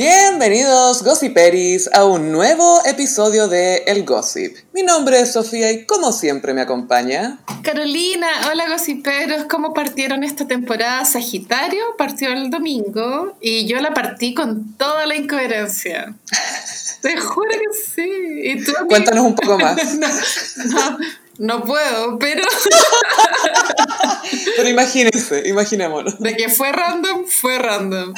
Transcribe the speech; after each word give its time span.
Bienvenidos, 0.00 1.02
Gossiperis, 1.02 1.88
a 1.90 2.04
un 2.04 2.30
nuevo 2.30 2.82
episodio 2.84 3.48
de 3.48 3.76
El 3.86 4.04
Gossip. 4.04 4.54
Mi 4.74 4.82
nombre 4.82 5.18
es 5.20 5.32
Sofía 5.32 5.72
y 5.72 5.86
como 5.86 6.12
siempre 6.12 6.52
me 6.52 6.60
acompaña... 6.60 7.38
Carolina, 7.62 8.28
hola 8.50 8.68
gossiperos, 8.68 9.46
¿cómo 9.48 9.72
partieron 9.72 10.22
esta 10.22 10.46
temporada? 10.46 11.02
Sagitario 11.06 11.82
partió 11.96 12.28
el 12.30 12.50
domingo 12.50 13.38
y 13.40 13.66
yo 13.66 13.80
la 13.80 13.94
partí 13.94 14.34
con 14.34 14.76
toda 14.76 15.06
la 15.06 15.16
incoherencia. 15.16 16.14
Te 17.00 17.16
juro 17.18 17.48
que 17.52 17.78
sí. 17.94 18.10
¿Y 18.42 18.62
tú, 18.64 18.72
amiga? 18.72 18.88
Cuéntanos 18.88 19.24
un 19.24 19.34
poco 19.34 19.58
más. 19.60 19.94
no, 19.94 20.08
no, 20.66 20.98
no 21.38 21.64
puedo, 21.64 22.18
pero 22.18 22.42
Pero 24.58 24.68
imagínense, 24.68 25.48
imaginémonos. 25.48 26.20
de 26.20 26.36
que 26.36 26.50
fue 26.50 26.70
random, 26.70 27.24
fue 27.26 27.56
random. 27.58 28.12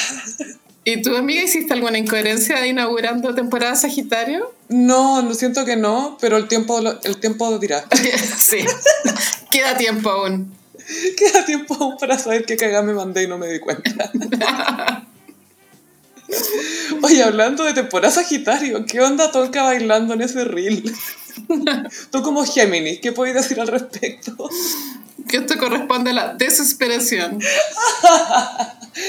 ¿Y 0.91 1.03
tú, 1.03 1.15
amiga, 1.17 1.43
hiciste 1.43 1.75
alguna 1.75 1.99
incoherencia 1.99 2.67
inaugurando 2.67 3.35
temporada 3.35 3.77
Sagitario? 3.77 4.55
No, 4.71 5.21
lo 5.21 5.35
siento 5.35 5.65
que 5.67 5.77
no, 5.77 6.17
pero 6.21 6.37
el 6.39 6.49
tiempo, 6.49 6.81
lo- 6.81 6.99
el 7.03 7.19
tiempo 7.19 7.51
lo 7.51 7.59
dirá. 7.59 7.85
sí, 8.39 8.65
queda 9.53 9.77
tiempo 9.77 10.09
aún. 10.11 10.57
Queda 11.19 11.45
tiempo 11.45 11.77
aún 11.79 11.99
para 11.99 12.19
saber 12.19 12.47
qué 12.47 12.57
cagada 12.57 12.83
me 12.83 12.95
mandé 12.95 13.25
y 13.25 13.27
no 13.29 13.37
me 13.37 13.49
di 13.49 13.59
cuenta. 13.61 14.11
Oye, 17.03 17.23
hablando 17.23 17.65
de 17.65 17.75
temporada 17.75 18.11
Sagitario, 18.15 18.87
¿qué 18.87 19.01
onda 19.01 19.31
Tonka 19.31 19.65
bailando 19.65 20.15
en 20.15 20.23
ese 20.23 20.45
reel? 20.45 20.91
Tú 22.11 22.23
como 22.23 22.43
Géminis, 22.47 23.01
¿qué 23.01 23.13
puedes 23.13 23.35
decir 23.35 23.61
al 23.61 23.69
respecto? 23.69 24.35
Que 25.29 25.39
esto 25.39 25.59
corresponde 25.59 26.11
a 26.11 26.15
la 26.15 26.35
desesperación. 26.35 27.39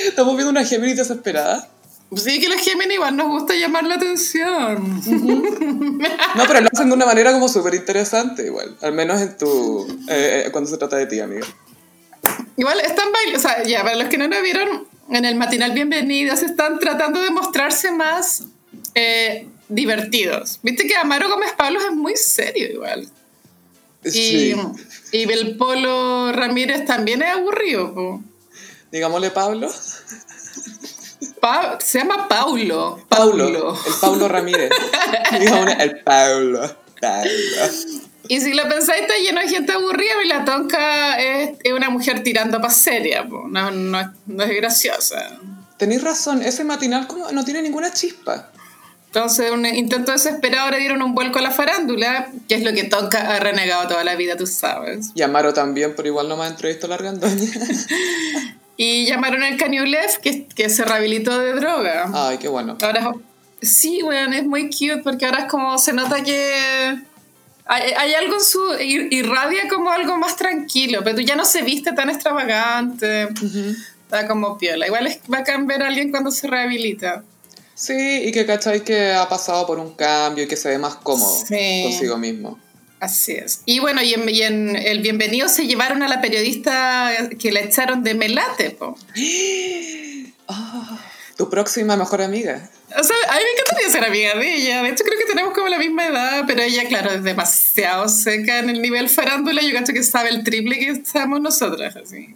Estamos 0.07 0.35
viendo 0.35 0.51
una 0.51 0.63
Géminis 0.65 0.97
desesperada. 0.97 1.67
Sí, 2.15 2.39
que 2.39 2.49
los 2.49 2.59
Géminis 2.61 2.95
igual 2.95 3.15
nos 3.15 3.27
gusta 3.27 3.55
llamar 3.55 3.83
la 3.85 3.95
atención. 3.95 5.01
No, 6.35 6.43
pero 6.47 6.61
lo 6.61 6.69
hacen 6.71 6.87
de 6.89 6.95
una 6.95 7.05
manera 7.05 7.31
como 7.33 7.49
súper 7.49 7.73
interesante 7.75 8.45
igual. 8.45 8.77
Al 8.81 8.93
menos 8.93 9.19
en 9.21 9.37
tu... 9.37 9.85
eh, 10.07 10.43
eh, 10.45 10.51
cuando 10.51 10.69
se 10.69 10.77
trata 10.77 10.95
de 10.95 11.07
ti, 11.07 11.19
amiga. 11.19 11.45
Igual 12.55 12.79
están 12.81 13.11
bailando, 13.11 13.39
o 13.39 13.41
sea, 13.41 13.63
ya, 13.63 13.83
para 13.83 13.95
los 13.95 14.07
que 14.09 14.17
no 14.17 14.27
lo 14.27 14.41
vieron, 14.41 14.87
en 15.09 15.25
el 15.25 15.35
matinal 15.35 15.71
Bienvenidos 15.71 16.41
están 16.43 16.79
tratando 16.79 17.19
de 17.21 17.31
mostrarse 17.31 17.91
más 17.91 18.45
eh, 18.95 19.47
divertidos. 19.69 20.59
Viste 20.63 20.87
que 20.87 20.95
Amaro 20.95 21.29
Gómez 21.29 21.51
Pablos 21.57 21.83
es 21.89 21.95
muy 21.95 22.15
serio 22.15 22.69
igual. 22.71 23.07
Y, 24.05 24.09
Sí. 24.11 24.55
y 25.11 25.31
el 25.31 25.57
Polo 25.57 26.31
Ramírez 26.31 26.85
también 26.85 27.21
es 27.23 27.29
aburrido. 27.33 27.93
po. 27.93 28.23
Digámosle 28.91 29.31
Pablo. 29.31 29.69
Pa- 31.39 31.77
se 31.81 31.99
llama 31.99 32.27
Paulo. 32.27 33.05
Paulo. 33.07 33.73
El 33.85 33.93
Paulo 34.01 34.27
Ramírez. 34.27 34.69
Digámosle 35.39 35.77
el 35.79 35.99
Paulo. 36.01 36.75
Paulo. 36.99 37.29
Y 38.27 38.41
si 38.41 38.53
lo 38.53 38.67
pensáis, 38.67 39.01
está 39.01 39.17
lleno 39.17 39.41
de 39.41 39.47
gente 39.47 39.71
aburrida 39.71 40.13
y 40.23 40.27
la 40.27 40.45
tonca 40.45 41.19
es, 41.19 41.51
es 41.63 41.73
una 41.73 41.89
mujer 41.89 42.23
tirando 42.23 42.59
para 42.61 42.73
seria. 42.73 43.23
No, 43.23 43.71
no, 43.71 44.13
no 44.27 44.43
es 44.43 44.55
graciosa. 44.55 45.37
Tenéis 45.77 46.03
razón, 46.03 46.41
ese 46.43 46.63
matinal 46.63 47.07
como 47.07 47.31
no 47.31 47.45
tiene 47.45 47.61
ninguna 47.61 47.93
chispa. 47.93 48.51
Entonces, 49.07 49.49
un 49.51 49.65
intento 49.65 50.11
desesperado 50.11 50.69
le 50.69 50.77
dieron 50.77 51.01
un 51.01 51.15
vuelco 51.15 51.39
a 51.39 51.41
la 51.41 51.49
farándula, 51.49 52.29
que 52.47 52.53
es 52.55 52.63
lo 52.63 52.73
que 52.73 52.83
Tonka 52.83 53.19
ha 53.35 53.39
renegado 53.39 53.87
toda 53.87 54.03
la 54.03 54.15
vida, 54.15 54.37
tú 54.37 54.45
sabes. 54.45 55.07
Y 55.15 55.23
Amaro 55.23 55.51
también, 55.53 55.93
pero 55.95 56.07
igual 56.09 56.29
no 56.29 56.37
me 56.37 56.43
ha 56.43 56.47
entrevistado 56.47 56.89
la 56.89 56.95
argandoña. 56.95 57.49
Y 58.81 59.05
llamaron 59.07 59.43
al 59.43 59.57
Kanyulev, 59.57 60.21
que, 60.21 60.45
que 60.47 60.69
se 60.69 60.85
rehabilitó 60.85 61.37
de 61.37 61.51
droga. 61.53 62.09
Ay, 62.13 62.37
qué 62.37 62.47
bueno. 62.47 62.77
Ahora, 62.81 63.11
sí, 63.61 64.01
weón, 64.03 64.33
es 64.33 64.45
muy 64.45 64.69
cute 64.69 65.01
porque 65.03 65.25
ahora 65.25 65.39
es 65.39 65.45
como 65.51 65.77
se 65.77 65.91
nota 65.91 66.23
que 66.23 66.97
hay, 67.65 67.91
hay 67.97 68.13
algo 68.13 68.35
en 68.35 68.41
su. 68.41 68.59
ir- 68.79 69.09
irradia 69.11 69.67
como 69.67 69.91
algo 69.91 70.15
más 70.17 70.37
tranquilo, 70.37 71.01
pero 71.03 71.19
ya 71.19 71.35
no 71.35 71.43
se 71.43 71.61
viste 71.61 71.91
tan 71.91 72.09
extravagante. 72.09 73.27
Está 74.03 74.25
como 74.29 74.57
piola. 74.57 74.87
Igual 74.87 75.07
es 75.07 75.19
bacán 75.27 75.67
ver 75.67 75.83
a 75.83 75.87
alguien 75.87 76.09
cuando 76.09 76.31
se 76.31 76.47
rehabilita. 76.47 77.23
Sí, 77.75 78.21
y 78.25 78.31
que 78.31 78.45
cacháis 78.45 78.81
que 78.83 79.11
ha 79.11 79.27
pasado 79.27 79.67
por 79.67 79.77
un 79.77 79.93
cambio 79.93 80.45
y 80.45 80.47
que 80.47 80.55
se 80.55 80.69
ve 80.69 80.77
más 80.77 80.95
cómodo 80.95 81.43
Sí. 81.45 81.81
consigo 81.83 82.17
mismo. 82.17 82.57
Así 82.99 83.33
es. 83.33 83.61
Y 83.65 83.79
bueno, 83.79 84.01
y 84.01 84.13
en, 84.13 84.29
y 84.29 84.41
en 84.41 84.75
el 84.75 84.99
bienvenido 84.99 85.47
se 85.47 85.67
llevaron 85.67 86.03
a 86.03 86.07
la 86.07 86.21
periodista 86.21 87.29
que 87.39 87.51
la 87.51 87.61
echaron 87.61 88.03
de 88.03 88.13
Melate, 88.13 88.71
po. 88.71 88.97
Tu 91.37 91.49
próxima 91.49 91.95
mejor 91.95 92.21
amiga. 92.21 92.69
O 92.97 93.01
sea, 93.01 93.15
a 93.29 93.35
mí 93.37 93.41
me 93.41 93.61
encantaría 93.61 93.89
ser 93.89 94.03
amiga 94.03 94.35
de 94.35 94.55
ella. 94.55 94.83
De 94.83 94.89
hecho, 94.89 95.05
creo 95.05 95.17
que 95.17 95.25
tenemos 95.25 95.53
como 95.53 95.69
la 95.69 95.77
misma 95.77 96.07
edad, 96.07 96.43
pero 96.45 96.61
ella, 96.61 96.85
claro, 96.89 97.11
es 97.11 97.23
demasiado 97.23 98.09
seca 98.09 98.59
en 98.59 98.69
el 98.69 98.81
nivel 98.81 99.07
farándula. 99.07 99.61
Yo 99.61 99.71
cacho 99.71 99.93
que 99.93 100.03
sabe 100.03 100.31
el 100.31 100.43
triple 100.43 100.77
que 100.77 100.89
estamos 100.89 101.39
nosotras, 101.39 101.95
así. 101.95 102.35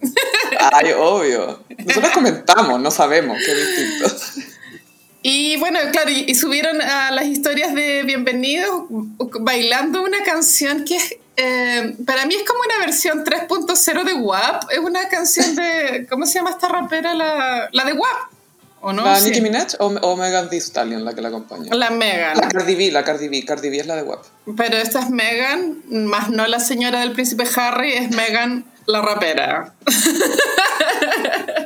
Ay, 0.57 0.93
obvio. 0.97 1.61
Nosotros 1.85 2.13
comentamos, 2.13 2.79
no 2.79 2.91
sabemos, 2.91 3.37
qué 3.45 3.53
distinto. 3.53 4.15
Y 5.25 5.55
bueno, 5.55 5.79
claro, 5.93 6.09
y, 6.09 6.25
y 6.27 6.35
subieron 6.35 6.81
a 6.81 7.09
las 7.11 7.25
historias 7.25 7.73
de 7.73 8.03
Bienvenidos 8.03 8.83
bailando 9.39 10.03
una 10.03 10.21
canción 10.23 10.83
que 10.83 10.97
es, 10.97 11.15
eh, 11.37 11.95
para 12.05 12.25
mí 12.25 12.35
es 12.35 12.43
como 12.43 12.59
una 12.59 12.85
versión 12.85 13.23
3.0 13.23 14.03
de 14.03 14.13
WAP. 14.15 14.63
Es 14.69 14.79
una 14.79 15.07
canción 15.07 15.55
de, 15.55 16.05
¿cómo 16.09 16.25
se 16.25 16.33
llama 16.39 16.49
esta 16.49 16.67
rapera? 16.67 17.13
La, 17.13 17.69
la 17.71 17.85
de 17.85 17.93
WAP, 17.93 18.31
¿o 18.81 18.91
no? 18.91 19.05
¿La 19.05 19.15
Sí. 19.15 19.27
Nicki 19.27 19.39
Minaj 19.39 19.75
o, 19.79 19.85
o 19.85 20.17
Megan 20.17 20.49
Thee 20.49 20.59
Stallion 20.59 21.05
la 21.05 21.15
que 21.15 21.21
la 21.21 21.29
acompaña? 21.29 21.73
La 21.73 21.89
Megan. 21.89 22.35
La 22.35 22.49
Cardi 22.49 22.75
B, 22.75 22.91
la 22.91 23.05
Cardi 23.05 23.29
B. 23.29 23.45
Cardi 23.45 23.69
B 23.69 23.77
es 23.77 23.87
la 23.87 23.95
de 23.95 24.03
WAP. 24.03 24.25
Pero 24.57 24.75
esta 24.75 24.99
es 24.99 25.09
Megan, 25.09 25.83
más 25.89 26.31
no 26.31 26.45
la 26.47 26.59
señora 26.59 26.99
del 26.99 27.13
príncipe 27.13 27.45
Harry, 27.55 27.93
es 27.93 28.11
Megan 28.11 28.65
la 28.85 29.01
rapera. 29.01 29.73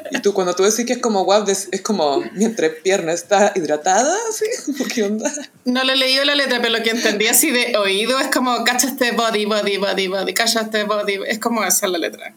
Y 0.10 0.20
tú, 0.22 0.34
cuando 0.34 0.56
tú 0.56 0.64
decís 0.64 0.86
que 0.86 0.94
es 0.94 1.00
como 1.00 1.24
WAP, 1.24 1.46
des- 1.46 1.68
es 1.72 1.82
como 1.82 2.22
mi 2.34 2.46
entrepierna 2.46 3.12
está 3.12 3.52
hidratada, 3.56 4.16
¿sí? 4.32 4.46
¿Qué 4.94 5.04
onda? 5.04 5.30
No 5.66 5.84
le 5.84 5.94
he 5.94 5.96
leído 5.98 6.24
la 6.24 6.34
letra, 6.36 6.62
pero 6.62 6.78
lo 6.78 6.84
que 6.84 6.92
entendí 6.92 7.28
así 7.28 7.52
de 7.52 7.76
oído 7.78 8.18
es 8.20 8.28
como 8.30 8.64
cacha 8.64 8.88
este 8.88 9.12
body, 9.12 9.46
body, 9.46 9.78
body, 9.78 10.08
body, 10.08 10.34
cacha 10.34 10.62
este 10.62 10.86
body. 10.86 11.20
Es 11.28 11.40
como 11.40 11.64
esa 11.64 11.88
la 11.88 11.98
letra. 11.98 12.34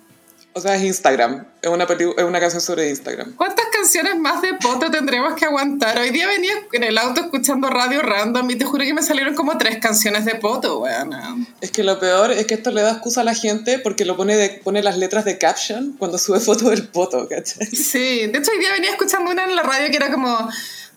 O 0.53 0.61
sea, 0.61 0.75
es 0.75 0.83
Instagram. 0.83 1.47
Es 1.63 1.71
una, 1.71 1.85
es 1.85 2.25
una 2.25 2.41
canción 2.41 2.61
sobre 2.61 2.89
Instagram. 2.89 3.35
¿Cuántas 3.37 3.67
canciones 3.67 4.17
más 4.19 4.43
de 4.43 4.55
poto 4.55 4.91
tendremos 4.91 5.35
que 5.35 5.45
aguantar? 5.45 5.97
Hoy 5.99 6.11
día 6.11 6.27
venía 6.27 6.53
en 6.73 6.83
el 6.83 6.99
auto 6.99 7.21
escuchando 7.21 7.71
radio 7.71 8.03
random 8.03 8.51
y 8.51 8.57
te 8.57 8.65
juro 8.65 8.85
que 8.85 8.93
me 8.93 9.03
salieron 9.03 9.35
como 9.35 9.57
tres 9.59 9.79
canciones 9.79 10.25
de 10.25 10.35
poto, 10.35 10.81
weón. 10.81 11.15
Es 11.61 11.71
que 11.71 11.85
lo 11.85 12.01
peor 12.01 12.33
es 12.33 12.47
que 12.47 12.55
esto 12.55 12.73
le 12.73 12.83
da 12.83 12.93
excusa 12.93 13.21
a 13.21 13.25
la 13.25 13.35
gente 13.35 13.79
porque 13.79 14.05
lo 14.05 14.17
pone, 14.17 14.37
de, 14.37 14.61
pone 14.65 14.83
las 14.83 14.99
letras 14.99 15.25
de 15.25 15.39
caption 15.39 15.93
cuando 15.99 16.19
sube 16.19 16.41
fotos 16.41 16.71
del 16.71 16.89
poto, 16.89 17.29
¿cachai? 17.29 17.67
Sí, 17.67 18.27
de 18.27 18.39
hecho 18.39 18.51
hoy 18.51 18.59
día 18.59 18.73
venía 18.73 18.91
escuchando 18.91 19.31
una 19.31 19.45
en 19.45 19.55
la 19.55 19.63
radio 19.63 19.89
que 19.91 19.97
era 19.97 20.11
como 20.11 20.49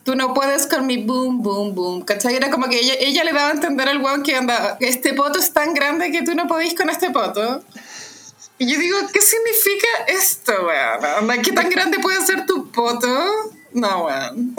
tú 0.02 0.16
no 0.16 0.34
puedes 0.34 0.66
con 0.66 0.84
mi 0.86 0.98
boom, 0.98 1.42
boom, 1.42 1.74
boom, 1.74 2.02
¿cachai? 2.02 2.34
Era 2.34 2.50
como 2.50 2.68
que 2.68 2.80
ella, 2.80 2.94
ella 2.98 3.22
le 3.22 3.32
daba 3.32 3.50
a 3.50 3.52
entender 3.52 3.88
al 3.88 3.98
weón 4.02 4.24
que 4.24 4.34
anda, 4.34 4.76
este 4.80 5.14
poto 5.14 5.38
es 5.38 5.52
tan 5.52 5.74
grande 5.74 6.10
que 6.10 6.22
tú 6.22 6.34
no 6.34 6.48
podís 6.48 6.74
con 6.74 6.90
este 6.90 7.10
poto. 7.10 7.62
Y 8.64 8.72
yo 8.72 8.78
digo, 8.78 8.96
¿qué 9.12 9.20
significa 9.20 9.86
esto, 10.08 10.54
weón? 10.66 11.42
¿Qué 11.42 11.52
tan 11.52 11.68
grande 11.68 11.98
puede 11.98 12.24
ser 12.24 12.46
tu 12.46 12.72
poto? 12.72 13.06
No, 13.74 14.06
weón. 14.06 14.56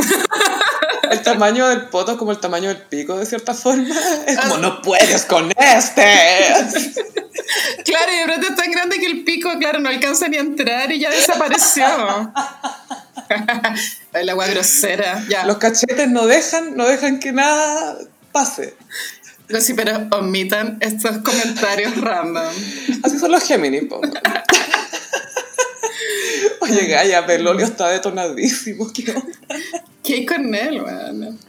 El 1.09 1.23
tamaño 1.23 1.67
del 1.69 1.87
poto 1.87 2.11
es 2.11 2.17
como 2.17 2.31
el 2.31 2.39
tamaño 2.39 2.69
del 2.69 2.83
pico, 2.83 3.17
de 3.17 3.25
cierta 3.25 3.55
forma. 3.55 3.95
Es 4.27 4.37
como, 4.39 4.57
no 4.57 4.81
puedes 4.81 5.25
con 5.25 5.51
este. 5.57 6.03
Claro, 7.85 8.11
y 8.11 8.17
de 8.17 8.25
pronto 8.25 8.47
es 8.47 8.55
tan 8.55 8.71
grande 8.71 8.99
que 8.99 9.05
el 9.05 9.23
pico, 9.23 9.51
claro, 9.59 9.79
no 9.79 9.87
alcanza 9.87 10.27
ni 10.27 10.37
a 10.37 10.39
entrar 10.39 10.91
y 10.91 10.99
ya 10.99 11.11
desapareció. 11.11 11.85
El 14.13 14.29
agua 14.29 14.47
grosera, 14.47 15.23
ya. 15.29 15.45
Los 15.45 15.57
cachetes 15.57 16.09
no 16.09 16.25
dejan, 16.25 16.75
no 16.75 16.87
dejan 16.87 17.19
que 17.19 17.31
nada 17.31 17.97
pase. 18.31 18.75
Sí, 19.59 19.73
pero 19.73 20.07
omitan 20.11 20.77
estos 20.81 21.17
comentarios 21.19 21.95
random. 22.01 22.53
Así 23.03 23.19
son 23.19 23.31
los 23.31 23.43
Géminis. 23.43 23.83
Oye, 26.61 26.85
Gaya, 26.87 27.21
Belolio 27.21 27.65
está 27.65 27.89
detonadísimo. 27.89 28.91
¿qué 28.91 29.11
onda? 29.11 29.37
¿Qué 30.03 30.15
hay 30.15 30.25
con 30.25 30.53
él, 30.53 30.81
weón? 30.81 31.39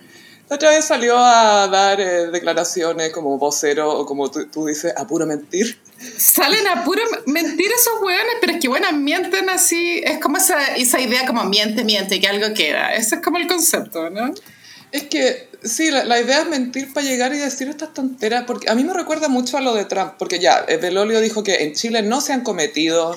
La 0.49 0.57
otra 0.57 0.71
vez 0.71 0.85
salió 0.85 1.19
a 1.19 1.67
dar 1.67 2.01
eh, 2.01 2.29
declaraciones 2.29 3.13
como 3.13 3.37
vocero 3.37 3.91
o 3.91 4.07
como 4.07 4.31
tú, 4.31 4.47
tú 4.47 4.67
dices, 4.67 4.93
a 4.97 5.05
puro 5.07 5.27
mentir. 5.27 5.77
Salen 6.19 6.69
a 6.69 6.85
puro 6.85 7.03
mentir 7.27 7.67
esos 7.73 8.01
weones, 8.01 8.35
pero 8.41 8.53
es 8.53 8.61
que, 8.61 8.69
bueno, 8.69 8.93
mienten 8.93 9.51
así. 9.51 10.01
Es 10.05 10.19
como 10.21 10.37
esa, 10.37 10.77
esa 10.77 11.01
idea 11.01 11.27
como 11.27 11.43
miente, 11.45 11.83
miente, 11.85 12.21
que 12.21 12.29
algo 12.29 12.55
queda. 12.55 12.95
Ese 12.95 13.17
es 13.17 13.23
como 13.23 13.39
el 13.39 13.49
concepto, 13.49 14.09
¿no? 14.11 14.33
Es 14.93 15.05
que 15.05 15.46
sí, 15.63 15.91
la, 15.91 16.05
la 16.05 16.21
idea 16.21 16.41
es 16.41 16.49
mentir 16.49 16.93
para 16.93 17.07
llegar 17.07 17.35
y 17.35 17.39
decir 17.39 17.69
estas 17.69 17.93
tonteras, 17.95 18.45
porque 18.47 18.71
a 18.71 18.75
mí 18.75 18.85
me 18.85 18.93
recuerda 18.93 19.29
mucho 19.29 19.57
a 19.57 19.61
lo 19.61 19.75
de 19.75 19.85
Trump, 19.85 20.15
porque 20.19 20.39
ya, 20.39 20.65
eh, 20.69 20.77
Belolio 20.77 21.21
dijo 21.21 21.43
que 21.43 21.65
en 21.65 21.75
Chile 21.75 22.03
no 22.03 22.21
se 22.21 22.33
han 22.33 22.43
cometido 22.43 23.15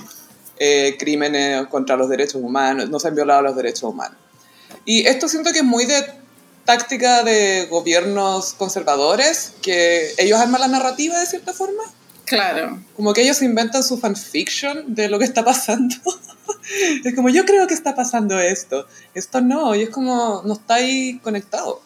eh, 0.58 0.98
crímenes 1.00 1.68
contra 1.68 1.96
los 1.96 2.10
derechos 2.10 2.36
humanos, 2.36 2.90
no 2.90 3.00
se 3.00 3.08
han 3.08 3.16
violado 3.16 3.42
los 3.42 3.56
derechos 3.56 3.84
humanos. 3.84 4.18
Y 4.86 5.08
esto 5.08 5.28
siento 5.28 5.52
que 5.52 5.60
es 5.60 5.66
muy 5.66 5.86
de 5.86 6.06
táctica 6.66 7.24
de 7.24 7.68
gobiernos 7.70 8.54
conservadores, 8.54 9.54
que 9.62 10.14
ellos 10.18 10.40
arman 10.40 10.62
la 10.62 10.68
narrativa 10.68 11.20
de 11.20 11.26
cierta 11.26 11.54
forma. 11.54 11.84
Claro. 12.26 12.80
Como 12.96 13.14
que 13.14 13.24
ellos 13.24 13.42
inventan 13.42 13.84
su 13.84 13.98
fanfiction 13.98 14.94
de 14.94 15.10
lo 15.10 15.18
que 15.18 15.26
está 15.26 15.44
pasando. 15.44 15.96
es 17.04 17.16
como, 17.16 17.30
yo 17.30 17.46
creo 17.46 17.66
que 17.66 17.74
está 17.74 17.96
pasando 17.96 18.40
esto. 18.40 18.86
Esto 19.16 19.42
no, 19.42 19.74
y 19.74 19.84
es 19.84 19.90
como, 19.90 20.44
no 20.46 20.54
está 20.54 20.76
ahí 20.76 21.20
conectado. 21.24 21.82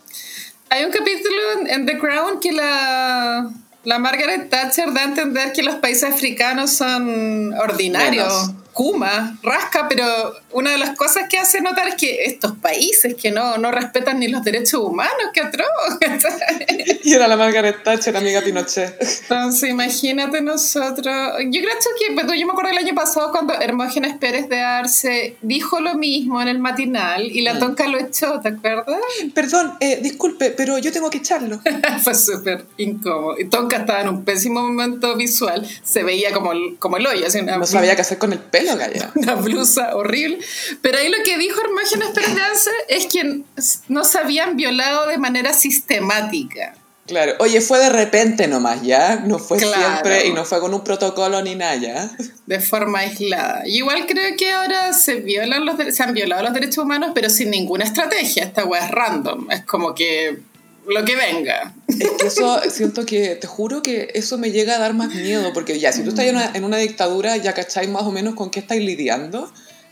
Hay 0.74 0.86
un 0.86 0.92
capítulo 0.92 1.38
en, 1.68 1.86
The 1.86 2.00
Crown 2.00 2.40
que 2.40 2.52
la, 2.52 3.48
la 3.84 4.00
Margaret 4.00 4.50
Thatcher 4.50 4.92
da 4.92 5.02
a 5.02 5.04
entender 5.04 5.54
que 5.54 5.62
los 5.62 5.76
países 5.76 6.12
africanos 6.12 6.72
son 6.72 7.54
ordinarios. 7.54 8.50
Kuma, 8.74 9.38
rasca, 9.44 9.88
pero 9.88 10.06
una 10.52 10.72
de 10.72 10.78
las 10.78 10.98
cosas 10.98 11.30
que 11.30 11.38
hace 11.38 11.62
notar 11.62 11.88
es 11.88 11.96
que 11.96 12.26
estos 12.26 12.58
países 12.58 13.16
que 13.16 13.32
no, 13.32 13.58
no 13.58 13.72
respetan 13.72 14.20
ni 14.20 14.28
los 14.28 14.44
derechos 14.44 14.82
humanos, 14.82 15.30
que 15.34 15.42
atroz. 15.42 15.68
Y 17.04 17.14
era 17.14 17.28
la 17.28 17.36
Margaret 17.36 17.84
Thatcher, 17.84 18.16
amiga 18.16 18.42
Pinochet. 18.42 18.96
Entonces, 19.24 19.70
imagínate 19.70 20.42
nosotros. 20.42 21.14
Yo 21.50 21.62
creo 21.62 21.74
que, 22.00 22.14
pues, 22.14 22.40
yo 22.40 22.46
me 22.46 22.54
acuerdo 22.54 22.72
el 22.72 22.78
año 22.78 22.96
pasado 22.96 23.32
cuando 23.32 23.54
Hermógenes 23.54 24.18
Pérez 24.18 24.48
de 24.48 24.62
Arce 24.62 25.36
dijo 25.42 25.82
lo 25.82 25.96
mismo 25.96 26.42
en 26.42 26.48
el 26.48 26.60
matinal 26.60 27.30
y 27.30 27.42
la 27.42 27.60
tonca 27.60 27.88
lo 27.88 28.00
echó, 28.00 28.40
¿te 28.40 28.50
acuerdas? 28.50 29.02
Perdón, 29.34 29.74
eh, 29.80 30.00
disculpe, 30.02 30.52
pero 30.52 30.78
yo 30.78 30.92
tengo 30.92 31.10
que 31.10 31.18
echarlo. 31.18 31.60
Fue 32.04 32.16
súper 32.16 32.66
incómodo. 32.78 33.36
Y 33.38 33.46
Tonka 33.46 33.78
estaba 33.78 34.02
en 34.02 34.10
un 34.10 34.24
pésimo 34.24 34.62
momento 34.62 35.16
visual. 35.16 35.68
Se 35.84 36.04
veía 36.04 36.32
como 36.32 36.54
como 36.80 36.98
el 36.98 37.08
hoyo, 37.08 37.28
así 37.28 37.40
una, 37.40 37.58
No 37.58 37.66
sabía 37.66 37.96
qué 37.96 38.02
hacer 38.02 38.18
con 38.18 38.34
el 38.34 38.40
pelo, 38.40 38.63
Gaya. 38.64 39.12
una 39.16 39.36
blusa 39.36 39.96
horrible. 39.96 40.40
Pero 40.82 40.98
ahí 40.98 41.10
lo 41.10 41.18
que 41.24 41.38
dijo 41.38 41.60
Hermógenes 41.62 42.10
Pérez 42.10 42.38
Arce 42.50 42.72
es 42.88 43.06
que 43.08 43.42
no 43.88 44.04
se 44.04 44.18
habían 44.18 44.56
violado 44.56 45.08
de 45.08 45.18
manera 45.18 45.54
sistemática. 45.54 46.76
Claro, 47.06 47.34
oye, 47.40 47.60
fue 47.60 47.80
de 47.80 47.90
repente 47.90 48.48
nomás, 48.48 48.82
¿ya? 48.82 49.18
No 49.26 49.38
fue 49.38 49.58
Claro. 49.58 49.74
siempre 49.76 50.26
y 50.26 50.32
no 50.32 50.46
fue 50.46 50.62
con 50.62 50.74
un 50.74 50.86
protocolo 50.86 51.42
ni 51.42 51.54
nada, 51.54 51.76
¿ya? 51.76 52.10
de 52.46 52.60
forma 52.62 53.00
aislada. 53.00 53.64
Y 53.66 53.78
igual 53.80 54.06
creo 54.08 54.38
que 54.38 54.52
ahora 54.52 54.94
se 54.94 55.16
violan 55.16 55.66
los 55.66 55.76
se 55.94 56.02
han 56.02 56.14
violado 56.14 56.44
los 56.44 56.54
derechos 56.54 56.78
humanos, 56.78 57.12
pero 57.14 57.30
sin 57.30 57.50
ninguna 57.52 57.84
estrategia. 57.84 58.44
Esta 58.46 58.64
weá 58.64 58.86
es 58.86 58.92
random. 58.92 59.52
Es 59.52 59.66
como 59.66 59.94
que 59.94 60.40
lo 60.88 61.06
que 61.06 61.16
venga. 61.16 61.74
Es 61.88 62.12
que 62.12 62.28
eso, 62.28 62.60
siento 62.70 63.06
que, 63.06 63.36
te 63.36 63.48
juro 63.48 63.82
que 63.82 64.12
eso 64.14 64.38
me 64.38 64.52
llega 64.52 64.76
a 64.76 64.80
dar 64.80 64.94
más 64.94 65.14
miedo, 65.14 65.52
porque 65.54 65.80
ya, 65.80 65.92
si 65.92 66.04
tú 66.04 66.10
estás 66.10 66.26
en 66.26 66.36
una, 66.36 66.52
en 66.54 66.64
una 66.64 66.78
dictadura, 66.78 67.38
ya 67.38 67.54
cacháis 67.54 67.90
más 67.90 68.04
o 68.04 68.12
menos 68.12 68.36
con 68.36 68.50
qué 68.50 68.60
estáis 68.60 68.84
lidiando, 68.84 69.52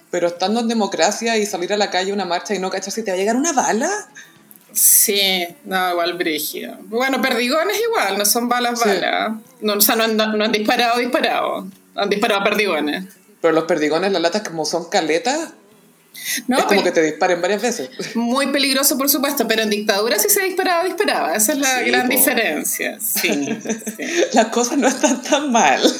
pero 0.09 0.27
estando 0.27 0.59
en 0.59 0.67
democracia 0.67 1.37
y 1.37 1.45
salir 1.45 1.71
a 1.73 1.77
la 1.77 1.89
calle 1.89 2.11
a 2.11 2.13
una 2.13 2.25
marcha 2.25 2.53
y 2.53 2.59
no 2.59 2.69
cachar 2.69 2.91
si 2.91 3.03
te 3.03 3.11
va 3.11 3.15
a 3.15 3.19
llegar 3.19 3.35
una 3.35 3.53
bala, 3.53 3.89
Sí, 4.73 5.45
no, 5.65 5.91
igual 5.91 6.13
brígido. 6.13 6.77
Bueno, 6.83 7.21
perdigones 7.21 7.77
igual, 7.81 8.17
no 8.17 8.25
son 8.25 8.47
balas, 8.47 8.79
Sí. 8.79 8.87
balas. 8.87 9.33
No, 9.59 9.73
o 9.73 9.81
sea, 9.81 9.95
no 9.95 10.03
han, 10.03 10.15
no 10.15 10.43
han 10.45 10.51
disparado, 10.51 10.97
disparado. 10.99 11.67
Han 11.95 12.09
disparado 12.09 12.43
perdigones. 12.43 13.05
pero 13.41 13.53
los 13.53 13.63
perdigones, 13.65 14.11
las 14.11 14.21
latas 14.21 14.43
como 14.43 14.65
son 14.65 14.87
caletas, 14.89 15.53
No, 16.47 16.59
es 16.59 16.65
como 16.65 16.83
que 16.83 16.91
te 16.91 17.01
disparen 17.01 17.41
varias 17.41 17.61
veces. 17.61 17.89
Muy 18.15 18.47
peligroso, 18.47 18.97
por 18.97 19.09
supuesto, 19.09 19.47
pero 19.47 19.63
en 19.63 19.69
dictadura 19.69 20.19
sí 20.19 20.29
se 20.29 20.41
disparaba, 20.43 20.83
disparaba. 20.83 21.35
Esa 21.35 21.53
es 21.53 21.59
la 21.59 21.79
Sí, 21.79 21.85
gran 21.85 22.07
po. 22.07 22.13
diferencia. 22.15 22.97
Sí, 22.99 23.29
sí. 23.97 24.07
Las 24.33 24.47
cosas 24.47 24.77
no 24.77 24.87
están 24.87 25.21
tan 25.21 25.51
mal. 25.51 25.81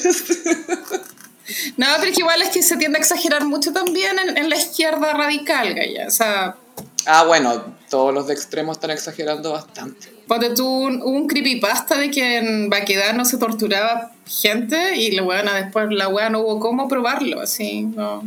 No, 1.76 1.86
pero 1.98 2.08
es 2.10 2.14
que 2.14 2.20
igual 2.20 2.40
es 2.40 2.48
que 2.50 2.62
se 2.62 2.76
tiende 2.76 2.98
a 2.98 3.00
exagerar 3.00 3.44
mucho 3.44 3.72
también 3.72 4.16
en, 4.18 4.36
en 4.38 4.48
la 4.48 4.56
izquierda 4.56 5.12
radical, 5.12 5.74
Gaya. 5.74 6.06
O 6.06 6.10
sea, 6.10 6.56
Ah, 7.04 7.24
bueno, 7.24 7.74
todos 7.90 8.14
los 8.14 8.28
de 8.28 8.32
extremo 8.34 8.70
están 8.72 8.92
exagerando 8.92 9.52
bastante. 9.52 10.08
ponte 10.28 10.50
tú 10.50 10.66
un, 10.66 11.02
un 11.02 11.26
creepypasta 11.26 11.98
de 11.98 12.10
que 12.12 12.38
en 12.38 12.70
Baquedano 12.70 13.24
se 13.24 13.38
torturaba 13.38 14.12
gente 14.24 14.96
y 14.96 15.10
la 15.10 15.24
weona 15.24 15.54
después 15.54 15.88
la 15.90 16.06
weá 16.08 16.30
no 16.30 16.40
hubo 16.40 16.60
cómo 16.60 16.86
probarlo, 16.88 17.40
así, 17.40 17.82
no. 17.82 18.22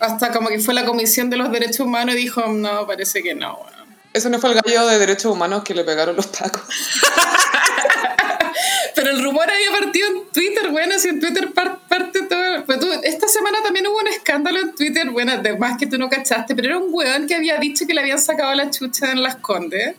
Hasta 0.00 0.32
como 0.32 0.48
que 0.48 0.58
fue 0.58 0.74
la 0.74 0.84
Comisión 0.84 1.30
de 1.30 1.36
los 1.36 1.50
Derechos 1.52 1.80
Humanos 1.80 2.14
y 2.14 2.18
dijo, 2.18 2.46
no, 2.48 2.86
parece 2.86 3.22
que 3.22 3.34
no, 3.34 3.54
weón. 3.58 3.80
Ese 4.12 4.28
no 4.28 4.40
fue 4.40 4.50
el 4.50 4.60
gallo 4.60 4.86
de 4.88 4.98
derechos 4.98 5.32
humanos 5.32 5.62
que 5.62 5.72
le 5.74 5.84
pegaron 5.84 6.16
los 6.16 6.26
pacos. 6.26 6.62
Pero 8.94 9.10
el 9.10 9.22
rumor 9.22 9.48
había 9.48 9.70
partido 9.78 10.08
en 10.08 10.28
Twitter, 10.32 10.68
bueno, 10.70 10.98
si 10.98 11.08
en 11.08 11.20
Twitter 11.20 11.52
par- 11.52 11.78
parte 11.88 12.22
todo. 12.22 12.64
Pues 12.66 12.80
tú, 12.80 12.88
esta 13.04 13.28
semana 13.28 13.58
también 13.62 13.86
hubo 13.86 13.98
un 13.98 14.08
escándalo 14.08 14.58
en 14.60 14.74
Twitter, 14.74 15.08
bueno, 15.10 15.32
además 15.32 15.78
que 15.78 15.86
tú 15.86 15.96
no 15.96 16.08
cachaste, 16.08 16.54
pero 16.56 16.68
era 16.68 16.78
un 16.78 16.88
weón 16.90 17.26
que 17.26 17.36
había 17.36 17.56
dicho 17.58 17.86
que 17.86 17.94
le 17.94 18.00
habían 18.00 18.18
sacado 18.18 18.52
la 18.54 18.70
chucha 18.70 19.12
en 19.12 19.22
Las 19.22 19.36
Condes. 19.36 19.94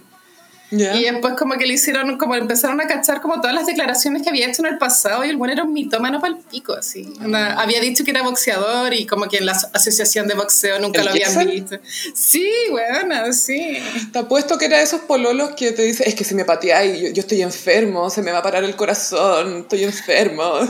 ¿Ya? 0.71 0.95
Y 0.95 1.03
después 1.03 1.33
como 1.38 1.56
que 1.56 1.65
le 1.65 1.73
hicieron, 1.73 2.18
como 2.18 2.35
empezaron 2.35 2.79
a 2.79 2.88
cachar 2.88 3.19
como 3.21 3.41
todas 3.41 3.53
las 3.53 3.65
declaraciones 3.65 4.23
que 4.23 4.29
había 4.29 4.47
hecho 4.47 4.62
en 4.65 4.71
el 4.73 4.77
pasado 4.77 5.25
y 5.25 5.29
el 5.29 5.35
bueno 5.35 5.53
era 5.53 5.63
un 5.63 5.73
mitómano 5.73 6.21
para 6.21 6.33
el 6.35 6.39
pico, 6.39 6.73
así. 6.73 7.13
Onda, 7.21 7.59
había 7.62 7.81
dicho 7.81 8.06
que 8.06 8.12
era 8.12 8.21
boxeador 8.23 8.94
y 8.94 9.06
como 9.06 9.27
que 9.27 9.38
en 9.38 9.47
la 9.47 9.53
aso- 9.53 9.69
asociación 9.73 10.27
de 10.27 10.35
boxeo 10.35 10.79
nunca 10.79 11.00
¿El 11.01 11.06
lo 11.06 11.12
habían 11.12 11.47
visto. 11.50 11.77
Sí, 12.15 12.50
bueno, 12.69 13.33
sí. 13.33 13.79
Te 14.13 14.19
apuesto 14.19 14.57
que 14.57 14.65
era 14.65 14.77
de 14.77 14.83
esos 14.83 15.01
pololos 15.01 15.51
que 15.57 15.71
te 15.73 15.81
dicen, 15.83 16.07
es 16.07 16.15
que 16.15 16.23
si 16.23 16.35
me 16.35 16.45
pateáis, 16.45 17.01
yo, 17.01 17.09
yo 17.09 17.21
estoy 17.21 17.41
enfermo, 17.41 18.09
se 18.09 18.21
me 18.21 18.31
va 18.31 18.38
a 18.39 18.44
parar 18.44 18.63
el 18.63 18.75
corazón, 18.77 19.62
estoy 19.63 19.83
enfermo. 19.83 20.44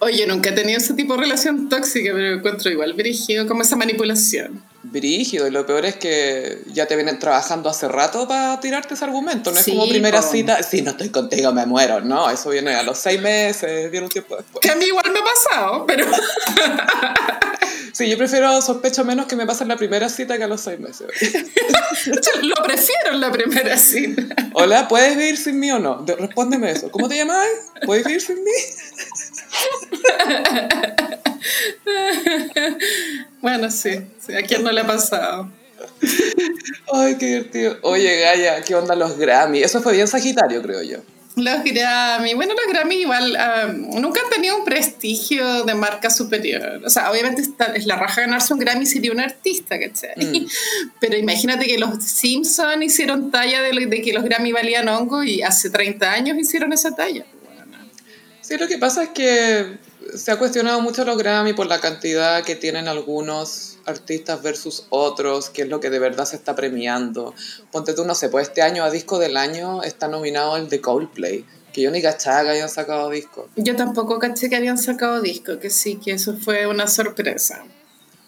Oye, 0.00 0.26
nunca 0.26 0.50
he 0.50 0.52
tenido 0.52 0.78
ese 0.78 0.94
tipo 0.94 1.14
de 1.14 1.20
relación 1.20 1.68
tóxica, 1.68 2.10
pero 2.12 2.34
encuentro 2.36 2.70
igual 2.70 2.92
brígido 2.94 3.46
como 3.46 3.62
esa 3.62 3.76
manipulación. 3.76 4.62
Brígido, 4.84 5.46
y 5.46 5.50
lo 5.50 5.64
peor 5.64 5.84
es 5.86 5.96
que 5.96 6.58
ya 6.72 6.86
te 6.86 6.96
vienen 6.96 7.18
trabajando 7.18 7.68
hace 7.70 7.86
rato 7.88 8.26
para 8.26 8.58
tirarte 8.60 8.94
ese 8.94 9.04
argumento, 9.04 9.52
no 9.52 9.58
es 9.58 9.64
Sí, 9.64 9.70
como 9.72 9.88
primera 9.88 10.20
cita, 10.22 10.62
si 10.62 10.82
no 10.82 10.90
estoy 10.90 11.10
contigo 11.10 11.52
me 11.52 11.66
muero, 11.66 12.00
no, 12.00 12.28
eso 12.30 12.50
viene 12.50 12.74
a 12.74 12.82
los 12.82 12.98
seis 12.98 13.20
meses, 13.20 13.90
viene 13.90 14.06
un 14.06 14.10
tiempo 14.12 14.36
después. 14.36 14.60
Que 14.60 14.70
a 14.70 14.74
mí 14.74 14.84
igual 14.86 15.10
me 15.12 15.18
ha 15.20 15.24
pasado, 15.24 15.86
pero... 15.86 16.06
Sí, 17.94 18.08
yo 18.08 18.16
prefiero, 18.16 18.62
sospecho 18.62 19.04
menos 19.04 19.26
que 19.26 19.36
me 19.36 19.44
pase 19.44 19.64
en 19.64 19.68
la 19.68 19.76
primera 19.76 20.08
cita 20.08 20.38
que 20.38 20.44
a 20.44 20.48
los 20.48 20.62
seis 20.62 20.80
meses. 20.80 21.08
Lo 22.42 22.54
prefiero 22.64 23.12
en 23.12 23.20
la 23.20 23.30
primera 23.30 23.76
cita. 23.76 24.34
Hola, 24.54 24.88
¿puedes 24.88 25.14
vivir 25.14 25.36
sin 25.36 25.60
mí 25.60 25.70
o 25.70 25.78
no? 25.78 25.96
De- 25.96 26.16
Respóndeme 26.16 26.70
eso. 26.70 26.90
¿Cómo 26.90 27.06
te 27.06 27.16
llamas? 27.18 27.46
¿Puedes 27.84 28.06
vivir 28.06 28.22
sin 28.22 28.42
mí? 28.42 28.50
Bueno, 33.40 33.70
sí, 33.70 33.90
sí, 34.24 34.34
a 34.34 34.42
quién 34.42 34.62
no 34.62 34.70
le 34.70 34.82
ha 34.82 34.86
pasado. 34.86 35.50
Ay, 36.92 37.16
qué 37.18 37.26
divertido. 37.26 37.76
Oye, 37.82 38.20
Gaya, 38.20 38.62
¿qué 38.62 38.74
onda 38.74 38.94
los 38.94 39.16
Grammy? 39.18 39.62
Eso 39.62 39.82
fue 39.82 39.94
bien 39.94 40.06
Sagitario, 40.06 40.62
creo 40.62 40.82
yo. 40.82 40.98
Los 41.34 41.64
Grammy, 41.64 42.34
bueno, 42.34 42.52
los 42.54 42.72
Grammy 42.72 42.96
igual 42.96 43.34
ah, 43.36 43.66
nunca 43.72 44.20
han 44.22 44.30
tenido 44.30 44.56
un 44.58 44.64
prestigio 44.64 45.64
de 45.64 45.74
marca 45.74 46.10
superior. 46.10 46.82
O 46.84 46.90
sea, 46.90 47.10
obviamente 47.10 47.42
está- 47.42 47.72
es 47.74 47.86
la 47.86 47.96
raja 47.96 48.20
ganarse 48.20 48.52
un 48.54 48.60
Grammy 48.60 48.86
sería 48.86 49.10
un 49.12 49.20
artista, 49.20 49.78
¿cachai? 49.80 50.24
Mm. 50.24 50.46
Pero 51.00 51.16
imagínate 51.16 51.66
que 51.66 51.78
los 51.78 52.02
Simpsons 52.04 52.84
hicieron 52.84 53.30
talla 53.30 53.62
de, 53.62 53.86
de 53.86 54.02
que 54.02 54.12
los 54.12 54.22
Grammy 54.24 54.52
valían 54.52 54.88
hongo 54.88 55.24
y 55.24 55.42
hace 55.42 55.70
30 55.70 56.12
años 56.12 56.38
hicieron 56.38 56.72
esa 56.72 56.94
talla. 56.94 57.24
Sí, 58.42 58.56
lo 58.58 58.66
que 58.66 58.76
pasa 58.76 59.04
es 59.04 59.08
que 59.10 59.78
se 60.14 60.32
ha 60.32 60.36
cuestionado 60.36 60.80
mucho 60.80 61.04
los 61.04 61.16
Grammy 61.16 61.52
por 61.52 61.66
la 61.66 61.80
cantidad 61.80 62.42
que 62.44 62.56
tienen 62.56 62.88
algunos 62.88 63.78
artistas 63.86 64.42
versus 64.42 64.86
otros, 64.90 65.48
que 65.48 65.62
es 65.62 65.68
lo 65.68 65.80
que 65.80 65.90
de 65.90 65.98
verdad 65.98 66.24
se 66.24 66.36
está 66.36 66.54
premiando. 66.54 67.34
Ponte 67.70 67.94
tú, 67.94 68.04
no 68.04 68.14
sé, 68.14 68.28
pues 68.28 68.48
este 68.48 68.62
año 68.62 68.82
a 68.84 68.90
Disco 68.90 69.18
del 69.18 69.36
Año 69.36 69.82
está 69.82 70.08
nominado 70.08 70.56
el 70.56 70.68
de 70.68 70.80
Coldplay, 70.80 71.44
que 71.72 71.82
yo 71.82 71.90
ni 71.92 72.02
cachaba 72.02 72.42
que 72.42 72.50
hayan 72.50 72.68
sacado 72.68 73.10
disco. 73.10 73.48
Yo 73.56 73.76
tampoco 73.76 74.18
caché 74.18 74.50
que 74.50 74.56
habían 74.56 74.78
sacado 74.78 75.20
disco, 75.20 75.58
que 75.58 75.70
sí, 75.70 76.00
que 76.04 76.12
eso 76.12 76.36
fue 76.36 76.66
una 76.66 76.88
sorpresa. 76.88 77.64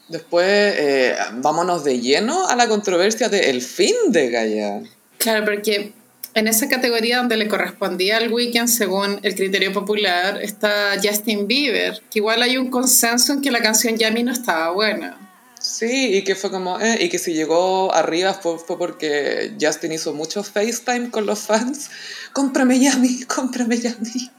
Después, 0.07 0.45
eh, 0.47 1.15
vámonos 1.33 1.83
de 1.83 1.99
lleno 1.99 2.47
a 2.47 2.55
la 2.55 2.67
controversia 2.67 3.27
de 3.27 3.49
El 3.49 3.61
Fin 3.61 3.95
de 4.09 4.29
Gaia. 4.29 4.83
Claro, 5.17 5.45
porque 5.45 5.93
en 6.35 6.49
esa 6.49 6.67
categoría 6.67 7.17
donde 7.17 7.37
le 7.37 7.47
correspondía 7.47 8.17
al 8.17 8.31
weekend 8.31 8.67
según 8.67 9.19
el 9.23 9.35
criterio 9.35 9.71
popular 9.71 10.37
está 10.41 10.91
Justin 11.01 11.47
Bieber, 11.47 12.01
que 12.11 12.19
igual 12.19 12.41
hay 12.41 12.57
un 12.57 12.69
consenso 12.69 13.31
en 13.31 13.41
que 13.41 13.51
la 13.51 13.61
canción 13.61 13.97
Yami 13.97 14.23
no 14.23 14.33
estaba 14.33 14.71
buena. 14.71 15.17
Sí, 15.61 16.13
y 16.13 16.23
que 16.25 16.35
fue 16.35 16.51
como, 16.51 16.79
eh, 16.79 16.97
y 16.99 17.09
que 17.09 17.19
si 17.19 17.33
llegó 17.33 17.91
arriba 17.95 18.33
fue, 18.33 18.59
fue 18.59 18.77
porque 18.77 19.53
Justin 19.59 19.93
hizo 19.93 20.13
mucho 20.13 20.43
FaceTime 20.43 21.09
con 21.09 21.25
los 21.25 21.39
fans. 21.39 21.89
Cómprame 22.33 22.79
Yami, 22.79 23.23
cómprame 23.27 23.79
Yami. 23.79 24.29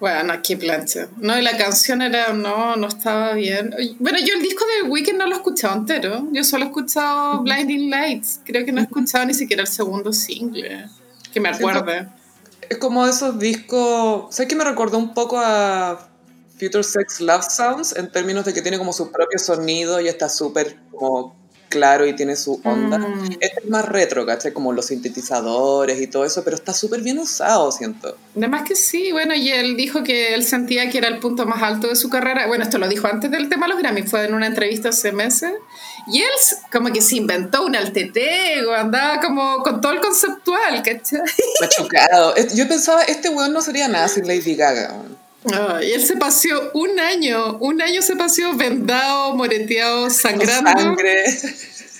Bueno, 0.00 0.34
qué 0.44 0.56
plancha. 0.56 1.08
No, 1.16 1.36
y 1.36 1.42
la 1.42 1.56
canción 1.56 2.02
era, 2.02 2.32
no, 2.32 2.76
no 2.76 2.86
estaba 2.86 3.32
bien. 3.32 3.74
Bueno, 3.98 4.18
yo 4.20 4.34
el 4.34 4.42
disco 4.42 4.64
de 4.66 4.88
Weekend 4.88 5.18
no 5.18 5.26
lo 5.26 5.34
he 5.34 5.38
escuchado 5.38 5.76
entero. 5.76 6.28
Yo 6.30 6.44
solo 6.44 6.66
he 6.66 6.68
escuchado 6.68 7.42
Blinding 7.42 7.90
Lights. 7.90 8.40
Creo 8.44 8.64
que 8.64 8.70
no 8.70 8.80
he 8.80 8.84
escuchado 8.84 9.24
ni 9.24 9.34
siquiera 9.34 9.62
el 9.62 9.68
segundo 9.68 10.12
single. 10.12 10.88
Que 11.32 11.40
me 11.40 11.48
acuerde. 11.48 12.08
Es 12.68 12.78
como 12.78 13.06
esos 13.06 13.38
discos, 13.38 14.34
sé 14.34 14.46
que 14.46 14.54
me 14.54 14.64
recordó 14.64 14.98
un 14.98 15.14
poco 15.14 15.38
a 15.38 16.08
Future 16.58 16.84
Sex 16.84 17.20
Love 17.20 17.44
Sounds 17.48 17.96
en 17.96 18.10
términos 18.10 18.44
de 18.44 18.52
que 18.52 18.62
tiene 18.62 18.78
como 18.78 18.92
su 18.92 19.10
propio 19.10 19.38
sonido 19.38 20.00
y 20.00 20.08
está 20.08 20.28
súper 20.28 20.76
como 20.90 21.38
claro 21.68 22.06
y 22.06 22.14
tiene 22.14 22.36
su 22.36 22.60
onda. 22.64 22.98
Mm. 22.98 23.32
Este 23.40 23.60
es 23.62 23.68
más 23.68 23.84
retro, 23.86 24.26
¿cachai? 24.26 24.52
Como 24.52 24.72
los 24.72 24.86
sintetizadores 24.86 26.00
y 26.00 26.06
todo 26.06 26.24
eso, 26.24 26.42
pero 26.44 26.56
está 26.56 26.72
súper 26.72 27.02
bien 27.02 27.18
usado, 27.18 27.70
siento. 27.72 28.16
Además 28.36 28.62
que 28.66 28.74
sí, 28.74 29.12
bueno, 29.12 29.34
y 29.34 29.50
él 29.50 29.76
dijo 29.76 30.02
que 30.02 30.34
él 30.34 30.44
sentía 30.44 30.90
que 30.90 30.98
era 30.98 31.08
el 31.08 31.18
punto 31.18 31.46
más 31.46 31.62
alto 31.62 31.88
de 31.88 31.96
su 31.96 32.08
carrera. 32.08 32.46
Bueno, 32.46 32.64
esto 32.64 32.78
lo 32.78 32.88
dijo 32.88 33.06
antes 33.06 33.30
del 33.30 33.48
tema 33.48 33.66
de 33.66 33.72
los 33.72 33.82
Grammy, 33.82 34.02
fue 34.02 34.24
en 34.24 34.34
una 34.34 34.46
entrevista 34.46 34.88
hace 34.90 35.12
meses. 35.12 35.52
Y 36.10 36.20
él 36.22 36.28
como 36.72 36.92
que 36.92 37.00
se 37.02 37.16
inventó 37.16 37.64
un 37.66 37.76
alter 37.76 38.10
ego, 38.14 38.72
andaba 38.74 39.20
como 39.20 39.62
con 39.62 39.80
todo 39.80 39.92
el 39.92 40.00
conceptual, 40.00 40.82
¿cachai? 40.82 41.20
Machucado. 41.60 42.34
Yo 42.54 42.66
pensaba, 42.68 43.02
este 43.02 43.28
weón 43.28 43.52
no 43.52 43.60
sería 43.60 43.88
nada 43.88 44.08
sin 44.08 44.26
Lady 44.26 44.54
Gaga. 44.54 44.94
Ah, 45.52 45.80
y 45.82 45.92
él 45.92 46.04
se 46.04 46.16
paseó 46.16 46.70
un 46.74 46.98
año, 46.98 47.56
un 47.58 47.80
año 47.80 48.02
se 48.02 48.16
paseó 48.16 48.54
vendado, 48.56 49.34
moreteado, 49.34 50.02
Con 50.02 50.10
sangrando. 50.10 50.70
sangre. 50.70 51.24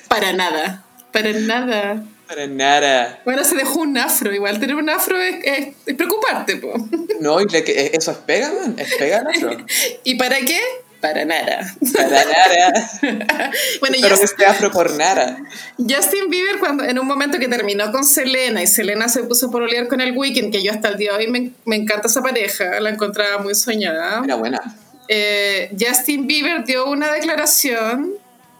Para 0.08 0.32
nada, 0.32 0.84
para 1.12 1.32
nada. 1.32 2.02
Para 2.26 2.46
nada. 2.46 3.20
Bueno, 3.24 3.42
se 3.44 3.54
dejó 3.54 3.80
un 3.80 3.96
afro, 3.96 4.34
igual 4.34 4.60
tener 4.60 4.76
un 4.76 4.90
afro 4.90 5.18
es, 5.18 5.36
es- 5.44 5.68
es 5.86 5.94
preocuparte, 5.94 6.56
po. 6.56 6.74
No, 7.20 7.40
y 7.40 7.46
le- 7.46 7.64
que- 7.64 7.90
eso 7.94 8.10
es 8.10 8.18
pega, 8.18 8.52
man. 8.52 8.74
Es 8.78 8.94
pega 8.98 9.18
al 9.20 9.28
otro. 9.28 9.56
¿Y 10.04 10.16
para 10.16 10.38
qué? 10.40 10.60
Para 11.00 11.24
nada. 11.24 11.74
Para 11.94 12.24
nada. 12.24 12.90
Bueno, 13.80 13.96
Pero 14.00 14.14
ya 14.14 14.18
que 14.18 14.24
esté 14.24 14.46
afro 14.46 14.70
por 14.70 14.92
nada. 14.96 15.38
Justin 15.76 16.28
Bieber, 16.28 16.58
cuando, 16.58 16.84
en 16.84 16.98
un 16.98 17.06
momento 17.06 17.38
que 17.38 17.48
terminó 17.48 17.90
con 17.92 18.04
Selena 18.04 18.62
y 18.62 18.66
Selena 18.66 19.08
se 19.08 19.22
puso 19.22 19.50
por 19.50 19.62
olear 19.62 19.86
con 19.86 20.00
el 20.00 20.16
Weekend, 20.16 20.52
que 20.52 20.62
yo 20.62 20.72
hasta 20.72 20.88
el 20.88 20.96
día 20.96 21.12
de 21.12 21.18
hoy 21.18 21.30
me, 21.30 21.52
me 21.64 21.76
encanta 21.76 22.08
esa 22.08 22.20
pareja, 22.20 22.80
la 22.80 22.90
encontraba 22.90 23.38
muy 23.42 23.54
soñada. 23.54 24.22
Era 24.24 24.34
buena. 24.34 24.60
Eh, 25.06 25.74
Justin 25.78 26.26
Bieber 26.26 26.64
dio 26.64 26.86
una 26.86 27.12
declaración 27.12 28.12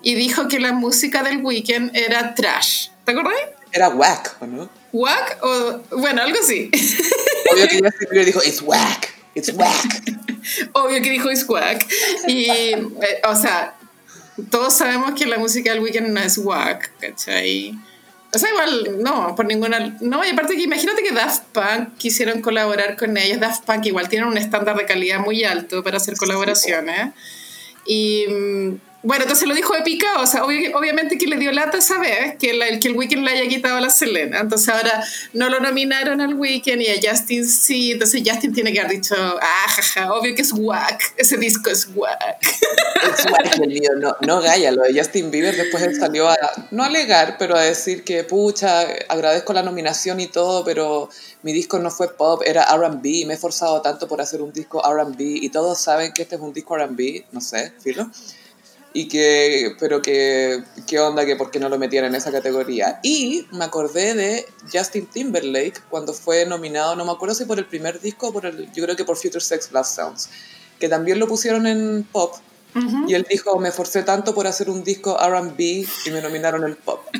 y 0.02 0.14
dijo 0.14 0.49
que 0.49 0.61
la 0.61 0.73
música 0.73 1.23
del 1.23 1.45
Weekend 1.45 1.97
era 1.97 2.35
trash. 2.35 2.88
¿Te 3.04 3.12
acordás? 3.12 3.35
Era 3.73 3.88
whack, 3.90 4.37
¿o 4.40 4.47
no? 4.47 4.71
¿Wack? 4.92 5.38
O, 5.42 5.80
bueno, 5.99 6.23
algo 6.23 6.38
así. 6.40 6.71
Obvio 7.52 7.68
que 7.68 7.80
Justin 7.83 8.09
Bieber 8.11 8.26
dijo, 8.26 8.40
it's 8.45 8.62
whack, 8.62 9.14
it's 9.35 9.52
whack. 9.52 10.27
Obvio 10.73 11.02
que 11.02 11.11
dijo 11.11 11.30
es 11.30 11.49
wack. 11.49 11.87
Y, 12.26 12.50
eh, 12.50 12.88
o 13.28 13.37
sea, 13.37 13.75
todos 14.50 14.75
sabemos 14.75 15.12
que 15.18 15.26
la 15.26 15.38
música 15.38 15.73
del 15.73 15.80
Weekend 15.80 16.09
no 16.09 16.21
es 16.21 16.38
wack, 16.38 16.90
¿cachai? 17.00 17.78
O 18.33 18.38
sea, 18.38 18.50
igual, 18.50 19.02
no, 19.02 19.35
por 19.35 19.47
ninguna... 19.47 19.97
No, 20.00 20.25
y 20.25 20.28
aparte 20.28 20.54
que 20.54 20.62
imagínate 20.62 21.02
que 21.02 21.12
Daft 21.12 21.45
Punk 21.52 21.97
quisieron 21.97 22.42
colaborar 22.42 22.97
con 22.97 23.16
ellos. 23.16 23.40
Daft 23.40 23.64
Punk 23.64 23.87
igual 23.87 24.09
tienen 24.09 24.28
un 24.28 24.37
estándar 24.37 24.76
de 24.76 24.85
calidad 24.85 25.21
muy 25.21 25.45
alto 25.45 25.83
para 25.83 25.97
hacer 25.97 26.14
colaboraciones. 26.16 27.14
Y 27.87 28.26
mm, 28.28 28.75
bueno, 29.02 29.23
entonces 29.23 29.47
lo 29.47 29.55
dijo 29.55 29.75
de 29.75 29.83
picado, 29.83 30.23
o 30.23 30.26
sea, 30.26 30.43
obvi- 30.43 30.75
obviamente 30.75 31.17
que 31.19 31.26
le 31.28 31.37
dio 31.37 31.52
lata 31.52 31.78
esa 31.78 31.99
vez 31.99 32.37
que, 32.37 32.52
la- 32.52 32.81
que 32.81 32.88
el 32.88 32.97
Weekend 32.97 33.25
le 33.25 33.31
haya 33.31 33.49
quitado 33.49 33.76
a 33.76 33.81
la 33.81 33.90
Selena. 33.90 34.40
Entonces 34.40 34.69
ahora 34.69 35.05
no 35.33 35.49
lo 35.49 35.61
nominaron 35.61 36.21
al 36.21 36.35
Weekend 36.35 36.83
y 36.83 36.88
a 36.88 36.95
Justin 37.11 37.47
sí. 37.49 37.93
Entonces 37.93 38.23
Justin 38.26 38.52
tiene 38.52 38.73
que 38.73 38.81
haber 38.81 38.93
dicho, 38.93 39.14
ah, 39.17 39.69
jaja, 39.71 40.12
obvio 40.12 40.35
que 40.35 40.43
es 40.43 40.52
whack, 40.52 41.14
ese 41.17 41.37
disco 41.37 41.71
es 41.71 41.88
whack. 41.95 42.38
It's 42.43 43.25
whack 43.31 43.59
el 43.61 43.69
mío. 43.69 43.90
No, 43.99 44.17
no 44.26 44.40
Gaia, 44.40 44.73
lo 44.73 44.83
de 44.83 44.93
Justin 44.99 45.31
Bieber 45.31 45.55
después 45.57 45.83
él 45.85 45.95
salió 45.97 46.28
a, 46.28 46.37
no 46.73 46.83
alegar, 46.83 47.37
pero 47.38 47.57
a 47.57 47.62
decir 47.62 48.02
que, 48.02 48.25
pucha, 48.25 48.81
agradezco 49.09 49.52
la 49.52 49.62
nominación 49.62 50.19
y 50.19 50.26
todo, 50.26 50.64
pero 50.64 51.09
mi 51.43 51.52
disco 51.52 51.78
no 51.78 51.90
fue 51.93 52.09
pop, 52.17 52.43
era 52.45 52.64
R&B, 52.64 53.25
me 53.26 53.33
he 53.33 53.37
esforzado 53.37 53.81
tanto 53.81 54.09
por 54.09 54.21
hacer 54.21 54.43
un 54.43 54.52
disco 54.52 54.83
R&B 54.85 55.23
y 55.25 55.49
todos 55.50 55.78
saben 55.81 56.12
que 56.12 56.23
este 56.23 56.35
es 56.35 56.40
un 56.40 56.52
disco 56.52 56.75
R&B, 56.76 57.26
no 57.31 57.40
sé, 57.40 57.73
filo. 57.81 58.11
Y 58.99 59.07
que, 59.07 59.76
pero 59.78 60.02
que, 60.02 60.64
¿qué 60.88 60.99
onda? 60.99 61.25
Que 61.25 61.37
por 61.37 61.52
qué 61.52 61.61
no 61.61 61.69
lo 61.69 61.78
metían 61.78 62.07
en 62.07 62.17
esa 62.17 62.33
categoría. 62.33 62.99
Y 63.05 63.47
me 63.52 63.64
acordé 63.64 64.14
de 64.14 64.45
Justin 64.73 65.07
Timberlake 65.07 65.81
cuando 65.88 66.12
fue 66.12 66.45
nominado, 66.47 66.97
no 66.97 67.05
me 67.05 67.12
acuerdo 67.12 67.37
si 67.37 67.45
por 67.45 67.61
el 67.61 67.67
primer 67.67 68.00
disco 68.00 68.31
o 68.31 68.33
por 68.33 68.45
el, 68.45 68.73
yo 68.73 68.83
creo 68.83 68.97
que 68.97 69.05
por 69.05 69.17
Future 69.17 69.38
Sex 69.40 69.71
Love 69.71 69.87
Sounds, 69.87 70.31
que 70.81 70.88
también 70.88 71.21
lo 71.21 71.28
pusieron 71.28 71.69
en 71.69 72.09
pop. 72.11 72.35
Y 73.09 73.15
él 73.15 73.27
dijo, 73.29 73.59
me 73.59 73.71
esforcé 73.71 74.03
tanto 74.05 74.35
por 74.35 74.47
hacer 74.47 74.71
un 74.71 74.85
disco 74.85 75.19
R&B 75.21 75.87
y 76.05 76.11
me 76.11 76.21
nominaron 76.21 76.65
el 76.65 76.77
pop. 76.77 77.03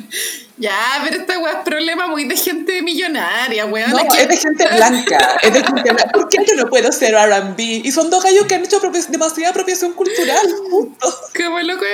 Ya, 0.57 0.77
pero 1.05 1.21
esta 1.21 1.39
weá 1.39 1.53
es 1.53 1.63
problema 1.63 2.07
muy 2.07 2.25
de 2.25 2.35
gente 2.35 2.81
millonaria, 2.81 3.65
weón. 3.65 3.91
No, 3.91 3.99
es 3.99 4.27
de 4.27 4.35
gente 4.35 4.67
blanca, 4.75 5.37
es 5.41 5.53
de 5.53 5.63
gente 5.63 5.81
blanca. 5.93 6.11
¿Por 6.11 6.27
qué 6.27 6.43
yo 6.45 6.53
no 6.55 6.69
puedo 6.69 6.91
ser 6.91 7.13
R&B? 7.13 7.63
Y 7.85 7.89
son 7.93 8.09
dos 8.09 8.21
gallos 8.21 8.45
que 8.45 8.55
han 8.55 8.65
hecho 8.65 8.81
demasiada 9.07 9.51
apropiación 9.51 9.93
cultural 9.93 10.45
juntos. 10.69 11.15
Como 11.33 11.61
loco, 11.61 11.85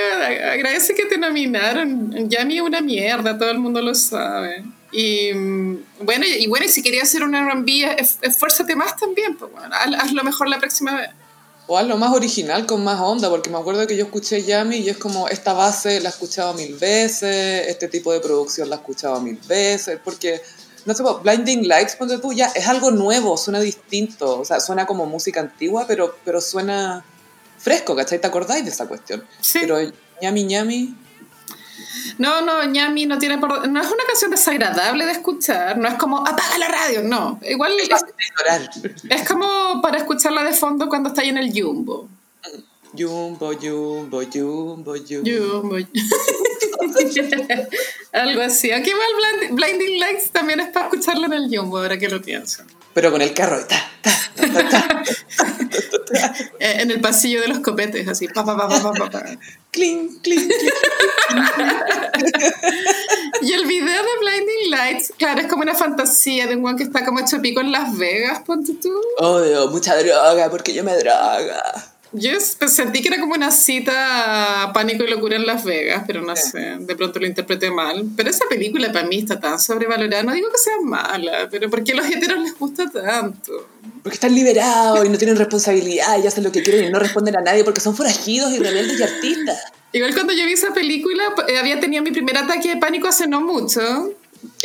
agradece 0.52 0.94
que 0.96 1.04
te 1.04 1.16
nominaron. 1.16 2.28
Ya 2.28 2.42
ni 2.42 2.58
una 2.60 2.80
mierda, 2.80 3.38
todo 3.38 3.50
el 3.52 3.60
mundo 3.60 3.80
lo 3.82 3.94
sabe. 3.94 4.64
Y 4.90 5.32
mm, 5.32 5.76
bueno, 6.00 6.24
y, 6.26 6.48
bueno, 6.48 6.66
y 6.66 6.68
si 6.68 6.82
querías 6.82 7.04
hacer 7.04 7.22
un 7.22 7.36
R&B, 7.36 7.94
es- 7.98 8.18
esfuérzate 8.22 8.74
más 8.74 8.96
también, 8.96 9.36
pues 9.36 9.52
bueno, 9.52 9.68
haz- 9.76 9.94
hazlo 9.96 10.24
mejor 10.24 10.48
la 10.48 10.58
próxima 10.58 10.96
vez. 10.96 11.10
O 11.68 11.76
algo 11.76 11.96
más 11.96 12.12
original 12.14 12.64
con 12.64 12.84
más 12.84 13.00
onda, 13.00 13.28
porque 13.28 13.50
me 13.50 13.58
acuerdo 13.58 13.86
que 13.86 13.96
yo 13.96 14.04
escuché 14.04 14.42
Yami 14.42 14.76
y 14.76 14.88
es 14.88 14.98
como, 14.98 15.28
esta 15.28 15.52
base 15.52 16.00
la 16.00 16.10
he 16.10 16.12
escuchado 16.12 16.54
mil 16.54 16.74
veces, 16.76 17.66
este 17.68 17.88
tipo 17.88 18.12
de 18.12 18.20
producción 18.20 18.70
la 18.70 18.76
he 18.76 18.78
escuchado 18.78 19.20
mil 19.20 19.38
veces, 19.48 19.98
porque, 20.04 20.40
no 20.84 20.94
sé, 20.94 21.02
Blinding 21.22 21.66
Lights, 21.66 21.96
ponte 21.96 22.18
tú, 22.18 22.32
ya 22.32 22.46
es 22.54 22.68
algo 22.68 22.92
nuevo, 22.92 23.36
suena 23.36 23.58
distinto, 23.58 24.40
o 24.40 24.44
sea, 24.44 24.60
suena 24.60 24.86
como 24.86 25.06
música 25.06 25.40
antigua, 25.40 25.86
pero, 25.88 26.16
pero 26.24 26.40
suena 26.40 27.04
fresco, 27.58 27.96
¿cachai? 27.96 28.20
¿Te 28.20 28.28
acordáis 28.28 28.64
de 28.64 28.70
esa 28.70 28.86
cuestión? 28.86 29.26
Sí. 29.40 29.58
Pero 29.60 29.78
Yami 30.22 30.46
Yami, 30.46 30.94
No, 32.18 32.40
no, 32.42 32.64
ñami 32.64 33.06
no 33.06 33.18
tiene 33.18 33.38
por... 33.38 33.68
No 33.68 33.80
es 33.80 33.86
una 33.86 34.04
canción 34.06 34.30
desagradable 34.30 35.06
de 35.06 35.12
escuchar, 35.12 35.78
no 35.78 35.88
es 35.88 35.94
como 35.94 36.18
apaga 36.18 36.58
la 36.58 36.68
radio, 36.68 37.02
no. 37.02 37.38
Igual 37.42 37.72
es 39.10 39.28
como 39.28 39.80
para 39.82 39.98
escucharla 39.98 40.44
de 40.44 40.52
fondo 40.52 40.88
cuando 40.88 41.10
está 41.10 41.22
ahí 41.22 41.28
en 41.28 41.38
el 41.38 41.52
jumbo. 41.52 42.08
Jumbo, 42.96 43.52
jumbo, 43.60 44.22
jumbo, 44.32 44.94
jumbo. 45.06 45.24
Jumbo. 45.24 45.76
Algo 48.12 48.42
así. 48.42 48.70
Aunque 48.72 48.90
igual 48.90 49.06
Blind- 49.16 49.54
Blinding 49.54 50.00
Lights 50.00 50.30
también 50.30 50.60
es 50.60 50.68
para 50.68 50.86
escucharlo 50.86 51.26
en 51.26 51.32
el 51.34 51.48
jumbo, 51.56 51.78
ahora 51.78 51.98
que 51.98 52.08
lo 52.08 52.20
pienso. 52.22 52.62
Pero 52.94 53.10
con 53.10 53.20
el 53.20 53.34
carro, 53.34 53.64
ta, 53.66 53.90
ta, 54.02 54.68
ta. 54.68 55.02
Eh, 56.60 56.76
en 56.80 56.90
el 56.90 57.00
pasillo 57.00 57.40
de 57.42 57.48
los 57.48 57.58
copetes, 57.58 58.06
así. 58.08 58.28
Pa, 58.28 58.44
pa, 58.44 58.56
pa, 58.56 59.22
clink, 59.70 60.22
clink. 60.22 60.50
Y 63.42 63.52
el 63.52 63.66
video 63.66 64.02
de 64.02 64.08
Blinding 64.20 64.70
Lights, 64.70 65.12
claro, 65.18 65.40
es 65.40 65.46
como 65.46 65.62
una 65.62 65.74
fantasía 65.74 66.46
de 66.46 66.56
un 66.56 66.62
guan 66.62 66.76
que 66.76 66.84
está 66.84 67.04
como 67.04 67.20
hecho 67.20 67.40
pico 67.42 67.60
en 67.60 67.72
Las 67.72 67.96
Vegas, 67.96 68.40
ponte 68.46 68.72
tú. 68.74 68.92
Obvio, 69.18 69.68
mucha 69.68 69.94
droga, 69.96 70.48
porque 70.50 70.72
yo 70.72 70.82
me 70.84 70.94
droga. 70.96 71.62
Yo 72.18 72.30
es- 72.32 72.56
pues, 72.58 72.72
sentí 72.72 73.02
que 73.02 73.08
era 73.08 73.20
como 73.20 73.34
una 73.34 73.50
cita 73.50 74.62
a 74.64 74.72
pánico 74.72 75.04
y 75.04 75.08
locura 75.08 75.36
en 75.36 75.46
Las 75.46 75.64
Vegas, 75.64 76.04
pero 76.06 76.22
no 76.22 76.34
sé, 76.36 76.76
de 76.78 76.96
pronto 76.96 77.18
lo 77.18 77.26
interpreté 77.26 77.70
mal. 77.70 78.04
Pero 78.16 78.30
esa 78.30 78.44
película 78.48 78.90
para 78.92 79.06
mí 79.06 79.18
está 79.18 79.38
tan 79.38 79.58
sobrevalorada, 79.60 80.22
no 80.22 80.32
digo 80.32 80.50
que 80.50 80.58
sea 80.58 80.74
mala, 80.82 81.48
pero 81.50 81.68
¿por 81.70 81.84
qué 81.84 81.92
a 81.92 81.96
los 81.96 82.06
heteros 82.06 82.40
les 82.40 82.58
gusta 82.58 82.90
tanto? 82.90 83.68
Porque 84.02 84.14
están 84.14 84.34
liberados 84.34 85.04
y 85.04 85.08
no 85.08 85.18
tienen 85.18 85.36
responsabilidad 85.36 86.22
y 86.22 86.26
hacen 86.26 86.44
lo 86.44 86.52
que 86.52 86.62
quieren 86.62 86.84
y 86.84 86.90
no 86.90 86.98
responden 86.98 87.36
a 87.36 87.40
nadie 87.40 87.64
porque 87.64 87.80
son 87.80 87.94
forajidos 87.96 88.52
y 88.52 88.58
rebeldes 88.58 88.98
y 88.98 89.02
artistas. 89.02 89.58
Igual 89.92 90.14
cuando 90.14 90.32
yo 90.32 90.44
vi 90.44 90.52
esa 90.52 90.72
película, 90.74 91.24
eh, 91.48 91.58
había 91.58 91.80
tenido 91.80 92.02
mi 92.02 92.10
primer 92.10 92.36
ataque 92.36 92.68
de 92.68 92.76
pánico 92.76 93.08
hace 93.08 93.26
no 93.26 93.40
mucho. 93.40 93.80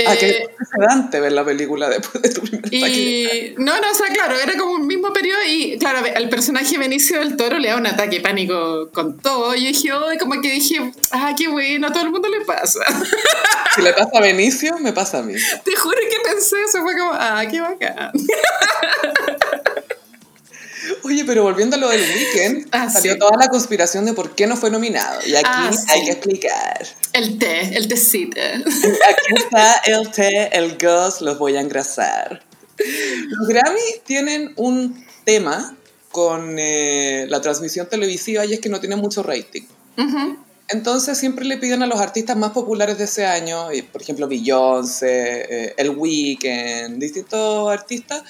Ah, 0.08 0.14
Eh, 0.16 0.18
que 0.20 0.30
es 0.30 0.70
sedante 0.74 1.20
ver 1.20 1.34
la 1.34 1.44
película 1.44 1.90
después 1.90 2.22
de 2.24 2.30
tu 2.30 2.42
primer. 2.42 2.74
Y 2.74 3.54
no, 3.58 3.80
no, 3.80 3.92
o 3.92 3.94
sea, 3.94 4.08
claro, 4.08 4.36
era 4.40 4.58
como 4.58 4.72
un 4.74 4.88
mismo 4.88 5.12
periodo 5.12 5.40
y 5.48 5.78
claro, 5.78 6.00
al 6.16 6.30
personaje 6.30 6.78
Benicio 6.78 7.20
del 7.20 7.36
Toro 7.36 7.60
le 7.60 7.68
da 7.70 7.76
un 7.76 7.86
ataque 7.86 8.16
de 8.18 8.22
pánico 8.22 8.90
con 8.94 9.18
todo. 9.18 9.54
Y 9.54 9.62
yo 9.64 9.68
dije, 9.68 9.92
"Ay", 9.92 10.18
como 10.18 10.42
que 10.42 10.52
dije, 10.52 10.92
ah, 11.12 11.34
qué 11.38 11.50
bueno, 11.50 11.88
a 11.88 11.92
todo 11.92 12.04
el 12.06 12.12
mundo 12.12 12.30
le 12.30 12.42
pasa. 12.46 12.80
Si 13.76 13.82
le 13.82 13.94
pasa 13.94 14.10
a 14.18 14.22
Benicio, 14.22 14.78
me 14.80 14.92
pasa 14.92 15.20
a 15.20 15.22
mí. 15.24 15.34
Te 15.64 15.76
juro 15.78 15.96
que 15.98 16.30
pensé 16.30 16.58
eso, 16.68 16.82
fue 16.82 16.98
como, 16.98 17.12
ah, 17.14 17.42
qué 17.50 17.62
bacán. 17.62 18.12
Oye, 21.03 21.24
pero 21.25 21.43
volviendo 21.43 21.75
a 21.75 21.79
lo 21.79 21.89
del 21.89 22.01
weekend, 22.01 22.67
Ah, 22.72 22.89
salió 22.89 23.13
sí. 23.13 23.20
toda 23.20 23.38
la 23.38 23.48
conspiración 23.48 24.05
de 24.05 24.13
por 24.13 24.36
qué 24.36 24.48
no 24.48 24.55
fue 24.58 24.70
nominado. 24.72 25.20
Y 25.25 25.36
aquí 25.36 25.43
Ah, 25.46 25.72
hay 25.89 26.00
sí. 26.00 26.05
que 26.05 26.12
explicar. 26.12 26.88
El 27.13 27.38
té, 27.39 27.75
el 27.77 27.88
tecito. 27.88 28.39
Aquí 28.65 29.34
está 29.36 29.75
el 29.86 30.12
té, 30.12 30.50
el 30.58 30.77
ghost, 30.77 31.22
los 31.22 31.38
voy 31.38 31.58
a 31.58 31.62
engrasar. 31.62 32.43
Los 33.27 33.48
Grammy 33.48 33.79
tienen 34.05 34.53
un 34.55 35.05
tema 35.25 35.75
con 36.12 36.58
eh, 36.60 37.25
la 37.29 37.41
transmisión 37.41 37.88
televisiva 37.89 38.46
y 38.46 38.53
es 38.53 38.60
que 38.60 38.70
no 38.70 38.79
tienen 38.79 39.00
mucho 39.00 39.24
rating. 39.24 39.63
Entonces 40.70 41.17
siempre 41.17 41.46
le 41.46 41.58
piden 41.58 41.84
a 41.84 41.86
los 41.88 42.00
artistas 42.00 42.38
más 42.38 42.51
populares 42.51 42.98
de 42.98 43.03
ese 43.03 43.25
año, 43.25 43.67
por 43.91 44.01
ejemplo 44.01 44.27
Beyoncé, 44.27 45.41
eh, 45.67 45.74
El 45.77 45.89
Weeknd, 45.91 46.98
distintos 46.98 47.70
artistas, 47.72 48.24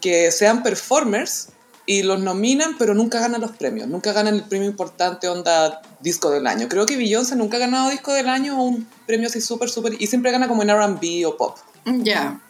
que 0.00 0.30
sean 0.30 0.62
performers 0.62 1.48
y 1.88 2.02
los 2.02 2.20
nominan, 2.20 2.76
pero 2.76 2.92
nunca 2.92 3.18
ganan 3.18 3.40
los 3.40 3.52
premios. 3.52 3.88
Nunca 3.88 4.12
ganan 4.12 4.34
el 4.34 4.42
premio 4.42 4.68
importante, 4.68 5.26
onda 5.26 5.80
disco 6.00 6.30
del 6.30 6.46
año. 6.46 6.68
Creo 6.68 6.84
que 6.84 6.98
Beyoncé 6.98 7.34
nunca 7.34 7.56
ha 7.56 7.60
ganado 7.60 7.88
disco 7.88 8.12
del 8.12 8.28
año 8.28 8.60
o 8.60 8.64
un 8.64 8.86
premio 9.06 9.28
así 9.28 9.40
súper, 9.40 9.70
súper. 9.70 9.94
Y 9.98 10.06
siempre 10.06 10.30
gana 10.30 10.48
como 10.48 10.62
en 10.62 10.68
RB 10.68 11.26
o 11.26 11.38
pop. 11.38 11.56
Ya. 11.86 12.42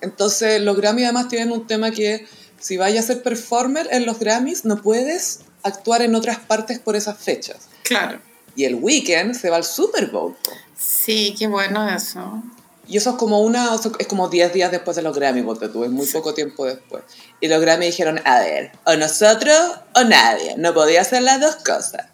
Entonces, 0.00 0.62
los 0.62 0.76
Grammy 0.76 1.02
además 1.02 1.26
tienen 1.26 1.50
un 1.50 1.66
tema 1.66 1.90
que 1.90 2.24
si 2.60 2.76
vayas 2.76 3.06
a 3.06 3.14
ser 3.14 3.24
performer 3.24 3.88
en 3.90 4.06
los 4.06 4.20
Grammys, 4.20 4.64
no 4.64 4.80
puedes 4.80 5.40
actuar 5.64 6.02
en 6.02 6.14
otras 6.14 6.38
partes 6.38 6.78
por 6.78 6.94
esas 6.94 7.18
fechas. 7.18 7.68
Claro. 7.82 8.20
Y 8.54 8.62
el 8.62 8.76
weekend 8.76 9.34
se 9.34 9.50
va 9.50 9.56
al 9.56 9.64
Super 9.64 10.08
Bowl. 10.12 10.36
Sí, 10.78 11.34
qué 11.36 11.48
bueno 11.48 11.92
eso. 11.92 12.40
Y 12.86 12.96
eso 12.96 13.10
es 13.10 13.16
como 13.16 13.40
una, 13.40 13.70
es 13.98 14.06
como 14.06 14.28
10 14.28 14.52
días 14.52 14.70
después 14.70 14.96
de 14.96 15.02
los 15.02 15.16
Grammy, 15.16 15.42
porque 15.42 15.68
tú, 15.68 15.82
es 15.82 15.90
muy 15.90 16.06
poco 16.06 16.34
tiempo 16.34 16.64
después. 16.64 17.02
Y 17.42 17.48
los 17.48 17.60
Grammy 17.60 17.86
dijeron, 17.86 18.20
a 18.24 18.38
ver, 18.38 18.72
o 18.84 18.96
nosotros 18.96 19.58
o 19.94 20.04
nadie, 20.04 20.54
no 20.56 20.72
podía 20.72 21.02
hacer 21.02 21.22
las 21.22 21.40
dos 21.40 21.56
cosas. 21.56 22.06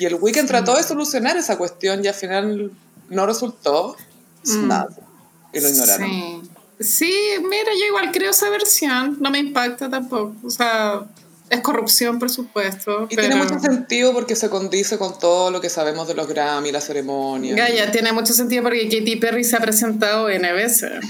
Y 0.00 0.06
el 0.06 0.14
Weekend 0.14 0.48
trató 0.48 0.76
de 0.76 0.82
solucionar 0.82 1.36
esa 1.36 1.56
cuestión 1.58 2.04
y 2.04 2.08
al 2.08 2.14
final 2.14 2.72
no 3.10 3.26
resultó 3.26 3.96
nada. 4.44 4.88
Y 5.52 5.60
lo 5.60 5.68
ignoraron. 5.68 6.08
Sí. 6.08 6.50
Sí, 6.80 7.12
mira, 7.42 7.72
yo 7.78 7.86
igual 7.86 8.12
creo 8.12 8.30
esa 8.30 8.48
versión, 8.50 9.16
no 9.20 9.30
me 9.30 9.38
impacta 9.38 9.90
tampoco. 9.90 10.34
O 10.44 10.50
sea, 10.50 11.02
es 11.50 11.60
corrupción, 11.60 12.18
por 12.18 12.30
supuesto. 12.30 13.06
Y 13.10 13.16
pero... 13.16 13.28
tiene 13.28 13.42
mucho 13.42 13.58
sentido 13.58 14.12
porque 14.12 14.36
se 14.36 14.48
condice 14.48 14.96
con 14.96 15.18
todo 15.18 15.50
lo 15.50 15.60
que 15.60 15.70
sabemos 15.70 16.06
de 16.06 16.14
los 16.14 16.28
Grammy, 16.28 16.70
la 16.70 16.80
ceremonia. 16.80 17.54
Gaya, 17.56 17.90
tiene 17.90 18.12
mucho 18.12 18.32
sentido 18.32 18.62
porque 18.62 18.84
Katy 18.84 19.16
Perry 19.16 19.44
se 19.44 19.56
ha 19.56 19.60
presentado 19.60 20.28
N 20.28 20.52
veces. 20.52 21.04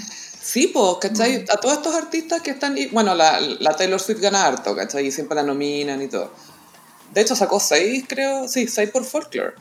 Sí, 0.58 0.66
pues, 0.66 0.96
¿cachai? 1.00 1.44
A 1.48 1.56
todos 1.58 1.76
estos 1.76 1.94
artistas 1.94 2.42
que 2.42 2.50
están... 2.50 2.76
Bueno, 2.90 3.14
la, 3.14 3.38
la 3.38 3.76
Taylor 3.76 4.00
Swift 4.00 4.18
gana 4.18 4.44
harto, 4.44 4.74
¿cachai? 4.74 5.06
Y 5.06 5.12
siempre 5.12 5.36
la 5.36 5.44
nominan 5.44 6.02
y 6.02 6.08
todo. 6.08 6.32
De 7.14 7.20
hecho, 7.20 7.36
sacó 7.36 7.60
seis, 7.60 8.04
creo. 8.08 8.48
Sí, 8.48 8.66
seis 8.66 8.90
por 8.90 9.04
Folklore. 9.04 9.52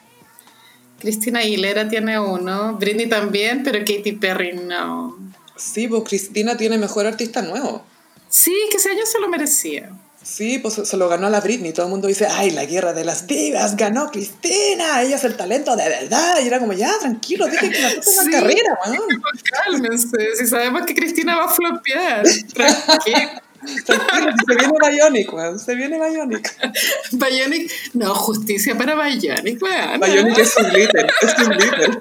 Cristina 0.99 1.41
Aguilera 1.41 1.87
tiene 1.87 2.19
uno, 2.19 2.77
Britney 2.77 3.07
también, 3.07 3.61
pero 3.63 3.77
Katy 3.77 4.13
Perry 4.13 4.53
no. 4.53 5.15
Sí, 5.55 5.87
pues 5.87 6.01
Cristina 6.01 6.57
tiene 6.57 6.79
mejor 6.79 7.05
artista 7.05 7.43
nuevo. 7.43 7.85
Sí, 8.27 8.55
que 8.71 8.77
ese 8.77 8.89
año 8.89 9.05
se 9.05 9.19
lo 9.19 9.29
merecía. 9.29 9.91
Sí, 10.29 10.59
pues 10.59 10.73
se- 10.83 10.97
lo 10.97 11.07
ganó 11.07 11.27
a 11.27 11.29
la 11.29 11.39
Britney. 11.39 11.71
Todo 11.71 11.85
el 11.85 11.91
mundo 11.91 12.07
dice, 12.07 12.27
ay, 12.29 12.51
la 12.51 12.65
guerra 12.65 12.91
de 12.93 13.05
las 13.05 13.25
divas, 13.27 13.77
ganó 13.77 14.11
Cristina, 14.11 15.01
ella 15.01 15.15
es 15.15 15.23
el 15.23 15.37
talento 15.37 15.75
de 15.75 15.87
verdad. 15.87 16.39
Y 16.43 16.47
era 16.47 16.59
como, 16.59 16.73
ya, 16.73 16.91
tranquilo, 16.99 17.45
dejen 17.47 17.71
que 17.71 17.81
la 17.81 17.89
tenga 17.89 18.23
Sí. 18.23 18.31
carrera, 18.31 18.77
weón. 18.85 19.21
Cálmense, 19.63 20.35
si 20.37 20.47
sabemos 20.47 20.81
que 20.85 20.93
Cristina 20.95 21.37
va 21.37 21.45
a 21.45 21.49
flopear. 21.49 22.23
Tranquilo. 22.53 23.41
Se 23.67 24.55
viene 24.55 24.71
Bionic, 24.91 25.33
weón, 25.33 25.59
se 25.59 25.75
viene 25.75 25.97
Bionic. 25.99 26.55
Bionic, 27.11 27.71
no, 27.95 28.13
justicia 28.13 28.77
para 28.77 28.93
Bionic, 28.95 29.61
weón. 29.61 29.99
Bionic 29.99 30.37
es 30.37 30.55
un 30.57 30.69
glitter, 30.69 31.07
es 31.21 31.37
un 31.39 31.49
glitter. 31.49 31.99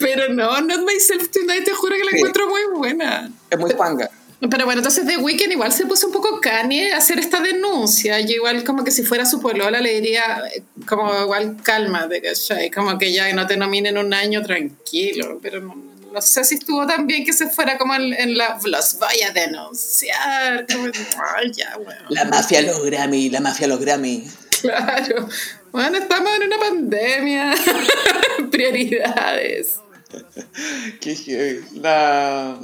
Pero 0.00 0.34
no, 0.34 0.60
Not 0.60 0.80
Myself 0.84 1.30
Tonight, 1.30 1.64
te 1.64 1.72
juro 1.72 1.94
que 1.96 2.04
la 2.04 2.10
Sí. 2.10 2.16
encuentro 2.18 2.48
muy 2.48 2.62
buena. 2.76 3.30
Es 3.48 3.58
muy 3.58 3.72
panga. 3.74 4.10
Pero 4.40 4.66
bueno, 4.66 4.80
entonces 4.80 5.04
The 5.04 5.16
Weeknd 5.16 5.52
igual 5.52 5.72
se 5.72 5.84
puso 5.86 6.06
un 6.06 6.12
poco 6.12 6.40
Kanye 6.40 6.92
a 6.92 6.98
hacer 6.98 7.18
esta 7.18 7.40
denuncia. 7.40 8.20
Yo 8.20 8.36
igual 8.36 8.62
como 8.62 8.84
que 8.84 8.92
si 8.92 9.02
fuera 9.02 9.26
su 9.26 9.40
polola 9.40 9.80
le 9.80 10.00
diría 10.00 10.42
eh, 10.54 10.62
como 10.86 11.12
igual 11.22 11.56
cálmate, 11.62 12.22
¿cachai? 12.22 12.70
Como 12.70 12.96
que 12.98 13.12
ya 13.12 13.32
no 13.32 13.48
te 13.48 13.56
nominen 13.56 13.98
un 13.98 14.14
año 14.14 14.40
tranquilo. 14.44 15.40
Pero 15.42 15.60
no, 15.60 15.74
no 16.12 16.22
sé 16.22 16.44
si 16.44 16.54
estuvo 16.54 16.86
tan 16.86 17.08
bien 17.08 17.24
que 17.24 17.32
se 17.32 17.48
fuera 17.48 17.76
como 17.78 17.96
en, 17.96 18.14
en 18.14 18.38
la... 18.38 18.60
Los 18.64 18.96
voy 19.00 19.22
a 19.28 19.32
denunciar. 19.32 20.66
Como, 20.72 20.86
ay, 21.36 21.50
ya, 21.52 21.76
bueno. 21.76 22.02
La 22.10 22.24
mafia 22.24 22.62
los 22.62 22.84
Grammy, 22.84 23.30
la 23.30 23.40
mafia 23.40 23.66
los 23.66 23.80
Grammy. 23.80 24.24
Claro. 24.60 25.28
Bueno, 25.72 25.98
estamos 25.98 26.30
en 26.36 26.46
una 26.46 26.58
pandemia. 26.58 27.54
Prioridades. 28.50 29.80
Qué 31.00 31.14
heavy. 31.14 31.64
La... 31.80 32.58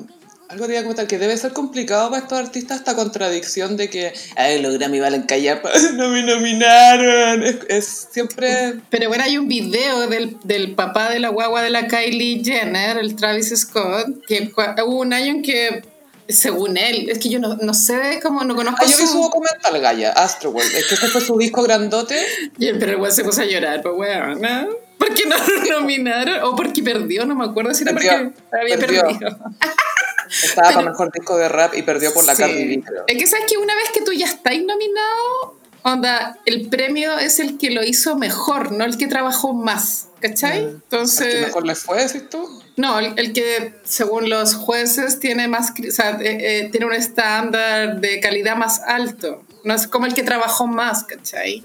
Algo 0.55 0.67
te 0.67 0.73
iba 0.73 0.81
a 0.81 0.83
comentar 0.85 1.07
que 1.09 1.19
debe 1.19 1.37
ser 1.37 1.53
complicado 1.53 2.11
para 2.11 2.23
estos 2.23 2.38
artistas 2.38 2.79
esta 2.79 2.95
contradicción 2.95 3.77
de 3.77 3.90
que 3.90 4.12
Ay, 4.37 4.62
los 4.62 4.79
Grammy 4.79 5.01
valen 5.01 5.23
callar, 5.23 5.61
no 5.95 6.09
me 6.11 6.23
nominaron. 6.23 7.43
Es, 7.43 7.57
es 7.69 8.09
siempre... 8.12 8.75
Pero 8.88 9.09
bueno, 9.09 9.25
hay 9.25 9.37
un 9.37 9.49
video 9.49 10.09
del, 10.09 10.37
del 10.45 10.75
papá 10.77 11.11
de 11.11 11.19
la 11.19 11.31
guagua 11.31 11.61
de 11.62 11.71
la 11.71 11.88
Kylie 11.88 12.43
Jenner, 12.45 12.99
el 12.99 13.17
Travis 13.17 13.53
Scott, 13.57 14.25
que 14.29 14.53
hubo 14.87 15.01
un 15.01 15.12
año 15.12 15.33
en 15.33 15.43
que, 15.43 15.83
según 16.29 16.77
él, 16.77 17.11
es 17.11 17.19
que 17.19 17.29
yo 17.31 17.40
no, 17.40 17.57
no 17.57 17.75
sé 17.75 18.21
cómo, 18.23 18.45
no 18.45 18.55
conozco 18.55 18.79
Ah, 18.81 18.87
yo 18.88 18.97
vi 18.97 19.07
su 19.07 19.19
documental, 19.21 19.81
Gaia, 19.81 20.12
Astroworld. 20.12 20.73
Es 20.77 20.87
que 20.87 20.95
este 20.95 21.09
fue 21.09 21.21
su 21.21 21.37
disco 21.37 21.64
grandote. 21.64 22.17
Y 22.59 22.69
el- 22.69 22.79
pero 22.79 22.99
güey 22.99 23.11
se 23.11 23.25
puso 23.25 23.43
a 23.43 23.45
llorar, 23.45 23.83
pues 23.83 23.95
bueno, 23.97 24.37
¿no? 24.37 24.69
¿Por 24.99 25.12
qué 25.14 25.25
no 25.27 25.35
lo 25.37 25.81
nominaron? 25.81 26.45
O 26.45 26.55
porque 26.55 26.81
perdió, 26.83 27.27
no 27.27 27.35
me 27.35 27.45
acuerdo 27.45 27.75
si 27.75 27.83
era 27.83 27.93
Perdió, 27.93 28.33
porque 28.33 28.57
había 28.62 28.79
perdió. 28.79 29.03
perdido. 29.03 29.38
Estaba 30.42 30.73
para 30.73 30.90
mejor 30.90 31.12
disco 31.12 31.37
de 31.37 31.49
rap 31.49 31.75
y 31.75 31.83
perdió 31.83 32.12
por 32.12 32.25
la 32.25 32.35
Sí. 32.35 32.42
Cardi 32.42 32.77
B. 32.77 32.83
Es 33.07 33.18
que 33.18 33.27
sabes 33.27 33.47
que 33.49 33.57
una 33.59 33.75
vez 33.75 33.90
que 33.92 34.03
tú 34.03 34.12
ya 34.12 34.27
estás 34.27 34.55
nominado, 34.55 35.59
onda, 35.83 36.38
el 36.47 36.68
premio 36.68 37.18
es 37.18 37.38
el 37.40 37.59
que 37.59 37.70
lo 37.70 37.83
hizo 37.85 38.16
mejor, 38.16 38.73
no 38.73 38.85
el 38.85 38.97
que 38.97 39.07
trabajó 39.07 39.53
más, 39.53 40.09
¿cachai? 40.20 40.59
¿Al 40.59 40.64
que 40.64 40.70
Entonces... 40.70 41.40
mejor 41.42 41.66
le 41.66 41.75
fue, 41.75 42.05
decís 42.05 42.29
tú? 42.29 42.49
No, 42.77 42.99
el, 42.99 43.12
el 43.16 43.33
que 43.33 43.75
según 43.85 44.29
los 44.31 44.55
jueces 44.55 45.20
tiene 45.20 45.47
más, 45.47 45.73
o 45.73 45.92
sea, 45.92 46.18
eh, 46.20 46.62
eh, 46.62 46.68
tiene 46.70 46.87
un 46.87 46.94
estándar 46.94 48.01
de 48.01 48.18
calidad 48.20 48.57
más 48.57 48.81
alto. 48.81 49.44
No 49.62 49.75
es 49.75 49.87
como 49.87 50.07
el 50.07 50.14
que 50.14 50.23
trabajó 50.23 50.66
más, 50.66 51.05
¿cachai? 51.05 51.62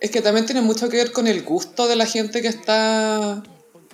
Es 0.00 0.10
que 0.10 0.20
también 0.20 0.46
tiene 0.46 0.60
mucho 0.60 0.88
que 0.88 0.96
ver 0.98 1.12
con 1.12 1.26
el 1.26 1.42
gusto 1.42 1.88
de 1.88 1.96
la 1.96 2.06
gente 2.06 2.42
que 2.42 2.48
está 2.48 3.42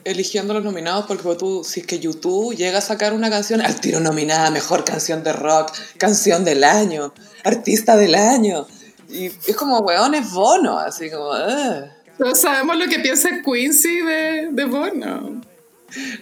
eligiendo 0.04 0.54
los 0.54 0.64
nominados, 0.64 1.06
porque 1.06 1.34
tú, 1.36 1.62
si 1.64 1.80
es 1.80 1.86
que 1.86 1.98
YouTube 1.98 2.54
llega 2.56 2.78
a 2.78 2.82
sacar 2.82 3.12
una 3.12 3.30
canción, 3.30 3.60
al 3.60 3.80
tiro 3.80 4.00
nominada, 4.00 4.50
mejor 4.50 4.84
canción 4.84 5.22
de 5.22 5.32
rock, 5.32 5.72
canción 5.98 6.44
del 6.44 6.64
año, 6.64 7.12
artista 7.44 7.96
del 7.96 8.14
año. 8.14 8.66
Y 9.08 9.26
es 9.26 9.56
como, 9.56 9.78
weón, 9.80 10.14
es 10.14 10.30
bono, 10.30 10.78
así 10.78 11.10
como, 11.10 11.30
"Ugh, 11.30 11.84
Todos 12.18 12.40
sabemos 12.40 12.76
lo 12.76 12.86
que 12.86 12.98
piensa 13.00 13.28
Quincy 13.44 14.00
de, 14.00 14.48
de 14.52 14.64
Bono. 14.64 15.40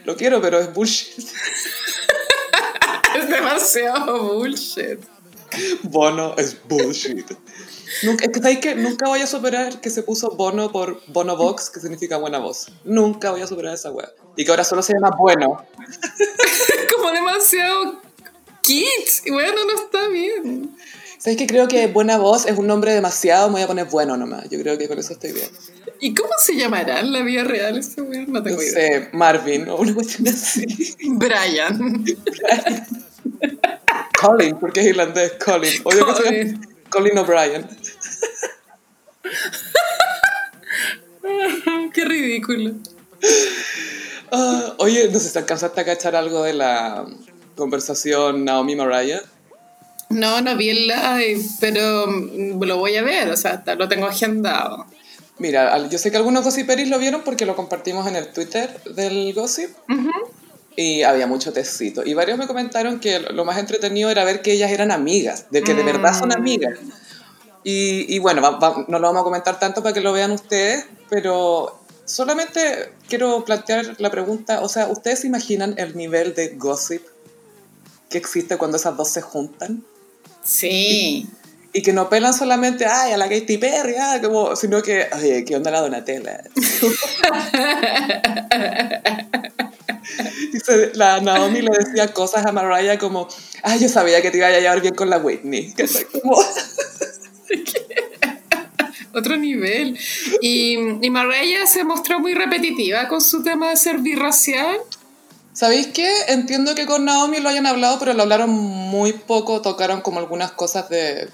lo 0.04 0.16
quiero, 0.16 0.40
pero 0.40 0.58
es 0.60 0.72
bullshit. 0.72 1.24
Es 3.14 3.28
demasiado 3.28 4.34
bullshit. 4.36 5.00
Bono 5.82 6.34
es 6.38 6.56
bullshit. 6.68 7.26
Nunca, 8.02 8.24
es 8.24 8.30
que 8.30 8.40
sabéis 8.40 8.60
que 8.60 8.74
nunca 8.74 9.08
voy 9.08 9.20
a 9.20 9.26
superar 9.26 9.80
que 9.80 9.90
se 9.90 10.02
puso 10.02 10.30
Bono 10.36 10.72
por 10.72 11.00
Bono 11.08 11.36
Box, 11.36 11.70
que 11.70 11.80
significa 11.80 12.16
buena 12.16 12.38
voz. 12.38 12.68
Nunca 12.84 13.30
voy 13.30 13.42
a 13.42 13.46
superar 13.46 13.74
esa 13.74 13.90
wea. 13.90 14.08
Y 14.36 14.44
que 14.44 14.50
ahora 14.50 14.64
solo 14.64 14.82
se 14.82 14.94
llama 14.94 15.10
Bueno. 15.18 15.62
Como 16.96 17.10
demasiado 17.10 18.00
kids. 18.62 19.22
Y 19.26 19.30
bueno, 19.30 19.64
no 19.66 19.74
está 19.74 20.08
bien. 20.08 20.76
¿Sabes 21.18 21.36
que 21.36 21.46
creo 21.46 21.68
que 21.68 21.86
buena 21.88 22.16
voz 22.16 22.46
es 22.46 22.56
un 22.56 22.66
nombre 22.66 22.94
demasiado? 22.94 23.48
Me 23.48 23.54
voy 23.54 23.62
a 23.62 23.66
poner 23.66 23.84
bueno 23.86 24.16
nomás. 24.16 24.48
Yo 24.48 24.58
creo 24.60 24.78
que 24.78 24.88
con 24.88 24.98
eso 24.98 25.12
estoy 25.12 25.32
bien. 25.32 25.48
¿Y 26.00 26.14
cómo 26.14 26.30
se 26.42 26.56
llamará 26.56 27.00
en 27.00 27.12
la 27.12 27.20
vida 27.22 27.44
real 27.44 27.76
este 27.76 28.00
weón? 28.00 28.26
No 28.32 28.38
No 28.38 28.42
tengo 28.42 28.62
idea. 28.62 28.72
sé, 28.72 29.08
Marvin 29.12 29.68
o 29.68 29.76
una 29.76 29.94
cuestión 29.94 30.28
así. 30.28 30.96
Brian. 31.10 32.04
Colin, 34.18 34.56
porque 34.58 34.80
es 34.80 34.86
irlandés, 34.86 35.32
Colin. 35.44 35.72
Obvio 35.84 36.06
que 36.06 36.14
se 36.14 36.22
llama 36.22 36.24
Colin. 36.24 36.69
Colin 36.90 37.18
O'Brien. 37.18 37.66
Qué 41.94 42.04
ridículo. 42.04 42.74
Ah, 44.32 44.74
oye, 44.78 45.08
no 45.10 45.18
sé 45.18 45.28
si 45.28 45.38
alcanzaste 45.38 45.80
a 45.80 45.84
cachar 45.84 46.14
algo 46.16 46.42
de 46.42 46.52
la 46.52 47.06
conversación 47.56 48.44
Naomi 48.44 48.76
Mariah. 48.76 49.22
No, 50.08 50.40
no 50.40 50.56
vi 50.56 50.70
el 50.70 50.88
live, 50.88 51.44
pero 51.60 52.06
mm, 52.06 52.62
lo 52.62 52.78
voy 52.78 52.96
a 52.96 53.02
ver, 53.02 53.30
o 53.30 53.36
sea, 53.36 53.62
lo 53.78 53.88
tengo 53.88 54.06
agendado. 54.06 54.86
Mira, 55.38 55.88
yo 55.88 55.98
sé 55.98 56.10
que 56.10 56.16
algunos 56.16 56.44
gossiperis 56.44 56.88
lo 56.88 56.98
vieron 56.98 57.22
porque 57.22 57.46
lo 57.46 57.56
compartimos 57.56 58.06
en 58.06 58.16
el 58.16 58.28
Twitter 58.28 58.82
del 58.84 59.32
gossip. 59.32 59.70
Y 60.76 61.02
había 61.02 61.26
mucho 61.26 61.52
tecito. 61.52 62.04
Y 62.06 62.14
varios 62.14 62.38
me 62.38 62.46
comentaron 62.46 63.00
que 63.00 63.18
lo 63.20 63.44
más 63.44 63.58
entretenido 63.58 64.08
era 64.10 64.24
ver 64.24 64.40
que 64.42 64.52
ellas 64.52 64.70
eran 64.70 64.90
amigas, 64.92 65.46
de 65.50 65.62
que 65.62 65.74
de 65.74 65.82
verdad 65.82 66.16
son 66.18 66.32
amigas. 66.32 66.78
Y, 67.64 68.14
y 68.14 68.18
bueno, 68.20 68.40
va- 68.40 68.58
va- 68.58 68.84
no 68.88 68.98
lo 68.98 69.08
vamos 69.08 69.20
a 69.20 69.24
comentar 69.24 69.58
tanto 69.58 69.82
para 69.82 69.92
que 69.92 70.00
lo 70.00 70.12
vean 70.12 70.30
ustedes, 70.30 70.86
pero 71.10 71.78
solamente 72.06 72.92
quiero 73.08 73.44
plantear 73.44 73.96
la 73.98 74.10
pregunta, 74.10 74.60
o 74.62 74.68
sea, 74.68 74.86
¿ustedes 74.88 75.20
se 75.20 75.26
imaginan 75.26 75.74
el 75.76 75.96
nivel 75.96 76.34
de 76.34 76.54
gossip 76.56 77.02
que 78.08 78.16
existe 78.18 78.56
cuando 78.56 78.78
esas 78.78 78.96
dos 78.96 79.08
se 79.10 79.20
juntan? 79.20 79.84
Sí. 80.42 81.28
Y 81.72 81.82
que 81.82 81.92
no 81.92 82.08
pelan 82.08 82.32
solamente, 82.34 82.86
ay, 82.86 83.12
a 83.12 83.16
la 83.16 83.28
Katy 83.28 83.58
Perry, 83.58 83.94
ah, 84.00 84.18
como, 84.22 84.56
sino 84.56 84.82
que, 84.82 85.06
oye, 85.14 85.44
¿qué 85.44 85.54
onda 85.56 85.70
la 85.70 85.82
Donatella? 85.82 86.42
Dice, 90.52 90.92
la 90.94 91.20
Naomi 91.20 91.62
le 91.62 91.70
decía 91.70 92.12
cosas 92.12 92.44
a 92.46 92.52
Mariah 92.52 92.98
como, 92.98 93.28
ay, 93.62 93.80
yo 93.80 93.88
sabía 93.88 94.22
que 94.22 94.30
te 94.30 94.38
iba 94.38 94.46
a 94.46 94.58
llevar 94.58 94.80
bien 94.80 94.94
con 94.94 95.10
la 95.10 95.18
Whitney. 95.18 95.72
Que 95.74 95.86
como, 96.12 96.36
nivel. 99.38 99.98
Y, 100.40 100.76
y 101.04 101.10
Mariah 101.10 101.66
se 101.66 101.84
mostró 101.84 102.20
muy 102.20 102.34
repetitiva 102.34 103.08
con 103.08 103.20
su 103.20 103.42
tema 103.42 103.70
de 103.70 103.76
ser 103.76 103.98
birracial. 103.98 104.78
¿Sabéis 105.52 105.88
qué? 105.88 106.10
Entiendo 106.28 106.74
que 106.74 106.86
con 106.86 107.04
Naomi 107.04 107.40
lo 107.40 107.48
hayan 107.48 107.66
hablado, 107.66 107.98
pero 107.98 108.14
lo 108.14 108.22
hablaron 108.22 108.50
muy 108.50 109.12
poco, 109.12 109.60
tocaron 109.60 110.00
como 110.00 110.20
algunas 110.20 110.52
cosas 110.52 110.88
de 110.88 111.28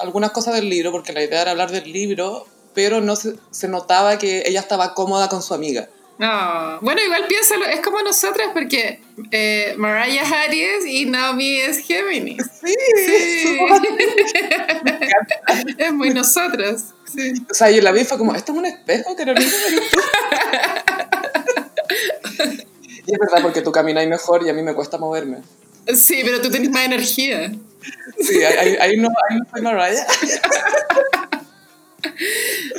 algunas 0.00 0.30
cosas 0.30 0.54
del 0.54 0.68
libro, 0.68 0.92
porque 0.92 1.12
la 1.12 1.22
idea 1.22 1.42
era 1.42 1.50
hablar 1.50 1.70
del 1.70 1.92
libro, 1.92 2.46
pero 2.74 3.00
no 3.00 3.16
se, 3.16 3.34
se 3.50 3.68
notaba 3.68 4.18
que 4.18 4.44
ella 4.46 4.60
estaba 4.60 4.94
cómoda 4.94 5.28
con 5.28 5.42
su 5.42 5.52
amiga. 5.52 5.88
No. 6.20 6.78
Bueno, 6.82 7.00
igual 7.02 7.26
piénsalo, 7.26 7.64
es 7.64 7.80
como 7.80 8.02
nosotras, 8.02 8.48
porque 8.52 9.00
eh, 9.30 9.72
Mariah 9.78 10.22
Harris 10.22 10.84
y 10.86 11.06
Naomi 11.06 11.62
es 11.62 11.78
Géminis. 11.78 12.42
Sí, 12.62 12.74
Sí. 13.06 13.58
es 15.78 15.92
muy 15.94 16.10
nosotras. 16.10 16.92
Sí. 17.10 17.32
O 17.50 17.54
sea, 17.54 17.70
yo 17.70 17.80
la 17.80 17.90
vi 17.92 18.04
fue 18.04 18.18
como, 18.18 18.34
¿esto 18.34 18.52
es 18.52 18.58
un 18.58 18.66
espejo, 18.66 19.16
Carolina? 19.16 19.50
¿Eres 19.66 19.90
tú?". 19.90 19.98
y 23.06 23.12
es 23.14 23.18
verdad, 23.18 23.40
porque 23.40 23.62
tú 23.62 23.72
caminas 23.72 24.06
mejor 24.06 24.44
y 24.44 24.50
a 24.50 24.52
mí 24.52 24.62
me 24.62 24.74
cuesta 24.74 24.98
moverme. 24.98 25.38
Sí, 25.96 26.20
pero 26.22 26.42
tú 26.42 26.50
tenés 26.50 26.70
más 26.70 26.84
energía. 26.84 27.50
Sí, 28.20 28.44
ahí 28.44 28.98
no, 28.98 29.08
ahí 29.08 29.38
no 29.38 29.46
soy 29.50 29.62
Mariah. 29.62 30.06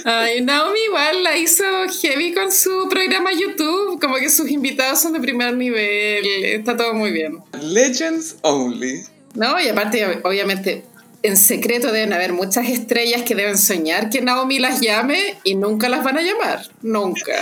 Ay, 0.06 0.42
Naomi 0.42 0.80
igual 0.88 1.24
la 1.24 1.38
hizo 1.38 1.64
heavy 2.02 2.34
con 2.34 2.52
su 2.52 2.88
programa 2.90 3.32
YouTube, 3.34 4.00
como 4.00 4.16
que 4.16 4.30
sus 4.30 4.50
invitados 4.50 5.02
son 5.02 5.14
de 5.14 5.20
primer 5.20 5.56
nivel, 5.56 6.26
está 6.44 6.76
todo 6.76 6.94
muy 6.94 7.12
bien. 7.12 7.40
Legends 7.62 8.38
only. 8.42 9.04
No, 9.36 9.60
y 9.60 9.70
aparte, 9.70 10.22
obviamente, 10.24 10.84
en 11.24 11.38
secreto 11.38 11.92
deben 11.92 12.14
haber 12.14 12.34
muchas 12.34 12.68
estrellas 12.68 13.22
que 13.22 13.36
deben 13.36 13.58
soñar 13.58 14.10
que 14.10 14.22
Naomi 14.22 14.60
las 14.60 14.82
llame 14.82 15.38
y 15.44 15.56
nunca 15.56 15.88
las 15.88 16.04
van 16.04 16.18
a 16.18 16.22
llamar, 16.22 16.68
nunca. 16.82 17.34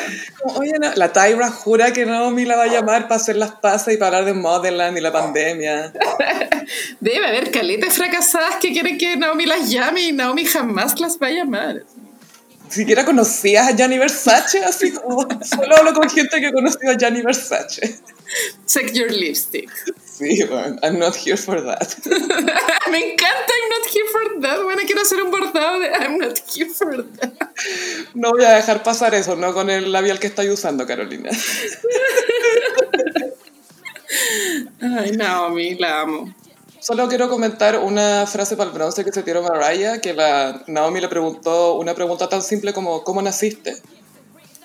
Oye, 0.55 0.73
no, 0.79 0.93
la 0.95 1.13
Tyra 1.13 1.49
jura 1.49 1.93
que 1.93 2.05
Naomi 2.05 2.45
la 2.45 2.57
va 2.57 2.63
a 2.63 2.67
llamar 2.67 3.03
para 3.03 3.15
hacer 3.15 3.37
las 3.37 3.51
pasas 3.51 3.93
y 3.93 3.97
para 3.97 4.17
hablar 4.17 4.33
de 4.33 4.39
Motherland 4.39 4.97
y 4.97 5.01
la 5.01 5.11
pandemia. 5.11 5.93
Debe 6.99 7.25
haber 7.25 7.51
caletas 7.51 7.95
fracasadas 7.95 8.57
que 8.57 8.73
quieren 8.73 8.97
que 8.97 9.15
Naomi 9.15 9.45
las 9.45 9.69
llame 9.69 10.01
y 10.01 10.11
Naomi 10.11 10.45
jamás 10.45 10.99
las 10.99 11.17
va 11.17 11.27
a 11.27 11.31
llamar. 11.31 11.83
Siquiera 12.69 13.03
conocías 13.03 13.67
a 13.67 13.75
Gianni 13.75 13.97
Versace, 13.97 14.63
así 14.63 14.91
como 14.91 15.27
solo 15.43 15.75
hablo 15.75 15.93
con 15.93 16.09
gente 16.09 16.39
que 16.39 16.51
conoció 16.51 16.91
a 16.91 16.97
Gianni 16.97 17.21
Versace. 17.21 17.99
Check 18.67 18.93
your 18.93 19.11
lipstick. 19.11 19.69
Sí, 20.05 20.43
bueno, 20.43 20.77
I'm 20.83 20.99
not 20.99 21.15
here 21.15 21.37
for 21.37 21.63
that. 21.63 21.95
Me 22.91 23.13
encanta 23.13 23.53
I'm 23.53 23.69
not 23.69 23.87
here 23.91 24.05
for 24.11 24.41
that. 24.41 24.61
Bueno, 24.61 24.81
quiero 24.85 25.01
hacer 25.01 25.21
un 25.23 25.31
bordado 25.31 25.79
de 25.79 25.87
I'm 25.87 26.17
not 26.19 26.37
here 26.53 26.69
for 26.69 27.03
that. 27.03 27.33
No 28.13 28.31
voy 28.31 28.43
a 28.43 28.51
dejar 28.51 28.83
pasar 28.83 29.15
eso, 29.15 29.35
no 29.35 29.53
con 29.53 29.69
el 29.69 29.91
labial 29.91 30.19
que 30.19 30.27
estoy 30.27 30.49
usando, 30.49 30.85
Carolina. 30.85 31.31
Ay, 34.81 35.11
Naomi, 35.11 35.75
la 35.75 36.01
amo. 36.01 36.35
Solo 36.81 37.07
quiero 37.07 37.29
comentar 37.29 37.77
una 37.79 38.25
frase 38.25 38.55
para 38.55 38.69
el 38.69 38.73
bronce 38.73 39.03
que 39.03 39.11
se 39.11 39.23
tiró 39.23 39.43
Mariah, 39.43 39.99
que 39.99 40.13
la 40.13 40.63
Naomi 40.67 41.01
le 41.01 41.09
preguntó 41.09 41.75
una 41.75 41.93
pregunta 41.93 42.29
tan 42.29 42.41
simple 42.41 42.73
como 42.73 43.03
¿cómo 43.03 43.21
naciste? 43.21 43.75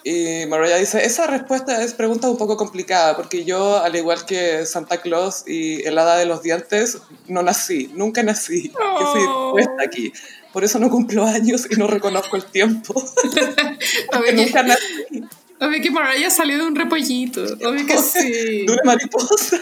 Y 0.04 0.44
Mariah 0.46 0.76
dice, 0.76 1.04
esa 1.04 1.26
respuesta 1.26 1.82
es 1.82 1.94
pregunta 1.94 2.28
un 2.28 2.36
poco 2.36 2.58
complicada, 2.58 3.16
porque 3.16 3.44
yo, 3.44 3.78
al 3.78 3.96
igual 3.96 4.26
que 4.26 4.66
Santa 4.66 4.98
Claus 5.00 5.44
y 5.46 5.82
el 5.86 5.96
hada 5.98 6.16
de 6.16 6.26
los 6.26 6.42
dientes, 6.42 6.98
no 7.26 7.42
nací, 7.42 7.90
nunca 7.94 8.22
nací. 8.22 8.70
Yo 8.70 9.12
fui 9.12 9.22
Oh. 9.26 9.56
aquí. 9.84 10.12
Por 10.52 10.62
eso 10.62 10.78
no 10.78 10.90
cumplo 10.90 11.24
años 11.24 11.66
y 11.70 11.76
no 11.76 11.86
reconozco 11.86 12.36
el 12.36 12.44
tiempo. 12.44 12.94
Obvio 14.12 14.32
nunca 14.34 14.62
que, 14.62 14.68
nací 14.68 15.24
obvio 15.60 15.82
que 15.82 15.90
Mariah 15.90 16.30
salió 16.30 16.58
de 16.58 16.64
un 16.64 16.76
repollito. 16.76 17.42
Obvio 17.42 17.86
que 17.86 17.98
sí. 17.98 18.66
de 18.66 18.72
una 18.72 18.82
mariposa. 18.84 19.58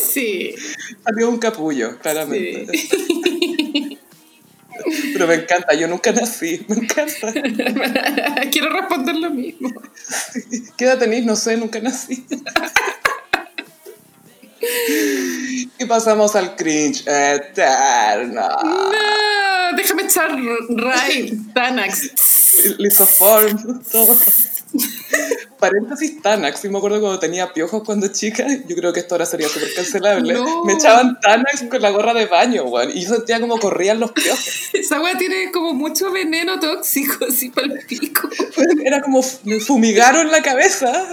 Sí. 0.00 0.54
Salió 1.04 1.28
un 1.28 1.38
capullo, 1.38 1.98
claramente. 1.98 2.76
sí. 2.76 3.98
Pero 5.12 5.26
me 5.26 5.34
encanta, 5.34 5.74
yo 5.74 5.88
nunca 5.88 6.12
nací, 6.12 6.64
me 6.68 6.76
encanta. 6.76 7.32
Quiero 8.50 8.70
responder 8.70 9.16
lo 9.16 9.30
mismo. 9.30 9.70
¿Qué 10.76 10.84
edad 10.84 10.98
tenés? 10.98 11.24
No 11.24 11.36
sé, 11.36 11.56
nunca 11.56 11.80
nací. 11.80 12.24
Y 15.78 15.86
pasamos 15.86 16.36
al 16.36 16.56
cringe 16.56 17.04
eterno. 17.06 18.48
No, 18.62 19.76
déjame 19.76 20.02
echar 20.02 20.38
Ray, 20.68 21.38
Tanax. 21.54 22.76
Lisoform, 22.78 23.82
todo. 23.84 24.16
Paréntesis 25.58 26.22
Tanax, 26.22 26.60
sí 26.60 26.68
me 26.68 26.78
acuerdo 26.78 27.00
cuando 27.00 27.18
tenía 27.18 27.52
piojos 27.52 27.82
cuando 27.84 28.08
chica, 28.08 28.46
yo 28.66 28.76
creo 28.76 28.92
que 28.92 29.00
esto 29.00 29.14
ahora 29.14 29.26
sería 29.26 29.48
súper 29.48 29.72
cancelable. 29.74 30.34
No. 30.34 30.64
Me 30.64 30.74
echaban 30.74 31.18
Tanax 31.20 31.64
con 31.68 31.82
la 31.82 31.90
gorra 31.90 32.14
de 32.14 32.26
baño, 32.26 32.64
weón, 32.64 32.90
y 32.94 33.02
yo 33.04 33.14
sentía 33.14 33.40
como 33.40 33.58
corrían 33.58 34.00
los 34.00 34.12
piojos. 34.12 34.70
Esa 34.72 35.00
wea 35.00 35.16
tiene 35.18 35.50
como 35.52 35.74
mucho 35.74 36.10
veneno 36.12 36.60
tóxico, 36.60 37.26
así 37.26 37.50
para 37.50 37.66
el 37.66 37.84
pico. 37.86 38.28
Era 38.84 39.02
como, 39.02 39.22
me 39.44 39.60
fumigaron 39.60 40.30
la 40.30 40.42
cabeza. 40.42 41.08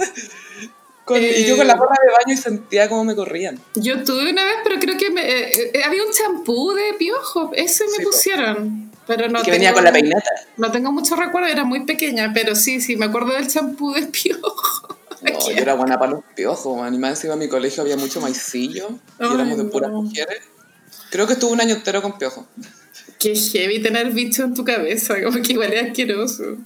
Con- 1.08 1.22
Y 1.22 1.44
yo 1.46 1.56
con 1.56 1.66
la 1.66 1.72
Eh. 1.72 1.76
gorra 1.78 1.96
de 2.06 2.12
baño 2.12 2.34
y 2.34 2.36
sentía 2.36 2.88
como 2.88 3.02
me 3.04 3.16
corrían. 3.16 3.58
Yo 3.74 4.04
tuve 4.04 4.30
una 4.30 4.44
vez, 4.44 4.56
pero 4.62 4.78
creo 4.78 4.96
que 4.98 5.10
me, 5.10 5.22
eh, 5.26 5.70
eh, 5.74 5.82
había 5.84 6.02
un 6.04 6.12
champú 6.12 6.72
de 6.74 6.92
piojo, 6.98 7.50
ese 7.54 7.84
me 7.86 7.96
Sí, 7.96 8.02
pusieron. 8.04 8.92
Pero 9.06 9.28
no 9.30 9.42
que 9.42 9.50
venía 9.50 9.68
tengo- 9.70 9.76
con 9.76 9.84
la 9.84 9.92
peineta. 9.92 10.30
No 10.58 10.70
tengo 10.70 10.92
mucho 10.92 11.16
recuerdo, 11.16 11.48
era 11.48 11.64
muy 11.64 11.84
pequeña, 11.86 12.30
pero 12.34 12.54
sí, 12.54 12.80
sí, 12.82 12.94
me 12.96 13.06
acuerdo 13.06 13.32
del 13.32 13.48
champú 13.48 13.92
de 13.94 14.02
piojo. 14.06 14.98
No, 15.22 15.40
yo 15.40 15.50
era 15.56 15.74
buena 15.74 15.98
para 15.98 16.12
los 16.12 16.20
piojos, 16.36 16.76
y 16.92 16.98
más 16.98 17.10
encima 17.12 17.32
en 17.32 17.38
mi 17.40 17.48
colegio 17.48 17.82
había 17.82 17.96
mucho 17.96 18.20
maicillo 18.20 18.90
y 19.18 19.24
Ay, 19.24 19.30
éramos 19.34 19.56
de 19.58 19.64
no. 19.64 19.70
puras 19.70 19.90
mujeres. 19.90 20.38
Creo 21.10 21.26
que 21.26 21.32
estuve 21.32 21.52
un 21.52 21.60
año 21.62 21.74
entero 21.74 22.02
con 22.02 22.18
piojos. 22.18 22.44
Qué 23.18 23.34
heavy 23.34 23.82
tener 23.82 24.10
bicho 24.12 24.44
en 24.44 24.52
tu 24.54 24.62
cabeza, 24.64 25.20
como 25.22 25.40
que 25.42 25.52
igual 25.54 25.72
es 25.72 25.84
asqueroso. 25.88 26.58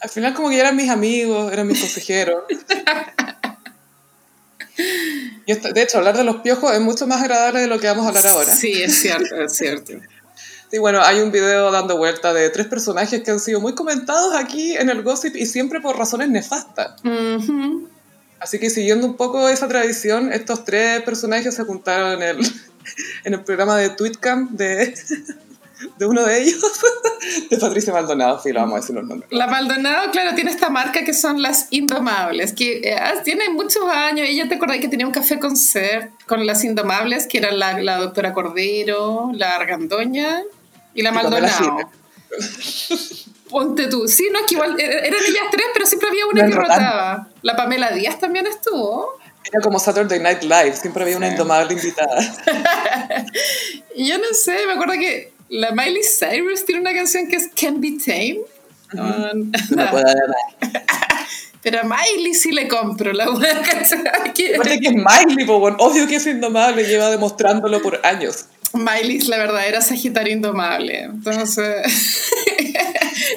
Al 0.00 0.10
final 0.10 0.34
como 0.34 0.50
que 0.50 0.56
ya 0.56 0.62
eran 0.62 0.76
mis 0.76 0.90
amigos, 0.90 1.50
eran 1.52 1.66
mis 1.68 1.78
consejeros. 1.80 2.42
Y 5.46 5.54
de 5.54 5.82
hecho, 5.82 5.98
hablar 5.98 6.16
de 6.16 6.24
los 6.24 6.36
piojos 6.36 6.72
es 6.72 6.80
mucho 6.80 7.06
más 7.06 7.22
agradable 7.22 7.60
de 7.60 7.66
lo 7.66 7.78
que 7.78 7.86
vamos 7.86 8.04
a 8.06 8.08
hablar 8.08 8.26
ahora. 8.26 8.54
Sí, 8.54 8.82
es 8.82 9.00
cierto, 9.00 9.42
es 9.42 9.56
cierto. 9.56 9.92
Sí, 10.70 10.78
bueno, 10.78 11.00
hay 11.02 11.20
un 11.20 11.30
video 11.30 11.70
dando 11.70 11.96
vuelta 11.96 12.32
de 12.32 12.50
tres 12.50 12.66
personajes 12.66 13.22
que 13.22 13.30
han 13.30 13.38
sido 13.38 13.60
muy 13.60 13.76
comentados 13.76 14.34
aquí 14.34 14.74
en 14.76 14.90
el 14.90 15.04
gossip 15.04 15.36
y 15.36 15.46
siempre 15.46 15.80
por 15.80 15.96
razones 15.96 16.30
nefastas. 16.30 17.00
Ujú. 17.04 17.88
Así 18.40 18.58
que 18.58 18.70
siguiendo 18.70 19.06
un 19.06 19.16
poco 19.16 19.48
esa 19.48 19.68
tradición, 19.68 20.32
estos 20.32 20.64
tres 20.64 21.02
personajes 21.02 21.54
se 21.54 21.62
juntaron 21.62 22.20
en 22.20 22.22
el, 22.22 22.52
en 23.24 23.34
el 23.34 23.44
programa 23.44 23.76
de 23.76 23.90
Tweetcam 23.90 24.56
de, 24.56 24.94
de 25.96 26.06
uno 26.06 26.24
de 26.24 26.42
ellos, 26.42 26.62
de 27.50 27.56
Patricia 27.58 27.92
Maldonado, 27.92 28.40
sí, 28.42 28.52
lo 28.52 28.60
vamos 28.60 28.74
a 28.74 28.80
decir 28.80 28.94
los 28.94 29.04
nombres. 29.04 29.30
La 29.32 29.46
Maldonado, 29.46 30.10
claro, 30.10 30.34
tiene 30.34 30.50
esta 30.50 30.70
marca 30.70 31.04
que 31.04 31.14
son 31.14 31.42
las 31.42 31.68
Indomables, 31.70 32.52
que 32.52 32.80
eh, 32.84 32.96
tiene 33.24 33.48
muchos 33.50 33.84
años. 33.90 34.28
Ella 34.28 34.48
te 34.48 34.56
acordás 34.56 34.78
que 34.78 34.88
tenía 34.88 35.06
un 35.06 35.12
café 35.12 35.38
concert 35.38 36.10
con 36.26 36.46
las 36.46 36.64
Indomables, 36.64 37.26
que 37.26 37.38
eran 37.38 37.58
la, 37.58 37.80
la 37.80 37.98
doctora 37.98 38.32
Cordero, 38.32 39.30
la 39.34 39.56
Argandoña 39.56 40.42
y 40.94 41.02
la 41.02 41.12
Maldonado. 41.12 41.78
Ponte 43.50 43.86
tú. 43.86 44.08
Sí, 44.08 44.28
no, 44.32 44.40
es 44.40 44.46
que 44.46 44.54
igual 44.54 44.78
eh, 44.80 44.84
eran 44.84 45.20
ellas 45.28 45.44
tres, 45.50 45.66
pero 45.72 45.86
siempre 45.86 46.08
había 46.08 46.26
una 46.26 46.46
que 46.46 46.54
rotaba. 46.54 47.28
La 47.42 47.56
Pamela 47.56 47.92
Díaz 47.92 48.18
también 48.18 48.46
estuvo. 48.46 49.18
Era 49.44 49.60
como 49.60 49.78
Saturday 49.78 50.20
Night 50.20 50.42
Live, 50.42 50.74
siempre 50.76 51.02
había 51.02 51.18
una 51.18 51.28
indomable 51.28 51.74
invitada. 51.74 52.18
Yo 53.96 54.16
no 54.16 54.24
sé, 54.32 54.66
me 54.66 54.72
acuerdo 54.72 54.94
que 54.94 55.33
la 55.58 55.70
Miley 55.72 56.02
Cyrus 56.02 56.64
tiene 56.64 56.80
una 56.80 56.92
canción 56.92 57.28
que 57.28 57.36
es 57.36 57.48
Can 57.58 57.80
Be 57.80 57.96
Tame. 58.04 58.40
No, 58.92 59.02
No 59.34 59.52
nada. 59.76 59.90
puedo 59.90 60.06
hablar. 60.08 60.36
Pero 61.62 61.80
a 61.80 61.82
Miley 61.84 62.34
sí 62.34 62.52
le 62.52 62.68
compro 62.68 63.12
la 63.12 63.30
buena 63.30 63.62
canción. 63.62 64.04
que- 64.34 64.52
es 64.54 64.58
Miley, 64.92 65.46
po, 65.46 65.58
bueno, 65.60 65.76
obvio 65.80 66.06
que 66.06 66.16
es 66.16 66.26
indomable, 66.26 66.84
lleva 66.84 67.08
demostrándolo 67.10 67.80
por 67.80 68.00
años. 68.04 68.46
Miley 68.74 69.16
es 69.18 69.28
la 69.28 69.38
verdadera 69.38 69.80
Sagitario 69.80 70.32
Indomable. 70.34 71.02
Entonces, 71.04 72.32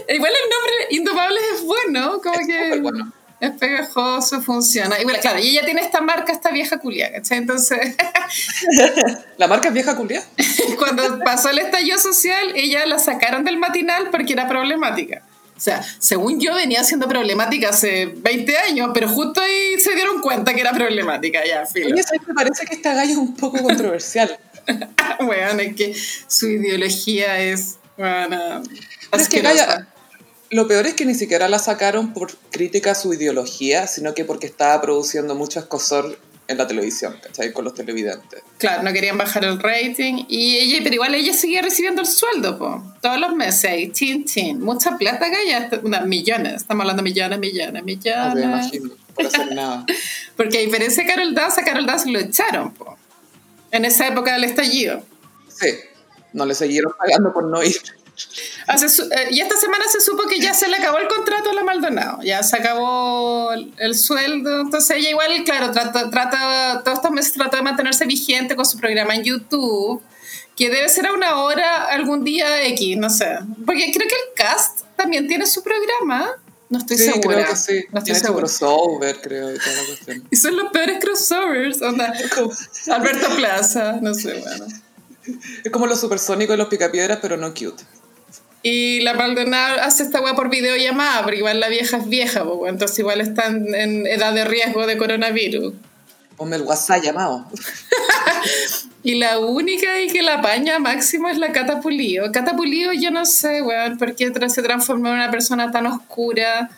igual 0.10 0.32
el 0.34 0.50
nombre 0.50 0.74
Indomable 0.90 1.40
es 1.56 1.64
bueno, 1.64 2.20
como 2.22 2.40
Es 2.40 2.48
que 2.48 2.80
bueno. 2.82 3.14
Es 3.40 3.52
pegajoso, 3.52 4.42
funciona. 4.42 5.00
Y 5.00 5.04
bueno, 5.04 5.20
claro, 5.20 5.40
y 5.40 5.50
ella 5.50 5.66
tiene 5.66 5.82
esta 5.82 6.02
marca, 6.02 6.32
esta 6.32 6.52
vieja 6.52 6.80
culia, 6.80 7.12
¿cachai? 7.12 7.38
Entonces, 7.38 7.96
¿La 9.38 9.48
marca 9.48 9.68
es 9.68 9.74
vieja 9.74 9.96
culia? 9.96 10.24
cuando 10.78 11.20
pasó 11.20 11.50
el 11.50 11.60
estallido 11.60 11.98
social, 11.98 12.52
ella 12.56 12.86
la 12.86 13.00
sacaron 13.00 13.44
del 13.44 13.58
matinal 13.58 14.10
porque 14.12 14.34
era 14.34 14.48
problemática. 14.48 15.22
O 15.56 15.60
sea, 15.60 15.84
según 15.98 16.40
yo 16.40 16.54
venía 16.54 16.84
siendo 16.84 17.08
problemática 17.08 17.70
hace 17.70 18.06
20 18.06 18.58
años, 18.60 18.92
pero 18.94 19.10
justo 19.10 19.42
ahí 19.42 19.80
se 19.80 19.96
dieron 19.96 20.22
cuenta 20.22 20.54
que 20.54 20.62
era 20.62 20.72
problemática, 20.72 21.44
ya, 21.44 21.66
filo. 21.66 21.96
Me 22.28 22.34
parece 22.36 22.66
que 22.66 22.76
esta 22.76 22.94
galla 22.94 23.12
es 23.12 23.18
un 23.18 23.36
poco 23.36 23.62
controversial. 23.62 24.38
Bueno, 25.22 25.62
es 25.62 25.76
que 25.76 25.96
su 26.28 26.48
ideología 26.48 27.40
es, 27.40 27.78
bueno, 27.96 28.62
Pero 29.10 29.24
es 29.24 29.30
que 29.30 29.40
asquerosa. 29.40 29.88
Lo 30.50 30.68
peor 30.68 30.88
es 30.88 30.94
que 30.94 31.06
ni 31.06 31.14
siquiera 31.14 31.50
la 31.50 31.60
sacaron 31.60 32.14
por 32.14 32.36
crítica 32.52 32.92
a 32.92 32.96
su 32.96 33.14
ideología, 33.14 33.88
sino 33.88 34.14
que 34.14 34.24
porque 34.26 34.48
estaba 34.48 34.82
produciendo 34.82 35.36
mucho 35.36 35.60
escosor 35.60 36.18
en 36.48 36.58
la 36.58 36.68
televisión, 36.68 37.16
¿cachai? 37.22 37.52
Con 37.52 37.66
los 37.66 37.74
televidentes. 37.74 38.42
Claro, 38.58 38.84
no 38.84 38.94
querían 38.94 39.18
bajar 39.18 39.44
el 39.44 39.60
rating. 39.60 40.26
Y 40.30 40.58
ella, 40.58 40.80
pero 40.82 40.96
igual 40.96 41.14
ella 41.16 41.34
seguía 41.34 41.62
recibiendo 41.62 42.02
el 42.02 42.08
sueldo, 42.08 42.58
po. 42.58 42.84
Todos 43.02 43.20
los 43.20 43.36
meses, 43.36 43.66
ahí, 43.66 43.92
chin, 43.92 44.24
chin. 44.26 44.62
Mucha 44.62 44.98
plata 44.98 45.30
que 45.30 45.50
ya, 45.50 45.70
unas 45.84 46.06
millones. 46.06 46.62
Estamos 46.62 46.84
hablando 46.84 47.04
de 47.04 47.10
millones, 47.10 47.40
millones, 47.40 47.84
millones. 47.84 48.36
me 48.36 48.42
imagino, 48.44 48.92
por 49.14 49.26
hacer 49.26 49.52
nada. 49.54 49.86
Porque 50.36 50.60
a 50.60 50.62
diferencia 50.62 51.04
de 51.04 51.10
Carol 51.10 51.36
Dance, 51.36 51.60
a 51.60 51.64
Carol 51.66 51.86
Dance 51.86 52.10
lo 52.10 52.20
echaron, 52.20 52.74
po. 52.74 52.98
En 53.72 53.84
esa 53.84 54.08
época 54.08 54.34
del 54.34 54.46
estallido. 54.46 55.04
Sí, 55.50 55.74
no 56.32 56.46
le 56.46 56.56
siguieron 56.56 56.94
pagando 56.98 57.34
por 57.34 57.44
no 57.44 57.62
ir. 57.62 57.82
Eh, 58.18 59.28
y 59.32 59.42
esta 59.42 59.56
semana 59.58 59.86
se 59.88 60.02
supo 60.02 60.28
que 60.28 60.40
ya 60.40 60.54
se 60.54 60.68
le 60.68 60.78
acabó 60.78 60.98
el 60.98 61.08
contrato 61.08 61.52
a 61.52 61.54
la 61.54 61.64
Maldonado, 61.64 62.22
ya 62.24 62.42
se 62.42 62.58
acabó 62.58 63.52
el, 63.52 63.96
sueldo, 63.96 64.62
entonces 64.62 64.98
ella 64.98 65.12
igual, 65.12 65.44
claro, 65.46 65.72
trata, 65.72 66.10
trata, 66.10 66.82
todos 66.84 66.98
estos 66.98 67.12
meses 67.12 67.34
trata 67.34 67.58
de 67.58 67.64
mantenerse 67.64 68.06
vigente 68.06 68.56
con 68.56 68.66
su 68.66 68.78
programa 68.78 69.16
en 69.16 69.24
YouTube, 69.24 70.02
que 70.56 70.70
debe 70.70 70.90
ser 70.90 71.08
a 71.08 71.14
una 71.14 71.44
hora 71.44 71.86
algún 71.86 72.24
día 72.24 72.66
X, 72.66 72.98
no 72.98 73.10
sé, 73.10 73.38
porque 73.66 73.92
creo 73.94 74.08
que 74.08 74.16
el 74.16 74.34
cast 74.36 74.82
también 74.96 75.28
tiene 75.28 75.46
su 75.46 75.62
programa. 75.62 76.32
No 76.70 76.80
estoy 76.80 76.98
sí, 76.98 77.06
segura. 77.06 77.36
Creo 77.38 77.50
que 77.50 77.56
sí. 77.56 77.86
No 77.94 78.00
estoy 78.00 78.16
su 78.16 78.36
crossover, 78.36 79.22
creo, 79.22 79.56
y 79.56 79.58
toda 79.58 79.74
la 79.74 79.86
cuestión. 79.86 80.28
Y 80.30 80.36
son 80.36 80.58
los 80.58 80.70
peores 80.72 81.00
crossovers. 81.00 81.82
Onda, 81.82 82.14
Alberto 82.92 83.36
Plaza, 83.38 84.00
no 84.02 84.14
sé, 84.14 84.34
bueno. 84.42 84.66
Es 85.64 85.72
como 85.72 85.88
los 85.88 86.02
supersónicos 86.02 86.56
y 86.56 86.58
los 86.58 86.68
picapiedras, 86.68 87.20
pero 87.22 87.38
no 87.38 87.54
cute. 87.54 87.84
Y 88.70 89.00
la 89.00 89.14
Maldonado 89.14 89.82
hace 89.82 90.04
esta 90.04 90.20
weá 90.20 90.36
por 90.36 90.50
videollamada, 90.50 91.24
porque 91.24 91.38
igual 91.38 91.62
la 91.62 91.70
vieja 91.70 91.96
es 91.96 92.10
vieja, 92.10 92.44
pues, 92.44 92.70
entonces 92.70 93.00
igual 93.00 93.22
están 93.22 93.74
en 93.74 94.06
edad 94.06 94.34
de 94.34 94.44
riesgo 94.44 94.86
de 94.86 94.98
coronavirus. 94.98 95.74
Ponme 96.36 96.58
el 96.58 96.64
WhatsApp 96.64 97.02
llamado. 97.02 97.48
y 99.04 99.16
la 99.16 99.40
única 99.40 100.02
y 100.02 100.08
que 100.10 100.22
la 100.22 100.40
apaña 100.40 100.80
máximo 100.80 101.30
es 101.30 101.38
la 101.38 101.54
Cata 101.54 101.80
Pulido. 101.80 102.30
Cata 102.34 102.58
Pulido 102.58 102.92
yo 102.92 103.10
no 103.10 103.26
sé, 103.26 103.62
weón, 103.62 103.98
por 103.98 104.14
qué 104.16 104.34
se 104.50 104.62
transformó 104.62 105.08
en 105.08 105.14
una 105.14 105.32
persona 105.32 105.72
tan 105.72 105.88
oscura. 105.88 106.70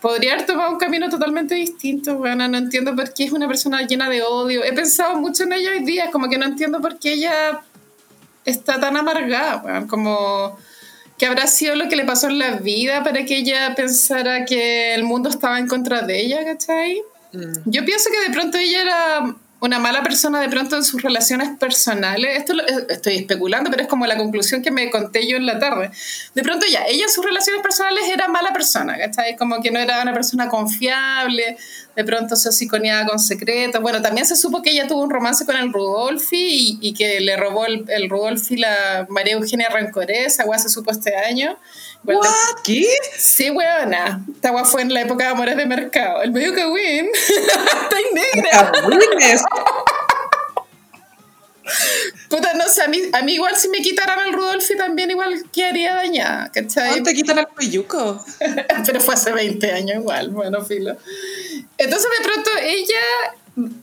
Podría 0.00 0.32
haber 0.32 0.44
tomado 0.44 0.72
un 0.72 0.78
camino 0.78 1.08
totalmente 1.08 1.54
distinto, 1.54 2.14
weón. 2.16 2.38
No 2.38 2.58
entiendo 2.58 2.96
por 2.96 3.14
qué 3.14 3.26
es 3.26 3.32
una 3.32 3.46
persona 3.46 3.86
llena 3.86 4.10
de 4.10 4.22
odio. 4.22 4.64
He 4.64 4.72
pensado 4.72 5.14
mucho 5.20 5.44
en 5.44 5.52
ella 5.52 5.70
hoy 5.70 5.84
día, 5.84 6.10
como 6.10 6.28
que 6.28 6.36
no 6.36 6.46
entiendo 6.46 6.80
por 6.80 6.98
qué 6.98 7.12
ella 7.12 7.60
está 8.44 8.80
tan 8.80 8.96
amargada, 8.96 9.62
weón. 9.64 9.86
Como 9.86 10.58
¿Qué 11.22 11.28
habrá 11.28 11.46
sido 11.46 11.76
lo 11.76 11.88
que 11.88 11.94
le 11.94 12.04
pasó 12.04 12.26
en 12.26 12.40
la 12.40 12.56
vida 12.56 13.04
para 13.04 13.24
que 13.24 13.36
ella 13.36 13.76
pensara 13.76 14.44
que 14.44 14.92
el 14.92 15.04
mundo 15.04 15.28
estaba 15.28 15.60
en 15.60 15.68
contra 15.68 16.02
de 16.02 16.20
ella, 16.20 16.44
¿cachai? 16.44 17.00
Mm. 17.32 17.58
Yo 17.64 17.84
pienso 17.84 18.10
que 18.10 18.28
de 18.28 18.34
pronto 18.34 18.58
ella 18.58 18.82
era 18.82 19.36
una 19.62 19.78
mala 19.78 20.02
persona 20.02 20.40
de 20.40 20.48
pronto 20.48 20.74
en 20.76 20.82
sus 20.82 21.02
relaciones 21.02 21.56
personales. 21.56 22.36
Esto 22.36 22.52
eh, 22.54 22.86
estoy 22.88 23.18
especulando, 23.18 23.70
pero 23.70 23.84
es 23.84 23.88
como 23.88 24.06
la 24.06 24.16
conclusión 24.16 24.60
que 24.60 24.72
me 24.72 24.90
conté 24.90 25.28
yo 25.28 25.36
en 25.36 25.46
la 25.46 25.60
tarde. 25.60 25.92
De 26.34 26.42
pronto 26.42 26.66
ya, 26.66 26.84
ella 26.88 27.04
en 27.04 27.10
sus 27.10 27.24
relaciones 27.24 27.62
personales 27.62 28.02
era 28.12 28.26
mala 28.26 28.52
persona, 28.52 28.98
¿cachai? 28.98 29.36
Como 29.36 29.62
que 29.62 29.70
no 29.70 29.78
era 29.78 30.02
una 30.02 30.12
persona 30.12 30.48
confiable, 30.48 31.56
de 31.94 32.04
pronto 32.04 32.34
se 32.34 32.50
psiconeaba 32.50 33.06
con 33.06 33.20
secretos. 33.20 33.80
Bueno, 33.80 34.02
también 34.02 34.26
se 34.26 34.34
supo 34.34 34.62
que 34.62 34.70
ella 34.70 34.88
tuvo 34.88 35.00
un 35.00 35.10
romance 35.10 35.46
con 35.46 35.56
el 35.56 35.72
Rudolfi 35.72 36.78
y, 36.80 36.92
que 36.92 37.20
le 37.20 37.36
robó 37.36 37.64
el, 37.64 38.10
Rudolfi 38.10 38.56
la 38.56 39.06
María 39.08 39.34
Eugenia 39.34 39.68
Rancorés, 39.68 40.40
agua 40.40 40.58
se 40.58 40.70
supo 40.70 40.90
este 40.90 41.14
año. 41.14 41.56
¿What? 42.04 42.26
¿Qué? 42.64 42.86
Sí, 43.16 43.50
weona. 43.50 44.24
Esta 44.34 44.48
agua 44.48 44.64
fue 44.64 44.82
en 44.82 44.92
la 44.92 45.02
época 45.02 45.24
de 45.24 45.30
Amores 45.30 45.56
de 45.56 45.66
Mercado. 45.66 46.22
El 46.22 46.32
medio 46.32 46.54
Kawin. 46.54 47.08
Está 47.28 47.96
negra. 48.12 48.72
Puta, 52.28 52.54
no 52.54 52.68
sé, 52.68 52.82
a 52.82 52.88
mí, 52.88 52.98
a 53.12 53.22
mí 53.22 53.34
igual 53.34 53.56
si 53.56 53.68
me 53.68 53.78
quitaran 53.78 54.26
el 54.26 54.32
Rudolfi 54.32 54.76
también 54.76 55.10
igual 55.10 55.44
quedaría 55.52 55.94
dañada, 55.94 56.50
¿cachai? 56.52 56.98
¿No 56.98 57.04
te 57.04 57.14
quitan 57.14 57.38
el 57.38 57.46
peyuco? 57.46 58.24
Pero 58.86 59.00
fue 59.00 59.14
hace 59.14 59.32
20 59.32 59.72
años 59.72 59.96
igual, 59.98 60.30
bueno, 60.30 60.64
filo. 60.64 60.96
Entonces 61.78 62.08
de 62.18 62.24
pronto 62.24 62.50
ella 62.62 63.00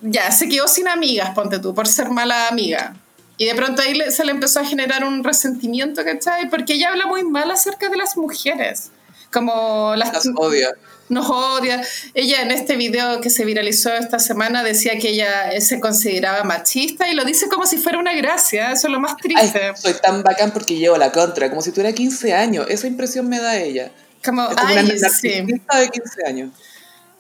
ya 0.02 0.32
se 0.32 0.50
quedó 0.50 0.68
sin 0.68 0.88
amigas, 0.88 1.34
ponte 1.34 1.60
tú, 1.60 1.74
por 1.74 1.88
ser 1.88 2.10
mala 2.10 2.48
amiga. 2.48 2.96
Y 3.40 3.46
de 3.46 3.56
pronto 3.56 3.82
ahí 3.82 3.98
se 4.12 4.26
le 4.26 4.32
empezó 4.32 4.60
a 4.60 4.66
generar 4.66 5.06
un 5.06 5.24
resentimiento, 5.24 6.04
¿cachai? 6.04 6.50
Porque 6.50 6.74
ella 6.74 6.90
habla 6.90 7.08
muy 7.08 7.24
mal 7.24 7.50
acerca 7.50 7.88
de 7.88 7.96
las 7.96 8.18
mujeres. 8.18 8.92
Como 9.32 9.94
las, 9.96 10.12
las 10.14 10.28
odia. 10.36 10.72
Nos 11.08 11.30
odia. 11.30 11.82
Ella 12.14 12.42
en 12.42 12.52
este 12.52 12.76
video 12.76 13.22
que 13.22 13.30
se 13.30 13.46
viralizó 13.46 13.94
esta 13.94 14.20
semana 14.20 14.62
decía 14.62 15.00
que 15.00 15.12
ella 15.12 15.62
se 15.62 15.80
consideraba 15.80 16.44
machista 16.44 17.08
y 17.08 17.16
lo 17.16 17.24
dice 17.24 17.48
como 17.48 17.66
si 17.66 17.78
fuera 17.78 17.98
una 17.98 18.14
gracia. 18.14 18.74
Eso 18.74 18.88
es 18.88 18.94
lo 18.94 19.00
más 19.00 19.16
triste. 19.16 19.72
soy 19.78 19.94
tan 19.94 20.22
bacán 20.22 20.52
porque 20.52 20.76
llevo 20.76 20.98
la 20.98 21.10
contra, 21.14 21.50
como 21.50 21.62
si 21.62 21.72
tuviera 21.72 21.94
15 21.94 22.34
años. 22.34 22.66
Esa 22.68 22.88
impresión 22.88 23.30
me 23.30 23.40
da 23.40 23.56
ella. 23.56 23.90
Como, 24.22 24.50
ay, 24.58 24.80
una 24.80 25.10
sí. 25.10 25.30
de 25.30 25.46
15 25.46 26.26
años. 26.28 26.52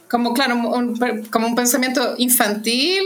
Como, 0.09 0.33
claro, 0.33 0.55
como 1.31 1.47
un 1.47 1.55
pensamiento 1.55 2.15
infantil 2.17 3.05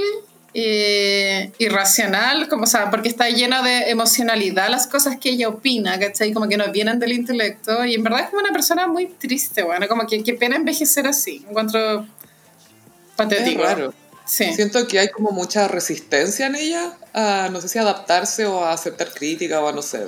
eh, 0.53 1.51
irracional, 1.57 2.47
como, 2.47 2.63
o 2.63 2.67
sea, 2.67 2.91
porque 2.91 3.09
está 3.09 3.29
llena 3.29 3.63
de 3.63 3.89
emocionalidad 3.89 4.69
las 4.69 4.87
cosas 4.87 5.17
que 5.17 5.29
ella 5.29 5.49
opina, 5.49 5.99
¿cachai? 5.99 6.31
Como 6.31 6.47
que 6.47 6.57
no 6.57 6.71
vienen 6.71 6.99
del 6.99 7.13
intelecto 7.13 7.83
y 7.85 7.95
en 7.95 8.03
verdad 8.03 8.21
es 8.21 8.29
como 8.29 8.41
una 8.41 8.51
persona 8.51 8.87
muy 8.87 9.07
triste, 9.07 9.63
bueno, 9.63 9.87
como 9.87 10.05
que 10.05 10.23
qué 10.23 10.33
pena 10.33 10.55
envejecer 10.55 11.07
así, 11.07 11.43
encuentro 11.49 12.05
patético. 13.15 13.63
Claro. 14.25 14.53
Siento 14.53 14.87
que 14.87 14.99
hay 14.99 15.09
como 15.09 15.31
mucha 15.31 15.67
resistencia 15.67 16.47
en 16.47 16.55
ella 16.55 16.93
a, 17.13 17.49
no 17.51 17.61
sé 17.61 17.69
si 17.69 17.79
adaptarse 17.79 18.45
o 18.45 18.63
a 18.63 18.73
aceptar 18.73 19.13
crítica 19.13 19.59
o 19.61 19.67
a, 19.67 19.71
no 19.71 19.81
sé, 19.81 20.05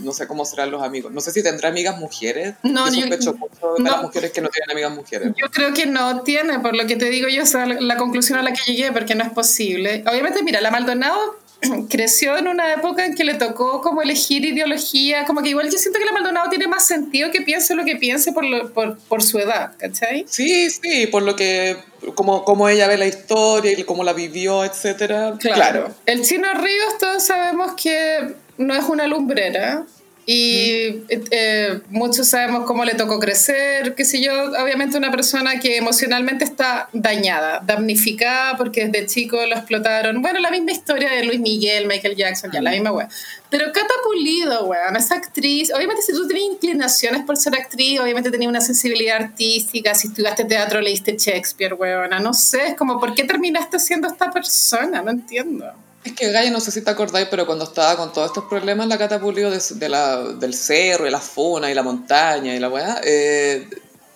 no 0.00 0.12
sé 0.12 0.26
cómo 0.26 0.44
serán 0.44 0.70
los 0.70 0.82
amigos. 0.82 1.12
No 1.12 1.20
sé 1.20 1.32
si 1.32 1.42
tendrá 1.42 1.68
amigas 1.68 1.98
mujeres. 1.98 2.54
No, 2.62 2.92
yo 2.92 3.06
mucho 3.06 3.32
de 3.78 3.82
las 3.82 4.02
mujeres 4.02 4.32
que 4.32 4.40
no 4.40 4.48
tienen 4.48 4.70
amigas 4.70 4.92
mujeres. 4.92 5.32
Yo 5.36 5.50
creo 5.50 5.74
que 5.74 5.86
no 5.86 6.22
tiene, 6.22 6.60
por 6.60 6.76
lo 6.76 6.86
que 6.86 6.96
te 6.96 7.06
digo 7.10 7.28
yo, 7.28 7.42
o 7.42 7.46
sea, 7.46 7.66
la 7.66 7.96
conclusión 7.96 8.38
a 8.38 8.42
la 8.42 8.52
que 8.52 8.72
llegué, 8.72 8.92
porque 8.92 9.14
no 9.14 9.24
es 9.24 9.30
posible. 9.30 10.04
Obviamente, 10.06 10.42
mira, 10.42 10.60
la 10.60 10.70
Maldonado 10.70 11.45
creció 11.90 12.36
en 12.36 12.48
una 12.48 12.74
época 12.74 13.04
en 13.04 13.14
que 13.14 13.24
le 13.24 13.34
tocó 13.34 13.80
como 13.80 14.02
elegir 14.02 14.44
ideología, 14.44 15.24
como 15.24 15.42
que 15.42 15.50
igual 15.50 15.70
yo 15.70 15.78
siento 15.78 15.98
que 15.98 16.04
la 16.04 16.12
Maldonado 16.12 16.48
tiene 16.50 16.66
más 16.66 16.86
sentido 16.86 17.30
que 17.30 17.42
piense 17.42 17.74
lo 17.74 17.84
que 17.84 17.96
piense 17.96 18.32
por, 18.32 18.72
por, 18.72 18.98
por, 18.98 19.22
su 19.22 19.38
edad, 19.38 19.72
¿cachai? 19.78 20.24
Sí, 20.28 20.70
sí, 20.70 21.06
por 21.06 21.22
lo 21.22 21.36
que, 21.36 21.76
como, 22.14 22.44
como 22.44 22.68
ella 22.68 22.86
ve 22.88 22.98
la 22.98 23.06
historia 23.06 23.72
y 23.72 23.84
cómo 23.84 24.04
la 24.04 24.12
vivió, 24.12 24.64
etcétera. 24.64 25.34
Claro. 25.38 25.94
El 26.06 26.22
Chino 26.22 26.52
Ríos 26.54 26.98
todos 26.98 27.22
sabemos 27.22 27.72
que 27.80 28.34
no 28.58 28.74
es 28.74 28.84
una 28.84 29.06
lumbrera, 29.06 29.86
y 30.28 31.04
eh, 31.08 31.80
muchos 31.90 32.28
sabemos 32.28 32.64
cómo 32.66 32.84
le 32.84 32.94
tocó 32.94 33.20
crecer, 33.20 33.94
qué 33.94 34.04
sé 34.04 34.20
yo, 34.20 34.32
obviamente 34.60 34.98
una 34.98 35.12
persona 35.12 35.60
que 35.60 35.76
emocionalmente 35.76 36.44
está 36.44 36.88
dañada, 36.92 37.60
damnificada 37.64 38.56
porque 38.56 38.88
desde 38.88 39.06
chico 39.06 39.36
lo 39.46 39.54
explotaron. 39.54 40.20
Bueno, 40.22 40.40
la 40.40 40.50
misma 40.50 40.72
historia 40.72 41.12
de 41.12 41.22
Luis 41.22 41.38
Miguel, 41.38 41.86
Michael 41.86 42.16
Jackson, 42.16 42.50
ya 42.52 42.60
la 42.60 42.72
misma 42.72 42.90
weá. 42.90 43.08
Pero 43.50 43.66
Cata 43.66 43.94
Pulido, 44.02 44.66
weón, 44.66 44.96
esa 44.96 45.14
actriz, 45.14 45.72
obviamente 45.72 46.02
si 46.02 46.12
tú 46.12 46.26
tienes 46.26 46.54
inclinaciones 46.54 47.22
por 47.24 47.36
ser 47.36 47.54
actriz, 47.54 48.00
obviamente 48.00 48.28
tenías 48.32 48.50
una 48.50 48.60
sensibilidad 48.60 49.22
artística, 49.22 49.94
si 49.94 50.08
estudiaste 50.08 50.44
teatro 50.44 50.80
leíste 50.80 51.16
Shakespeare, 51.16 51.74
weón, 51.74 52.10
no 52.20 52.34
sé, 52.34 52.66
es 52.66 52.74
como, 52.74 52.98
¿por 52.98 53.14
qué 53.14 53.22
terminaste 53.22 53.78
siendo 53.78 54.08
esta 54.08 54.32
persona? 54.32 55.02
No 55.02 55.12
entiendo. 55.12 55.72
Es 56.06 56.12
que 56.12 56.30
Gaya, 56.30 56.52
no 56.52 56.60
sé 56.60 56.70
si 56.70 56.82
te 56.82 56.90
acordáis, 56.90 57.26
pero 57.28 57.46
cuando 57.46 57.64
estaba 57.64 57.96
con 57.96 58.12
todos 58.12 58.28
estos 58.28 58.44
problemas, 58.44 58.86
la 58.86 58.96
Cata 58.96 59.18
de, 59.18 59.88
la, 59.88 60.22
del 60.22 60.54
cerro 60.54 61.04
y 61.04 61.10
la 61.10 61.18
funa 61.18 61.68
y 61.68 61.74
la 61.74 61.82
montaña 61.82 62.54
y 62.54 62.60
la 62.60 62.68
weá, 62.68 63.00
eh, 63.02 63.68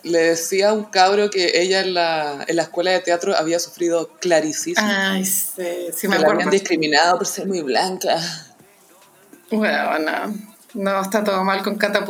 le 0.04 0.18
decía 0.20 0.68
a 0.68 0.72
un 0.72 0.84
cabro 0.84 1.30
que 1.30 1.60
ella 1.60 1.80
en 1.80 1.94
la, 1.94 2.44
en 2.46 2.54
la 2.54 2.62
escuela 2.62 2.92
de 2.92 3.00
teatro 3.00 3.36
había 3.36 3.58
sufrido 3.58 4.08
clarísimo. 4.20 4.76
Ay, 4.80 5.26
sí, 5.26 5.88
sí 5.92 6.06
me 6.06 6.14
acuerdo. 6.14 6.34
La 6.34 6.44
habían 6.44 6.50
discriminado 6.50 7.18
por 7.18 7.26
ser 7.26 7.48
muy 7.48 7.62
blanca. 7.62 8.20
Bueno, 9.50 9.98
no, 9.98 10.34
no 10.74 11.02
está 11.02 11.24
todo 11.24 11.42
mal 11.42 11.60
con 11.64 11.74
Cata 11.74 12.04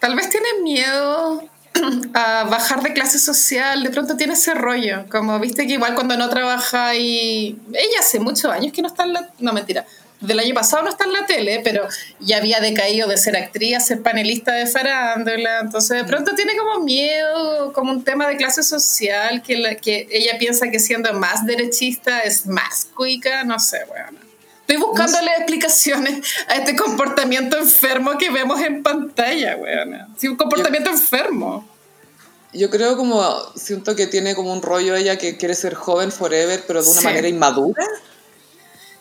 Tal 0.00 0.16
vez 0.16 0.30
tiene 0.30 0.48
miedo 0.62 1.46
a 2.14 2.44
bajar 2.44 2.82
de 2.82 2.92
clase 2.92 3.18
social, 3.18 3.82
de 3.82 3.90
pronto 3.90 4.16
tiene 4.16 4.34
ese 4.34 4.54
rollo, 4.54 5.06
como 5.10 5.38
viste 5.38 5.66
que 5.66 5.74
igual 5.74 5.94
cuando 5.94 6.16
no 6.16 6.28
trabaja 6.28 6.94
y 6.94 7.58
ella 7.72 8.00
hace 8.00 8.20
muchos 8.20 8.46
años 8.46 8.72
que 8.72 8.82
no 8.82 8.88
está 8.88 9.04
en 9.04 9.12
la, 9.12 9.30
no 9.38 9.52
mentira, 9.52 9.84
del 10.20 10.38
año 10.38 10.54
pasado 10.54 10.82
no 10.82 10.90
está 10.90 11.04
en 11.04 11.12
la 11.12 11.26
tele, 11.26 11.60
pero 11.62 11.86
ya 12.20 12.38
había 12.38 12.60
decaído 12.60 13.08
de 13.08 13.16
ser 13.16 13.36
actriz 13.36 13.84
ser 13.84 14.02
panelista 14.02 14.52
de 14.52 14.66
farándula, 14.66 15.60
entonces 15.60 15.98
de 15.98 16.04
pronto 16.04 16.34
tiene 16.34 16.56
como 16.56 16.84
miedo, 16.84 17.72
como 17.72 17.92
un 17.92 18.04
tema 18.04 18.26
de 18.28 18.36
clase 18.36 18.62
social, 18.62 19.42
que, 19.42 19.58
la, 19.58 19.74
que 19.74 20.06
ella 20.10 20.38
piensa 20.38 20.70
que 20.70 20.78
siendo 20.78 21.12
más 21.14 21.44
derechista 21.44 22.20
es 22.20 22.46
más 22.46 22.86
cuica, 22.94 23.44
no 23.44 23.58
sé, 23.58 23.78
bueno. 23.88 24.23
Estoy 24.66 24.76
buscándole 24.78 25.30
explicaciones 25.36 26.20
a 26.48 26.54
este 26.56 26.74
comportamiento 26.74 27.58
enfermo 27.58 28.16
que 28.16 28.30
vemos 28.30 28.58
en 28.62 28.82
pantalla, 28.82 29.56
weón. 29.56 30.06
Sí, 30.16 30.26
un 30.26 30.36
comportamiento 30.36 30.88
enfermo. 30.88 31.68
Yo 32.54 32.70
creo 32.70 32.96
como, 32.96 33.22
siento 33.56 33.94
que 33.94 34.06
tiene 34.06 34.34
como 34.34 34.54
un 34.54 34.62
rollo 34.62 34.96
ella 34.96 35.18
que 35.18 35.36
quiere 35.36 35.54
ser 35.54 35.74
joven 35.74 36.10
forever, 36.10 36.62
pero 36.66 36.82
de 36.82 36.88
una 36.88 37.00
Sí. 37.00 37.04
manera 37.06 37.28
inmadura. 37.28 37.84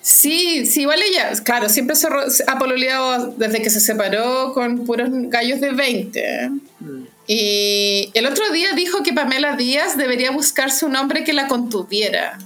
Sí, 0.01 0.65
sí, 0.65 0.81
igual 0.81 1.01
ella, 1.01 1.31
claro, 1.45 1.69
siempre 1.69 1.95
se 1.95 2.09
ha 2.45 2.59
pololeado 2.59 3.27
desde 3.37 3.61
que 3.61 3.69
se 3.69 3.79
separó 3.79 4.51
con 4.53 4.85
puros 4.85 5.07
gallos 5.29 5.61
de 5.61 5.71
20. 5.71 6.49
Mm. 6.81 7.03
Y 7.27 8.11
el 8.13 8.25
otro 8.25 8.49
día 8.51 8.73
dijo 8.73 9.01
que 9.01 9.13
Pamela 9.13 9.55
Díaz 9.55 9.95
debería 9.95 10.31
buscarse 10.31 10.85
un 10.85 10.97
hombre 10.97 11.23
que 11.23 11.31
la 11.31 11.47
contuviera. 11.47 12.37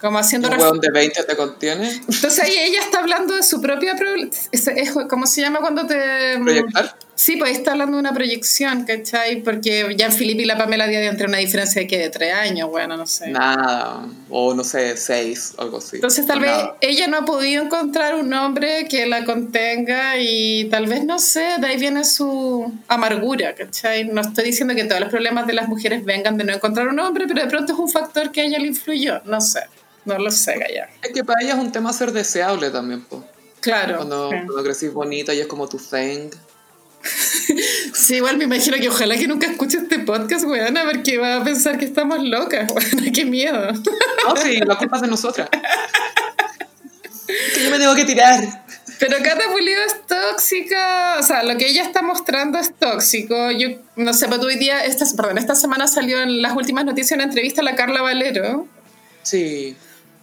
Como 0.00 0.18
haciendo 0.18 0.48
Un 0.50 0.78
de 0.80 0.90
20 0.90 1.24
te 1.24 1.36
contiene. 1.36 1.90
Entonces 1.90 2.38
ahí 2.40 2.52
ella 2.54 2.80
está 2.80 2.98
hablando 2.98 3.34
de 3.34 3.42
su 3.42 3.62
propia... 3.62 3.96
pro- 3.96 4.14
es- 4.52 4.68
es- 4.68 4.92
¿Cómo 5.08 5.26
se 5.26 5.40
llama 5.40 5.60
cuando 5.60 5.86
te... 5.86 6.38
Proyectar. 6.42 6.94
Sí, 7.14 7.36
pues 7.38 7.52
está 7.52 7.72
hablando 7.72 7.96
de 7.96 8.00
una 8.02 8.12
proyección, 8.12 8.84
¿cachai? 8.84 9.42
Porque 9.42 9.94
ya 9.96 10.10
Filipe 10.10 10.42
y 10.42 10.44
la 10.44 10.58
Pamela 10.58 10.86
Díaz 10.86 11.02
entre 11.10 11.26
una 11.26 11.38
diferencia 11.38 11.80
de 11.80 11.88
que 11.88 11.96
de 11.98 12.10
tres 12.10 12.34
años, 12.34 12.68
bueno, 12.68 12.98
no 12.98 13.06
sé. 13.06 13.28
Nada. 13.28 14.06
O 14.28 14.52
no 14.52 14.62
sé, 14.62 14.98
6, 14.98 15.54
algo 15.56 15.78
así. 15.78 15.96
Entonces 15.96 16.26
tal 16.26 16.40
vez 16.40 16.50
Nada. 16.50 16.76
ella 16.82 17.06
no 17.06 17.16
ha 17.16 17.24
podido 17.24 17.62
encontrar 17.64 18.16
un 18.16 18.30
hombre 18.34 18.86
que 18.90 19.06
la 19.06 19.24
contenga 19.24 20.18
y 20.18 20.66
tal 20.70 20.88
vez, 20.88 21.06
no 21.06 21.18
sé, 21.18 21.54
de 21.58 21.66
ahí 21.66 21.78
viene 21.80 22.04
su 22.04 22.70
amargura, 22.86 23.54
¿cachai? 23.54 24.04
No 24.04 24.20
estoy 24.20 24.44
diciendo 24.44 24.74
que 24.74 24.84
todos 24.84 25.00
los 25.00 25.08
problemas 25.08 25.46
de 25.46 25.54
las 25.54 25.68
mujeres 25.68 26.04
vengan 26.04 26.36
de 26.36 26.44
no 26.44 26.52
encontrar 26.52 26.86
un 26.88 27.00
hombre, 27.00 27.24
pero 27.26 27.40
de 27.42 27.48
pronto 27.48 27.72
es 27.72 27.78
un 27.78 27.88
factor 27.88 28.30
que 28.30 28.42
a 28.42 28.44
ella 28.44 28.58
le 28.58 28.66
influyó, 28.66 29.22
no 29.24 29.40
sé, 29.40 29.60
no 30.06 30.18
lo 30.18 30.30
sé, 30.30 30.58
Gaya. 30.58 30.88
Es 31.02 31.12
que 31.12 31.24
para 31.24 31.42
ella 31.42 31.54
es 31.54 31.58
un 31.58 31.72
tema 31.72 31.92
ser 31.92 32.12
deseable 32.12 32.70
también, 32.70 33.02
po. 33.02 33.24
Claro. 33.60 33.96
Cuando, 33.96 34.30
sí. 34.30 34.36
cuando 34.46 34.62
crecís 34.62 34.92
bonita 34.92 35.34
y 35.34 35.40
es 35.40 35.46
como 35.46 35.68
tu 35.68 35.78
thing. 35.78 36.30
Sí, 37.94 38.16
igual 38.16 38.36
me 38.36 38.44
imagino 38.44 38.76
que 38.76 38.88
ojalá 38.88 39.16
que 39.16 39.26
nunca 39.26 39.46
escuche 39.46 39.78
este 39.78 40.00
podcast, 40.00 40.44
weona, 40.44 40.84
porque 40.84 41.18
va 41.18 41.36
a 41.36 41.44
pensar 41.44 41.78
que 41.78 41.86
estamos 41.86 42.22
locas, 42.22 42.70
weona, 42.74 43.10
qué 43.12 43.24
miedo. 43.24 43.72
No, 43.72 44.36
sí, 44.36 44.58
la 44.58 44.76
culpa 44.76 44.96
es 44.96 45.02
de 45.02 45.08
nosotras. 45.08 45.48
que 47.54 47.64
yo 47.64 47.70
me 47.70 47.78
tengo 47.78 47.94
que 47.94 48.04
tirar. 48.04 48.64
Pero 48.98 49.16
Cata 49.22 49.50
Pulido 49.50 49.82
es 49.82 50.06
tóxica, 50.06 51.16
o 51.18 51.22
sea, 51.22 51.42
lo 51.42 51.56
que 51.56 51.66
ella 51.68 51.82
está 51.82 52.02
mostrando 52.02 52.58
es 52.58 52.74
tóxico. 52.74 53.50
Yo 53.50 53.68
no 53.96 54.12
sé, 54.12 54.28
pero 54.28 54.42
hoy 54.42 54.56
día, 54.56 54.84
esta, 54.84 55.04
perdón, 55.16 55.38
esta 55.38 55.54
semana 55.54 55.86
salió 55.88 56.20
en 56.22 56.42
las 56.42 56.54
últimas 56.56 56.84
noticias 56.84 57.16
una 57.16 57.24
entrevista 57.24 57.60
a 57.60 57.64
la 57.64 57.74
Carla 57.74 58.02
Valero, 58.02 58.68
Sí, 59.26 59.76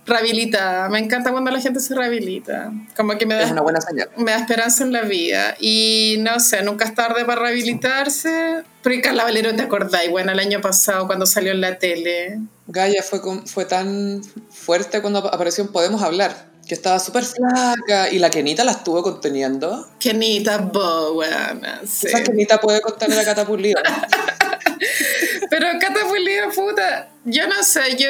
rehabilitada. 0.06 0.90
Me 0.90 1.00
encanta 1.00 1.32
cuando 1.32 1.50
la 1.52 1.60
gente 1.62 1.80
se 1.80 1.96
rehabilita, 1.96 2.72
como 2.96 3.18
que 3.18 3.26
me 3.26 3.36
es 3.40 3.46
da, 3.48 3.52
una 3.54 3.62
buena 3.62 3.82
señal. 3.82 4.10
me 4.18 4.32
da 4.32 4.38
esperanza 4.38 4.84
en 4.84 4.92
la 4.92 5.02
vida. 5.02 5.56
Y 5.60 6.18
no 6.20 6.40
sé, 6.40 6.62
nunca 6.64 6.86
es 6.86 6.94
tarde 6.96 7.26
para 7.26 7.42
rehabilitarse. 7.42 8.64
Porque 8.82 9.02
Carla 9.02 9.24
Valero, 9.24 9.56
¿te 9.56 9.62
acordáis? 9.62 10.10
Bueno, 10.12 10.32
el 10.32 10.40
año 10.40 10.60
pasado 10.62 11.08
cuando 11.08 11.26
salió 11.26 11.52
en 11.54 11.62
la 11.62 11.78
tele. 11.78 12.40
Gaia 12.68 13.02
fue, 13.04 13.22
con- 13.22 13.48
fue 13.48 13.66
tan 13.66 14.22
fuerte 14.50 15.02
cuando 15.02 15.20
apareció 15.20 15.64
en 15.64 15.72
Podemos 15.72 16.02
Hablar, 16.02 16.48
que 16.68 16.74
estaba 16.76 17.00
súper 17.00 17.24
flaca 17.24 18.10
y 18.10 18.20
la 18.20 18.30
Kenita 18.30 18.64
la 18.66 18.72
estuvo 18.74 19.02
conteniendo. 19.04 19.90
Kenita 20.00 20.58
Bowana, 20.58 21.82
sí. 21.86 22.08
Esa 22.08 22.24
Kenita 22.24 22.60
puede 22.60 22.82
contener 22.82 23.20
a 23.20 23.24
Catapulio. 23.26 23.78
Pero 25.50 25.68
Cata 25.80 26.08
Pulido, 26.08 26.50
puta, 26.52 27.10
yo 27.26 27.48
no 27.48 27.64
sé, 27.64 27.96
yo... 27.98 28.08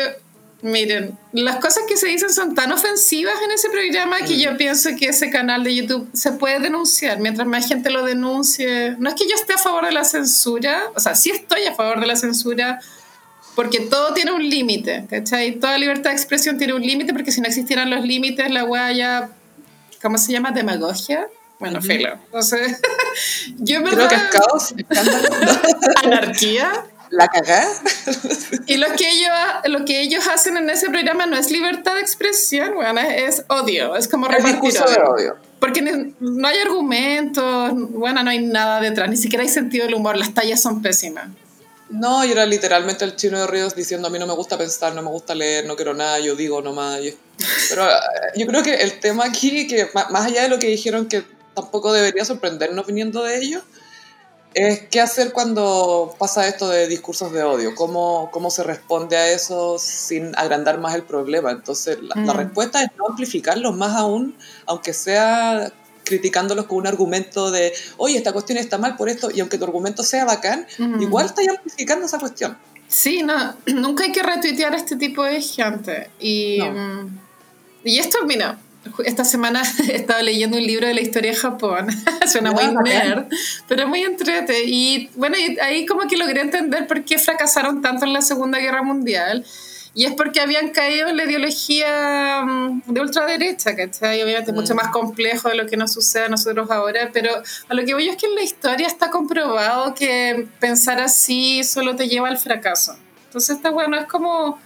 Miren, 0.63 1.17
las 1.34 1.58
cosas 1.58 1.84
que 1.89 1.97
se 1.97 2.08
dicen 2.08 2.30
son 2.30 2.56
tan 2.56 2.71
ofensivas 2.71 3.36
en 3.43 3.52
ese 3.52 3.69
programa 3.69 4.19
que 4.19 4.39
yo 4.39 4.56
pienso 4.56 4.91
que 4.97 5.08
ese 5.08 5.30
canal 5.30 5.62
de 5.62 5.76
YouTube 5.76 6.10
se 6.13 6.32
puede 6.32 6.62
denunciar. 6.62 7.19
Mientras 7.19 7.45
más 7.45 7.67
gente 7.67 7.89
lo 7.89 8.06
denuncie. 8.06 8.95
No 8.97 9.10
es 9.10 9.15
que 9.15 9.28
yo 9.28 9.36
esté 9.36 9.56
a 9.56 9.58
favor 9.58 9.86
de 9.86 9.91
la 9.91 10.06
censura, 10.06 10.84
o 10.95 11.02
sea, 11.02 11.15
sí 11.15 11.32
estoy 11.32 11.65
a 11.65 11.76
favor 11.76 11.99
de 11.99 12.08
la 12.08 12.15
censura, 12.15 12.80
porque 13.56 13.82
todo 13.82 14.13
tiene 14.13 14.32
un 14.32 14.49
límite, 14.49 15.06
¿cachai? 15.10 15.60
Toda 15.60 15.78
libertad 15.78 16.12
de 16.12 16.15
expresión 16.15 16.58
tiene 16.58 16.73
un 16.73 16.82
límite, 16.82 17.12
porque 17.12 17.34
si 17.34 17.41
no 17.41 17.47
existieran 17.49 17.89
los 17.89 18.06
límites, 18.06 18.49
la 18.49 18.63
weá 18.63 18.89
ya. 18.93 19.32
¿Cómo 20.02 20.17
se 20.17 20.32
llama? 20.32 20.52
¿Demagogia? 20.52 21.28
Bueno, 21.60 21.82
filo. 21.82 22.13
Entonces, 22.26 22.80
yo 23.58 23.80
en 23.80 23.84
Creo 23.84 24.08
que 24.08 24.15
es 24.15 24.23
caos. 24.32 24.73
Anarquía. 26.04 26.86
La 27.15 27.28
cagá. 27.28 27.67
Y 28.65 28.78
lo 28.78 28.88
que, 28.95 29.10
ellos, 29.10 29.30
lo 29.65 29.86
que 29.86 30.02
ellos 30.02 30.26
hacen 30.28 30.56
en 30.58 30.69
ese 30.69 30.89
programa 30.89 31.26
no 31.26 31.36
es 31.38 31.52
libertad 31.52 31.95
de 31.95 32.02
expresión, 32.02 32.76
bueno, 32.76 32.99
es, 33.02 33.39
es 33.39 33.45
odio, 33.49 33.95
es 33.95 34.08
como 34.08 34.28
repartir 34.28 34.62
discurso 34.62 34.86
de 34.89 34.99
odio. 35.02 35.36
Porque 35.60 35.82
no 35.82 36.47
hay 36.47 36.58
argumentos, 36.60 37.71
bueno, 37.91 38.23
no 38.23 38.30
hay 38.30 38.45
nada 38.45 38.80
detrás, 38.80 39.10
ni 39.10 39.17
siquiera 39.17 39.43
hay 39.43 39.49
sentido 39.49 39.86
del 39.86 39.95
humor, 39.95 40.17
las 40.17 40.34
tallas 40.34 40.62
son 40.62 40.82
pésimas. 40.82 41.28
No, 41.89 42.23
y 42.26 42.32
era 42.32 42.45
literalmente 42.45 43.06
el 43.06 43.15
chino 43.15 43.39
de 43.39 43.47
Ríos 43.47 43.76
diciendo 43.76 44.08
a 44.08 44.12
mí 44.12 44.17
no 44.17 44.26
me 44.26 44.34
gusta 44.34 44.58
pensar, 44.58 44.95
no 44.95 45.02
me 45.02 45.10
gusta 45.10 45.36
leer, 45.36 45.65
no 45.65 45.76
quiero 45.76 45.93
nada, 45.93 46.19
yo 46.19 46.36
digo 46.36 46.62
nomás. 46.62 46.99
y- 47.02 47.15
Pero 47.69 47.88
eh, 47.88 47.93
yo 48.38 48.47
creo 48.47 48.63
que 48.63 48.73
el 48.76 48.99
tema 48.99 49.26
aquí, 49.26 49.67
que 49.67 49.88
más 49.93 50.26
allá 50.26 50.43
de 50.43 50.49
lo 50.49 50.58
que 50.60 50.67
dijeron 50.67 51.08
que 51.08 51.23
tampoco 51.54 51.93
debería 51.93 52.26
sorprendernos 52.26 52.88
viniendo 52.88 53.23
de 53.23 53.38
ellos, 53.38 53.62
es 54.54 54.82
qué 54.92 55.02
hacer 55.02 55.32
cuando 55.34 56.16
pasa 56.20 56.48
esto 56.48 56.70
de 56.70 56.88
discursos 56.88 57.32
de 57.32 57.44
odio, 57.44 57.74
cómo, 57.76 58.30
cómo 58.32 58.50
se 58.52 58.63
responde 58.63 59.18
a 59.18 59.32
eso 59.32 59.78
sin 59.80 60.36
agrandar 60.38 60.80
más 60.80 60.96
el 60.96 61.04
problema. 61.04 61.52
Entonces, 61.52 61.98
la, 62.02 62.16
la 62.22 62.34
Mm. 62.34 62.38
respuesta 62.38 62.82
es 62.84 62.89
no 62.98 63.08
amplificarlos 63.08 63.76
más 63.76 63.96
aún, 63.96 64.36
aunque 64.66 64.94
sea 64.94 65.72
criticándolos 66.06 66.66
con 66.66 66.80
un 66.80 66.88
argumento 66.88 67.50
de, 67.50 67.74
oye, 67.98 68.18
esta 68.18 68.34
cuestión 68.34 68.58
está 68.58 68.78
mal 68.78 68.98
por 68.98 69.08
esto, 69.10 69.32
y 69.32 69.39
aunque 69.39 69.58
tu 69.58 69.63
argumento 69.63 70.04
sea 70.04 70.26
bacán, 70.26 70.68
Mm. 70.78 71.02
igual 71.02 71.26
estás 71.28 71.48
amplificando 71.48 72.06
esa 72.06 72.20
cuestión. 72.20 72.58
Sí, 72.88 73.24
no, 73.24 73.56
nunca 73.68 74.04
hay 74.04 74.12
que 74.12 74.22
retuitear 74.22 74.74
a 74.74 74.78
este 74.78 74.98
tipo 74.98 75.24
de 75.24 75.42
gente. 75.42 76.10
Y, 76.20 76.60
No. 76.60 76.72
mm, 77.04 77.20
y 77.86 77.98
esto, 78.00 78.20
mira, 78.26 78.60
esta 79.06 79.24
semana 79.26 79.63
he 79.89 79.96
estado 79.96 80.22
leyendo 80.22 80.58
un 80.58 80.63
libro 80.63 80.88
de 80.88 80.93
la 80.93 81.02
historia 81.02 81.32
de 81.32 81.38
Japón. 81.38 81.88
Suena 82.28 82.52
muy 82.52 82.65
nerd, 82.84 83.26
pero 83.67 83.88
muy 83.88 84.02
entrete. 84.02 84.63
Y 84.65 85.10
bueno, 85.15 85.36
ahí 85.62 85.86
como 85.86 86.08
que 86.08 86.17
logré 86.17 86.41
entender 86.41 86.88
por 86.88 87.04
qué 87.04 87.17
fracasaron 87.17 87.82
tanto 87.82 88.06
en 88.06 88.13
la 88.13 88.22
Segunda 88.22 88.60
Guerra 88.60 88.84
Mundial. 88.84 89.46
Y 89.96 90.06
es 90.06 90.13
porque 90.13 90.41
habían 90.41 90.69
caído 90.69 91.10
en 91.10 91.17
la 91.17 91.26
ideología 91.26 92.41
mm, 92.43 92.82
de 92.88 93.02
ultraderecha, 93.02 93.76
¿cachai? 93.76 94.24
Obviamente 94.24 94.52
Mm. 94.52 94.56
mucho 94.56 94.74
más 94.74 94.88
complejo 94.88 95.50
de 95.50 95.56
lo 95.56 95.67
que 95.67 95.78
nos 95.78 95.93
sucede 95.93 96.26
a 96.26 96.30
nosotros 96.30 96.72
ahora, 96.72 97.12
pero 97.13 97.30
a 97.69 97.74
lo 97.76 97.86
que 97.86 97.93
voy 97.93 98.10
es 98.10 98.15
que 98.15 98.26
en 98.26 98.34
la 98.34 98.41
historia 98.41 98.88
está 98.88 99.12
comprobado 99.12 99.93
que 99.93 100.48
pensar 100.60 101.00
así 101.00 101.63
solo 101.63 101.96
te 101.96 102.08
lleva 102.08 102.28
al 102.28 102.39
fracaso. 102.39 102.98
Entonces 103.26 103.58
esta 103.58 103.69
bueno 103.69 103.96
es 103.98 104.08
como 104.08 104.60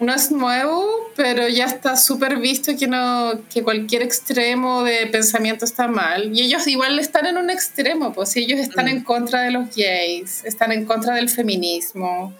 no 0.00 0.14
es 0.14 0.30
nuevo, 0.30 0.86
pero 1.16 1.48
ya 1.48 1.64
está 1.66 1.96
súper 1.96 2.36
visto 2.38 2.72
que 2.78 2.86
no 2.86 3.32
que 3.52 3.62
cualquier 3.62 4.02
extremo 4.02 4.84
de 4.84 5.06
pensamiento 5.08 5.64
está 5.64 5.88
mal. 5.88 6.30
Y 6.36 6.42
ellos 6.42 6.66
igual 6.68 6.98
están 6.98 7.26
en 7.26 7.36
un 7.36 7.50
extremo, 7.50 8.12
pues 8.12 8.36
ellos 8.36 8.60
están 8.60 8.86
Mm. 8.86 8.88
en 8.88 9.04
contra 9.04 9.42
de 9.42 9.50
los 9.50 9.74
gays, 9.74 10.44
están 10.44 10.70
en 10.72 10.84
contra 10.84 11.14
del 11.14 11.28
feminismo, 11.28 12.32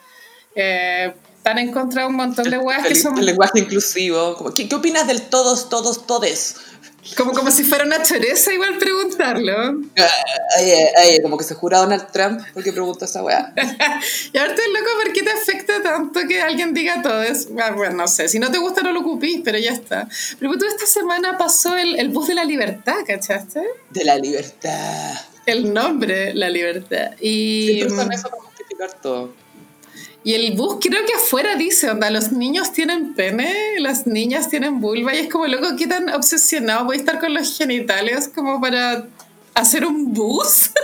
eh, 0.54 1.12
están 1.36 1.58
en 1.58 1.72
contra 1.72 2.02
de 2.02 2.08
un 2.08 2.14
montón 2.16 2.48
de 2.50 2.58
weas 2.58 2.82
que 2.82 2.92
El, 2.94 2.96
son 2.96 3.18
el 3.18 3.26
lenguaje 3.26 3.58
inclusivo. 3.60 4.34
como, 4.36 4.54
¿qué, 4.54 4.68
¿Qué 4.68 4.74
opinas 4.74 5.06
del 5.06 5.22
todos, 5.22 5.68
todos, 5.68 6.06
todes? 6.06 6.56
Como, 7.16 7.32
como 7.32 7.50
si 7.50 7.64
fuera 7.64 7.84
una 7.84 8.02
choreza 8.02 8.52
igual 8.52 8.78
preguntarlo. 8.78 9.80
Ah, 9.98 10.60
Oye, 10.60 10.92
oye, 11.04 11.22
como 11.22 11.36
que 11.36 11.44
se 11.44 11.54
jura 11.54 11.78
Donald 11.78 12.10
Trump 12.12 12.40
porque 12.54 12.72
pregunta 12.72 13.04
esa 13.04 13.22
weá. 13.22 13.52
Y 14.32 14.38
ahora 14.38 14.52
estoy 14.52 14.72
loco, 14.72 14.90
¿por 15.02 15.12
qué 15.12 15.22
te 15.22 15.30
afecta 15.30 15.82
tanto 15.82 16.20
que 16.28 16.40
alguien 16.40 16.74
diga 16.74 17.02
todo 17.02 17.22
eso? 17.22 17.48
Ah, 17.60 17.70
bueno, 17.72 17.96
no 17.96 18.08
sé, 18.08 18.28
si 18.28 18.38
no 18.38 18.50
te 18.50 18.58
gusta 18.58 18.82
no 18.82 18.92
lo 18.92 19.00
ocupís, 19.00 19.40
pero 19.44 19.58
ya 19.58 19.72
está. 19.72 20.08
Pero 20.38 20.56
tú 20.58 20.66
esta 20.66 20.86
semana 20.86 21.38
pasó 21.38 21.76
el, 21.76 21.98
el 21.98 22.08
bus 22.10 22.28
de 22.28 22.34
la 22.34 22.44
libertad, 22.44 22.96
¿cachaste? 23.06 23.62
De 23.90 24.04
la 24.04 24.16
libertad. 24.16 25.14
El 25.46 25.72
nombre, 25.72 26.34
la 26.34 26.50
libertad. 26.50 27.12
Y, 27.20 27.68
Siempre 27.68 27.94
usan 27.94 28.12
eso 28.12 28.28
para 28.28 28.42
justificar 28.42 28.92
todo. 29.00 29.32
Y 30.24 30.34
el 30.34 30.56
bus 30.56 30.78
creo 30.80 31.04
que 31.06 31.14
afuera 31.14 31.54
dice, 31.56 31.90
onda, 31.90 32.10
los 32.10 32.32
niños 32.32 32.72
tienen 32.72 33.14
pene, 33.14 33.78
las 33.78 34.06
niñas 34.06 34.48
tienen 34.48 34.80
vulva, 34.80 35.14
y 35.14 35.18
es 35.18 35.28
como, 35.30 35.46
loco, 35.46 35.76
¿qué 35.76 35.86
tan 35.86 36.08
obsesionado 36.10 36.84
voy 36.84 36.96
a 36.96 37.00
estar 37.00 37.20
con 37.20 37.32
los 37.32 37.56
genitales 37.56 38.28
como 38.34 38.60
para 38.60 39.06
hacer 39.54 39.84
un 39.84 40.12
bus? 40.12 40.70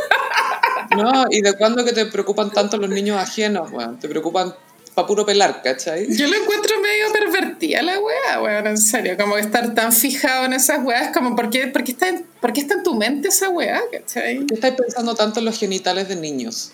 No, 0.97 1.25
¿y 1.31 1.41
de 1.41 1.55
cuándo 1.55 1.85
que 1.85 1.93
te 1.93 2.07
preocupan 2.07 2.51
tanto 2.51 2.77
los 2.77 2.91
niños 2.91 3.19
ajenos, 3.19 3.71
weón? 3.73 3.99
Te 3.99 4.09
preocupan 4.09 4.55
pa' 4.95 5.07
puro 5.07 5.27
pelar, 5.27 5.61
¿cachai? 5.63 6.07
Yo 6.15 6.29
lo 6.29 6.37
encuentro 6.37 6.81
medio 6.81 7.13
pervertida 7.13 7.83
la 7.83 7.99
wea, 7.99 8.41
weón, 8.41 8.67
en 8.67 8.79
serio. 8.79 9.17
Como 9.19 9.37
estar 9.37 9.75
tan 9.75 9.93
fijado 9.93 10.45
en 10.45 10.53
esas 10.53 10.85
weas, 10.85 11.13
como, 11.17 11.35
¿por 11.35 11.51
qué, 11.51 11.67
por 11.67 11.83
qué 11.83 11.93
está, 11.93 12.09
en, 12.09 12.25
por 12.41 12.53
qué 12.53 12.61
está 12.61 12.75
en 12.75 12.83
tu 12.83 12.95
mente 12.95 13.29
esa 13.29 13.49
wea, 13.49 13.81
cachai? 13.91 14.37
¿Por 14.37 14.47
qué 14.47 14.55
estáis 14.55 14.75
pensando 14.75 15.15
tanto 15.15 15.41
en 15.41 15.47
los 15.47 15.59
genitales 15.59 16.09
de 16.09 16.17
niños? 16.17 16.73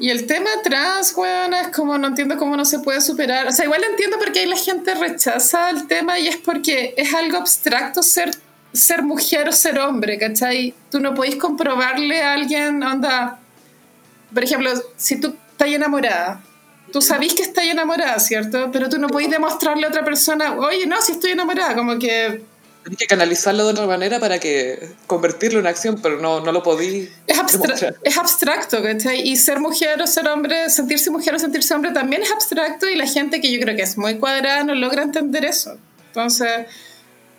Y 0.00 0.08
el 0.08 0.26
tema 0.26 0.48
trans, 0.64 1.12
weón, 1.14 1.52
es 1.52 1.68
como 1.68 1.98
no 1.98 2.08
entiendo 2.08 2.38
cómo 2.38 2.56
no 2.56 2.64
se 2.64 2.78
puede 2.78 3.02
superar. 3.02 3.46
O 3.48 3.52
sea, 3.52 3.66
igual 3.66 3.84
entiendo 3.84 4.18
por 4.18 4.32
qué 4.32 4.46
la 4.46 4.56
gente 4.56 4.94
rechaza 4.94 5.68
el 5.68 5.86
tema 5.86 6.18
y 6.18 6.26
es 6.26 6.38
porque 6.38 6.94
es 6.96 7.12
algo 7.12 7.36
abstracto 7.36 8.02
ser, 8.02 8.30
ser 8.72 9.02
mujer 9.02 9.50
o 9.50 9.52
ser 9.52 9.78
hombre, 9.78 10.18
¿cachai? 10.18 10.74
Tú 10.90 11.00
no 11.00 11.14
podéis 11.14 11.36
comprobarle 11.36 12.22
a 12.22 12.32
alguien, 12.32 12.82
onda. 12.82 13.38
Por 14.32 14.42
ejemplo, 14.42 14.70
si 14.96 15.20
tú 15.20 15.36
estás 15.52 15.68
enamorada, 15.68 16.40
tú 16.90 17.02
sabís 17.02 17.34
que 17.34 17.42
estás 17.42 17.66
enamorada, 17.66 18.18
¿cierto? 18.20 18.70
Pero 18.72 18.88
tú 18.88 18.98
no 18.98 19.08
podéis 19.08 19.30
demostrarle 19.30 19.84
a 19.84 19.90
otra 19.90 20.02
persona, 20.02 20.54
oye, 20.54 20.86
no, 20.86 20.98
si 21.02 21.12
estoy 21.12 21.32
enamorada, 21.32 21.74
como 21.74 21.98
que 21.98 22.42
Tienes 22.82 22.98
que 22.98 23.06
canalizarlo 23.06 23.64
de 23.64 23.70
otra 23.72 23.86
manera 23.86 24.18
para 24.18 24.38
que 24.38 24.90
convertirlo 25.06 25.60
en 25.60 25.66
acción, 25.66 26.00
pero 26.02 26.18
no, 26.18 26.40
no 26.40 26.50
lo 26.50 26.62
podí. 26.62 27.08
Es, 27.26 27.38
abstra 27.38 27.94
es 28.02 28.16
abstracto, 28.16 28.82
¿cachai? 28.82 29.28
Y 29.28 29.36
ser 29.36 29.60
mujer 29.60 30.00
o 30.00 30.06
ser 30.06 30.28
hombre, 30.28 30.70
sentirse 30.70 31.10
mujer 31.10 31.34
o 31.34 31.38
sentirse 31.38 31.74
hombre 31.74 31.92
también 31.92 32.22
es 32.22 32.30
abstracto 32.30 32.88
y 32.88 32.96
la 32.96 33.06
gente 33.06 33.40
que 33.40 33.52
yo 33.52 33.60
creo 33.60 33.76
que 33.76 33.82
es 33.82 33.98
muy 33.98 34.18
cuadrada 34.18 34.64
no 34.64 34.74
logra 34.74 35.02
entender 35.02 35.44
eso. 35.44 35.76
Entonces, 36.06 36.66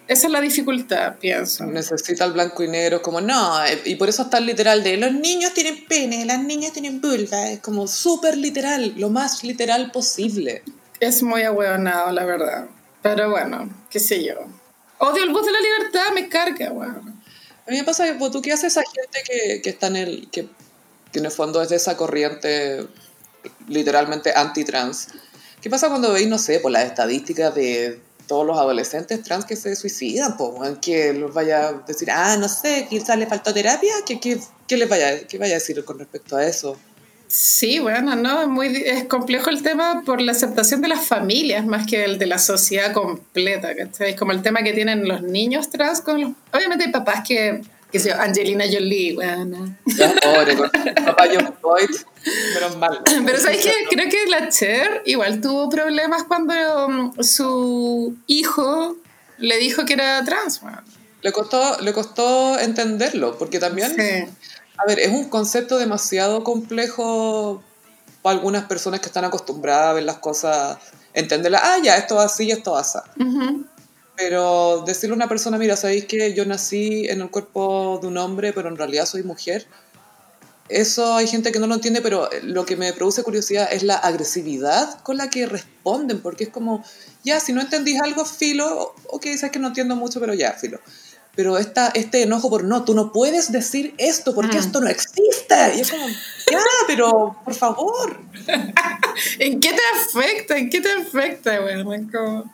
esa 0.08 0.28
es 0.28 0.34
la 0.34 0.42
dificultad, 0.42 1.16
pienso. 1.20 1.66
Necesita 1.66 2.26
el 2.26 2.34
blanco 2.34 2.64
y 2.64 2.68
negro, 2.68 3.02
como 3.02 3.22
no, 3.22 3.60
y 3.86 3.96
por 3.96 4.10
eso 4.10 4.24
está 4.24 4.40
el 4.40 4.46
literal 4.46 4.84
de 4.84 4.98
los 4.98 5.14
niños 5.14 5.54
tienen 5.54 5.86
pene, 5.86 6.26
las 6.26 6.44
niñas 6.44 6.74
tienen 6.74 7.00
vulva, 7.00 7.50
es 7.50 7.60
como 7.62 7.88
súper 7.88 8.38
literal, 8.38 8.94
lo 8.98 9.10
más 9.10 9.44
literal 9.44 9.90
posible. 9.92 10.64
Es 11.00 11.24
muy 11.24 11.44
ahueonado, 11.44 12.12
la 12.12 12.26
verdad. 12.26 12.68
Pero 13.02 13.30
bueno, 13.32 13.70
qué 13.90 14.00
sé 14.00 14.24
yo. 14.24 14.36
Odio 15.04 15.24
el 15.24 15.32
voz 15.32 15.44
de 15.44 15.52
la 15.52 15.60
libertad, 15.60 16.14
me 16.14 16.30
carga, 16.30 16.72
weón. 16.72 17.24
A 17.66 17.72
mí 17.72 17.78
me 17.78 17.84
pasa 17.84 18.06
que 18.06 18.14
pues, 18.14 18.32
tú 18.32 18.40
qué 18.40 18.54
haces 18.54 18.78
esa 18.78 18.84
gente 18.84 19.20
que, 19.26 19.62
que 19.64 19.70
está 19.72 19.88
en 19.88 19.96
el. 19.96 20.30
Que, 20.30 20.48
que 21.12 21.20
en 21.20 21.26
el 21.26 21.32
fondo 21.32 21.60
es 21.62 21.70
de 21.70 21.78
esa 21.78 21.98
corriente 21.98 22.86
literalmente 23.68 24.32
anti-trans. 24.36 25.08
¿Qué 25.60 25.72
pasa 25.72 25.90
cuando 25.90 26.14
veis, 26.14 26.28
no 26.28 26.38
sé, 26.38 26.60
por 26.60 26.72
las 26.72 26.86
estadísticas 26.86 27.54
de 27.56 28.00
todos 28.28 28.46
los 28.46 28.58
adolescentes 28.58 29.24
trans 29.24 29.46
que 29.46 29.56
se 29.56 29.76
suicidan? 29.76 30.38
Pues, 30.38 30.78
que 30.80 31.14
los 31.14 31.34
vaya 31.34 31.70
a 31.70 31.74
decir, 31.74 32.12
ah, 32.12 32.38
no 32.38 32.48
sé, 32.48 32.86
quizás 32.88 33.18
le 33.18 33.26
faltó 33.26 33.56
terapia. 33.56 33.94
¿Qué, 34.06 34.20
qué, 34.20 34.40
qué 34.68 34.78
les 34.78 34.88
vaya, 34.88 35.26
qué 35.28 35.40
vaya 35.40 35.56
a 35.56 35.60
decir 35.60 35.84
con 35.84 35.98
respecto 35.98 36.38
a 36.38 36.46
eso? 36.46 36.78
Sí, 37.32 37.80
bueno, 37.80 38.14
no, 38.18 38.42
es 38.42 38.48
muy 38.50 38.76
es 38.86 39.06
complejo 39.06 39.50
el 39.50 39.64
tema 39.64 40.04
por 40.06 40.20
la 40.20 40.34
aceptación 40.34 40.82
de 40.82 40.90
las 40.90 41.08
familias 41.08 41.66
más 41.66 41.88
que 41.88 42.04
el 42.04 42.20
de 42.20 42.26
la 42.26 42.38
sociedad 42.38 42.92
completa, 42.92 43.74
¿cachai? 43.74 44.10
Es 44.10 44.16
como 44.18 44.34
el 44.34 44.42
tema 44.42 44.64
que 44.64 44.74
tienen 44.74 45.08
los 45.08 45.22
niños 45.22 45.70
trans 45.70 46.02
con 46.02 46.20
los... 46.20 46.32
Obviamente 46.52 46.88
hay 46.88 46.92
papás 46.92 47.24
que, 47.26 47.62
que 47.90 48.00
se 48.02 48.12
Angelina 48.12 48.66
Jolie, 48.70 49.16
bueno. 49.16 49.78
Ya, 49.86 50.14
pobre, 50.22 50.58
papá 51.06 51.24
John 51.34 51.56
Boyd, 51.62 51.90
menos 52.54 52.76
mal. 52.76 53.02
Pero 53.26 53.40
¿sabes 53.40 53.64
qué? 53.64 53.72
Creo 53.90 54.10
que 54.10 54.30
la 54.30 54.50
Cher 54.50 55.02
igual 55.06 55.40
tuvo 55.40 55.70
problemas 55.70 56.26
cuando 56.26 56.54
um, 56.86 57.14
su 57.24 58.14
hijo 58.28 58.98
le 59.38 59.56
dijo 59.56 59.86
que 59.86 59.94
era 59.94 60.22
trans, 60.26 60.60
bueno. 60.60 60.82
Le 61.22 61.32
costó, 61.32 61.80
le 61.80 61.94
costó 61.94 62.60
entenderlo, 62.60 63.38
porque 63.38 63.60
también... 63.60 63.96
Sí. 63.96 64.50
A 64.82 64.88
ver, 64.88 65.00
es 65.00 65.10
un 65.10 65.30
concepto 65.30 65.78
demasiado 65.78 66.44
complejo 66.44 67.62
para 68.24 68.36
algunas 68.36 68.66
personas 68.66 69.00
que 69.00 69.08
están 69.08 69.26
acostumbradas 69.26 69.90
a 69.90 69.94
ver 69.94 70.04
las 70.04 70.18
cosas, 70.18 70.78
entenderlas, 71.14 71.62
ah, 71.64 71.78
ya, 71.84 71.98
esto 71.98 72.16
va 72.16 72.24
así 72.24 72.46
y 72.46 72.52
esto 72.52 72.72
va 72.72 72.80
así. 72.80 72.98
Pero 74.16 74.84
decirle 74.86 75.14
a 75.14 75.18
una 75.18 75.30
persona, 75.30 75.58
mira, 75.58 75.76
¿sabéis 75.76 76.06
que 76.06 76.34
yo 76.34 76.46
nací 76.46 77.08
en 77.08 77.22
el 77.22 77.30
cuerpo 77.30 78.00
de 78.02 78.08
un 78.08 78.18
hombre, 78.18 78.54
pero 78.54 78.70
en 78.70 78.78
realidad 78.78 79.06
soy 79.06 79.24
mujer? 79.24 79.68
Eso 80.68 81.16
hay 81.16 81.28
gente 81.28 81.52
que 81.52 81.60
no 81.60 81.68
lo 81.68 81.76
entiende, 81.76 82.02
pero 82.02 82.30
lo 82.44 82.66
que 82.66 82.78
me 82.78 82.94
produce 82.94 83.24
curiosidad 83.24 83.68
es 83.72 83.84
la 83.84 83.96
agresividad 83.96 85.02
con 85.02 85.18
la 85.18 85.30
que 85.30 85.46
responden, 85.46 86.22
porque 86.22 86.46
es 86.46 86.50
como, 86.50 86.84
ya, 87.24 87.40
si 87.40 87.52
no 87.52 87.62
entendís 87.62 88.02
algo, 88.02 88.26
filo, 88.26 88.96
ok, 89.08 89.26
sabes 89.36 89.52
que 89.52 89.60
no 89.60 89.68
entiendo 89.68 89.96
mucho, 89.96 90.20
pero 90.20 90.34
ya, 90.34 90.54
filo. 90.54 90.80
Pero 91.36 91.58
esta, 91.58 91.88
este 91.96 92.24
enojo 92.24 92.50
por 92.50 92.64
no, 92.66 92.84
tú 92.84 92.94
no 92.94 93.12
puedes 93.14 93.52
decir 93.52 93.94
esto 93.98 94.36
porque 94.36 94.58
Mm. 94.58 94.60
esto 94.60 94.82
no 94.82 94.88
existe. 94.90 95.76
Y 95.78 95.80
es 95.80 95.90
como, 95.90 96.06
ya, 96.08 96.60
pero 96.88 97.38
por 97.46 97.54
favor. 97.54 98.20
¿En 99.40 99.60
qué 99.60 99.70
te 99.70 99.82
afecta? 100.20 100.58
¿En 100.58 100.70
qué 100.70 100.82
te 100.82 100.92
afecta, 100.92 101.60
bueno? 101.62 101.86
Como- 102.12 102.52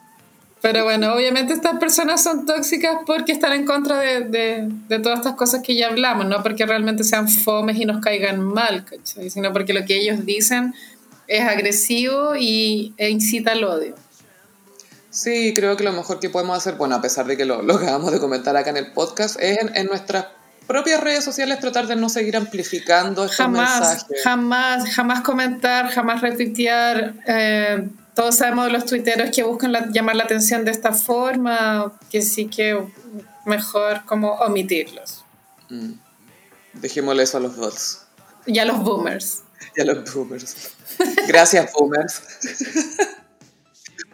Pero 0.61 0.84
bueno, 0.84 1.13
obviamente 1.13 1.53
estas 1.53 1.78
personas 1.80 2.21
son 2.23 2.45
tóxicas 2.45 2.97
porque 3.05 3.32
están 3.32 3.53
en 3.53 3.65
contra 3.65 3.99
de, 3.99 4.21
de- 4.21 4.67
de 4.88 4.99
todas 4.99 5.19
estas 5.19 5.36
cosas 5.36 5.61
que 5.63 5.75
ya 5.75 5.88
hablamos, 5.88 6.25
no 6.25 6.41
porque 6.43 6.65
realmente 6.65 7.03
sean 7.03 7.28
fomes 7.30 7.78
y 7.78 7.86
nos 7.86 8.01
caigan 8.01 8.41
mal, 8.43 8.84
¿cachai? 8.86 9.30
sino 9.30 9.53
porque 9.53 9.73
lo 9.73 9.86
que 9.86 9.95
ellos 9.97 10.25
dicen 10.25 10.73
es 11.28 11.41
agresivo 11.41 12.36
y, 12.36 12.93
e 12.97 13.09
incita 13.09 13.51
al 13.51 13.63
odio. 13.65 13.95
Sí, 15.20 15.51
creo 15.55 15.76
que 15.76 15.84
lo 15.84 15.91
mejor 15.93 16.20
que 16.20 16.30
podemos 16.30 16.55
hacer, 16.57 16.76
bueno, 16.76 16.93
a 16.95 17.01
pesar 17.01 17.26
de 17.26 17.36
que 17.36 17.45
lo, 17.45 17.63
lo 17.63 17.76
acabamos 17.76 18.11
de 18.11 18.20
comentar 18.20 18.55
acá 18.55 18.70
en 18.70 18.78
el 18.78 18.91
podcast, 18.93 19.38
es 19.39 19.57
en, 19.57 19.76
en 19.76 19.88
nuestras 19.88 20.28
propias 20.68 21.01
redes 21.01 21.24
sociales 21.24 21.59
tratar 21.59 21.88
de 21.88 21.95
no 21.95 22.07
seguir 22.07 22.38
amplificando 22.38 23.24
estos 23.24 23.38
Jamás, 23.38 23.80
mensajes. 23.80 24.24
jamás, 24.24 24.89
jamás 24.93 25.22
comentar, 25.22 25.89
jamás 25.89 26.22
retuitear. 26.22 27.15
eh, 27.26 27.88
todos 28.13 28.36
sabemos 28.36 28.65
de 28.65 28.72
los 28.74 28.86
tuiteros 28.86 29.30
que 29.36 29.41
buscan 29.43 29.72
la- 29.72 29.88
llamar 29.91 30.15
la 30.15 30.24
atención 30.26 30.65
de 30.65 30.72
esta 30.72 30.91
forma, 30.93 31.93
que 32.11 32.22
sí 32.22 32.47
que 32.47 32.80
mejor 33.45 34.05
como 34.05 34.34
omitirlos. 34.34 35.24
Mm. 35.70 35.93
Dejémosle 36.74 37.24
eso 37.24 37.38
a 37.38 37.39
los 37.39 37.55
bots 37.57 38.03
Y 38.45 38.59
a 38.59 38.65
los 38.65 38.78
boomers. 38.84 39.41
y 39.76 39.82
a 39.82 39.86
los 39.86 40.13
boomers. 40.13 40.55
Gracias, 41.28 41.72
boomers. 41.74 42.22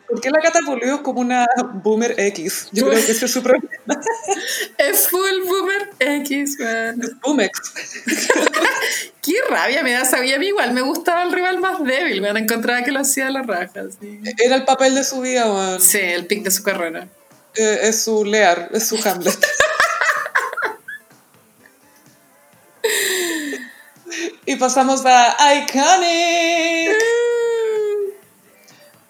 ¿Por 0.08 0.22
qué 0.22 0.30
la 0.30 0.39
Cata 0.41 0.60
Pulido 0.66 0.95
es 0.95 1.01
como 1.01 1.22
una 1.22 1.45
boomer 1.76 2.20
X? 2.20 2.68
Yo 2.72 2.88
creo 2.88 3.04
que 3.04 3.12
ese 3.12 3.26
es 3.26 3.32
su 3.32 3.41
problema. 3.43 3.70
Es 4.78 5.08
full 5.08 5.41
boomer 5.47 5.89
X, 5.99 6.58
man. 6.60 7.01
Es 7.01 7.20
boomex. 7.20 7.51
Qué 9.22 9.36
rabia 9.49 9.84
me 9.84 9.93
da 9.93 10.04
sabía 10.04 10.36
a 10.36 10.39
mí 10.39 10.47
igual 10.47 10.74
me 10.74 10.82
gustaba 10.82 11.24
el 11.24 11.32
rival 11.32 11.60
más 11.60 11.82
débil, 11.82 12.22
me 12.22 12.30
encontraba 12.38 12.84
que 12.84 12.91
lo 12.91 12.99
hacía 12.99 13.28
a 13.28 13.32
la 13.32 13.41
raja. 13.41 13.84
Sí, 13.99 14.20
Era 14.38 14.56
el 14.56 14.66
papel 14.66 14.95
de 14.95 15.04
su 15.06 15.22
vida, 15.22 15.47
man. 15.47 15.80
Sí, 15.80 15.99
el 15.99 16.26
pic 16.26 16.43
de 16.43 16.51
su 16.51 16.62
carrera. 16.62 17.08
Eh, 17.56 17.80
es 17.84 18.04
su 18.04 18.26
Lear, 18.26 18.70
es 18.74 18.88
su 18.88 18.97
Hamlet. 19.08 19.34
y 24.45 24.56
pasamos 24.58 25.04
a 25.06 25.56
Iconic. 25.56 26.97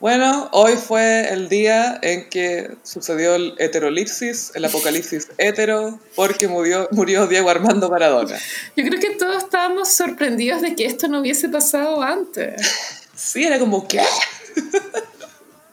Bueno, 0.03 0.49
hoy 0.51 0.73
fue 0.75 1.31
el 1.31 1.47
día 1.47 1.97
en 2.01 2.27
que 2.29 2.71
sucedió 2.83 3.35
el 3.35 3.55
heterolipsis, 3.57 4.51
el 4.53 4.65
apocalipsis 4.65 5.29
hetero, 5.37 5.97
porque 6.13 6.49
murió, 6.49 6.89
murió 6.91 7.25
Diego 7.25 7.49
Armando 7.49 7.89
Maradona. 7.89 8.37
Yo 8.75 8.83
creo 8.83 8.99
que 8.99 9.11
todos 9.11 9.45
estábamos 9.45 9.93
sorprendidos 9.93 10.61
de 10.61 10.75
que 10.75 10.85
esto 10.85 11.07
no 11.07 11.21
hubiese 11.21 11.47
pasado 11.47 12.01
antes. 12.01 12.61
Sí, 13.15 13.45
era 13.45 13.57
como, 13.57 13.87
¿qué? 13.87 14.01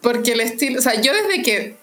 Porque 0.01 0.33
el 0.33 0.41
estilo, 0.41 0.79
o 0.79 0.83
sea, 0.83 1.01
yo 1.01 1.13
desde 1.13 1.43
que 1.43 1.77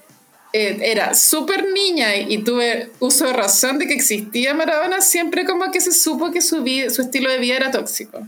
eh, 0.53 0.77
era 0.83 1.15
súper 1.15 1.67
niña 1.73 2.15
y, 2.15 2.37
tuve 2.43 2.91
uso 2.99 3.25
de 3.25 3.33
razón 3.33 3.77
de 3.77 3.87
que 3.87 3.93
existía 3.93 4.53
Maradona, 4.53 5.01
siempre 5.01 5.45
como 5.45 5.69
que 5.71 5.81
se 5.81 5.91
supo 5.91 6.31
que 6.31 6.41
su, 6.41 6.63
vida, 6.63 6.89
su 6.91 7.01
estilo 7.01 7.29
de 7.29 7.39
vida 7.39 7.57
era 7.57 7.71
tóxico. 7.71 8.25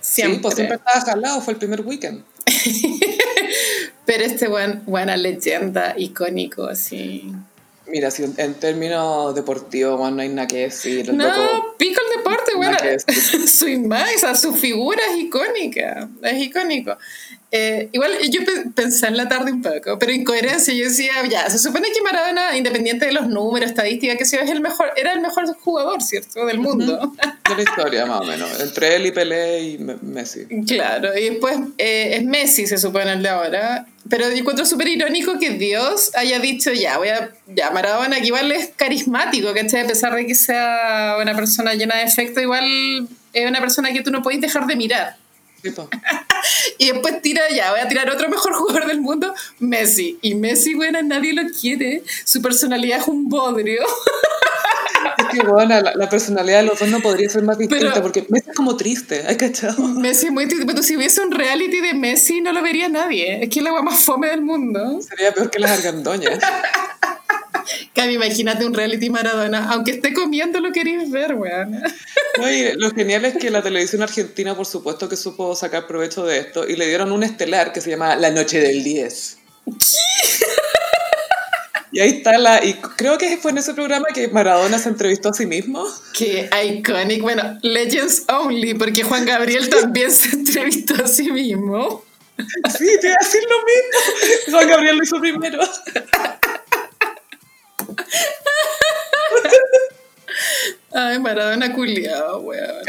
Siempre. 0.00 0.36
Sí, 0.36 0.42
pues 0.42 0.54
siempre 0.54 0.76
estaba 0.76 1.00
jalado, 1.00 1.40
fue 1.40 1.54
el 1.54 1.58
primer 1.58 1.80
weekend. 1.80 2.22
Pero 4.06 4.24
este 4.24 4.48
buen, 4.48 4.82
buena 4.86 5.16
leyenda, 5.16 5.94
icónico, 5.96 6.64
así. 6.64 7.30
Mira, 7.86 8.10
si 8.10 8.24
en, 8.24 8.54
términos 8.54 9.34
deportivos, 9.34 9.98
man, 9.98 10.16
no 10.16 10.22
hay 10.22 10.28
nada 10.28 10.46
que 10.46 10.58
decir. 10.58 11.12
No, 11.12 11.24
loco- 11.26 11.74
pico 11.78 12.00
el 12.10 12.18
deporte, 12.18 12.52
bueno. 12.54 12.76
Su 13.46 13.68
imagen, 13.68 14.16
o 14.16 14.18
sea, 14.18 14.34
su 14.34 14.52
figura 14.54 15.00
es 15.10 15.24
icónica, 15.24 16.08
es 16.22 16.42
icónico. 16.42 16.96
Eh, 17.50 17.88
igual 17.92 18.12
yo 18.30 18.44
pe- 18.44 18.64
pensé 18.74 19.06
en 19.06 19.16
la 19.16 19.26
tarde 19.26 19.52
un 19.52 19.62
poco, 19.62 19.98
pero 19.98 20.12
incoherencia, 20.12 20.74
yo 20.74 20.84
decía, 20.84 21.12
ya, 21.30 21.48
se 21.48 21.58
supone 21.58 21.88
que 21.94 22.02
Maradona, 22.02 22.54
independiente 22.58 23.06
de 23.06 23.12
los 23.12 23.26
números, 23.26 23.70
estadísticas, 23.70 24.18
que 24.18 24.26
sea, 24.26 24.42
es 24.42 24.50
el 24.50 24.60
mejor, 24.60 24.90
era 24.96 25.12
el 25.14 25.20
mejor 25.20 25.46
jugador, 25.56 26.02
¿cierto?, 26.02 26.44
del 26.44 26.58
mundo. 26.58 27.12
de 27.48 27.54
la 27.56 27.62
historia, 27.62 28.04
más 28.04 28.20
o 28.20 28.24
menos. 28.24 28.60
Entre 28.60 28.96
él 28.96 29.06
y 29.06 29.12
Pelé 29.12 29.62
y 29.62 29.78
Me- 29.78 29.96
Messi. 30.02 30.44
Claro, 30.66 31.16
y 31.18 31.30
después 31.30 31.56
eh, 31.78 32.16
es 32.16 32.24
Messi, 32.24 32.66
se 32.66 32.76
supone 32.76 33.12
el 33.12 33.22
de 33.22 33.28
ahora. 33.30 33.86
Pero 34.10 34.30
yo 34.30 34.36
encuentro 34.36 34.64
súper 34.64 34.88
irónico 34.88 35.38
que 35.38 35.50
Dios 35.50 36.10
haya 36.14 36.38
dicho, 36.38 36.72
ya, 36.72 36.96
voy 36.98 37.08
a. 37.08 37.30
Ya, 37.46 37.70
Maradona, 37.70 38.18
que 38.20 38.26
igual 38.26 38.50
es 38.52 38.70
carismático, 38.74 39.52
¿cachai? 39.54 39.82
A 39.82 39.86
pesar 39.86 40.14
de 40.14 40.26
que 40.26 40.34
sea 40.34 41.16
una 41.20 41.34
persona 41.34 41.74
llena 41.74 41.96
de 41.96 42.04
efecto, 42.04 42.40
igual 42.40 43.06
es 43.34 43.46
una 43.48 43.60
persona 43.60 43.92
que 43.92 44.00
tú 44.02 44.10
no 44.10 44.22
puedes 44.22 44.40
dejar 44.40 44.66
de 44.66 44.76
mirar. 44.76 45.16
Y 46.78 46.92
después 46.92 47.20
tira, 47.22 47.42
ya, 47.50 47.70
voy 47.72 47.80
a 47.80 47.88
tirar 47.88 48.08
otro 48.10 48.28
mejor 48.28 48.52
jugador 48.54 48.86
del 48.86 49.00
mundo, 49.00 49.34
Messi. 49.58 50.18
Y 50.22 50.34
Messi, 50.34 50.74
bueno, 50.74 51.02
nadie 51.02 51.32
lo 51.32 51.42
quiere. 51.60 52.02
Su 52.24 52.40
personalidad 52.40 53.00
es 53.00 53.08
un 53.08 53.28
bodrio. 53.28 53.82
que 55.32 55.40
bueno, 55.46 55.80
la, 55.80 55.92
la 55.94 56.08
personalidad 56.08 56.60
de 56.60 56.66
los 56.66 56.78
dos 56.78 56.88
no 56.88 57.00
podría 57.00 57.28
ser 57.28 57.42
más 57.42 57.58
distinta 57.58 57.90
Pero- 57.90 58.02
porque 58.02 58.24
Messi 58.30 58.50
es 58.50 58.56
como 58.56 58.76
triste, 58.76 59.24
¿hay 59.26 59.36
cachado? 59.36 59.82
Messi 59.82 60.26
es 60.26 60.32
muy 60.32 60.46
triste, 60.46 60.64
pero 60.66 60.82
si 60.82 60.96
hubiese 60.96 61.20
un 61.20 61.32
reality 61.32 61.80
de 61.80 61.94
Messi 61.94 62.40
no 62.40 62.52
lo 62.52 62.62
vería 62.62 62.88
nadie. 62.88 63.42
Es 63.44 63.50
que 63.50 63.58
es 63.58 63.64
la 63.64 63.72
más 63.82 64.00
fome 64.00 64.28
del 64.28 64.42
mundo. 64.42 65.00
Sería 65.02 65.32
peor 65.34 65.50
que 65.50 65.58
las 65.58 65.70
argandoñas. 65.72 66.38
Cami, 67.94 68.14
imagínate 68.14 68.64
un 68.64 68.74
reality 68.74 69.10
Maradona. 69.10 69.70
Aunque 69.70 69.92
esté 69.92 70.12
comiendo, 70.12 70.60
lo 70.60 70.72
queréis 70.72 71.10
ver, 71.10 71.34
weón. 71.34 71.82
Y 72.50 72.72
lo 72.78 72.90
genial 72.90 73.24
es 73.24 73.36
que 73.36 73.50
la 73.50 73.62
televisión 73.62 74.02
argentina, 74.02 74.56
por 74.56 74.66
supuesto, 74.66 75.08
que 75.08 75.16
supo 75.16 75.56
sacar 75.56 75.86
provecho 75.86 76.24
de 76.24 76.38
esto 76.38 76.68
y 76.68 76.76
le 76.76 76.86
dieron 76.86 77.12
un 77.12 77.22
estelar 77.22 77.72
que 77.72 77.80
se 77.80 77.90
llama 77.90 78.16
La 78.16 78.30
Noche 78.30 78.60
del 78.60 78.84
10. 78.84 79.38
Y 81.90 82.00
ahí 82.00 82.10
está 82.10 82.38
la. 82.38 82.64
Y 82.64 82.74
creo 82.96 83.16
que 83.18 83.36
fue 83.38 83.50
en 83.50 83.58
ese 83.58 83.74
programa 83.74 84.06
que 84.12 84.28
Maradona 84.28 84.78
se 84.78 84.88
entrevistó 84.88 85.30
a 85.30 85.32
sí 85.32 85.46
mismo. 85.46 85.84
Qué 86.12 86.48
iconic. 86.64 87.22
Bueno, 87.22 87.58
Legends 87.62 88.24
Only, 88.28 88.74
porque 88.74 89.02
Juan 89.02 89.24
Gabriel 89.24 89.68
también 89.68 90.10
se 90.12 90.36
entrevistó 90.36 91.02
a 91.02 91.08
sí 91.08 91.30
mismo. 91.32 92.04
Sí, 92.78 92.86
te 93.00 93.08
iba 93.08 93.16
a 93.20 93.24
decir 93.24 93.42
lo 93.42 93.58
mismo. 93.64 94.52
Juan 94.52 94.68
Gabriel 94.68 94.96
lo 94.98 95.02
hizo 95.02 95.18
primero. 95.18 95.58
Ay, 100.92 101.18
Maradona 101.18 101.72
culiado, 101.74 102.40
weón. 102.40 102.82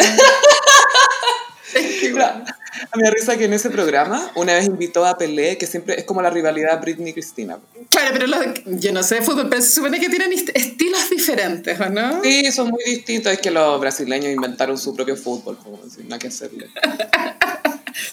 A 2.92 2.98
mí 2.98 3.04
me 3.04 3.12
risa 3.12 3.38
que 3.38 3.46
en 3.46 3.54
ese 3.54 3.70
programa 3.70 4.32
una 4.36 4.54
vez 4.54 4.66
invitó 4.66 5.06
a 5.06 5.18
Pelé, 5.18 5.58
que 5.58 5.68
siempre 5.68 5.96
es 6.00 6.06
como 6.06 6.22
la 6.22 6.30
rivalidad 6.30 6.80
Britney-Cristina. 6.82 7.60
Claro, 7.90 8.10
pero 8.14 8.28
los- 8.28 8.46
yo 8.66 8.92
no 8.94 9.04
sé 9.04 9.16
de 9.16 9.22
fútbol, 9.22 9.50
pero 9.50 9.62
se 9.62 9.70
supone 9.70 10.00
que 10.00 10.10
tienen 10.10 10.32
est- 10.34 10.50
estilos 10.54 11.10
diferentes, 11.10 11.80
¿o 11.80 11.90
no? 11.90 12.24
Sí, 12.24 12.52
son 12.52 12.70
muy 12.70 12.84
distintos. 12.86 13.34
Es 13.34 13.40
que 13.40 13.52
los 13.52 13.80
brasileños 13.80 14.32
inventaron 14.34 14.78
su 14.78 14.96
propio 14.96 15.16
fútbol, 15.18 15.58
como 15.58 15.78
decir, 15.84 16.06
nada 16.06 16.20
que 16.20 16.28
hacerle. 16.30 16.70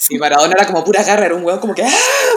Y 0.08 0.18
Maradona 0.18 0.54
era 0.56 0.66
como 0.66 0.84
pura 0.84 1.02
garra, 1.02 1.26
era 1.26 1.34
un 1.34 1.44
huevo 1.44 1.60
como 1.60 1.74
que 1.74 1.82
¡ah! 1.82 1.90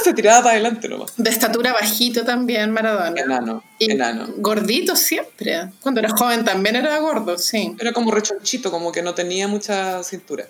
se 0.03 0.13
tiraba 0.13 0.39
para 0.43 0.51
adelante 0.53 0.87
nomás. 0.87 1.13
De 1.17 1.29
estatura 1.29 1.73
bajito 1.73 2.25
también, 2.25 2.71
Maradona. 2.71 3.19
Enano, 3.19 3.63
Y 3.77 3.91
enano. 3.91 4.27
Gordito 4.37 4.95
siempre. 4.95 5.69
Cuando 5.81 5.99
era 5.99 6.09
joven 6.09 6.45
también 6.45 6.75
era 6.75 6.99
gordo, 6.99 7.37
sí. 7.37 7.75
Era 7.79 7.93
como 7.93 8.11
rechonchito, 8.11 8.71
como 8.71 8.91
que 8.91 9.01
no 9.01 9.13
tenía 9.13 9.47
mucha 9.47 10.03
cintura. 10.03 10.47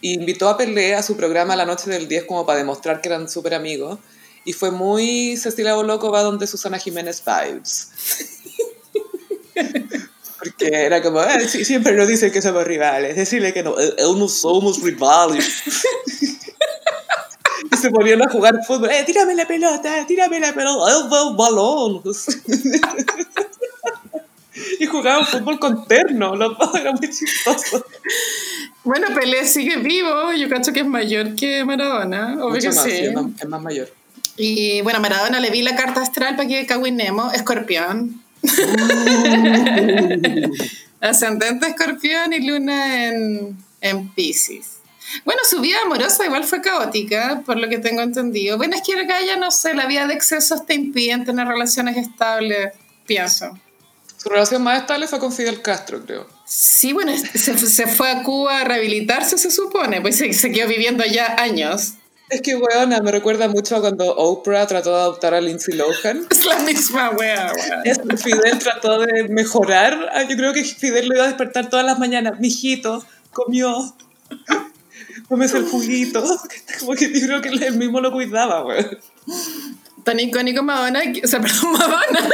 Y 0.00 0.14
invitó 0.14 0.48
a 0.48 0.56
Pelé 0.56 0.94
a 0.94 1.02
su 1.02 1.16
programa 1.16 1.54
La 1.56 1.64
Noche 1.64 1.88
del 1.90 2.08
10 2.08 2.24
como 2.24 2.44
para 2.44 2.58
demostrar 2.58 3.00
que 3.00 3.08
eran 3.08 3.28
súper 3.28 3.54
amigos. 3.54 3.98
Y 4.44 4.52
fue 4.52 4.70
muy 4.70 5.36
Cecilia 5.36 5.74
Boloco 5.74 6.10
va 6.10 6.22
donde 6.22 6.46
Susana 6.46 6.78
Jiménez 6.78 7.22
vibes. 7.24 7.90
Porque 10.42 10.66
era 10.68 11.00
como, 11.02 11.20
"Ah, 11.20 11.38
sí, 11.46 11.64
siempre 11.64 11.92
nos 11.94 12.08
dicen 12.08 12.32
que 12.32 12.42
somos 12.42 12.66
rivales. 12.66 13.14
Decirle 13.14 13.52
que 13.52 13.62
no, 13.62 13.78
eh, 13.78 13.94
eh, 13.96 14.02
no 14.16 14.28
somos 14.28 14.82
rivales. 14.82 15.62
y 17.70 17.76
se 17.76 17.90
ponían 17.90 18.22
a 18.22 18.28
jugar 18.28 18.58
fútbol. 18.66 18.90
Eh, 18.90 19.04
tírame 19.06 19.36
la 19.36 19.46
pelota, 19.46 20.04
tírame 20.06 20.40
la 20.40 20.52
pelota, 20.52 20.90
eh, 20.90 21.08
va 21.12 21.30
un 21.30 21.36
balón. 21.36 22.02
y 24.80 24.86
jugaban 24.86 25.24
fútbol 25.26 25.60
con 25.60 25.86
terno, 25.86 26.34
los 26.34 26.58
dos 26.58 26.74
eran 26.74 26.94
muy 26.94 27.08
chistosos. 27.08 27.84
Bueno, 28.82 29.14
Pelé 29.14 29.46
sigue 29.46 29.76
vivo. 29.76 30.32
Yo 30.32 30.48
cacho 30.48 30.72
que 30.72 30.80
es 30.80 30.86
mayor 30.86 31.36
que 31.36 31.64
Maradona. 31.64 32.34
Obvio 32.44 32.56
Mucho 32.56 32.70
que 32.70 32.74
más, 32.74 32.84
sí. 32.84 32.90
es 32.90 33.14
más, 33.14 33.26
es 33.40 33.48
más 33.48 33.62
mayor. 33.62 33.92
Y 34.36 34.80
bueno, 34.82 34.98
Maradona 34.98 35.38
le 35.38 35.50
vi 35.50 35.62
la 35.62 35.76
carta 35.76 36.02
astral 36.02 36.34
para 36.34 36.48
que 36.48 36.66
caguinemos. 36.66 37.32
Escorpión. 37.32 38.21
Ascendente 41.00 41.66
escorpión 41.66 42.32
y 42.32 42.46
luna 42.46 43.08
en, 43.08 43.56
en 43.80 44.08
Pisces. 44.10 44.82
Bueno, 45.24 45.42
su 45.48 45.60
vida 45.60 45.76
amorosa 45.84 46.24
igual 46.24 46.44
fue 46.44 46.62
caótica, 46.62 47.42
por 47.44 47.58
lo 47.58 47.68
que 47.68 47.78
tengo 47.78 48.02
entendido. 48.02 48.56
Bueno, 48.56 48.76
es 48.76 48.82
que 48.82 48.98
acá 48.98 49.20
ya 49.24 49.36
no 49.36 49.50
sé, 49.50 49.74
la 49.74 49.86
vida 49.86 50.06
de 50.06 50.14
excesos 50.14 50.66
te 50.66 50.74
impiden 50.74 51.24
tener 51.24 51.46
relaciones 51.46 51.96
estables, 51.96 52.72
pienso. 53.06 53.58
Su 54.16 54.28
relación 54.28 54.62
más 54.62 54.80
estable 54.80 55.08
fue 55.08 55.18
con 55.18 55.32
Fidel 55.32 55.62
Castro, 55.62 56.04
creo. 56.04 56.28
Sí, 56.46 56.92
bueno, 56.92 57.12
se, 57.16 57.58
se 57.58 57.86
fue 57.86 58.10
a 58.10 58.22
Cuba 58.22 58.60
a 58.60 58.64
rehabilitarse, 58.64 59.36
se 59.36 59.50
supone, 59.50 60.00
pues 60.00 60.16
se, 60.16 60.32
se 60.32 60.52
quedó 60.52 60.68
viviendo 60.68 61.02
allá 61.02 61.36
años. 61.38 61.94
Es 62.32 62.40
que, 62.40 62.56
weona, 62.56 62.98
me 63.02 63.12
recuerda 63.12 63.46
mucho 63.46 63.76
a 63.76 63.80
cuando 63.82 64.06
Oprah 64.16 64.66
trató 64.66 64.88
de 64.94 65.02
adoptar 65.02 65.34
a 65.34 65.40
Lindsay 65.42 65.74
Lohan. 65.74 66.26
Es 66.30 66.46
la 66.46 66.60
misma 66.60 67.10
wea, 67.10 67.52
que 67.84 68.16
Fidel 68.16 68.58
trató 68.58 69.00
de 69.00 69.28
mejorar. 69.28 70.08
Ah, 70.14 70.22
Yo 70.22 70.34
creo 70.34 70.54
que 70.54 70.64
Fidel 70.64 71.08
lo 71.08 71.16
iba 71.16 71.24
a 71.24 71.26
despertar 71.26 71.68
todas 71.68 71.84
las 71.84 71.98
mañanas. 71.98 72.40
Mijito, 72.40 73.04
comió. 73.34 73.94
Comes 75.28 75.52
el 75.52 75.66
juguito. 75.66 76.24
Como 76.80 76.94
que 76.94 77.12
yo 77.12 77.26
creo 77.26 77.42
que 77.42 77.50
él 77.50 77.76
mismo 77.76 78.00
lo 78.00 78.10
cuidaba, 78.10 78.64
weón. 78.64 78.98
Tan 80.04 80.20
icónico 80.20 80.62
Madonna, 80.62 81.02
o 81.22 81.26
sea, 81.26 81.40
perdón, 81.40 81.72
Madonna. 81.72 82.28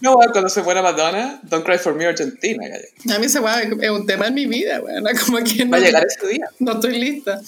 No, 0.00 0.16
cuando 0.32 0.48
se 0.48 0.62
muera 0.62 0.80
Madonna, 0.82 1.40
Don't 1.44 1.64
Cry 1.64 1.78
for 1.78 1.94
Me 1.94 2.06
Argentina, 2.06 2.66
gallo. 2.68 2.84
A 3.14 3.18
mí 3.18 3.26
ese 3.26 3.40
wea 3.40 3.62
es 3.62 3.90
un 3.90 4.06
tema 4.06 4.26
en 4.28 4.34
mi 4.34 4.46
vida, 4.46 4.80
weón. 4.80 5.04
Como 5.26 5.38
que 5.38 5.64
no, 5.64 5.72
Va 5.72 5.78
a 5.78 5.80
llegar 5.80 6.06
ese 6.06 6.26
día. 6.26 6.46
no 6.58 6.72
estoy 6.72 6.98
lista. 6.98 7.40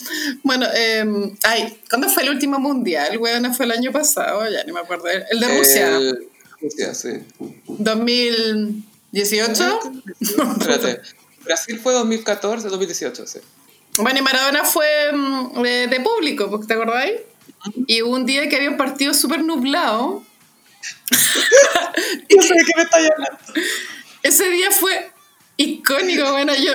Bueno, 0.42 0.66
eh, 0.74 1.04
ay, 1.44 1.78
¿cuándo 1.88 2.08
fue 2.08 2.22
el 2.24 2.30
último 2.30 2.58
mundial? 2.58 3.16
Weón, 3.18 3.54
fue 3.54 3.66
el 3.66 3.72
año 3.72 3.92
pasado, 3.92 4.48
ya 4.48 4.64
ni 4.64 4.72
me 4.72 4.80
acuerdo. 4.80 5.04
El 5.08 5.40
de 5.40 5.58
Rusia, 5.58 5.88
El- 5.96 6.28
Rusia, 6.60 6.94
sí. 6.94 7.10
2018. 7.68 9.80
Espérate. 10.20 11.00
Brasil 11.44 11.80
fue 11.82 11.92
2014, 11.94 12.68
2018, 12.68 13.26
sí. 13.26 13.38
Bueno, 13.96 14.18
y 14.18 14.22
Maradona 14.22 14.64
fue 14.64 14.86
de, 15.62 15.86
de 15.88 16.00
público, 16.00 16.60
¿te 16.66 16.74
acordáis? 16.74 17.14
Y 17.86 18.02
hubo 18.02 18.14
un 18.14 18.26
día 18.26 18.48
que 18.48 18.56
había 18.56 18.70
un 18.70 18.76
partido 18.76 19.14
súper 19.14 19.44
nublado. 19.44 20.22
No 22.34 22.42
sé 22.42 22.54
de 22.54 22.64
qué 22.64 22.72
me 22.76 22.82
está 22.82 22.98
llamando. 22.98 23.38
Ese 24.22 24.48
día 24.50 24.70
fue 24.70 25.10
icónico, 25.56 26.30
bueno, 26.32 26.54
yo 26.54 26.72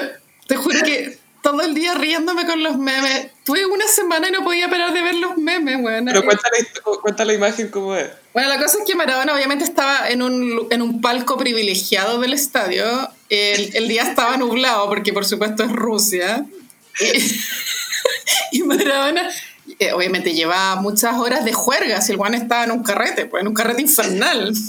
te 0.48 0.56
juro 0.56 0.80
que 0.84 1.18
todo 1.42 1.62
el 1.62 1.74
día 1.74 1.94
riéndome 1.94 2.46
con 2.46 2.62
los 2.64 2.78
memes. 2.78 3.28
Tuve 3.44 3.66
una 3.66 3.88
semana 3.88 4.30
y 4.30 4.32
no 4.32 4.44
podía 4.44 4.70
parar 4.70 4.94
de 4.94 5.02
ver 5.02 5.16
los 5.16 5.38
memes, 5.38 5.80
bueno. 5.80 6.12
Pero 6.12 6.24
cuenta 7.02 7.24
la, 7.24 7.34
imagen 7.34 7.70
cómo 7.70 7.96
es. 7.96 8.10
Bueno, 8.34 8.50
la 8.50 8.58
cosa 8.58 8.80
es 8.80 8.84
que 8.86 8.96
Maradona 8.96 9.34
obviamente 9.34 9.64
estaba 9.64 10.10
en 10.10 10.22
un, 10.22 10.68
en 10.72 10.82
un 10.82 11.02
palco 11.02 11.38
privilegiado 11.38 12.20
del 12.20 12.34
estadio. 12.34 13.10
El, 13.30 13.76
el 13.76 13.88
día 13.88 14.04
estaba 14.04 14.38
nublado 14.38 14.88
porque 14.90 15.14
por 15.14 15.26
supuesto 15.26 15.64
es 15.64 15.72
Rusia. 15.72 16.46
Y, 17.00 17.42
y 18.60 18.64
Maradona 18.64 19.30
eh, 19.80 19.92
obviamente 19.94 20.34
llevaba 20.34 20.82
muchas 20.82 21.16
horas 21.16 21.46
de 21.46 21.54
juerga 21.54 22.02
si 22.02 22.12
el 22.12 22.18
guan 22.18 22.34
estaba 22.34 22.64
en 22.64 22.72
un 22.72 22.84
carrete, 22.84 23.26
pues 23.26 23.42
en 23.42 23.48
un 23.48 23.54
carrete 23.54 23.82
infernal. 23.82 24.54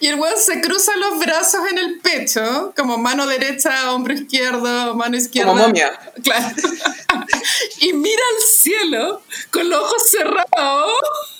Y 0.00 0.06
el 0.06 0.14
weón 0.14 0.38
se 0.38 0.60
cruza 0.60 0.96
los 0.96 1.18
brazos 1.18 1.60
en 1.70 1.78
el 1.78 2.00
pecho, 2.00 2.72
como 2.76 2.96
mano 2.96 3.26
derecha, 3.26 3.92
hombro 3.92 4.14
izquierdo, 4.14 4.94
mano 4.94 5.16
izquierda. 5.16 5.50
Como 5.50 5.62
momia. 5.62 5.92
Claro. 6.22 6.56
y 7.80 7.92
mira 7.92 8.22
al 8.36 8.42
cielo 8.42 9.22
con 9.50 9.68
los 9.68 9.80
ojos 9.80 10.10
cerrados. 10.10 11.39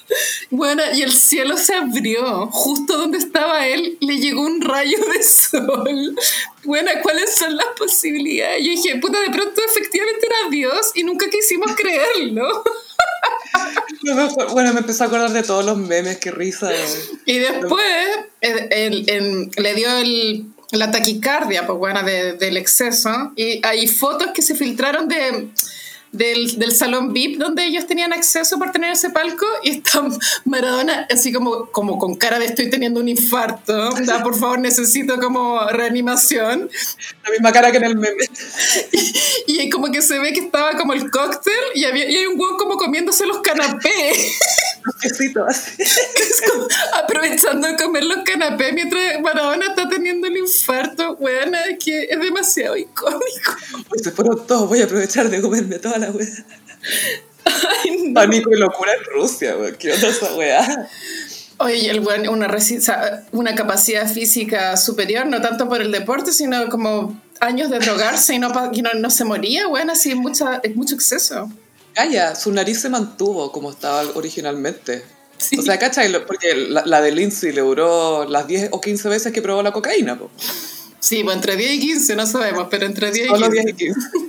Bueno, 0.51 0.83
y 0.95 1.03
el 1.03 1.13
cielo 1.13 1.57
se 1.57 1.75
abrió. 1.75 2.47
Justo 2.49 2.97
donde 2.99 3.19
estaba 3.19 3.67
él, 3.67 3.97
le 4.01 4.19
llegó 4.19 4.43
un 4.43 4.61
rayo 4.61 4.99
de 5.13 5.23
sol. 5.23 6.17
Bueno, 6.65 6.91
¿cuáles 7.03 7.35
son 7.37 7.57
las 7.57 7.67
posibilidades? 7.79 8.65
Yo 8.65 8.71
dije, 8.73 8.97
puta, 8.97 9.21
de 9.21 9.31
pronto 9.31 9.61
efectivamente 9.65 10.27
era 10.27 10.51
Dios 10.51 10.91
y 10.95 11.05
nunca 11.05 11.29
quisimos 11.31 11.73
creerlo. 11.77 12.65
Bueno, 14.53 14.73
me 14.73 14.81
empezó 14.81 15.05
a 15.05 15.07
acordar 15.09 15.33
de 15.33 15.43
todos 15.43 15.65
los 15.65 15.77
memes, 15.77 16.19
qué 16.19 16.31
risa. 16.31 16.67
güey. 16.67 16.81
Y 17.27 17.39
después 17.39 17.85
el- 18.41 18.69
el- 18.73 19.11
el- 19.11 19.51
le 19.57 19.75
dio 19.75 19.91
el- 19.99 20.47
la 20.73 20.91
taquicardia, 20.91 21.67
pues 21.67 21.79
bueno, 21.79 22.03
de- 22.03 22.35
del 22.35 22.57
exceso. 22.57 23.33
Y 23.37 23.61
hay 23.67 23.87
fotos 23.89 24.29
que 24.35 24.43
se 24.43 24.55
filtraron 24.55 25.09
de, 25.09 25.49
del, 26.13 26.59
del 26.59 26.73
salón 26.73 27.13
VIP 27.13 27.39
donde 27.39 27.65
ellos 27.65 27.87
tenían 27.87 28.13
acceso 28.13 28.59
por 28.59 28.73
tener 28.73 28.93
ese 28.93 29.11
palco. 29.11 29.47
Y 29.63 29.71
está 29.71 30.03
Maradona 30.45 31.07
así 31.11 31.33
como, 31.33 31.67
como 31.67 31.99
con 31.99 32.15
cara 32.17 32.39
de 32.39 32.47
estoy 32.47 32.71
teniendo 32.71 33.01
un 33.01 33.09
infarto. 33.09 33.91
Da, 33.91 34.23
por 34.23 34.39
favor, 34.39 34.59
necesito 34.59 35.19
como 35.19 35.61
reanimación. 35.69 36.71
La 37.25 37.31
misma 37.31 37.53
cara 37.53 37.71
que 37.71 37.79
en 37.79 37.85
el 37.85 37.97
meme. 37.97 38.25
Y 39.47 39.69
como 39.71 39.91
que 39.91 40.03
se 40.03 40.19
ve 40.19 40.33
que 40.33 40.41
estaba 40.41 40.77
como 40.77 40.93
el 40.93 41.11
cóctel 41.11 41.53
y, 41.75 41.85
había, 41.85 42.09
y 42.09 42.17
hay 42.17 42.27
un 42.27 42.39
hueón 42.39 42.57
como 42.57 42.77
comiéndose 42.77 43.27
los 43.27 43.39
canapés. 43.39 44.39
Como 46.53 46.69
aprovechando 46.95 47.67
de 47.67 47.77
comer 47.77 48.05
los 48.05 48.19
canapés 48.25 48.73
mientras 48.73 49.21
Maradona 49.21 49.67
está 49.67 49.89
teniendo 49.89 50.27
el 50.27 50.37
infarto. 50.37 51.17
Weón, 51.19 51.55
es 51.55 51.85
que 51.85 52.05
es 52.05 52.21
demasiado 52.21 52.77
icónico. 52.77 53.57
Uy, 53.93 53.99
se 54.03 54.11
fueron 54.11 54.47
todos, 54.47 54.69
voy 54.69 54.81
a 54.81 54.85
aprovechar 54.85 55.29
de 55.29 55.41
comerme 55.41 55.79
toda 55.79 55.99
la 55.99 56.11
weá. 56.11 56.29
Ay, 57.45 58.09
no. 58.09 58.15
Pánico 58.15 58.51
y 58.51 58.59
locura 58.59 58.93
en 58.95 59.05
Rusia, 59.05 59.55
güey. 59.55 59.77
¿Qué 59.77 59.93
onda 59.93 60.09
esa 60.09 60.35
weá? 60.35 60.89
Oye, 61.59 61.91
el 61.91 62.01
weón, 62.01 62.29
una, 62.29 62.49
una 63.33 63.55
capacidad 63.55 64.11
física 64.11 64.77
superior, 64.77 65.27
no 65.27 65.43
tanto 65.43 65.69
por 65.69 65.83
el 65.83 65.93
deporte, 65.93 66.33
sino 66.33 66.69
como 66.71 67.21
años 67.41 67.71
de 67.71 67.79
drogarse 67.79 68.35
y 68.35 68.39
no, 68.39 68.51
y 68.73 68.83
no, 68.83 68.95
no 68.95 69.11
se 69.11 69.25
moría, 69.25 69.69
weón, 69.69 69.91
así 69.91 70.15
mucha, 70.15 70.61
es 70.63 70.75
mucho 70.75 70.95
exceso. 70.95 71.51
Calla, 71.95 72.35
su 72.35 72.53
nariz 72.53 72.81
se 72.81 72.89
mantuvo 72.89 73.53
como 73.53 73.71
estaba 73.71 74.03
originalmente. 74.15 75.05
Sí. 75.39 75.59
O 75.59 75.63
sea, 75.63 75.79
¿cachai? 75.79 76.13
Porque 76.27 76.55
la, 76.55 76.85
la 76.85 77.01
de 77.01 77.13
Lindsay 77.13 77.53
le 77.53 77.63
duró 77.63 78.27
las 78.29 78.47
10 78.47 78.69
o 78.73 78.81
15 78.81 79.09
veces 79.09 79.33
que 79.33 79.43
probó 79.43 79.63
la 79.63 79.73
cocaína, 79.73 80.19
po. 80.19 80.31
Sí, 81.01 81.25
pues 81.25 81.35
entre 81.35 81.57
10 81.57 81.73
y 81.73 81.81
15, 81.81 82.17
no 82.17 82.27
sabemos, 82.27 82.69
pero 82.71 82.87
entre 82.87 83.11
10 83.11 83.27
y 83.27 83.29
Solo 83.31 83.51
15. 83.51 83.63
10 83.63 83.67
y 83.67 83.77
15. 83.77 84.01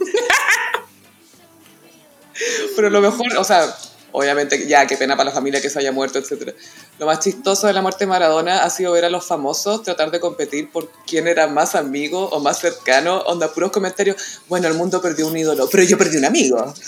Pero 2.76 2.90
lo 2.90 3.02
mejor, 3.02 3.38
o 3.38 3.44
sea, 3.44 3.66
obviamente 4.12 4.68
ya, 4.68 4.86
qué 4.88 4.98
pena 4.98 5.16
para 5.16 5.30
la 5.30 5.36
familia 5.36 5.62
que 5.62 5.70
se 5.70 5.80
haya 5.80 5.92
muerto, 5.92 6.20
etc. 6.20 6.54
Lo 7.00 7.06
más 7.06 7.20
chistoso 7.20 7.68
de 7.68 7.74
la 7.74 7.82
muerte 7.82 8.06
de 8.06 8.08
Maradona 8.08 8.64
ha 8.64 8.70
sido 8.70 8.92
ver 8.92 9.06
a 9.06 9.10
los 9.10 9.26
famosos 9.26 9.84
tratar 9.84 10.12
de 10.12 10.20
competir 10.20 10.70
por 10.72 10.92
quién 11.06 11.28
era 11.28 11.48
más 11.48 11.76
amigo 11.76 12.30
o 12.30 12.40
más 12.40 12.60
cercano. 12.60 13.20
Onda, 13.22 13.52
puros 13.54 13.72
comentarios, 13.72 14.42
bueno, 14.48 14.68
el 14.68 14.74
mundo 14.76 15.02
perdió 15.02 15.28
un 15.28 15.38
ídolo, 15.38 15.68
pero 15.70 15.84
yo 15.84 15.98
perdí 15.98 16.18
un 16.18 16.26
amigo. 16.26 16.74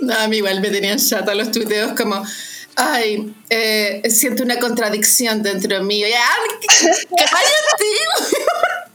No, 0.00 0.14
a 0.14 0.28
mí 0.28 0.38
igual 0.38 0.60
me 0.60 0.70
tenían 0.70 0.98
chata 0.98 1.34
los 1.34 1.50
tuiteos 1.50 1.92
como, 1.92 2.22
ay, 2.76 3.34
eh, 3.48 4.02
siento 4.10 4.42
una 4.42 4.58
contradicción 4.58 5.42
dentro 5.42 5.82
mío. 5.82 6.06
Cállate. 7.16 7.34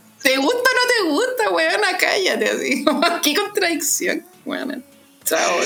¿Te 0.22 0.36
gusta 0.36 0.58
o 0.58 0.74
no 0.74 0.86
te 0.86 1.10
gusta, 1.10 1.50
weona? 1.50 1.96
Cállate 1.98 2.50
así. 2.50 2.84
¿Qué 3.22 3.34
contradicción? 3.34 4.24
Bueno, 4.44 4.82
chao. 5.24 5.60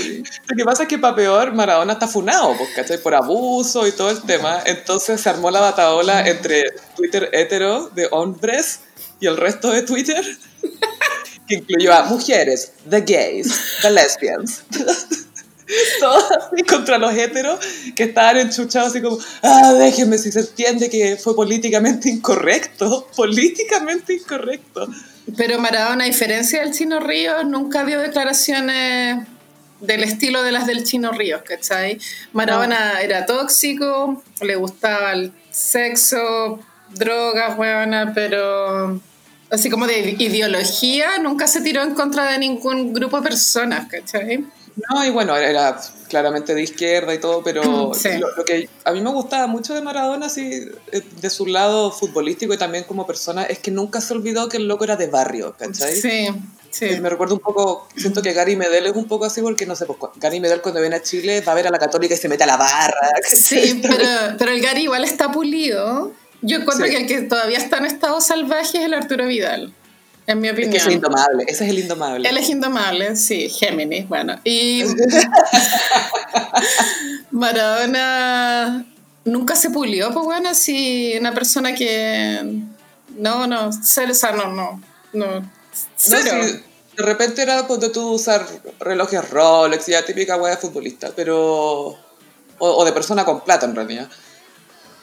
Lo 0.47 0.57
que 0.57 0.65
pasa 0.65 0.83
es 0.85 0.89
que 0.89 0.99
para 0.99 1.15
peor, 1.15 1.53
Maradona 1.53 1.95
está 1.95 2.09
funado, 2.09 2.57
pues, 2.57 2.71
¿cachai? 2.75 2.99
Por 2.99 3.15
abuso 3.15 3.87
y 3.87 3.93
todo 3.93 4.11
el 4.11 4.23
tema. 4.23 4.63
Entonces 4.67 5.21
se 5.21 5.29
armó 5.29 5.51
la 5.51 5.61
bataola 5.61 6.27
entre 6.29 6.65
Twitter 6.97 7.31
hetero 7.33 7.89
de 7.95 8.09
hombres 8.11 8.81
y 9.21 9.27
el 9.27 9.37
resto 9.37 9.71
de 9.71 9.83
Twitter, 9.83 10.25
que 11.49 11.55
incluyó 11.57 11.95
a 11.95 12.05
mujeres, 12.05 12.73
the 12.89 13.01
gays, 13.01 13.79
the 13.83 13.91
lesbians. 13.91 14.63
Todos 15.99 16.25
así 16.31 16.63
contra 16.65 16.99
los 16.99 17.15
heteros 17.15 17.59
que 17.97 18.05
estaban 18.05 18.37
enchuchados 18.37 18.91
así 18.91 19.01
como, 19.01 19.19
ah, 19.43 19.73
déjenme 19.73 20.19
si 20.19 20.31
se 20.31 20.41
entiende 20.41 20.91
que 20.91 21.17
fue 21.17 21.35
políticamente 21.35 22.11
incorrecto, 22.11 23.09
políticamente 23.17 24.13
incorrecto. 24.13 24.87
Pero 25.37 25.59
Maradona, 25.59 26.05
a 26.05 26.07
diferencia 26.07 26.61
del 26.61 26.75
Chino 26.75 27.01
Ríos, 27.01 27.47
nunca 27.47 27.83
dio 27.85 27.99
declaraciones 28.01 29.27
del 29.87 30.05
estilo 30.05 30.43
de 30.43 30.53
las 30.53 30.67
del 30.67 30.85
Chino 30.85 31.13
Ríos, 31.13 31.43
¿cachai? 31.43 31.99
Maradona 32.33 33.01
era 33.01 33.27
tóxico, 33.27 34.23
le 34.41 34.57
gustaba 34.57 35.13
el 35.13 35.33
sexo, 35.51 36.61
drogas, 36.95 37.59
huevona, 37.59 38.13
pero 38.15 39.01
así 39.51 39.71
como 39.71 39.87
de 39.87 40.17
ideología, 40.19 41.19
nunca 41.19 41.47
se 41.47 41.61
tiró 41.61 41.83
en 41.83 41.95
contra 41.95 42.31
de 42.31 42.39
ningún 42.39 42.93
grupo 42.93 43.19
de 43.19 43.29
personas, 43.29 43.87
¿cachai? 43.89 44.45
No, 44.91 45.05
y 45.05 45.11
bueno, 45.11 45.37
era, 45.37 45.81
claramente 46.09 46.55
de 46.55 46.63
izquierda 46.63 47.15
y 47.15 47.19
todo, 47.19 47.43
pero 47.43 47.93
Sí. 47.95 48.19
lo, 48.19 48.35
lo 48.37 48.45
que 48.45 48.69
a 48.85 48.93
mí 48.93 49.01
me 49.01 49.11
gustaba 49.11 49.47
mucho 49.47 49.75
de 49.75 49.83
Maradona, 49.83 50.27
así, 50.27 50.69
eh, 50.93 51.03
de 51.21 51.31
su 51.31 51.47
lado 51.47 51.93
futbolístico 51.93 52.55
y 52.55 52.59
también 52.59 52.85
como 52.85 53.07
persona, 53.07 53.45
es 53.45 53.59
que 53.61 53.71
nunca 53.71 54.01
se 54.01 54.15
olvidó 54.15 54.49
que 54.49 54.57
el 54.57 54.67
loco 54.67 54.85
era 54.85 54.97
de 54.97 55.07
barrio, 55.07 55.55
¿cachai? 55.59 55.95
Sí, 55.95 56.29
sí. 56.75 57.01
Me 57.01 57.09
recuerdo 57.09 57.35
un 57.35 57.41
poco, 57.41 57.89
siento 57.97 58.23
que 58.23 58.33
Gary 58.33 58.57
Medel 58.57 58.87
es 58.87 58.95
un 58.95 59.07
poco 59.07 59.25
así 59.25 59.41
porque, 59.43 59.67
no 59.67 59.77
sé, 59.77 59.87
pues, 59.87 59.99
Gary 60.17 60.41
Medel 60.41 60.61
cuando 60.61 60.81
viene 60.81 60.97
a 60.97 61.03
Chile 61.03 61.43
va 61.47 61.53
a 61.53 61.55
ver 61.55 61.67
a 61.67 61.71
la 61.71 61.79
católica 61.79 62.15
y 62.15 62.19
se 62.19 62.29
mete 62.29 62.45
a 62.45 62.47
la 62.47 62.57
barra. 62.57 62.95
Sí, 63.25 63.81
pero, 63.83 64.37
pero 64.39 64.51
el 64.53 64.61
Gary 64.61 64.83
igual 64.83 65.05
está 65.05 65.31
pulido. 65.31 66.13
Yo 66.43 66.59
encuentro 66.59 66.87
Sí. 66.87 66.93
que 66.93 66.99
el 67.03 67.07
que 67.07 67.23
todavía 67.23 67.59
está 67.59 67.79
en 67.79 67.87
estado 67.87 68.21
salvaje 68.21 68.79
es 68.79 68.85
el 68.85 68.95
Arturo 68.95 69.27
Vidal, 69.27 69.73
en 70.27 70.41
mi 70.41 70.49
Es 70.49 70.53
opinión. 70.55 70.73
que 70.73 70.79
es 70.79 70.87
indomable, 70.89 71.45
ese 71.49 71.65
es 71.65 71.71
el 71.71 71.79
indomable. 71.79 72.29
Él 72.29 72.37
es 72.37 72.49
indomable, 72.51 73.17
sí, 73.17 73.49
Géminis, 73.49 74.07
bueno. 74.09 74.39
Y 74.45 74.83
Maradona 77.31 78.85
nunca 79.25 79.57
se 79.57 79.71
pulió, 79.71 80.13
pues 80.13 80.25
bueno, 80.25 80.51
así 80.51 81.15
una 81.19 81.33
persona 81.33 81.75
que... 81.75 82.61
No, 83.17 83.47
no, 83.47 83.69
o 83.69 83.73
sea, 83.73 84.33
no, 84.33 84.49
no, 84.53 84.83
no, 85.13 85.51
No, 86.11 86.17
sí, 86.23 86.63
de 86.97 87.03
repente 87.03 87.43
era 87.43 87.67
ponte 87.67 87.89
tú 87.91 88.13
usar 88.13 88.47
relojes 88.81 89.29
Rolex, 89.31 89.87
ya 89.87 90.05
típica 90.05 90.37
wea 90.37 90.55
de 90.55 90.61
futbolista, 90.61 91.11
pero. 91.15 91.99
O, 92.59 92.71
o 92.71 92.85
de 92.85 92.93
persona 92.93 93.25
con 93.25 93.41
plata 93.43 93.67
en 93.67 93.75
realidad. 93.75 94.09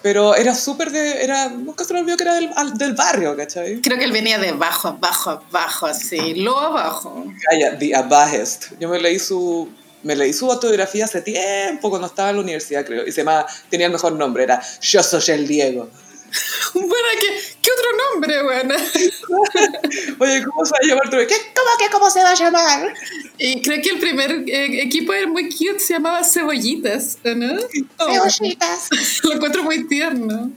Pero 0.02 0.36
era 0.36 0.56
súper 0.56 0.92
de. 0.92 1.24
Era, 1.24 1.50
nunca 1.50 1.84
se 1.84 1.94
me 1.94 2.00
olvidó 2.00 2.18
que 2.18 2.24
era 2.24 2.34
del, 2.36 2.50
al- 2.56 2.78
del 2.78 2.94
barrio, 2.94 3.36
¿cachai? 3.36 3.82
Creo 3.82 3.98
que 4.00 4.06
él 4.06 4.12
venía 4.12 4.40
de 4.40 4.50
abajo, 4.50 4.88
abajo, 4.88 5.30
abajo, 5.50 5.86
así, 5.86 6.34
lo 6.36 6.60
abajo. 6.60 7.26
Calla, 7.50 7.78
The 7.78 7.96
Abahest. 7.96 8.72
Yo 8.80 8.90
me 8.90 9.00
leí 9.00 9.20
su. 9.20 9.70
Me 10.04 10.16
leí 10.16 10.34
su 10.34 10.52
autobiografía 10.52 11.06
hace 11.06 11.22
tiempo, 11.22 11.92
cuando 11.92 12.08
estaba 12.08 12.32
en 12.32 12.38
la 12.38 12.42
universidad, 12.42 12.84
creo. 12.84 13.06
Y 13.06 13.12
se 13.12 13.22
llamaba, 13.22 13.46
tenía 13.70 13.86
el 13.86 13.92
mejor 13.92 14.14
nombre, 14.14 14.42
era 14.44 14.60
Yo 14.82 15.04
soy 15.04 15.22
el 15.36 15.48
Diego. 15.48 15.90
Bueno, 16.74 17.08
¿qué, 17.20 17.42
qué 17.62 17.70
otro 17.72 18.14
nombre, 18.14 18.44
bueno? 18.44 18.76
Oye, 20.20 20.44
¿cómo 20.46 20.66
se 20.66 20.72
va 20.72 20.78
a 20.82 20.88
llamar 20.88 21.10
tu 21.10 21.18
¿Qué? 21.18 21.36
¿Cómo 21.56 21.70
que 21.80 21.90
cómo 21.92 22.10
se 22.10 22.24
va 22.24 22.32
a 22.32 22.36
llamar? 22.36 22.94
Y 23.38 23.62
creo 23.62 23.82
que 23.82 23.90
el 23.90 24.00
primer 24.00 24.32
eh, 24.48 24.82
equipo 24.82 25.14
era 25.14 25.28
muy 25.28 25.50
cute, 25.50 25.80
se 25.80 25.94
llamaba 25.94 26.24
Cebollitas, 26.24 27.18
¿o 27.26 27.36
¿no? 27.36 27.60
Oh, 28.00 28.08
lo 29.24 29.34
encuentro 29.34 29.64
muy 29.64 29.88
tierno. 29.88 30.52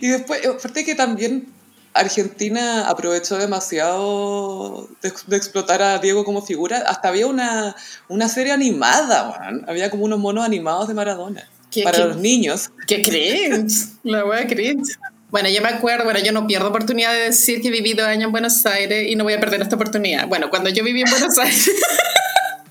Y 0.00 0.08
después, 0.08 0.46
aparte 0.46 0.84
que 0.84 0.94
también 0.94 1.52
Argentina 1.94 2.88
aprovechó 2.88 3.38
demasiado 3.38 4.88
de, 5.00 5.12
de 5.26 5.36
explotar 5.36 5.80
a 5.80 5.98
Diego 5.98 6.24
como 6.24 6.42
figura. 6.42 6.84
Hasta 6.86 7.08
había 7.08 7.26
una, 7.26 7.74
una 8.08 8.28
serie 8.28 8.52
animada, 8.52 9.38
man. 9.38 9.64
Había 9.68 9.90
como 9.90 10.04
unos 10.04 10.18
monos 10.18 10.44
animados 10.44 10.88
de 10.88 10.94
Maradona. 10.94 11.48
¿Qué- 11.74 11.82
para 11.82 11.98
qué? 11.98 12.04
los 12.04 12.16
niños. 12.16 12.70
¡Qué 12.86 13.02
cringe! 13.02 13.88
La 14.04 14.24
wea 14.24 14.46
cringe. 14.46 14.96
Bueno, 15.30 15.48
yo 15.48 15.60
me 15.62 15.68
acuerdo, 15.68 16.04
bueno, 16.04 16.20
yo 16.20 16.30
no 16.30 16.46
pierdo 16.46 16.68
oportunidad 16.68 17.12
de 17.12 17.18
decir 17.20 17.60
que 17.60 17.70
viví 17.70 17.92
dos 17.94 18.06
años 18.06 18.26
en 18.26 18.32
Buenos 18.32 18.64
Aires 18.66 19.08
y 19.08 19.16
no 19.16 19.24
voy 19.24 19.32
a 19.32 19.40
perder 19.40 19.62
esta 19.62 19.74
oportunidad. 19.74 20.28
Bueno, 20.28 20.48
cuando 20.48 20.70
yo 20.70 20.84
viví 20.84 21.02
en 21.02 21.10
Buenos 21.10 21.36
Aires... 21.38 21.70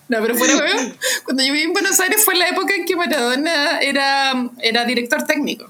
No, 0.10 0.22
pero 0.22 0.36
fuera 0.36 0.58
weón, 0.58 0.96
Cuando 1.24 1.44
yo 1.44 1.54
viví 1.54 1.64
en 1.64 1.74
Buenos 1.74 2.00
Aires 2.00 2.22
fue 2.24 2.36
la 2.36 2.48
época 2.50 2.76
en 2.76 2.86
que 2.86 2.96
Maradona 2.96 3.80
era, 3.80 4.50
era 4.60 4.86
director 4.86 5.24
técnico. 5.24 5.68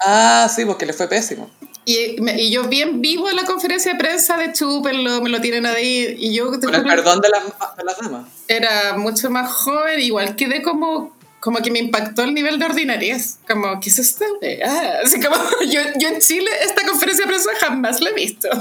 Ah, 0.00 0.48
sí, 0.54 0.64
porque 0.64 0.86
le 0.86 0.92
fue 0.92 1.08
pésimo. 1.08 1.50
Y, 1.84 2.50
yo 2.50 2.64
bien 2.68 3.00
vivo 3.00 3.30
la 3.30 3.44
conferencia 3.44 3.92
de 3.92 3.98
prensa 3.98 4.36
de 4.36 4.52
Chúpenlo, 4.52 5.22
me 5.22 5.28
lo 5.30 5.40
tienen 5.40 5.66
ahí. 5.66 6.16
Y 6.18 6.34
yo 6.34 6.46
Con 6.60 6.74
el 6.74 6.82
perdón 6.84 7.20
de 7.20 7.28
las, 7.30 7.44
de 7.76 7.84
las 7.84 7.98
damas. 7.98 8.26
era 8.46 8.96
mucho 8.96 9.28
más 9.28 9.50
joven, 9.50 10.00
igual 10.00 10.36
quedé 10.36 10.62
como, 10.62 11.16
como 11.40 11.58
que 11.60 11.70
me 11.70 11.78
impactó 11.78 12.22
el 12.22 12.34
nivel 12.34 12.58
de 12.58 12.64
ordinariez. 12.66 13.38
Como, 13.48 13.78
¿qué 13.80 13.90
es 13.90 13.98
esto? 13.98 14.24
Ah, 14.66 14.94
así 15.04 15.20
como, 15.20 15.36
yo, 15.70 15.80
yo 15.98 16.08
en 16.08 16.20
Chile 16.20 16.50
esta 16.62 16.84
conferencia 16.86 17.24
de 17.24 17.28
prensa 17.30 17.50
jamás 17.60 18.00
la 18.00 18.10
he 18.10 18.14
visto. 18.14 18.48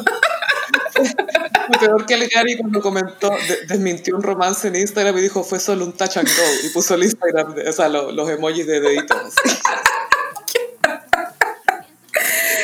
Lo 0.98 1.80
peor 1.80 2.06
que 2.06 2.14
el 2.16 2.28
Gary 2.30 2.58
cuando 2.58 2.82
comentó, 2.82 3.30
de- 3.30 3.66
desmintió 3.68 4.16
un 4.16 4.24
romance 4.24 4.68
en 4.68 4.76
Instagram 4.78 5.18
y 5.18 5.22
dijo 5.22 5.44
fue 5.44 5.60
solo 5.60 5.86
un 5.86 5.94
touch 5.94 6.18
and 6.18 6.28
go. 6.28 6.44
Y 6.66 6.70
puso 6.70 6.96
el 6.96 7.04
Instagram, 7.04 7.56
o 7.68 7.72
sea, 7.72 7.90
lo- 7.90 8.12
los 8.12 8.30
emojis 8.30 8.66
de 8.66 8.80
deditos. 8.80 9.18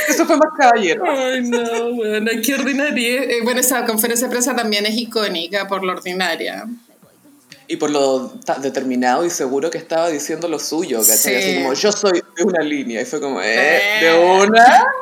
Eso 0.10 0.26
fue 0.26 0.38
más 0.38 0.50
caballero. 0.58 1.04
Ay, 1.08 1.42
no, 1.44 1.94
bueno, 1.94 2.30
qué 2.44 2.54
ordinariez. 2.56 3.24
Eh, 3.30 3.40
bueno, 3.44 3.60
esa 3.62 3.86
conferencia 3.86 4.28
de 4.28 4.32
prensa 4.32 4.56
también 4.56 4.86
es 4.86 4.96
icónica 4.98 5.68
por 5.68 5.84
lo 5.84 5.92
ordinaria. 5.94 6.66
Y 7.68 7.78
por 7.78 7.90
lo 7.90 8.34
determinado 8.62 9.26
y 9.26 9.30
seguro 9.30 9.70
que 9.70 9.78
estaba 9.78 10.10
diciendo 10.10 10.48
lo 10.48 10.60
suyo, 10.60 11.00
¿cachai? 11.00 11.18
Sí. 11.18 11.36
Así 11.36 11.56
como, 11.56 11.74
yo 11.74 11.92
soy 11.92 12.24
de 12.36 12.44
una 12.44 12.62
línea. 12.62 13.02
Y 13.02 13.06
fue 13.06 13.22
como, 13.22 13.42
¿eh? 13.42 13.46
Eh. 13.56 14.06
¿De 14.06 14.44
una? 14.46 14.86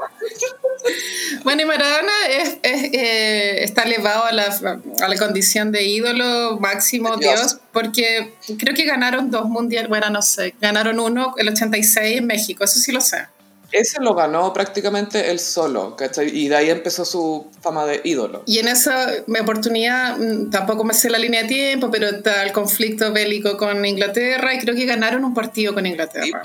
Bueno, 1.44 1.62
y 1.64 1.66
Maradona 1.66 2.12
es, 2.30 2.58
es, 2.64 2.84
eh, 2.94 3.64
está 3.64 3.84
elevado 3.84 4.26
a 4.26 4.32
la, 4.32 4.80
a 5.02 5.08
la 5.08 5.18
condición 5.18 5.72
de 5.72 5.84
ídolo 5.84 6.60
máximo 6.60 7.18
Dios. 7.18 7.34
Dios. 7.34 7.58
porque 7.72 8.34
creo 8.58 8.76
que 8.76 8.86
ganaron 8.86 9.32
dos 9.32 9.46
mundiales, 9.46 9.90
bueno, 9.90 10.10
no 10.10 10.22
sé, 10.22 10.56
ganaron 10.60 11.00
uno, 11.00 11.36
el 11.38 11.50
86 11.50 12.18
en 12.18 12.28
México, 12.28 12.64
eso 12.64 12.80
sí 12.80 12.92
lo 12.92 13.02
sé. 13.02 13.28
Ese 13.72 14.02
lo 14.02 14.14
ganó 14.14 14.52
prácticamente 14.52 15.32
él 15.32 15.40
solo, 15.40 15.96
¿cachai? 15.96 16.30
Y 16.36 16.50
de 16.50 16.56
ahí 16.58 16.70
empezó 16.70 17.06
su 17.06 17.48
fama 17.62 17.86
de 17.86 18.02
ídolo. 18.04 18.44
Y 18.46 18.60
en 18.60 18.68
esa 18.68 19.08
oportunidad, 19.42 20.18
mm, 20.18 20.50
tampoco 20.50 20.84
me 20.84 20.94
sé 20.94 21.10
la 21.10 21.18
línea 21.18 21.44
de 21.44 21.48
tiempo, 21.48 21.90
pero 21.90 22.08
está 22.08 22.44
el 22.44 22.52
conflicto 22.52 23.12
bélico 23.14 23.56
con 23.58 23.86
Inglaterra 23.86 24.54
y 24.54 24.60
creo 24.60 24.76
que 24.76 24.86
ganaron 24.86 25.24
un 25.24 25.34
partido 25.34 25.74
con 25.74 25.86
Inglaterra. 25.86 26.42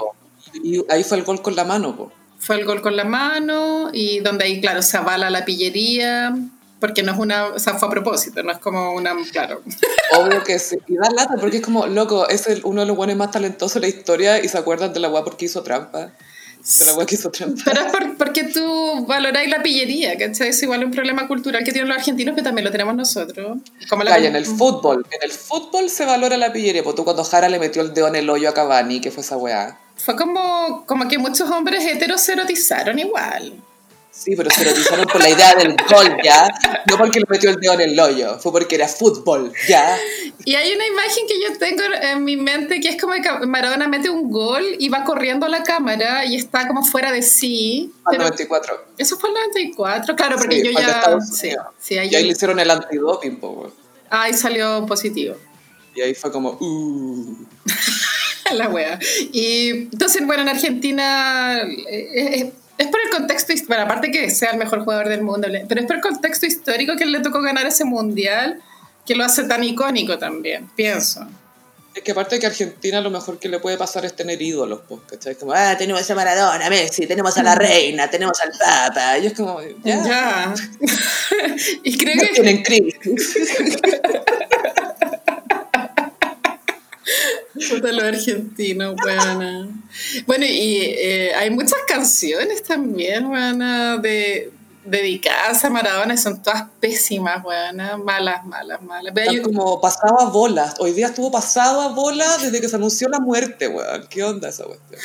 Y, 0.62 0.84
ahí 0.88 1.02
fue 1.02 1.18
el 1.18 1.24
gol 1.24 1.42
con 1.42 1.56
la 1.56 1.64
mano, 1.64 1.96
po. 1.96 2.12
Fue 2.38 2.56
el 2.56 2.64
gol 2.64 2.80
con 2.80 2.96
la 2.96 3.04
mano 3.04 3.90
y 3.92 4.20
donde 4.20 4.44
ahí, 4.44 4.60
claro, 4.60 4.82
se 4.82 4.96
avala 4.96 5.28
la 5.30 5.44
pillería. 5.44 6.34
Porque 6.78 7.02
no 7.02 7.12
es 7.12 7.18
una, 7.18 7.46
o 7.46 7.58
sea, 7.58 7.78
fue 7.78 7.88
a 7.88 7.90
propósito, 7.90 8.42
no 8.42 8.52
es 8.52 8.58
como 8.58 8.92
una, 8.92 9.14
claro. 9.32 9.62
Obvio 10.18 10.44
que 10.44 10.58
sí. 10.58 10.76
Y 10.86 10.96
da 10.96 11.08
lata 11.10 11.36
porque 11.40 11.56
es 11.56 11.62
como, 11.62 11.86
loco, 11.86 12.28
es 12.28 12.46
el, 12.48 12.60
uno 12.64 12.82
de 12.82 12.86
los 12.86 12.94
buenos 12.94 13.16
más 13.16 13.30
talentosos 13.30 13.74
de 13.74 13.80
la 13.80 13.88
historia 13.88 14.44
y 14.44 14.48
se 14.48 14.58
acuerdan 14.58 14.92
de 14.92 15.00
la 15.00 15.08
weá 15.08 15.24
porque 15.24 15.46
hizo 15.46 15.62
trampa. 15.62 16.12
De 16.78 16.84
la 16.84 17.06
que 17.06 17.14
hizo. 17.14 17.30
Pero 17.30 17.52
es 17.86 17.92
por- 17.92 18.16
porque 18.16 18.44
tú 18.44 19.06
valoráis 19.06 19.48
la 19.48 19.62
pillería, 19.62 20.18
¿cachai? 20.18 20.48
Es 20.48 20.62
igual 20.62 20.84
un 20.84 20.90
problema 20.90 21.28
cultural 21.28 21.62
que 21.62 21.70
tienen 21.72 21.88
los 21.88 21.96
argentinos, 21.98 22.34
que 22.34 22.42
también 22.42 22.64
lo 22.64 22.72
tenemos 22.72 22.94
nosotros. 22.96 23.58
Como 23.88 24.02
la 24.02 24.10
Calla, 24.10 24.28
en 24.28 24.36
el 24.36 24.46
fútbol, 24.46 25.06
en 25.10 25.22
el 25.22 25.30
fútbol 25.30 25.88
se 25.88 26.04
valora 26.04 26.36
la 26.36 26.52
pillería, 26.52 26.82
porque 26.82 26.96
tú 26.96 27.04
cuando 27.04 27.22
Jara 27.22 27.48
le 27.48 27.58
metió 27.60 27.82
el 27.82 27.94
dedo 27.94 28.08
en 28.08 28.16
el 28.16 28.28
hoyo 28.28 28.48
a 28.48 28.54
Cavani, 28.54 29.00
que 29.00 29.10
fue 29.12 29.22
esa 29.22 29.36
weá. 29.36 29.78
Fue 29.96 30.16
como, 30.16 30.84
como 30.86 31.08
que 31.08 31.18
muchos 31.18 31.48
hombres 31.50 31.84
heteros 31.86 32.20
se 32.20 32.32
erotizaron 32.32 32.98
igual. 32.98 33.52
Sí, 34.16 34.34
pero 34.34 34.50
se 34.50 34.62
erotizaron 34.62 35.06
por 35.06 35.20
la 35.20 35.28
idea 35.28 35.54
del 35.54 35.76
gol, 35.88 36.16
¿ya? 36.24 36.48
No 36.88 36.96
porque 36.96 37.20
le 37.20 37.26
metió 37.28 37.50
el 37.50 37.56
dedo 37.56 37.74
en 37.74 37.82
el 37.82 38.00
hoyo, 38.00 38.38
fue 38.38 38.50
porque 38.50 38.74
era 38.74 38.88
fútbol, 38.88 39.52
¿ya? 39.68 39.96
Y 40.44 40.54
hay 40.54 40.74
una 40.74 40.86
imagen 40.86 41.26
que 41.28 41.40
yo 41.40 41.58
tengo 41.58 41.82
en 42.00 42.24
mi 42.24 42.36
mente 42.36 42.80
que 42.80 42.88
es 42.88 43.00
como 43.00 43.12
que 43.12 43.46
Maradona 43.46 43.86
mete 43.88 44.08
un 44.08 44.30
gol 44.30 44.64
y 44.78 44.88
va 44.88 45.04
corriendo 45.04 45.46
a 45.46 45.48
la 45.48 45.62
cámara 45.62 46.24
y 46.24 46.36
está 46.36 46.66
como 46.66 46.82
fuera 46.82 47.12
de 47.12 47.22
sí. 47.22 47.92
Al 48.04 48.12
Pero 48.12 48.24
94. 48.24 48.84
eso 48.98 49.18
fue 49.18 49.28
el 49.30 49.34
94, 49.34 50.16
claro, 50.16 50.36
porque 50.38 50.56
Sí, 50.60 50.64
yo 50.64 50.70
ya... 50.72 51.18
Sí, 51.20 51.50
sí, 51.78 51.98
ahí, 51.98 52.08
Y 52.10 52.14
ahí 52.14 52.24
le 52.24 52.32
hicieron 52.32 52.58
el 52.58 52.70
antidoping, 52.70 53.36
po, 53.36 53.50
weón. 53.50 53.72
ahí 54.10 54.32
salió 54.32 54.86
positivo. 54.86 55.36
Y 55.94 56.00
ahí 56.00 56.14
fue 56.14 56.32
como, 56.32 56.56
uh. 56.58 57.36
La 58.54 58.68
wea. 58.68 58.98
Y 59.32 59.70
entonces, 59.70 60.24
bueno, 60.24 60.42
en 60.42 60.48
Argentina 60.48 61.60
eh, 61.62 62.40
eh, 62.40 62.52
es 62.78 62.88
por 62.88 63.00
el 63.00 63.10
contexto, 63.10 63.52
bueno, 63.68 63.84
aparte 63.84 64.10
que 64.10 64.30
sea 64.30 64.50
el 64.50 64.58
mejor 64.58 64.84
jugador 64.84 65.08
del 65.08 65.22
mundo, 65.22 65.48
pero 65.68 65.80
es 65.80 65.86
por 65.86 65.96
el 65.96 66.02
contexto 66.02 66.46
histórico 66.46 66.96
que 66.96 67.06
le 67.06 67.20
tocó 67.20 67.40
ganar 67.40 67.66
ese 67.66 67.84
mundial 67.84 68.62
que 69.04 69.14
lo 69.14 69.24
hace 69.24 69.44
tan 69.44 69.62
icónico 69.64 70.18
también, 70.18 70.68
pienso. 70.74 71.26
Es 71.94 72.02
que 72.02 72.12
aparte 72.12 72.34
de 72.34 72.40
que 72.40 72.46
a 72.46 72.50
Argentina 72.50 73.00
lo 73.00 73.10
mejor 73.10 73.38
que 73.38 73.48
le 73.48 73.58
puede 73.58 73.78
pasar 73.78 74.04
es 74.04 74.14
tener 74.14 74.42
ídolos, 74.42 74.80
pues, 74.86 75.00
¿cachai? 75.08 75.34
Como, 75.36 75.54
ah, 75.54 75.74
tenemos 75.78 76.10
a 76.10 76.14
Maradona, 76.14 76.68
Messi, 76.68 77.06
tenemos 77.06 77.34
a 77.38 77.42
la 77.42 77.54
reina, 77.54 78.10
tenemos 78.10 78.38
al 78.38 78.50
Papa. 78.50 79.16
Y 79.16 79.28
es 79.28 79.32
como, 79.32 79.62
ya, 79.82 80.04
Ya. 80.04 80.54
y 81.82 81.96
creo 81.96 82.16
no 82.16 82.20
que 82.20 82.28
tienen 82.28 82.62
crisis. 82.62 82.98
Puta 87.70 87.92
los 87.92 88.04
argentinos, 88.04 88.96
buena. 88.96 89.68
Bueno, 90.26 90.44
y 90.44 90.78
eh, 90.82 91.34
hay 91.34 91.50
muchas 91.50 91.78
canciones 91.86 92.62
también, 92.62 93.28
buena, 93.28 93.98
de 93.98 94.52
dedicadas 94.86 95.64
a 95.64 95.70
Maradona 95.70 96.14
y 96.14 96.18
son 96.18 96.42
todas 96.42 96.64
pésimas, 96.80 97.42
buena, 97.42 97.96
malas, 97.96 98.44
malas, 98.44 98.80
malas. 98.82 99.12
Están 99.16 99.42
como 99.42 99.80
pasado 99.80 100.20
a 100.20 100.30
bolas. 100.30 100.74
Hoy 100.78 100.92
día 100.92 101.06
estuvo 101.06 101.30
pasado 101.30 101.80
a 101.80 101.88
bolas 101.88 102.42
desde 102.42 102.60
que 102.60 102.68
se 102.68 102.76
anunció 102.76 103.08
la 103.08 103.18
muerte, 103.18 103.68
weón. 103.68 104.06
¿Qué 104.08 104.22
onda 104.22 104.48
esa 104.48 104.64
cuestión? 104.64 105.00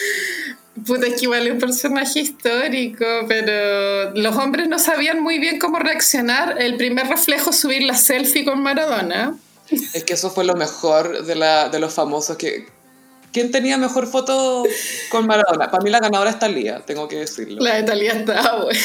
Puta, 0.85 1.07
es 1.07 1.15
que 1.15 1.25
igual 1.25 1.47
es 1.47 1.53
un 1.53 1.59
personaje 1.59 2.19
histórico, 2.19 3.05
pero 3.27 4.11
los 4.11 4.35
hombres 4.37 4.67
no 4.67 4.79
sabían 4.79 5.21
muy 5.21 5.39
bien 5.39 5.59
cómo 5.59 5.79
reaccionar. 5.79 6.61
El 6.61 6.77
primer 6.77 7.07
reflejo 7.07 7.49
es 7.49 7.57
subir 7.57 7.83
la 7.83 7.95
selfie 7.95 8.45
con 8.45 8.61
Maradona. 8.61 9.35
Es 9.93 10.03
que 10.03 10.13
eso 10.13 10.29
fue 10.29 10.43
lo 10.43 10.55
mejor 10.55 11.23
de, 11.25 11.35
la, 11.35 11.69
de 11.69 11.79
los 11.79 11.93
famosos 11.93 12.37
que... 12.37 12.67
¿Quién 13.31 13.49
tenía 13.49 13.77
mejor 13.77 14.07
foto 14.07 14.63
con 15.09 15.25
Maradona? 15.25 15.71
Para 15.71 15.81
mí 15.83 15.89
la 15.89 15.99
ganadora 15.99 16.31
es 16.31 16.39
Talía, 16.39 16.81
tengo 16.85 17.07
que 17.07 17.17
decirlo. 17.17 17.61
La 17.63 17.75
de 17.75 17.83
Talía 17.83 18.11
estaba, 18.11 18.61
güey. 18.63 18.75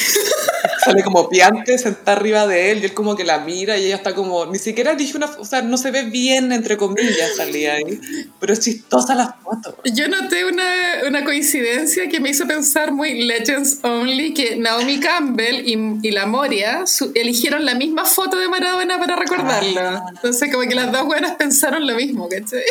Sale 0.85 1.03
como 1.03 1.27
piante, 1.27 1.77
sentada 1.77 2.15
arriba 2.15 2.47
de 2.47 2.71
él, 2.71 2.79
y 2.81 2.85
él 2.85 2.93
como 2.93 3.15
que 3.17 3.25
la 3.25 3.39
mira 3.39 3.77
y 3.77 3.85
ella 3.87 3.95
está 3.97 4.13
como... 4.15 4.45
Ni 4.45 4.57
siquiera 4.57 4.95
dije 4.95 5.17
una... 5.17 5.25
O 5.37 5.43
sea, 5.43 5.61
no 5.61 5.77
se 5.77 5.91
ve 5.91 6.03
bien, 6.03 6.53
entre 6.53 6.77
comillas, 6.77 7.35
Talía 7.35 7.73
ahí. 7.73 7.99
Pero 8.39 8.53
es 8.53 8.59
chistosa 8.61 9.15
la 9.15 9.35
foto. 9.43 9.77
Yo 9.93 10.07
noté 10.07 10.45
una, 10.45 10.63
una 11.07 11.25
coincidencia 11.25 12.07
que 12.07 12.21
me 12.21 12.29
hizo 12.29 12.47
pensar 12.47 12.93
muy 12.93 13.23
Legends 13.23 13.79
Only, 13.83 14.33
que 14.33 14.55
Naomi 14.55 14.99
Campbell 15.01 15.67
y, 15.67 16.07
y 16.07 16.11
la 16.11 16.25
Moria 16.25 16.87
su- 16.87 17.11
eligieron 17.15 17.65
la 17.65 17.75
misma 17.75 18.05
foto 18.05 18.37
de 18.37 18.47
Maradona 18.47 18.97
para 18.97 19.17
recordarlo. 19.17 20.01
Entonces 20.15 20.49
como 20.53 20.67
que 20.69 20.75
las 20.75 20.89
dos 20.93 21.05
buenas 21.05 21.35
pensaron 21.35 21.85
lo 21.85 21.95
mismo, 21.95 22.29
¿cachai? 22.29 22.61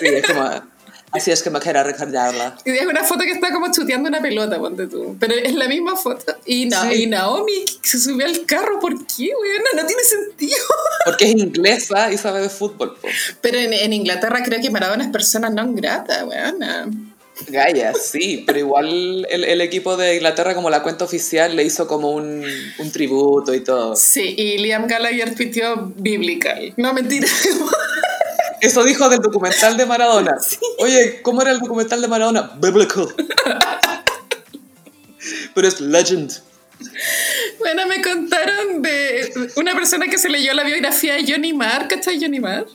Sí, 0.00 0.06
es 0.06 0.26
como... 0.26 0.73
Así 1.14 1.30
es 1.30 1.42
que 1.42 1.50
me 1.50 1.60
quiero 1.60 1.82
recordarla. 1.84 2.56
Y 2.64 2.70
es 2.72 2.86
una 2.86 3.04
foto 3.04 3.22
que 3.24 3.30
está 3.32 3.52
como 3.52 3.70
chuteando 3.72 4.08
una 4.08 4.20
pelota, 4.20 4.58
ponte 4.58 4.86
tú. 4.88 5.16
Pero 5.20 5.34
es 5.34 5.54
la 5.54 5.68
misma 5.68 5.96
foto. 5.96 6.34
Y, 6.44 6.66
Na- 6.66 6.88
Sí. 6.90 7.04
y 7.04 7.06
Naomi 7.06 7.64
se 7.82 8.00
subió 8.00 8.26
al 8.26 8.44
carro, 8.46 8.80
¿por 8.80 8.92
qué, 9.06 9.30
weona? 9.40 9.82
No 9.82 9.86
tiene 9.86 10.02
sentido. 10.02 10.56
Porque 11.04 11.26
es 11.26 11.30
inglesa 11.36 12.12
y 12.12 12.18
sabe 12.18 12.40
de 12.42 12.50
fútbol, 12.50 12.96
po. 13.00 13.08
Pero 13.40 13.58
en, 13.58 13.72
en 13.72 13.92
Inglaterra 13.92 14.42
creo 14.44 14.60
que 14.60 14.70
Maradona 14.70 15.04
es 15.04 15.10
persona 15.10 15.48
non 15.50 15.76
grata, 15.76 16.24
weona. 16.24 16.88
Gaia, 17.48 17.92
sí, 17.94 18.44
pero 18.46 18.60
igual 18.60 19.26
el, 19.28 19.42
el 19.44 19.60
equipo 19.60 19.96
de 19.96 20.14
Inglaterra, 20.14 20.54
como 20.54 20.70
la 20.70 20.84
cuenta 20.84 21.04
oficial, 21.04 21.56
le 21.56 21.64
hizo 21.64 21.88
como 21.88 22.10
un, 22.12 22.44
un 22.78 22.92
tributo 22.92 23.52
y 23.52 23.58
todo. 23.60 23.96
Sí, 23.96 24.34
y 24.38 24.58
Liam 24.58 24.86
Gallagher 24.86 25.34
pitió 25.34 25.92
biblical. 25.96 26.72
No, 26.76 26.94
mentira. 26.94 27.26
Eso 28.64 28.82
dijo 28.84 29.08
del 29.08 29.20
documental 29.20 29.76
de 29.76 29.86
Maradona. 29.86 30.36
Oye, 30.78 31.20
¿cómo 31.22 31.42
era 31.42 31.50
el 31.50 31.60
documental 31.60 32.00
de 32.00 32.08
Maradona? 32.08 32.50
Biblical. 32.56 33.08
Pero 35.54 35.68
es 35.68 35.80
legend. 35.80 36.32
Bueno, 37.58 37.86
me 37.86 38.02
contaron 38.02 38.82
de 38.82 39.32
una 39.56 39.74
persona 39.74 40.06
que 40.06 40.18
se 40.18 40.28
leyó 40.28 40.52
la 40.54 40.64
biografía 40.64 41.14
de 41.14 41.24
Johnny 41.30 41.52
Marr. 41.52 41.88
¿Cachai 41.88 42.20
Johnny 42.20 42.40
Marr? 42.40 42.66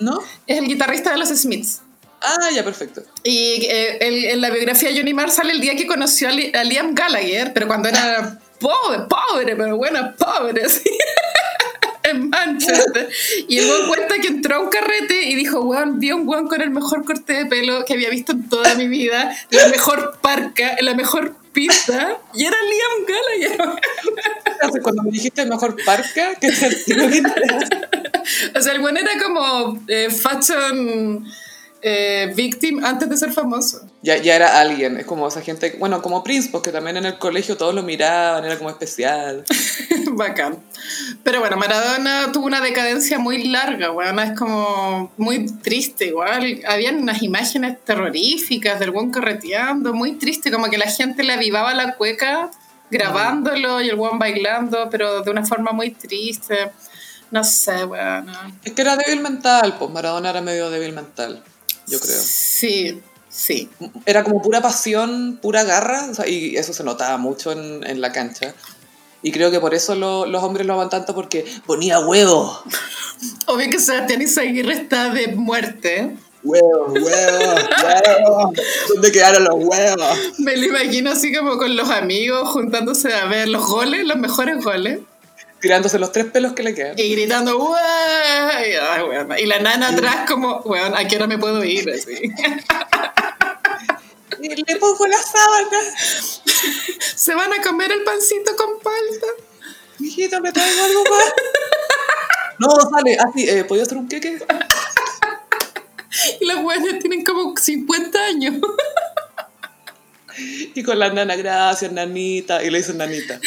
¿No? 0.00 0.18
Es 0.46 0.58
el 0.58 0.66
guitarrista 0.66 1.12
de 1.12 1.18
los 1.18 1.28
Smiths. 1.28 1.80
Ah, 2.20 2.50
ya, 2.52 2.64
perfecto. 2.64 3.02
Y 3.22 3.66
eh, 3.66 4.32
en 4.32 4.40
la 4.40 4.50
biografía 4.50 4.90
de 4.90 4.96
Johnny 4.98 5.14
Marr 5.14 5.30
sale 5.30 5.52
el 5.52 5.60
día 5.60 5.76
que 5.76 5.86
conoció 5.86 6.28
a, 6.28 6.32
Li- 6.32 6.52
a 6.54 6.64
Liam 6.64 6.94
Gallagher, 6.94 7.52
pero 7.52 7.66
cuando 7.68 7.88
era 7.88 8.38
pobre, 8.58 9.00
pobre, 9.08 9.56
pero 9.56 9.76
bueno, 9.76 10.14
pobre, 10.18 10.68
sí. 10.68 10.90
En 12.14 12.30
Manchester. 12.30 13.08
Y 13.48 13.58
el 13.58 13.66
weón 13.66 13.88
cuenta 13.88 14.18
que 14.18 14.28
entró 14.28 14.56
a 14.56 14.60
un 14.60 14.68
carrete 14.68 15.28
y 15.28 15.34
dijo, 15.34 15.60
weón, 15.60 15.98
vi 15.98 16.10
a 16.10 16.16
un 16.16 16.26
weón 16.28 16.48
con 16.48 16.60
el 16.60 16.70
mejor 16.70 17.04
corte 17.04 17.32
de 17.32 17.46
pelo 17.46 17.84
que 17.84 17.94
había 17.94 18.10
visto 18.10 18.32
en 18.32 18.48
toda 18.48 18.74
mi 18.74 18.88
vida, 18.88 19.36
la 19.50 19.68
mejor 19.68 20.18
parca, 20.20 20.76
la 20.80 20.94
mejor 20.94 21.36
pista, 21.52 22.18
y 22.34 22.44
era 22.44 22.56
Liam 22.62 23.56
Gallagher. 23.56 24.82
Cuando 24.82 25.02
me 25.02 25.10
dijiste 25.10 25.44
mejor 25.46 25.76
parca, 25.84 26.34
¿qué 26.40 26.52
sentido 26.52 27.08
que 27.08 27.22
tenía? 27.22 27.68
O 28.56 28.60
sea, 28.60 28.72
el 28.72 28.80
weón 28.80 28.96
era 28.96 29.10
como 29.22 29.78
eh, 29.88 30.08
fashion 30.10 31.24
eh, 31.86 32.32
victim 32.34 32.82
antes 32.82 33.10
de 33.10 33.16
ser 33.18 33.30
famoso. 33.30 33.86
ya, 34.00 34.16
ya 34.16 34.34
era 34.36 34.58
alguien. 34.58 34.96
Es 34.96 35.04
como 35.04 35.28
esa 35.28 35.42
gente, 35.42 35.76
bueno, 35.78 36.00
como 36.00 36.24
Prince, 36.24 36.48
porque 36.50 36.72
también 36.72 36.96
en 36.96 37.04
el 37.04 37.18
colegio 37.18 37.58
todos 37.58 37.74
lo 37.74 37.82
miraban, 37.82 38.42
era 38.42 38.56
como 38.56 38.70
especial. 38.70 39.44
Bacán. 40.12 40.64
Pero 41.22 41.40
bueno, 41.40 41.58
Maradona 41.58 42.32
tuvo 42.32 42.46
una 42.46 42.62
decadencia 42.62 43.18
muy 43.18 43.44
larga, 43.44 43.90
weón. 43.90 44.18
Es 44.18 44.32
como 44.38 45.12
muy 45.18 45.44
triste, 45.44 46.06
igual. 46.06 46.62
Habían 46.66 47.02
unas 47.02 47.22
imágenes 47.22 47.84
terroríficas 47.84 48.80
del 48.80 48.90
buen 48.90 49.10
carreteando, 49.10 49.92
muy 49.92 50.12
triste, 50.12 50.50
como 50.50 50.70
que 50.70 50.78
la 50.78 50.90
gente 50.90 51.22
le 51.22 51.34
avivaba 51.34 51.74
la 51.74 51.96
cueca 51.96 52.50
grabándolo 52.90 53.82
y 53.82 53.90
el 53.90 53.96
buen 53.96 54.18
bailando, 54.18 54.88
pero 54.90 55.20
de 55.20 55.30
una 55.30 55.44
forma 55.44 55.72
muy 55.72 55.90
triste. 55.90 56.70
No 57.30 57.44
sé, 57.44 57.84
weón. 57.84 58.26
Es 58.64 58.72
que 58.72 58.80
era 58.80 58.96
débil 58.96 59.20
mental, 59.20 59.76
pues 59.78 59.90
Maradona 59.90 60.30
era 60.30 60.40
medio 60.40 60.70
débil 60.70 60.92
mental, 60.92 61.42
yo 61.86 62.00
creo. 62.00 62.20
Sí, 62.22 63.00
sí. 63.28 63.68
Era 64.06 64.24
como 64.24 64.40
pura 64.42 64.60
pasión, 64.60 65.38
pura 65.42 65.64
garra, 65.64 66.06
o 66.10 66.14
sea, 66.14 66.28
y 66.28 66.56
eso 66.56 66.72
se 66.72 66.84
notaba 66.84 67.16
mucho 67.16 67.52
en, 67.52 67.84
en 67.86 68.00
la 68.00 68.12
cancha. 68.12 68.54
Y 69.22 69.32
creo 69.32 69.50
que 69.50 69.58
por 69.60 69.74
eso 69.74 69.94
lo- 69.94 70.26
los 70.26 70.42
hombres 70.42 70.66
lo 70.66 70.74
aman 70.74 70.90
tanto, 70.90 71.14
porque 71.14 71.44
ponía 71.66 71.98
huevo. 72.00 72.62
Obvio 73.46 73.70
que 73.70 73.78
Sebastián 73.78 74.20
Izaguirre 74.22 74.74
está 74.74 75.10
de 75.10 75.28
muerte. 75.28 76.16
Huevo, 76.42 76.88
huevo, 76.92 77.54
huevo. 77.82 78.52
¿Dónde 78.92 79.12
quedaron 79.12 79.44
los 79.44 79.54
huevos? 79.56 80.18
Me 80.38 80.54
lo 80.58 80.66
imagino 80.66 81.10
así 81.12 81.34
como 81.34 81.56
con 81.56 81.74
los 81.74 81.88
amigos 81.88 82.50
juntándose 82.50 83.14
a 83.14 83.24
ver 83.24 83.48
los 83.48 83.66
goles, 83.66 84.04
los 84.06 84.18
mejores 84.18 84.62
goles. 84.62 84.98
Tirándose 85.64 85.98
los 85.98 86.12
tres 86.12 86.26
pelos 86.26 86.52
que 86.52 86.62
le 86.62 86.74
quedan. 86.74 86.98
Y 86.98 87.10
gritando, 87.14 87.56
"Ué". 87.56 87.78
Ay, 87.80 89.02
weón. 89.02 89.32
Y 89.38 89.46
la 89.46 89.60
nana 89.60 89.88
atrás 89.88 90.28
como, 90.28 90.58
weón, 90.58 90.94
¿a 90.94 91.08
qué 91.08 91.16
hora 91.16 91.26
me 91.26 91.38
puedo 91.38 91.64
ir? 91.64 91.88
Así. 91.90 92.12
Y 94.42 94.48
le 94.48 94.76
pongo 94.76 95.06
la 95.06 95.16
sábana. 95.16 95.78
Se 97.16 97.34
van 97.34 97.50
a 97.50 97.62
comer 97.62 97.92
el 97.92 98.02
pancito 98.02 98.54
con 98.56 98.78
palta. 98.80 99.26
Mijito, 100.00 100.38
¿me 100.42 100.52
traigo 100.52 100.84
algo 100.84 101.02
más? 101.04 101.32
No, 102.58 102.68
sale. 102.90 103.16
Así, 103.16 103.48
eh, 103.48 103.64
¿podía 103.64 103.84
hacer 103.84 103.96
un 103.96 104.06
queque? 104.06 104.38
Y 106.40 106.44
las 106.44 106.58
weones 106.58 106.98
tienen 106.98 107.24
como 107.24 107.56
50 107.56 108.22
años. 108.22 108.56
Y 110.36 110.82
con 110.82 110.98
la 110.98 111.08
nana, 111.10 111.36
gracias, 111.36 111.90
nanita. 111.90 112.62
Y 112.62 112.68
le 112.68 112.78
dicen 112.78 112.98
nanita. 112.98 113.40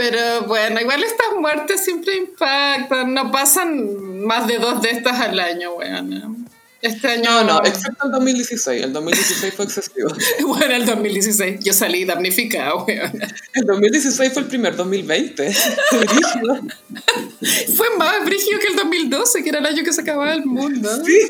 Pero 0.00 0.46
bueno, 0.46 0.80
igual 0.80 1.04
estas 1.04 1.34
muertes 1.38 1.84
siempre 1.84 2.16
impactan. 2.16 3.12
No 3.12 3.30
pasan 3.30 4.24
más 4.24 4.46
de 4.46 4.56
dos 4.56 4.80
de 4.80 4.92
estas 4.92 5.20
al 5.20 5.38
año, 5.38 5.74
weón. 5.74 6.48
Este 6.80 7.06
año. 7.06 7.30
No, 7.30 7.44
no, 7.44 7.62
excepto 7.62 8.06
el 8.06 8.12
2016. 8.12 8.84
El 8.84 8.94
2016 8.94 9.54
fue 9.54 9.66
excesivo. 9.66 10.08
bueno, 10.46 10.74
el 10.74 10.86
2016. 10.86 11.60
Yo 11.62 11.74
salí 11.74 12.06
damnificada, 12.06 12.76
weón. 12.76 13.12
El 13.52 13.66
2016 13.66 14.32
fue 14.32 14.40
el 14.40 14.48
primer 14.48 14.74
2020. 14.74 15.52
fue 17.76 17.96
más 17.98 18.24
brígido 18.24 18.58
que 18.58 18.68
el 18.68 18.76
2012, 18.76 19.42
que 19.42 19.50
era 19.50 19.58
el 19.58 19.66
año 19.66 19.84
que 19.84 19.92
se 19.92 20.00
acababa 20.00 20.32
el 20.32 20.46
mundo. 20.46 20.88
Sí. 21.04 21.28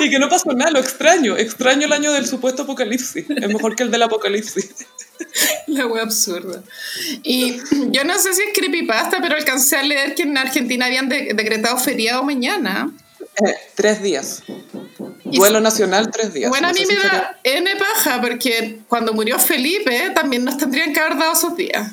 Y 0.00 0.08
que 0.08 0.18
no 0.18 0.30
pasó 0.30 0.50
nada, 0.54 0.70
lo 0.70 0.78
extraño. 0.78 1.36
Extraño 1.36 1.84
el 1.84 1.92
año 1.92 2.10
del 2.10 2.26
supuesto 2.26 2.62
apocalipsis. 2.62 3.26
Es 3.28 3.48
mejor 3.48 3.76
que 3.76 3.82
el 3.82 3.90
del 3.90 4.04
apocalipsis. 4.04 4.70
La 5.66 5.86
web 5.86 6.02
absurda. 6.02 6.62
Y 7.22 7.58
yo 7.90 8.04
no 8.04 8.18
sé 8.18 8.32
si 8.34 8.42
es 8.42 8.48
creepypasta, 8.54 9.18
pero 9.20 9.36
alcancé 9.36 9.76
a 9.76 9.82
leer 9.82 10.14
que 10.14 10.22
en 10.22 10.36
Argentina 10.36 10.86
habían 10.86 11.08
decretado 11.08 11.78
feriado 11.78 12.22
mañana. 12.22 12.90
Eh, 13.46 13.54
tres 13.74 14.02
días. 14.02 14.42
Duelo 15.24 15.60
nacional, 15.60 16.10
tres 16.10 16.34
días. 16.34 16.50
Bueno, 16.50 16.68
a 16.68 16.72
mí 16.72 16.84
me 16.86 16.94
da 16.94 17.38
N 17.42 17.76
paja, 17.76 18.20
porque 18.20 18.80
cuando 18.88 19.14
murió 19.14 19.38
Felipe 19.38 20.10
también 20.14 20.44
nos 20.44 20.58
tendrían 20.58 20.92
que 20.92 21.00
haber 21.00 21.16
dado 21.18 21.32
esos 21.32 21.56
días. 21.56 21.90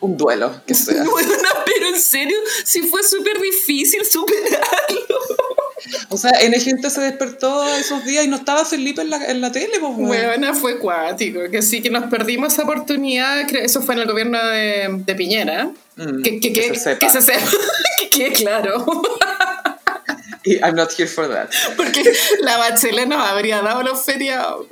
Un 0.00 0.16
duelo, 0.16 0.62
que 0.66 0.74
sea. 0.74 1.04
Bueno, 1.04 1.32
pero 1.66 1.88
en 1.88 2.00
serio, 2.00 2.36
sí 2.64 2.82
fue 2.82 3.02
súper 3.02 3.40
difícil 3.40 4.04
superarlo. 4.04 5.18
O 6.08 6.16
sea, 6.16 6.30
N 6.40 6.58
gente 6.60 6.90
se 6.90 7.00
despertó 7.00 7.66
esos 7.76 8.04
días 8.04 8.24
y 8.24 8.28
no 8.28 8.36
estaba 8.36 8.64
Felipe 8.64 9.02
en 9.02 9.10
la, 9.10 9.24
en 9.26 9.40
la 9.40 9.52
tele, 9.52 9.78
pues, 9.80 9.96
bueno. 9.96 10.54
fue 10.54 10.78
cuático, 10.78 11.40
que 11.50 11.62
sí 11.62 11.80
que 11.82 11.90
nos 11.90 12.04
perdimos 12.10 12.52
esa 12.52 12.62
oportunidad, 12.62 13.48
eso 13.54 13.82
fue 13.82 13.94
en 13.94 14.00
el 14.00 14.06
gobierno 14.06 14.44
de, 14.46 15.02
de 15.04 15.14
Piñera. 15.14 15.70
Mm, 15.96 16.22
que, 16.22 16.40
que, 16.40 16.52
que, 16.52 16.74
se 16.74 16.76
sepa. 16.76 16.98
Que 16.98 17.10
se 17.10 17.22
sepa, 17.22 17.50
que 18.00 18.10
quede 18.10 18.32
claro. 18.32 18.86
I'm 20.62 20.74
not 20.74 20.92
here 20.92 21.06
for 21.08 21.28
that. 21.28 21.50
Porque 21.76 22.02
la 22.40 22.56
Bachelet 22.58 23.06
nos 23.06 23.20
habría 23.20 23.60
dado 23.62 23.82
los 23.82 24.02
feriados. 24.04 24.66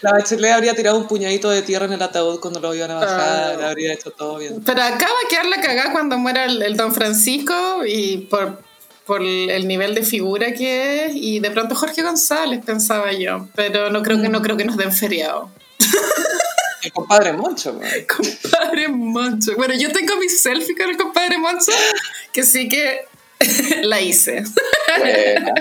La 0.00 0.12
Bachelet 0.12 0.52
habría 0.52 0.74
tirado 0.74 0.98
un 0.98 1.08
puñadito 1.08 1.50
de 1.50 1.62
tierra 1.62 1.86
en 1.86 1.92
el 1.92 2.02
ataúd 2.02 2.40
cuando 2.40 2.60
lo 2.60 2.74
iban 2.74 2.90
a 2.90 2.94
bajar, 2.94 3.62
ah. 3.62 3.70
habría 3.70 3.92
hecho 3.92 4.10
todo 4.10 4.38
bien. 4.38 4.62
Pero 4.64 4.82
acaba 4.82 5.14
de 5.22 5.28
quedar 5.28 5.46
la 5.46 5.60
cagada 5.60 5.92
cuando 5.92 6.18
muera 6.18 6.44
el, 6.44 6.76
Don 6.76 6.92
Francisco 6.94 7.84
y 7.86 8.18
por, 8.30 8.62
por 9.08 9.22
el 9.22 9.66
nivel 9.66 9.94
de 9.94 10.02
figura 10.02 10.52
que 10.52 11.06
es 11.06 11.12
y 11.14 11.40
de 11.40 11.50
pronto 11.50 11.74
Jorge 11.74 12.02
González 12.02 12.60
pensaba 12.62 13.10
yo, 13.10 13.48
pero 13.54 13.88
no 13.88 14.02
creo 14.02 14.20
que 14.20 14.28
no 14.28 14.42
creo 14.42 14.58
que 14.58 14.66
nos 14.66 14.76
den 14.76 14.92
feriado. 14.92 15.50
El 16.82 16.92
compadre 16.92 17.32
Moncho, 17.32 17.72
Compadre 18.06 18.86
Moncho. 18.88 19.56
Bueno, 19.56 19.74
yo 19.74 19.90
tengo 19.92 20.14
mi 20.16 20.28
selfie 20.28 20.76
con 20.76 20.88
el 20.90 20.96
compadre 20.96 21.36
Moncho, 21.36 21.72
que 22.32 22.44
sí 22.44 22.68
que 22.68 23.00
la 23.82 24.00
hice. 24.00 24.44
Bueno, 24.98 25.52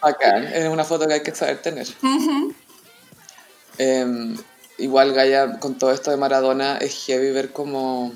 acá, 0.00 0.50
es 0.52 0.68
una 0.68 0.82
foto 0.82 1.06
que 1.06 1.14
hay 1.14 1.22
que 1.22 1.32
saber 1.32 1.62
tener. 1.62 1.86
Em, 3.76 4.36
igual 4.78 5.12
Gaia, 5.12 5.60
con 5.60 5.78
todo 5.78 5.92
esto 5.92 6.10
de 6.10 6.16
Maradona, 6.16 6.78
es 6.78 7.04
heavy 7.06 7.30
ver 7.30 7.52
como 7.52 8.12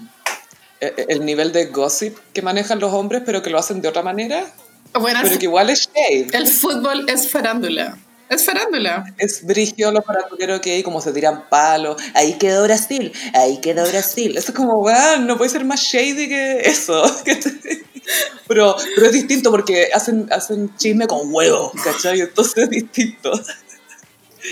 e, 0.81 0.87
e, 0.87 1.07
el 1.11 1.25
nivel 1.25 1.53
de 1.53 1.67
gossip 1.67 2.19
que 2.33 2.43
manejan 2.43 2.81
los 2.81 2.93
hombres, 2.93 3.23
pero 3.25 3.41
que 3.41 3.51
lo 3.51 3.59
hacen 3.59 3.83
de 3.83 3.89
otra 3.89 4.03
manera. 4.03 4.53
Pero 4.93 5.39
que 5.39 5.45
igual 5.47 5.71
es 5.71 5.89
shade. 5.89 6.29
El 6.33 6.47
fútbol 6.47 7.09
es 7.09 7.29
farándula. 7.29 7.99
Es 8.29 8.47
farándula. 8.47 9.05
Es 9.19 9.45
brigio 9.45 9.93
los 9.93 10.05
faranduleros 10.05 10.61
que 10.61 10.73
hay, 10.73 10.83
como 10.83 11.03
se 11.03 11.13
tiran 11.13 11.49
palos. 11.51 12.01
Ahí 12.15 12.39
quedó 12.39 12.65
Brasil, 12.65 13.13
ahí 13.35 13.61
quedó 13.61 13.87
Brasil. 13.87 14.37
Eso 14.37 14.53
es 14.53 14.57
como, 14.57 14.79
weón, 14.79 15.27
no 15.27 15.37
puede 15.37 15.51
ser 15.51 15.65
más 15.65 15.81
shady 15.81 16.29
que 16.29 16.61
eso. 16.61 17.03
pero, 18.49 18.75
pero 18.95 19.07
es 19.07 19.13
distinto 19.13 19.51
porque 19.51 19.91
hacen, 19.93 20.29
hacen 20.33 20.75
chisme 20.77 21.07
con 21.07 21.33
huevos, 21.33 21.73
¿cachai? 21.85 22.21
Entonces 22.21 22.65
es 22.65 22.71
distinto. 22.71 23.33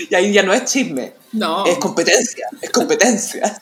Y 0.09 0.13
ahí 0.13 0.31
ya 0.31 0.43
no 0.43 0.53
es 0.53 0.65
chisme. 0.65 1.13
No. 1.31 1.65
Es 1.65 1.77
competencia, 1.79 2.45
es 2.61 2.69
competencia. 2.69 3.41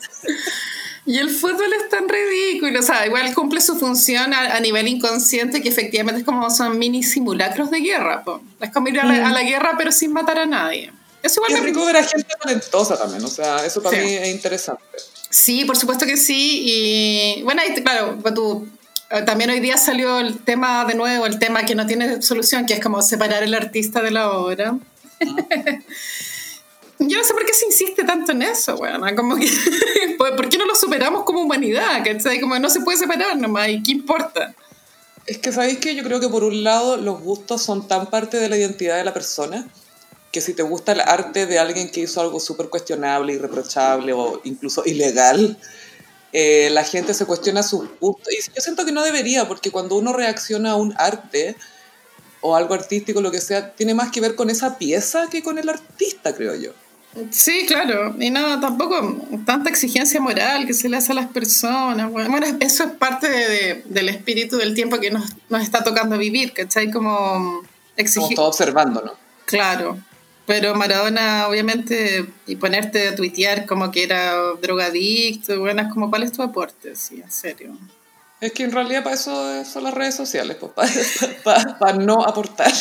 Y 1.10 1.18
el 1.18 1.32
fútbol 1.32 1.74
es 1.74 1.90
tan 1.90 2.08
ridículo, 2.08 2.82
o 2.82 2.84
sea, 2.84 3.04
igual 3.08 3.34
cumple 3.34 3.62
su 3.62 3.76
función 3.80 4.32
a, 4.32 4.60
nivel 4.60 4.88
inconsciente 4.88 5.60
que 5.60 5.70
efectivamente 5.70 6.20
es 6.20 6.26
como 6.26 6.52
son 6.52 6.78
mini 6.78 7.02
simulacros 7.02 7.72
de 7.72 7.80
guerra, 7.80 8.24
es 8.62 8.70
como 8.72 8.90
ir 8.90 9.00
a 9.00 9.06
la, 9.06 9.42
guerra 9.42 9.74
pero 9.76 9.92
sin 9.92 10.14
matar 10.14 10.38
a 10.38 10.46
nadie. 10.46 10.94
Es 11.24 11.36
igual 11.36 11.52
es 11.52 11.64
rico 11.64 11.84
ver 11.84 11.98
a 11.98 12.04
gente 12.04 12.28
talentosa 12.40 12.96
también, 12.96 13.26
o 13.26 13.28
sea, 13.28 13.66
eso 13.66 13.82
para 13.82 13.98
mí 13.98 14.14
es 14.14 14.28
interesante. 14.28 14.84
Sí, 15.32 15.66
por 15.66 15.78
supuesto 15.78 16.06
que 16.06 16.16
sí, 16.16 16.62
y 16.66 17.42
bueno, 17.42 17.64
claro, 17.84 18.20
tú, 18.36 18.68
eh, 19.10 19.24
también 19.24 19.50
hoy 19.50 19.62
día 19.62 19.78
salió 19.78 20.20
el 20.20 20.38
tema 20.38 20.86
de 20.86 20.94
nuevo, 20.94 21.26
el 21.26 21.40
tema 21.40 21.64
que 21.64 21.74
no 21.74 21.88
tiene 21.88 22.22
solución, 22.22 22.68
que 22.68 22.76
es 22.76 22.80
como 22.80 23.02
separar 23.02 23.42
el 23.42 23.56
artista 23.56 24.04
de 24.04 24.12
la 24.12 24.30
obra. 24.30 24.78
Yo 27.00 27.18
no 27.18 27.24
sé 27.24 27.34
por 27.34 27.46
qué 27.46 27.54
se 27.54 27.66
insiste 27.66 28.04
tanto 28.04 28.34
en 28.34 28.42
eso, 28.42 28.76
bueno, 28.76 29.00
como 29.16 29.38
que, 29.38 29.48
¿por 30.18 30.50
qué 30.50 30.58
no 30.58 30.66
lo 30.66 30.76
superamos 30.76 31.24
como 31.24 31.42
humanidad? 31.42 32.04
¿cachai? 32.04 32.42
Como 32.42 32.60
no 32.60 32.70
se 32.70 32.82
puede 32.82 32.98
separar 32.98 33.38
nomás, 33.38 33.70
¿y 33.70 33.82
qué 33.82 33.92
importa? 33.92 34.54
Es 35.26 35.38
que, 35.38 35.52
¿sabéis 35.52 35.80
que 35.80 35.96
Yo 35.96 36.04
creo 36.04 36.20
que 36.20 36.28
por 36.28 36.44
un 36.44 36.64
lado 36.64 36.98
los 36.98 37.22
gustos 37.22 37.62
son 37.62 37.88
tan 37.88 38.08
parte 38.08 38.38
de 38.38 38.50
la 38.50 38.58
identidad 38.58 38.98
de 38.98 39.06
la 39.06 39.14
persona 39.14 39.66
que 40.32 40.42
si 40.42 40.54
te 40.54 40.64
gusta 40.64 40.92
el 40.92 41.00
arte 41.00 41.46
de 41.46 41.58
alguien 41.58 41.90
que 41.90 42.02
hizo 42.02 42.22
algo 42.22 42.40
súper 42.40 42.70
cuestionable, 42.70 43.34
irreprochable 43.34 44.14
o 44.14 44.42
incluso 44.44 44.84
ilegal, 44.86 45.58
eh, 46.34 46.70
la 46.72 46.84
gente 46.84 47.14
se 47.14 47.26
cuestiona 47.26 47.64
su 47.64 47.90
gusto. 48.00 48.30
Y 48.30 48.36
yo 48.36 48.62
siento 48.62 48.86
que 48.86 48.92
no 48.92 49.04
debería, 49.04 49.48
porque 49.48 49.72
cuando 49.72 49.96
uno 49.96 50.14
reacciona 50.14 50.72
a 50.72 50.76
un 50.76 50.94
arte 50.98 51.56
o 52.42 52.56
algo 52.56 52.74
artístico, 52.74 53.22
lo 53.22 53.32
que 53.32 53.42
sea, 53.42 53.74
tiene 53.74 53.94
más 53.94 54.12
que 54.12 54.22
ver 54.22 54.36
con 54.36 54.50
esa 54.50 54.78
pieza 54.78 55.28
que 55.32 55.42
con 55.42 55.58
el 55.58 55.70
artista, 55.70 56.36
creo 56.36 56.54
yo. 56.56 56.74
Sí, 57.32 57.66
claro. 57.68 58.16
Y 58.20 58.30
no, 58.30 58.60
tampoco 58.60 59.18
tanta 59.46 59.70
exigencia 59.70 60.22
moral 60.22 60.66
que 60.68 60.74
se 60.74 60.90
le 60.90 60.98
hace 60.98 61.12
a 61.12 61.16
las 61.16 61.28
personas. 61.28 62.12
Bueno, 62.12 62.46
eso 62.60 62.84
es 62.84 62.92
parte 62.92 63.84
del 63.86 64.10
espíritu 64.10 64.58
del 64.58 64.76
tiempo 64.76 65.00
que 65.00 65.12
nos, 65.12 65.26
está 65.62 65.84
tocando 65.84 66.18
vivir, 66.18 66.54
¿cachai? 66.54 66.92
Como 66.92 67.64
exigir. 67.98 68.36
Como 68.36 68.48
observando, 68.48 69.02
¿no? 69.02 69.14
Claro. 69.46 69.98
Pero 70.46 70.74
Maradona, 70.76 71.48
obviamente, 71.48 72.26
y 72.48 72.56
ponerte 72.56 73.10
a 73.10 73.16
tuitear 73.16 73.66
como 73.66 73.92
que 73.92 74.04
era 74.04 74.34
drogadicto, 74.62 75.60
bueno, 75.60 75.84
es 75.84 75.94
como, 75.94 76.10
¿cuál 76.10 76.24
es 76.24 76.32
tu 76.32 76.42
aporte? 76.42 76.96
Sí, 76.96 77.22
en 77.22 77.32
serio. 77.32 77.78
Es 78.42 78.54
que 78.54 78.64
en 78.64 78.72
realidad 78.72 79.04
para 79.04 79.16
eso 79.16 79.66
son 79.66 79.84
las 79.84 79.94
redes 79.94 80.16
sociales, 80.16 80.56
pues, 80.60 80.72
para 81.44 81.94
no 82.00 82.24
aportar. 82.24 82.72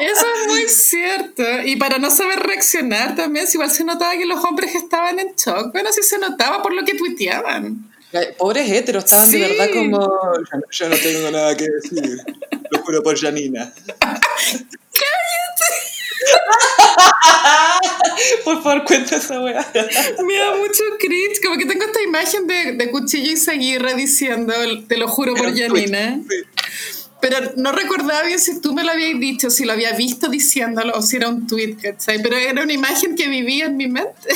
Eso 0.00 0.26
es 0.36 0.48
muy 0.48 0.68
cierto. 0.68 1.42
Y 1.64 1.76
para 1.76 1.98
no 1.98 2.10
saber 2.10 2.40
reaccionar 2.40 3.14
también, 3.14 3.46
igual 3.52 3.70
se 3.70 3.84
notaba 3.84 4.16
que 4.16 4.26
los 4.26 4.44
hombres 4.44 4.74
estaban 4.74 5.18
en 5.18 5.34
shock. 5.36 5.72
Bueno, 5.72 5.90
sí 5.92 6.02
se 6.02 6.18
notaba 6.18 6.62
por 6.62 6.74
lo 6.74 6.84
que 6.84 6.94
tuiteaban. 6.94 7.90
Pobres 8.36 8.70
heteros, 8.70 9.04
estaban 9.04 9.30
de 9.30 9.38
verdad 9.38 9.70
como. 9.72 10.00
Yo 10.70 10.88
no 10.88 10.96
tengo 10.96 11.30
nada 11.30 11.56
que 11.56 11.66
decir. 11.66 12.18
Lo 12.70 12.82
juro 12.82 13.02
por 13.02 13.18
Janina. 13.18 13.72
¡Cállate! 13.98 14.72
Por 18.44 18.62
favor, 18.62 18.84
cuenta 18.84 19.16
esa 19.16 19.40
weá. 19.40 19.66
Me 20.26 20.38
da 20.38 20.54
mucho 20.56 20.82
cringe. 20.98 21.40
Como 21.42 21.56
que 21.56 21.66
tengo 21.66 21.84
esta 21.84 22.02
imagen 22.02 22.46
de, 22.46 22.72
de 22.72 22.90
Cuchillo 22.90 23.32
y 23.32 23.36
Seguirre 23.36 23.94
diciendo, 23.94 24.54
te 24.86 24.96
lo 24.96 25.08
juro 25.08 25.34
por 25.34 25.56
Janina. 25.56 26.20
Sí. 26.28 26.36
Pero 27.22 27.38
no 27.54 27.70
recordaba 27.70 28.24
bien 28.24 28.40
si 28.40 28.60
tú 28.60 28.74
me 28.74 28.82
lo 28.82 28.90
habías 28.90 29.18
dicho, 29.20 29.48
si 29.48 29.64
lo 29.64 29.72
había 29.72 29.92
visto 29.92 30.28
diciéndolo 30.28 30.92
o 30.96 31.02
si 31.02 31.18
era 31.18 31.28
un 31.28 31.46
tweet, 31.46 31.76
¿cachai? 31.80 32.20
Pero 32.20 32.36
era 32.36 32.64
una 32.64 32.72
imagen 32.72 33.14
que 33.14 33.28
vivía 33.28 33.66
en 33.66 33.76
mi 33.76 33.86
mente. 33.86 34.12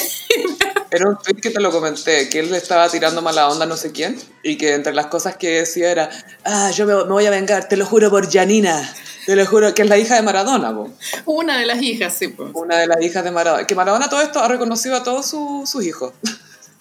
Era 0.92 1.08
un 1.08 1.18
tweet 1.18 1.40
que 1.42 1.50
te 1.50 1.60
lo 1.60 1.72
comenté, 1.72 2.28
que 2.28 2.38
él 2.38 2.52
le 2.52 2.58
estaba 2.58 2.88
tirando 2.88 3.20
mala 3.20 3.48
onda 3.48 3.64
a 3.64 3.68
no 3.68 3.76
sé 3.76 3.90
quién 3.90 4.16
y 4.44 4.56
que 4.56 4.72
entre 4.72 4.94
las 4.94 5.06
cosas 5.06 5.36
que 5.36 5.48
decía 5.48 5.90
era, 5.90 6.08
ah, 6.44 6.70
yo 6.70 6.86
me, 6.86 6.94
voy 7.02 7.26
a 7.26 7.30
vengar, 7.30 7.68
te 7.68 7.76
lo 7.76 7.84
juro 7.84 8.08
por 8.08 8.30
Janina. 8.30 8.94
Te 9.26 9.34
lo 9.34 9.44
juro, 9.44 9.74
que 9.74 9.82
es 9.82 9.88
la 9.88 9.98
hija 9.98 10.14
de 10.14 10.22
Maradona, 10.22 10.72
po. 10.72 10.88
Una 11.24 11.58
de 11.58 11.66
las 11.66 11.82
hijas, 11.82 12.14
sí, 12.14 12.28
pues. 12.28 12.50
Una 12.54 12.78
de 12.78 12.86
las 12.86 13.02
hijas 13.02 13.24
de 13.24 13.32
Maradona. 13.32 13.66
Que 13.66 13.74
Maradona 13.74 14.08
todo 14.08 14.22
esto 14.22 14.38
ha 14.38 14.46
reconocido 14.46 14.94
a 14.94 15.02
todos 15.02 15.26
sus 15.26 15.84
hijos. 15.84 16.12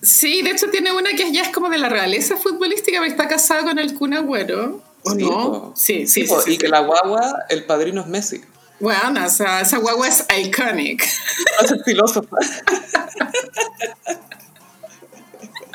Sí, 0.03 0.43
de 0.43 0.51
hecho 0.51 0.69
tiene 0.69 0.93
una 0.93 1.13
que 1.13 1.31
ya 1.31 1.41
es 1.41 1.49
como 1.49 1.69
de 1.69 1.79
la 1.79 1.89
realeza 1.89 2.37
futbolística, 2.37 2.99
porque 2.99 3.09
está 3.09 3.27
casada 3.27 3.63
con 3.63 3.79
el 3.79 3.95
Kun 3.95 4.13
Agüero. 4.13 4.79
¿O 5.01 5.73
Sí, 5.75 6.05
sí, 6.05 6.27
sí, 6.27 6.53
Y 6.53 6.57
que 6.59 6.67
la 6.67 6.81
guagua, 6.81 7.33
el 7.49 7.65
padrino 7.65 8.01
es 8.01 8.07
Messi. 8.07 8.41
Bueno, 8.79 9.25
o 9.25 9.29
sea, 9.29 9.61
esa 9.61 9.77
guagua 9.77 10.07
es 10.07 10.23
iconic. 10.37 11.03
A 11.59 11.83
filósofa. 11.83 12.37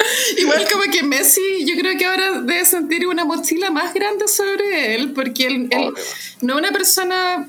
Igual 0.38 0.66
como 0.70 0.84
que 0.92 1.02
Messi, 1.02 1.64
yo 1.66 1.74
creo 1.80 1.96
que 1.98 2.04
ahora 2.06 2.40
debe 2.40 2.64
sentir 2.64 3.06
una 3.06 3.24
mochila 3.24 3.70
más 3.70 3.92
grande 3.94 4.28
sobre 4.28 4.94
él, 4.94 5.12
porque 5.12 5.46
él, 5.46 5.68
él 5.70 5.92
no 6.40 6.54
es 6.54 6.58
una 6.60 6.72
persona 6.72 7.48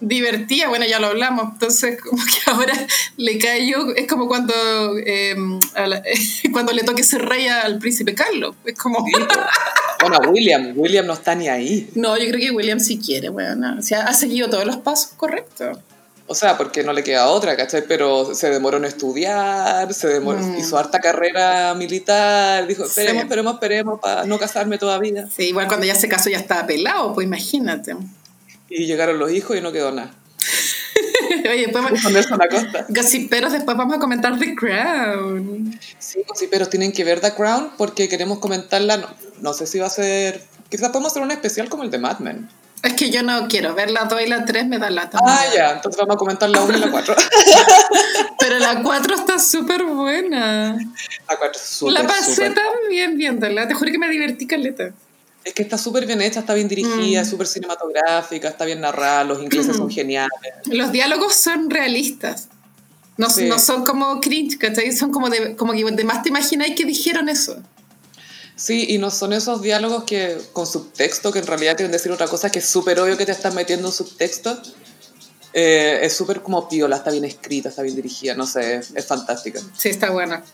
divertía, 0.00 0.68
bueno, 0.68 0.84
ya 0.84 0.98
lo 0.98 1.06
hablamos, 1.08 1.52
entonces 1.52 2.00
como 2.02 2.22
que 2.24 2.50
ahora 2.50 2.74
le 3.16 3.38
cae 3.38 3.66
yo, 3.68 3.90
es 3.96 4.06
como 4.08 4.26
cuando, 4.26 4.52
eh, 4.98 5.34
la- 5.74 6.02
cuando 6.52 6.72
le 6.72 6.82
toque 6.82 7.02
ser 7.02 7.24
rey 7.26 7.46
al 7.46 7.78
príncipe 7.78 8.14
Carlos, 8.14 8.56
es 8.64 8.76
como... 8.76 9.04
Bueno, 10.00 10.18
William, 10.30 10.72
William 10.76 11.06
no 11.06 11.12
está 11.12 11.34
ni 11.34 11.48
ahí. 11.48 11.88
No, 11.94 12.16
yo 12.18 12.26
creo 12.28 12.40
que 12.40 12.50
William 12.50 12.80
sí 12.80 12.98
quiere, 12.98 13.28
bueno, 13.28 13.76
o 13.78 13.82
sea, 13.82 14.04
ha 14.04 14.14
seguido 14.14 14.48
todos 14.50 14.64
los 14.64 14.78
pasos 14.78 15.12
correctos. 15.16 15.78
O 16.32 16.34
sea, 16.36 16.56
porque 16.56 16.84
no 16.84 16.92
le 16.92 17.02
queda 17.02 17.26
otra, 17.26 17.56
¿cachai? 17.56 17.82
Pero 17.88 18.36
se 18.36 18.50
demoró 18.50 18.76
en 18.76 18.84
estudiar, 18.84 19.92
se 19.92 20.06
demoró, 20.06 20.38
Mm. 20.38 20.58
hizo 20.58 20.78
harta 20.78 21.00
carrera 21.00 21.74
militar, 21.74 22.68
dijo, 22.68 22.84
Sí. 22.84 22.90
esperemos, 22.90 23.24
esperemos, 23.24 23.54
esperemos 23.54 24.00
para 24.00 24.24
no 24.26 24.38
casarme 24.38 24.78
todavía. 24.78 25.26
Sí, 25.36 25.48
igual 25.48 25.66
cuando 25.66 25.86
ya 25.86 25.96
se 25.96 26.08
casó 26.08 26.30
ya 26.30 26.38
estaba 26.38 26.68
pelado, 26.68 27.14
pues 27.14 27.26
imagínate. 27.26 27.96
Y 28.68 28.86
llegaron 28.86 29.18
los 29.18 29.32
hijos 29.32 29.56
y 29.56 29.60
no 29.60 29.72
quedó 29.72 29.90
nada. 29.90 30.14
Oye, 31.50 31.66
después... 31.66 31.84
Acosta. 32.30 32.86
Gossiperos, 32.88 33.52
después 33.52 33.76
vamos 33.76 33.96
a 33.96 33.98
comentar 33.98 34.38
The 34.38 34.54
Crown. 34.54 35.80
Sí, 35.98 36.22
pero 36.48 36.66
tienen 36.68 36.92
que 36.92 37.02
ver 37.02 37.18
The 37.20 37.34
Crown 37.34 37.72
porque 37.76 38.08
queremos 38.08 38.38
comentarla, 38.38 38.98
no, 38.98 39.08
no 39.40 39.52
sé 39.52 39.66
si 39.66 39.80
va 39.80 39.86
a 39.86 39.90
ser, 39.90 40.44
quizás 40.68 40.90
podemos 40.90 41.10
hacer 41.10 41.22
un 41.24 41.32
especial 41.32 41.68
como 41.68 41.82
el 41.82 41.90
de 41.90 41.98
Mad 41.98 42.20
Men. 42.20 42.48
Es 42.82 42.94
que 42.94 43.10
yo 43.10 43.22
no 43.22 43.46
quiero 43.48 43.74
ver 43.74 43.90
la 43.90 44.04
2 44.04 44.22
y 44.22 44.26
la 44.28 44.44
3, 44.44 44.66
me 44.66 44.78
da 44.78 44.88
lata. 44.90 45.18
Ah, 45.22 45.44
ya, 45.54 45.72
entonces 45.72 45.98
vamos 46.00 46.14
a 46.16 46.18
comentar 46.18 46.48
la 46.48 46.62
1 46.62 46.76
y 46.78 46.80
la 46.80 46.90
4. 46.90 47.14
Pero 48.38 48.58
la 48.58 48.82
4 48.82 49.14
está 49.14 49.38
súper 49.38 49.84
buena. 49.84 50.72
La 51.28 51.36
4 51.36 51.50
es 51.54 51.60
súper, 51.60 51.94
la 51.94 52.06
pasé 52.06 52.52
bien 52.88 53.16
viéndola. 53.18 53.68
Te 53.68 53.74
juro 53.74 53.90
que 53.92 53.98
me 53.98 54.08
divertí 54.08 54.46
caleta. 54.46 54.90
Es 55.44 55.54
que 55.54 55.62
está 55.62 55.78
súper 55.78 56.06
bien 56.06 56.20
hecha, 56.20 56.40
está 56.40 56.54
bien 56.54 56.68
dirigida, 56.68 57.22
Mm. 57.22 57.26
súper 57.26 57.46
cinematográfica, 57.46 58.48
está 58.48 58.64
bien 58.66 58.80
narrada, 58.80 59.24
los 59.24 59.42
ingleses 59.42 59.76
son 59.76 59.90
geniales. 59.90 60.30
Los 60.66 60.92
diálogos 60.92 61.34
son 61.34 61.70
realistas. 61.70 62.48
No, 63.16 63.28
Sí. 63.28 63.44
no 63.46 63.58
son 63.58 63.84
como 63.84 64.20
cringe, 64.20 64.56
¿cachai? 64.58 64.92
Son 64.92 65.10
como 65.12 65.28
de, 65.28 65.54
como 65.56 65.72
que 65.72 65.84
de 65.84 66.04
más 66.04 66.22
te 66.22 66.30
imagináis 66.30 66.74
que 66.74 66.84
dijeron 66.84 67.28
eso. 67.28 67.58
Sí, 68.60 68.84
y 68.90 68.98
no 68.98 69.10
son 69.10 69.32
esos 69.32 69.62
diálogos 69.62 70.04
que 70.04 70.38
con 70.52 70.66
subtexto, 70.66 71.32
que 71.32 71.38
en 71.38 71.46
realidad 71.46 71.76
quieren 71.76 71.92
decir 71.92 72.12
otra 72.12 72.28
cosa, 72.28 72.50
que 72.50 72.58
es 72.58 72.66
súper 72.66 73.00
obvio 73.00 73.16
que 73.16 73.24
te 73.24 73.32
están 73.32 73.54
metiendo 73.54 73.88
un 73.88 73.94
subtexto. 73.94 74.60
Eh, 75.54 76.00
es 76.02 76.14
súper 76.14 76.42
como 76.42 76.68
piola, 76.68 76.96
está 76.96 77.10
bien 77.10 77.24
escrita, 77.24 77.70
está 77.70 77.80
bien 77.80 77.96
dirigida, 77.96 78.34
no 78.34 78.46
sé, 78.46 78.74
es, 78.74 78.90
es 78.94 79.06
fantástica. 79.06 79.62
Sí, 79.78 79.88
está 79.88 80.10
buena. 80.10 80.44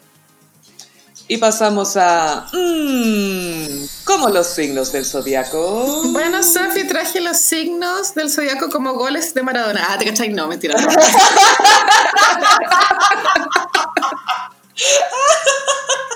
Y 1.27 1.39
pasamos 1.39 1.97
a... 1.97 2.47
Mmm, 2.53 3.87
como 4.05 4.29
los 4.29 4.47
signos 4.47 4.93
del 4.93 5.05
zodiaco. 5.05 6.05
Bueno, 6.13 6.45
Sofi, 6.45 6.87
traje 6.87 7.21
los 7.21 7.39
signos 7.39 8.15
del 8.15 8.31
zodiaco 8.31 8.71
como 8.71 8.95
goles 8.95 9.35
de 9.35 9.43
Maradona. 9.43 9.85
Ah, 9.91 9.99
¿te 9.99 10.05
cachai? 10.05 10.29
No, 10.29 10.47
mentira. 10.47 10.81
no. 10.81 10.87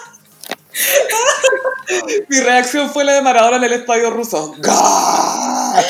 Mi 2.29 2.41
reacción 2.41 2.91
fue 2.91 3.05
la 3.05 3.15
de 3.15 3.23
Maradona 3.23 3.57
en 3.57 3.65
el 3.65 3.73
estadio 3.73 4.11
ruso. 4.11 4.55
¡Gah! 4.59 5.85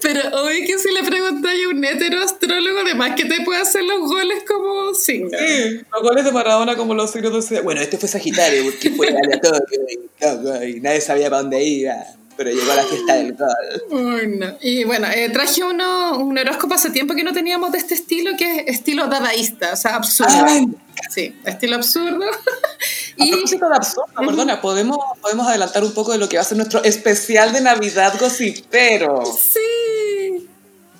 Pero 0.00 0.42
hoy 0.42 0.64
que 0.66 0.78
si 0.78 0.92
le 0.92 1.02
preguntáis 1.02 1.66
a 1.66 1.68
un 1.68 1.84
hetero 1.84 2.22
astrólogo, 2.22 2.80
además 2.80 3.12
que 3.16 3.24
te 3.24 3.40
puede 3.42 3.60
hacer 3.60 3.84
los 3.84 4.00
goles 4.00 4.44
como 4.46 4.94
signos. 4.94 5.32
Sí, 5.38 5.80
los 5.92 6.02
goles 6.02 6.24
de 6.24 6.32
Maradona 6.32 6.76
como 6.76 6.94
los 6.94 7.10
signos. 7.10 7.48
Bueno, 7.62 7.80
este 7.80 7.98
fue 7.98 8.08
Sagitario, 8.08 8.64
porque 8.64 8.90
fue 8.90 9.08
aleatorio 9.08 9.62
y, 9.88 10.76
y 10.76 10.80
nadie 10.80 11.00
sabía 11.00 11.30
para 11.30 11.42
dónde 11.42 11.62
iba. 11.62 11.94
Pero 12.36 12.50
llegó 12.50 12.72
a 12.72 12.76
la 12.76 12.82
fiesta 12.84 13.14
del 13.14 13.34
gol. 13.34 13.48
Bueno, 13.90 14.56
y 14.60 14.84
bueno, 14.84 15.06
eh, 15.14 15.28
traje 15.30 15.62
uno, 15.64 16.18
un 16.18 16.38
horóscopo 16.38 16.74
hace 16.74 16.90
tiempo 16.90 17.14
que 17.14 17.22
no 17.24 17.32
teníamos 17.32 17.72
de 17.72 17.78
este 17.78 17.94
estilo, 17.94 18.32
que 18.38 18.60
es 18.60 18.64
estilo 18.68 19.06
dadaísta, 19.06 19.72
o 19.72 19.76
sea, 19.76 19.96
absurdo. 19.96 20.30
Ay, 20.46 20.66
Sí, 21.10 21.34
estilo 21.44 21.76
absurdo. 21.76 22.24
A 23.18 23.24
y 23.24 23.30
propósito 23.32 23.68
de 23.68 23.76
absurdo, 23.76 24.06
perdona, 24.26 24.60
¿podemos, 24.60 24.98
podemos 25.20 25.46
adelantar 25.46 25.84
un 25.84 25.92
poco 25.92 26.12
de 26.12 26.18
lo 26.18 26.28
que 26.28 26.36
va 26.36 26.42
a 26.42 26.44
ser 26.44 26.56
nuestro 26.56 26.82
especial 26.84 27.52
de 27.52 27.60
Navidad 27.60 28.14
gossipero. 28.18 29.22
sí, 29.24 30.48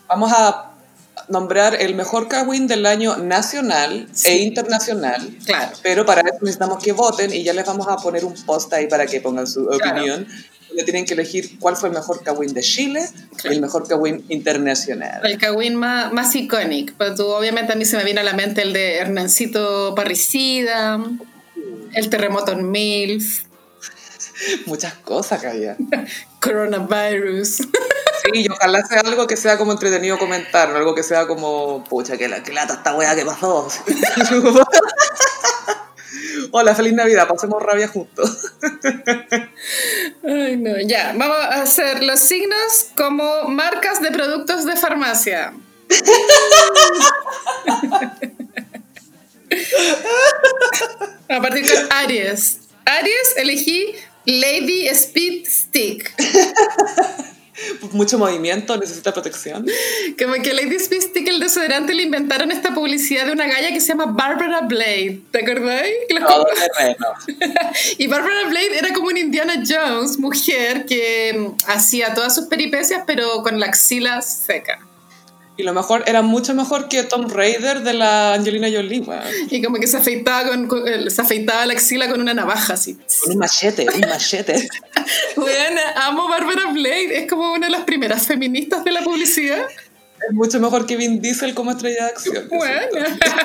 Vamos 0.08 0.30
a 0.32 0.72
nombrar 1.28 1.80
el 1.80 1.94
mejor 1.94 2.28
Kawin 2.28 2.66
del 2.66 2.84
año 2.84 3.16
nacional 3.16 4.08
Sí. 4.12 4.28
e 4.28 4.36
internacional. 4.38 5.26
Claro. 5.46 5.72
Pero 5.82 6.04
para 6.04 6.20
eso 6.22 6.38
necesitamos 6.42 6.82
que 6.82 6.92
voten 6.92 7.32
y 7.32 7.42
ya 7.44 7.52
les 7.54 7.64
vamos 7.64 7.86
a 7.88 7.96
poner 7.96 8.24
un 8.24 8.34
post 8.44 8.72
ahí 8.74 8.88
para 8.88 9.06
que 9.06 9.20
pongan 9.20 9.46
su 9.46 9.66
Claro. 9.66 9.92
opinión. 10.00 10.26
Donde 10.72 10.84
tienen 10.84 11.04
que 11.04 11.14
elegir 11.14 11.58
cuál 11.58 11.76
fue 11.76 11.90
el 11.90 11.94
mejor 11.94 12.22
Kawin 12.22 12.54
de 12.54 12.62
Chile 12.62 13.06
y 13.44 13.48
el 13.48 13.60
mejor 13.60 13.86
Kawin 13.86 14.24
internacional. 14.28 15.20
el 15.24 15.38
Kawin 15.38 15.76
más, 15.76 16.12
más 16.12 16.34
icónico. 16.34 16.94
Pero 16.96 17.14
tú, 17.14 17.26
obviamente 17.26 17.72
a 17.72 17.76
mí 17.76 17.84
se 17.84 17.96
me 17.96 18.04
viene 18.04 18.20
a 18.20 18.24
la 18.24 18.32
mente 18.32 18.62
el 18.62 18.72
de 18.72 18.96
Hernancito 18.96 19.94
Parricida, 19.94 20.98
el 21.94 22.08
terremoto 22.08 22.52
en 22.52 22.70
MILF, 22.70 23.44
Muchas 24.66 24.94
cosas, 24.94 25.40
Calla. 25.42 25.76
coronavirus. 26.40 27.48
Sí, 27.56 28.30
y 28.34 28.48
ojalá 28.48 28.84
sea 28.84 29.00
algo 29.00 29.26
que 29.26 29.36
sea 29.36 29.58
como 29.58 29.72
entretenido 29.72 30.18
comentar, 30.18 30.70
algo 30.74 30.94
que 30.94 31.02
sea 31.02 31.26
como, 31.26 31.84
pucha, 31.84 32.16
que, 32.16 32.28
la, 32.28 32.42
que 32.42 32.52
lata 32.52 32.74
esta 32.74 32.94
wea 32.94 33.14
que 33.14 33.24
pasó. 33.24 33.68
Hola, 36.54 36.74
feliz 36.74 36.92
Navidad, 36.92 37.26
pasemos 37.26 37.62
rabia 37.62 37.88
juntos. 37.88 38.52
Ay, 40.22 40.58
no, 40.58 40.78
ya, 40.86 41.14
vamos 41.16 41.38
a 41.38 41.62
hacer 41.62 42.02
los 42.02 42.20
signos 42.20 42.88
como 42.94 43.48
marcas 43.48 44.02
de 44.02 44.10
productos 44.10 44.66
de 44.66 44.76
farmacia. 44.76 45.54
A 51.30 51.40
partir 51.40 51.64
con 51.72 51.90
Aries. 51.90 52.58
Aries 52.84 53.34
elegí 53.38 53.94
Lady 54.26 54.88
Speed 54.88 55.46
Stick. 55.48 56.12
Mucho 57.92 58.18
movimiento, 58.18 58.76
necesita 58.76 59.12
protección. 59.12 59.66
Como 60.18 60.34
que 60.34 60.52
Lady 60.52 60.76
Speed 60.76 61.00
Stick, 61.00 61.28
el 61.28 61.40
desodorante, 61.40 61.94
le 61.94 62.02
inventaron 62.02 62.50
esta 62.50 62.74
publicidad 62.74 63.26
de 63.26 63.32
una 63.32 63.46
galla 63.46 63.70
que 63.72 63.80
se 63.80 63.88
llama 63.88 64.06
Barbara 64.06 64.62
Blade. 64.62 65.20
¿Te 65.30 65.42
acordáis? 65.42 65.94
Terreno. 66.08 67.06
Y 67.98 68.06
Barbara 68.06 68.48
Blade 68.48 68.78
era 68.78 68.92
como 68.92 69.08
una 69.08 69.20
Indiana 69.20 69.62
Jones, 69.66 70.18
mujer 70.18 70.86
que 70.86 71.34
mm, 71.36 71.70
hacía 71.70 72.14
todas 72.14 72.34
sus 72.34 72.46
peripecias, 72.46 73.02
pero 73.06 73.42
con 73.42 73.58
la 73.58 73.66
axila 73.66 74.22
seca. 74.22 74.80
Y 75.56 75.64
lo 75.64 75.74
mejor, 75.74 76.02
era 76.06 76.22
mucho 76.22 76.54
mejor 76.54 76.88
que 76.88 77.02
Tom 77.02 77.28
Raider 77.28 77.80
de 77.82 77.92
la 77.92 78.32
Angelina 78.34 78.68
Jolie, 78.72 79.00
weón. 79.00 79.22
Y 79.50 79.62
como 79.62 79.76
que 79.78 79.86
se 79.86 79.98
afeitaba, 79.98 80.48
con, 80.48 80.66
con- 80.66 80.88
eh, 80.88 81.10
se 81.10 81.20
afeitaba 81.20 81.66
la 81.66 81.74
axila 81.74 82.08
con 82.08 82.20
una 82.22 82.32
navaja, 82.32 82.72
así. 82.74 82.98
Con 83.22 83.32
un 83.32 83.38
machete, 83.38 83.86
un 83.94 84.00
machete. 84.08 84.68
Bueno, 85.36 85.80
amo 85.96 86.28
Barbara 86.28 86.70
Blade, 86.72 87.18
es 87.18 87.28
como 87.28 87.52
una 87.52 87.66
de 87.66 87.72
las 87.72 87.82
primeras 87.82 88.26
feministas 88.26 88.84
de 88.84 88.92
la 88.92 89.02
publicidad. 89.02 89.66
Es 90.28 90.32
mucho 90.32 90.60
mejor 90.60 90.86
que 90.86 90.96
Vin 90.96 91.20
Diesel 91.20 91.52
como 91.54 91.72
estrella 91.72 92.04
de 92.04 92.10
acción. 92.12 92.48
Bueno, 92.48 92.86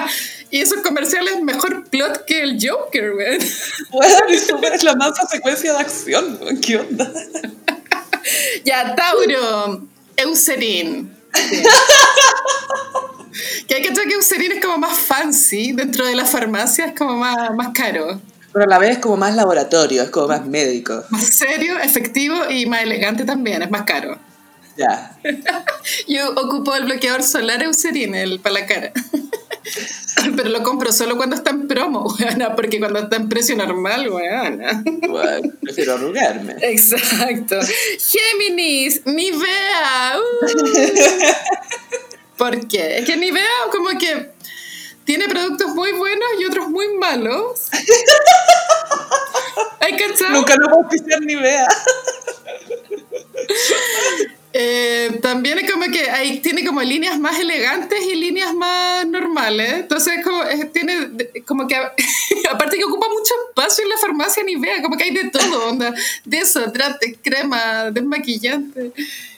y 0.52 0.62
esos 0.62 0.82
comerciales 0.82 1.42
mejor 1.42 1.90
plot 1.90 2.26
que 2.26 2.42
el 2.44 2.58
Joker, 2.62 3.14
weón. 3.16 3.40
Bueno, 3.90 4.16
y 4.30 4.38
súper 4.38 4.74
es 4.74 4.84
la 4.84 4.96
mansa 4.96 5.28
secuencia 5.28 5.74
de 5.74 5.80
acción, 5.80 6.38
weón. 6.42 6.62
¿Qué 6.62 6.78
onda? 6.78 7.12
Ya, 8.66 8.94
Tauro, 8.96 9.88
Eucerin. 10.18 11.17
Que 13.68 13.76
hay 13.76 13.82
que 13.82 13.94
que 13.94 14.14
Eucerin 14.14 14.54
es 14.54 14.64
como 14.64 14.78
más 14.78 14.98
fancy 14.98 15.74
dentro 15.74 16.06
de 16.06 16.16
la 16.16 16.26
farmacia, 16.26 16.86
es 16.86 16.94
como 16.98 17.16
más, 17.18 17.54
más 17.56 17.70
caro. 17.74 18.20
Pero 18.54 18.66
a 18.66 18.68
la 18.68 18.80
vez 18.80 18.92
es 18.92 19.00
como 19.00 19.18
más 19.18 19.36
laboratorio, 19.36 20.04
es 20.04 20.10
como 20.10 20.28
más 20.30 20.46
médico. 20.46 21.04
Más 21.10 21.26
serio, 21.26 21.78
efectivo 21.80 22.50
y 22.50 22.66
más 22.66 22.82
elegante 22.84 23.26
también, 23.26 23.62
es 23.62 23.70
más 23.70 23.84
caro. 23.84 24.18
Ya. 24.78 25.18
Yo 26.08 26.32
ocupo 26.32 26.76
el 26.76 26.86
bloqueador 26.86 27.24
solar 27.24 27.64
Eucerin 27.64 28.16
el, 28.16 28.40
para 28.40 28.54
la 28.62 28.66
cara. 28.66 28.92
Pero 30.36 30.50
lo 30.50 30.64
compro 30.64 30.92
solo 30.92 31.18
cuando 31.18 31.36
está 31.36 31.52
en 31.52 31.68
promo, 31.68 32.14
weona, 32.20 32.56
porque 32.56 32.80
cuando 32.80 33.00
está 33.00 33.18
en 33.18 33.30
precio 33.30 33.56
normal. 33.56 34.10
Bueno, 34.10 35.52
prefiero 35.62 35.96
arrugarme. 35.96 36.56
Exacto. 36.62 37.60
Géminis, 38.00 39.06
Nivea. 39.06 40.18
uh. 40.18 40.48
¿Por 42.38 42.68
qué? 42.68 43.00
Es 43.00 43.06
que 43.06 43.18
Nivea 43.18 43.48
como 43.72 43.90
que 43.98 44.32
tiene 45.06 45.28
productos 45.28 45.70
muy 45.70 45.92
buenos 45.94 46.28
y 46.40 46.46
otros 46.46 46.70
muy 46.70 46.94
malos. 46.98 47.68
¿Hay 49.80 49.96
cachado? 49.96 50.32
Nunca 50.32 50.56
lo 50.58 50.70
voy 50.70 50.84
a 50.86 50.90
pisar 50.90 51.22
ni 51.22 51.36
vea. 51.36 51.68
Eh, 54.60 55.20
también 55.22 55.60
es 55.60 55.72
como 55.72 55.86
que 55.92 56.10
ahí 56.10 56.40
tiene 56.40 56.66
como 56.66 56.82
líneas 56.82 57.20
más 57.20 57.40
elegantes 57.40 58.02
y 58.02 58.16
líneas 58.16 58.56
más 58.56 59.06
normales. 59.06 59.72
Entonces, 59.72 60.16
como, 60.24 60.42
tiene 60.74 61.12
como 61.46 61.68
que, 61.68 61.76
aparte 62.52 62.78
que 62.78 62.84
ocupa 62.84 63.08
mucho 63.08 63.36
espacio 63.50 63.84
en 63.84 63.90
la 63.92 63.98
farmacia 63.98 64.42
Nivea, 64.42 64.82
como 64.82 64.98
que 64.98 65.04
hay 65.04 65.12
de 65.12 65.30
todo, 65.30 65.70
onda, 65.70 65.94
desodorante, 66.26 67.20
crema, 67.22 67.92
desmaquillante. 67.92 68.94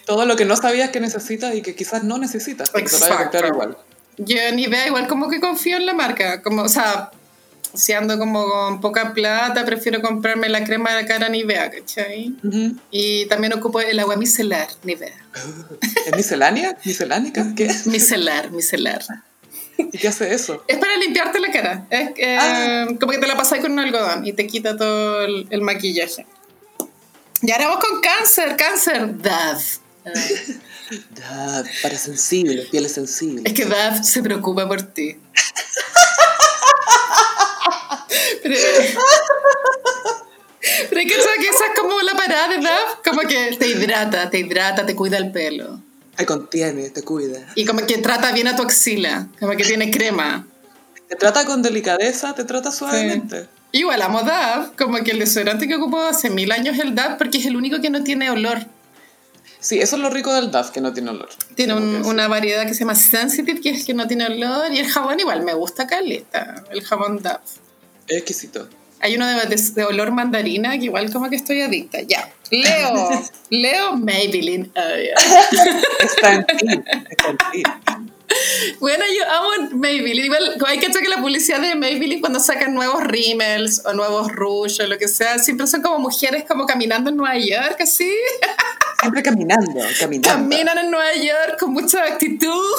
Todo 0.05 0.25
lo 0.25 0.37
que 0.37 0.45
no 0.45 0.55
sabías 0.55 0.89
que 0.89 1.01
necesitas 1.01 1.53
y 1.53 1.61
que 1.61 1.75
quizás 1.75 2.05
no 2.05 2.17
necesitas, 2.17 2.69
pero 2.69 2.85
te 2.85 2.93
lo 2.93 2.99
vas 2.99 3.11
a 3.11 3.17
comprar 3.17 3.45
igual. 3.47 3.77
Yo 4.19 4.37
Nivea 4.53 4.87
igual 4.87 5.07
como 5.09 5.29
que 5.29 5.41
confío 5.41 5.75
en 5.75 5.85
la 5.85 5.93
marca, 5.93 6.41
como, 6.41 6.61
o 6.61 6.69
sea, 6.69 7.11
si 7.73 7.93
ando 7.93 8.17
como 8.17 8.45
con 8.45 8.81
poca 8.81 9.13
plata, 9.13 9.65
prefiero 9.65 10.01
comprarme 10.01 10.49
la 10.49 10.63
crema 10.63 10.95
de 10.95 11.05
cara 11.05 11.29
Nivea, 11.29 11.69
¿cachai? 11.69 12.35
Y 12.91 13.25
también 13.27 13.53
ocupo 13.53 13.79
el 13.79 13.99
agua 13.99 14.15
micelar 14.15 14.67
Nivea. 14.83 15.13
¿Es 16.05 16.15
micelánea? 16.15 16.77
¿Micelánica? 16.83 17.53
¿Qué? 17.55 17.69
Micelar, 17.85 18.51
micelar. 18.51 19.01
¿Y 19.77 19.97
qué 19.97 20.07
hace 20.09 20.33
eso? 20.33 20.63
Es 20.67 20.77
para 20.77 20.97
limpiarte 20.97 21.39
la 21.39 21.51
cara. 21.51 21.85
Es 21.89 22.11
ah. 22.37 22.87
como 22.99 23.11
que 23.11 23.17
te 23.17 23.27
la 23.27 23.37
pasáis 23.37 23.61
con 23.61 23.71
un 23.71 23.79
algodón 23.79 24.25
y 24.25 24.33
te 24.33 24.45
quita 24.45 24.75
todo 24.75 25.23
el, 25.23 25.61
maquillaje. 25.61 26.25
Y 27.41 27.51
ahora 27.51 27.69
vamos 27.69 27.85
con 27.85 28.01
cáncer, 28.01 28.57
cáncer, 28.57 29.21
DAV. 29.21 29.61
DAV, 31.11 31.65
para 31.81 31.97
sensibles, 31.97 32.67
pieles 32.67 32.91
sensibles. 32.91 33.45
Es 33.45 33.53
que 33.53 33.65
DAV 33.65 34.03
se 34.03 34.21
preocupa 34.21 34.67
por 34.67 34.81
ti. 34.81 35.15
Pero, 38.43 38.55
pero 40.89 41.01
que 41.01 41.13
esa 41.13 41.65
es 41.65 41.79
como 41.79 42.01
la 42.01 42.13
parada 42.13 42.47
de 42.49 42.57
DAF, 42.57 42.99
como 43.03 43.21
que 43.21 43.55
te 43.57 43.67
hidrata, 43.67 44.29
te 44.29 44.39
hidrata, 44.39 44.85
te 44.85 44.95
cuida 44.95 45.17
el 45.17 45.31
pelo. 45.31 45.81
Te 46.17 46.25
contiene, 46.25 46.89
te 46.89 47.03
cuida. 47.03 47.39
Y 47.55 47.65
como 47.65 47.85
que 47.85 47.97
trata 47.99 48.31
bien 48.31 48.47
a 48.47 48.55
tu 48.55 48.63
axila, 48.63 49.27
como 49.39 49.53
que 49.55 49.63
tiene 49.63 49.89
crema. 49.91 50.47
Te 51.07 51.15
trata 51.15 51.45
con 51.45 51.61
delicadeza, 51.61 52.35
te 52.35 52.43
trata 52.43 52.71
suavemente. 52.71 53.47
Igual 53.71 54.01
amo 54.01 54.23
DAF, 54.23 54.75
como 54.77 54.97
que 55.03 55.11
el 55.11 55.19
desodorante 55.19 55.67
que 55.67 55.75
ocupo 55.75 55.99
hace 55.99 56.29
mil 56.29 56.51
años 56.51 56.77
el 56.79 56.95
DAF 56.95 57.17
porque 57.17 57.37
es 57.37 57.45
el 57.45 57.55
único 57.55 57.79
que 57.79 57.89
no 57.89 58.03
tiene 58.03 58.29
olor. 58.31 58.65
Sí, 59.59 59.79
eso 59.79 59.97
es 59.97 60.01
lo 60.01 60.09
rico 60.09 60.33
del 60.33 60.51
DAF, 60.51 60.71
que 60.71 60.81
no 60.81 60.93
tiene 60.93 61.11
olor. 61.11 61.29
Tiene 61.55 61.73
una 61.75 62.27
variedad 62.27 62.65
que 62.65 62.73
se 62.73 62.79
llama 62.79 62.95
Sensitive, 62.95 63.59
que 63.61 63.69
es 63.71 63.85
que 63.85 63.93
no 63.93 64.07
tiene 64.07 64.25
olor, 64.25 64.71
y 64.73 64.79
el 64.79 64.87
jabón 64.87 65.19
igual 65.19 65.43
me 65.43 65.53
gusta 65.53 65.85
caleta, 65.85 66.63
el 66.71 66.81
jabón 66.83 67.21
DAF. 67.21 67.41
Es 68.09 68.17
exquisito. 68.17 68.67
Hay 69.01 69.15
uno 69.15 69.25
de, 69.27 69.83
olor 69.85 70.11
mandarina 70.11 70.77
que 70.77 70.85
igual 70.85 71.11
como 71.11 71.29
que 71.29 71.37
estoy 71.37 71.61
adicta. 71.61 72.01
Ya. 72.01 72.29
Leo. 72.51 73.09
Leo 73.49 73.95
Maybelline. 73.95 74.71
Oh, 74.75 76.03
está 76.03 76.33
en 76.33 76.45
ti. 76.45 76.67
Está 77.09 77.29
en 77.29 77.37
ti. 77.37 77.63
Bueno, 78.79 79.03
yo 79.15 79.29
amo 79.29 79.77
Maybelline. 79.77 80.25
Igual 80.25 80.57
hay 80.67 80.79
que 80.79 80.87
echar 80.87 81.01
que 81.01 81.07
la 81.07 81.21
publicidad 81.21 81.61
de 81.61 81.75
Maybelline 81.75 82.19
cuando 82.19 82.39
sacan 82.39 82.73
nuevos 82.73 83.03
rímels 83.03 83.83
o 83.85 83.93
nuevos 83.93 84.31
rouge 84.31 84.83
o 84.83 84.87
lo 84.87 84.97
que 84.97 85.07
sea, 85.07 85.39
siempre 85.39 85.65
son 85.67 85.81
como 85.81 85.99
mujeres 85.99 86.43
como 86.47 86.65
caminando 86.65 87.09
en 87.09 87.17
Nueva 87.17 87.37
York, 87.37 87.77
así. 87.79 88.11
Siempre 88.99 89.23
caminando, 89.23 89.81
caminando. 89.99 90.29
Caminan 90.29 90.77
en 90.77 90.91
Nueva 90.91 91.15
York 91.15 91.59
con 91.59 91.71
mucha 91.71 92.03
actitud. 92.03 92.75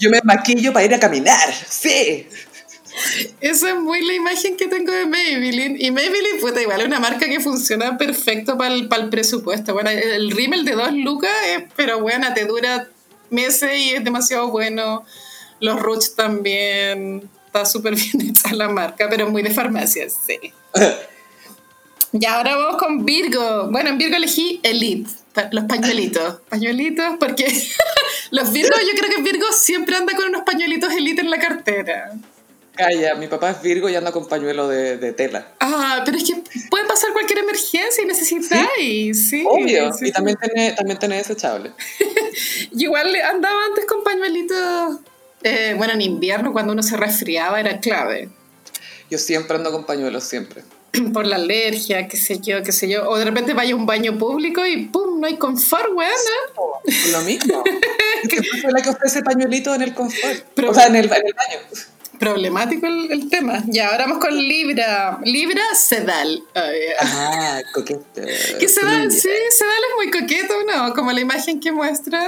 Yo 0.00 0.10
me 0.10 0.20
maquillo 0.24 0.72
para 0.72 0.84
ir 0.84 0.94
a 0.94 0.98
caminar, 0.98 1.52
sí. 1.68 2.26
Esa 3.40 3.70
es 3.70 3.76
muy 3.76 4.04
la 4.04 4.14
imagen 4.14 4.56
que 4.56 4.66
tengo 4.66 4.92
de 4.92 5.06
Maybelline. 5.06 5.76
Y 5.78 5.90
Maybelline, 5.90 6.40
puta, 6.40 6.62
igual 6.62 6.80
es 6.80 6.86
una 6.86 7.00
marca 7.00 7.26
que 7.26 7.40
funciona 7.40 7.98
perfecto 7.98 8.56
para 8.56 8.74
el, 8.74 9.08
presupuesto. 9.10 9.74
Bueno, 9.74 9.90
el 9.90 10.30
rímel 10.30 10.64
de 10.64 10.72
dos 10.72 10.92
lucas, 10.92 11.30
es, 11.48 11.64
pero 11.76 12.00
bueno, 12.00 12.32
te 12.34 12.44
dura 12.44 12.88
meses 13.30 13.78
y 13.78 13.90
es 13.90 14.04
demasiado 14.04 14.48
bueno. 14.48 15.04
Los 15.60 15.80
Rouge 15.80 16.10
también. 16.16 17.28
Está 17.46 17.64
súper 17.64 17.94
bien 18.12 18.30
hecha 18.30 18.52
la 18.52 18.68
marca, 18.68 19.08
pero 19.08 19.28
muy 19.30 19.42
de 19.42 19.50
farmacia, 19.50 20.08
sí. 20.08 20.38
y 22.12 22.26
ahora 22.26 22.56
vamos 22.56 22.76
con 22.76 23.04
Virgo. 23.04 23.68
Bueno, 23.70 23.90
en 23.90 23.98
Virgo 23.98 24.16
elegí 24.16 24.60
Elite, 24.62 25.10
los 25.50 25.64
pañuelitos. 25.64 26.40
Pañuelitos, 26.48 27.16
porque 27.18 27.46
los 28.30 28.52
Virgos, 28.52 28.80
yo 28.80 28.98
creo 28.98 29.16
que 29.16 29.22
Virgo 29.22 29.46
siempre 29.52 29.96
anda 29.96 30.14
con 30.14 30.26
unos 30.26 30.42
pañuelitos 30.42 30.92
Elite 30.92 31.22
en 31.22 31.30
la 31.30 31.38
cartera. 31.38 32.12
Calla, 32.74 33.14
mi 33.14 33.28
papá 33.28 33.50
es 33.50 33.62
Virgo 33.62 33.88
y 33.88 33.94
anda 33.94 34.10
con 34.10 34.26
pañuelo 34.26 34.68
de, 34.68 35.12
tela. 35.12 35.46
Ah, 35.60 36.02
pero 36.04 36.16
es 36.18 36.24
que 36.24 36.42
puede 36.68 36.86
pasar 36.86 37.12
cualquier 37.12 37.38
emergencia 37.38 38.02
y 38.02 38.06
necesitáis, 38.06 39.28
sí. 39.30 39.44
Obvio, 39.46 39.90
y 40.00 40.10
también 40.10 40.36
tiene, 40.42 40.72
también 40.72 40.98
tiene 40.98 41.16
desechable. 41.18 41.72
igual 42.72 43.14
andaba 43.16 43.66
antes 43.66 43.84
con 43.86 44.02
pañuelitos, 44.02 44.98
eh, 45.44 45.74
bueno, 45.76 45.92
en 45.92 46.00
invierno 46.00 46.52
cuando 46.52 46.72
uno 46.72 46.82
se 46.82 46.96
resfriaba 46.96 47.60
era 47.60 47.78
clave. 47.78 48.28
Yo 49.08 49.18
siempre 49.18 49.56
ando 49.56 49.70
con 49.70 49.84
pañuelos, 49.84 50.24
siempre. 50.24 50.64
Por 51.12 51.26
la 51.26 51.36
alergia, 51.36 52.08
qué 52.08 52.16
sé 52.16 52.40
yo, 52.40 52.62
qué 52.64 52.72
sé 52.72 52.88
yo. 52.88 53.08
O 53.08 53.16
de 53.18 53.24
repente 53.24 53.54
vaya 53.54 53.74
a 53.74 53.76
un 53.76 53.86
baño 53.86 54.18
público 54.18 54.66
y 54.66 54.86
¡pum! 54.86 55.20
No 55.20 55.28
hay 55.28 55.36
confort, 55.36 55.90
weón. 55.94 56.10
lo 57.12 57.20
mismo. 57.20 57.62
¿Qué 58.28 58.42
fue 58.60 58.72
la 58.72 58.82
que 58.82 58.90
ofrece 58.90 59.22
pañuelito 59.22 59.72
en 59.74 59.82
el 59.82 59.94
confort? 59.94 60.58
o 60.66 60.74
sea, 60.74 60.86
en 60.86 60.96
el, 60.96 61.04
en 61.04 61.26
el 61.26 61.34
baño 61.34 61.58
problemático 62.24 62.86
el, 62.86 63.28
tema. 63.28 63.62
Ya, 63.66 63.88
ahora 63.88 64.06
vamos 64.06 64.18
con 64.18 64.36
Libra. 64.36 65.18
Libra 65.24 65.62
Sedal. 65.74 66.42
Ah, 67.00 67.60
coqueto. 67.72 68.02
Que 68.58 68.68
Sedal, 68.68 69.12
sí, 69.12 69.28
Sedal 69.50 69.82
es 69.90 69.96
muy 69.96 70.10
coqueto, 70.10 70.54
¿no? 70.66 70.94
Como 70.94 71.12
la 71.12 71.20
imagen 71.20 71.60
que 71.60 71.70
muestra. 71.70 72.26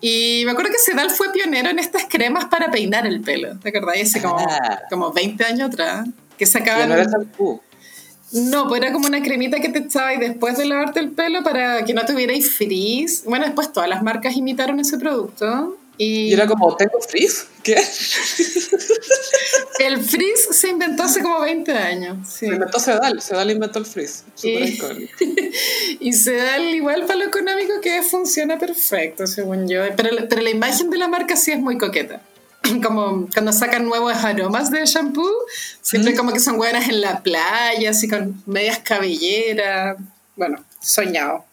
Y 0.00 0.42
me 0.46 0.52
acuerdo 0.52 0.70
que 0.70 0.78
Sedal 0.78 1.10
fue 1.10 1.32
pionero 1.32 1.70
en 1.70 1.78
estas 1.78 2.04
cremas 2.08 2.46
para 2.46 2.70
peinar 2.70 3.06
el 3.06 3.20
pelo. 3.20 3.58
¿Te 3.58 3.70
acordás? 3.70 4.00
Hace 4.00 4.22
como, 4.22 4.38
ah. 4.38 4.80
como 4.88 5.12
20 5.12 5.44
años 5.44 5.68
atrás. 5.68 6.08
Que 6.38 6.46
sacaban. 6.46 6.88
no 6.88 6.94
era 6.94 7.10
No, 8.32 8.68
pues 8.68 8.80
era 8.80 8.92
como 8.92 9.06
una 9.08 9.22
cremita 9.22 9.60
que 9.60 9.68
te 9.68 9.80
echabas 9.80 10.20
después 10.20 10.56
de 10.56 10.64
lavarte 10.64 11.00
el 11.00 11.10
pelo 11.10 11.42
para 11.42 11.84
que 11.84 11.92
no 11.92 12.06
tuvierais 12.06 12.50
frizz. 12.50 13.24
Bueno, 13.24 13.44
después 13.44 13.72
todas 13.72 13.88
las 13.88 14.02
marcas 14.02 14.36
imitaron 14.36 14.80
ese 14.80 14.96
producto. 14.98 15.76
Y, 16.02 16.32
era 16.32 16.46
como, 16.46 16.74
¿tengo 16.76 16.98
frizz? 17.06 17.46
¿Qué? 17.62 17.76
el 19.80 20.02
frizz 20.02 20.48
se 20.52 20.68
inventó 20.68 21.02
hace 21.02 21.20
como 21.20 21.42
20 21.42 21.72
años. 21.72 22.26
Se 22.26 22.46
inventó 22.46 22.80
Sedal, 22.80 23.20
Sedal 23.20 23.50
inventó 23.50 23.80
el 23.80 23.84
frizz. 23.84 24.24
y, 24.42 24.80
y 26.00 26.12
Sedal 26.14 26.74
igual 26.74 27.02
para 27.02 27.16
lo 27.16 27.26
económico 27.26 27.82
que 27.82 28.00
funciona 28.00 28.58
perfecto, 28.58 29.26
según 29.26 29.68
yo. 29.68 29.82
Pero, 29.94 30.26
pero 30.26 30.40
la 30.40 30.48
imagen 30.48 30.88
de 30.88 30.96
la 30.96 31.06
marca 31.06 31.36
sí 31.36 31.52
es 31.52 31.58
muy 31.58 31.76
coqueta 31.76 32.22
como 32.82 33.28
cuando 33.34 33.52
sacan 33.52 33.84
nuevos 33.84 34.14
aromas 34.14 34.70
de 34.70 34.86
shampoo, 34.86 35.30
siempre 35.82 36.14
como 36.16 36.32
que 36.32 36.40
son 36.40 36.56
buenas 36.56 36.88
en 36.88 37.02
la 37.02 37.22
playa, 37.22 37.90
así 37.90 38.08
con 38.08 38.42
medias 38.46 38.78
cabelleras. 38.78 39.98
Bueno, 40.34 40.64
soñado. 40.80 41.44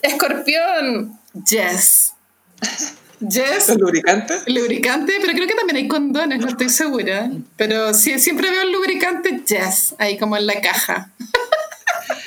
Escorpión, 0.00 1.18
yes. 1.44 2.12
Yes. 3.20 3.76
lubricante? 3.76 4.34
Lubricante, 4.46 5.14
pero 5.20 5.32
creo 5.34 5.46
que 5.46 5.54
también 5.54 5.76
hay 5.76 5.88
condones, 5.88 6.38
no 6.38 6.48
estoy 6.48 6.68
segura. 6.68 7.30
Pero 7.56 7.92
sí, 7.92 8.18
siempre 8.18 8.50
veo 8.50 8.62
el 8.62 8.72
lubricante 8.72 9.42
Yes, 9.46 9.94
ahí 9.98 10.16
como 10.18 10.36
en 10.36 10.46
la 10.46 10.60
caja. 10.60 11.10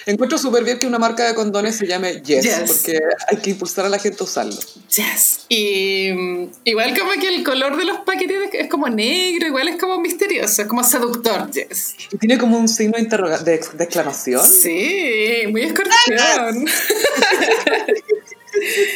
Encuentro 0.05 0.37
súper 0.37 0.63
bien 0.63 0.79
que 0.79 0.85
una 0.85 0.99
marca 0.99 1.25
de 1.25 1.33
condones 1.33 1.77
se 1.77 1.87
llame 1.87 2.21
yes, 2.21 2.63
porque 2.67 2.99
hay 3.29 3.37
que 3.37 3.51
impulsar 3.51 3.85
a 3.85 3.89
la 3.89 3.97
gente 3.99 4.17
a 4.19 4.23
usarlo. 4.23 4.55
Yes. 4.95 5.45
Y 5.47 6.11
mm, 6.11 6.51
igual 6.65 6.97
como 6.97 7.11
que 7.13 7.29
el 7.29 7.43
color 7.43 7.77
de 7.77 7.85
los 7.85 7.99
paquetes 7.99 8.49
es 8.53 8.67
como 8.67 8.89
negro, 8.89 9.47
igual 9.47 9.69
es 9.69 9.77
como 9.77 9.99
misterioso, 9.99 10.61
es 10.63 10.67
como 10.67 10.83
seductor, 10.83 11.49
yes. 11.51 11.95
Y 12.11 12.17
tiene 12.17 12.37
como 12.37 12.57
un 12.57 12.67
signo 12.67 12.97
de, 12.97 13.05
de, 13.43 13.55
exclamación. 13.55 14.45
Sí, 14.45 15.43
muy 15.49 15.61
escorpión. 15.61 16.65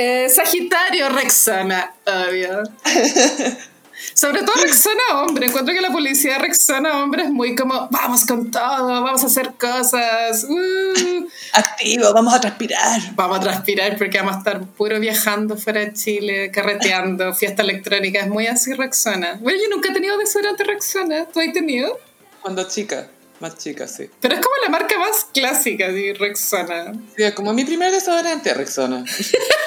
Eh, 0.00 0.28
Sagitario, 0.28 1.08
Rexona, 1.08 1.92
obvio. 2.06 2.62
Sobre 4.14 4.42
todo 4.44 4.54
Rexona 4.62 5.24
hombre. 5.24 5.46
Encuentro 5.46 5.74
que 5.74 5.80
la 5.80 5.90
publicidad 5.90 6.38
Rexona 6.38 7.02
hombre 7.02 7.24
es 7.24 7.30
muy 7.30 7.56
como, 7.56 7.88
vamos 7.90 8.24
con 8.24 8.48
todo, 8.48 9.02
vamos 9.02 9.24
a 9.24 9.26
hacer 9.26 9.54
cosas. 9.58 10.44
Uh. 10.44 11.26
Activo, 11.52 12.14
vamos 12.14 12.32
a 12.32 12.40
transpirar. 12.40 13.00
Vamos 13.16 13.38
a 13.38 13.40
transpirar 13.40 13.98
porque 13.98 14.18
vamos 14.18 14.36
a 14.36 14.38
estar 14.38 14.64
puro 14.64 15.00
viajando 15.00 15.56
fuera 15.56 15.80
de 15.80 15.92
Chile, 15.92 16.52
carreteando, 16.52 17.34
fiesta 17.34 17.62
electrónica. 17.62 18.20
Es 18.20 18.28
muy 18.28 18.46
así 18.46 18.74
Rexona. 18.74 19.40
Bueno, 19.40 19.58
yo 19.60 19.68
nunca 19.68 19.90
he 19.90 19.92
tenido 19.92 20.16
desodorante 20.16 20.62
Rexona. 20.62 21.24
¿Tú 21.24 21.40
has 21.40 21.52
tenido? 21.52 21.98
Cuando 22.40 22.68
chica. 22.68 23.08
Más 23.40 23.56
chica, 23.56 23.86
sí. 23.86 24.10
Pero 24.20 24.34
es 24.34 24.40
como 24.40 24.54
la 24.62 24.68
marca 24.68 24.98
más 24.98 25.26
clásica, 25.32 25.88
de 25.88 26.14
Rexona. 26.18 26.92
Sí, 27.16 27.22
como 27.32 27.52
mi 27.52 27.64
primer 27.64 27.92
desodorante, 27.92 28.52
Rexona. 28.52 29.04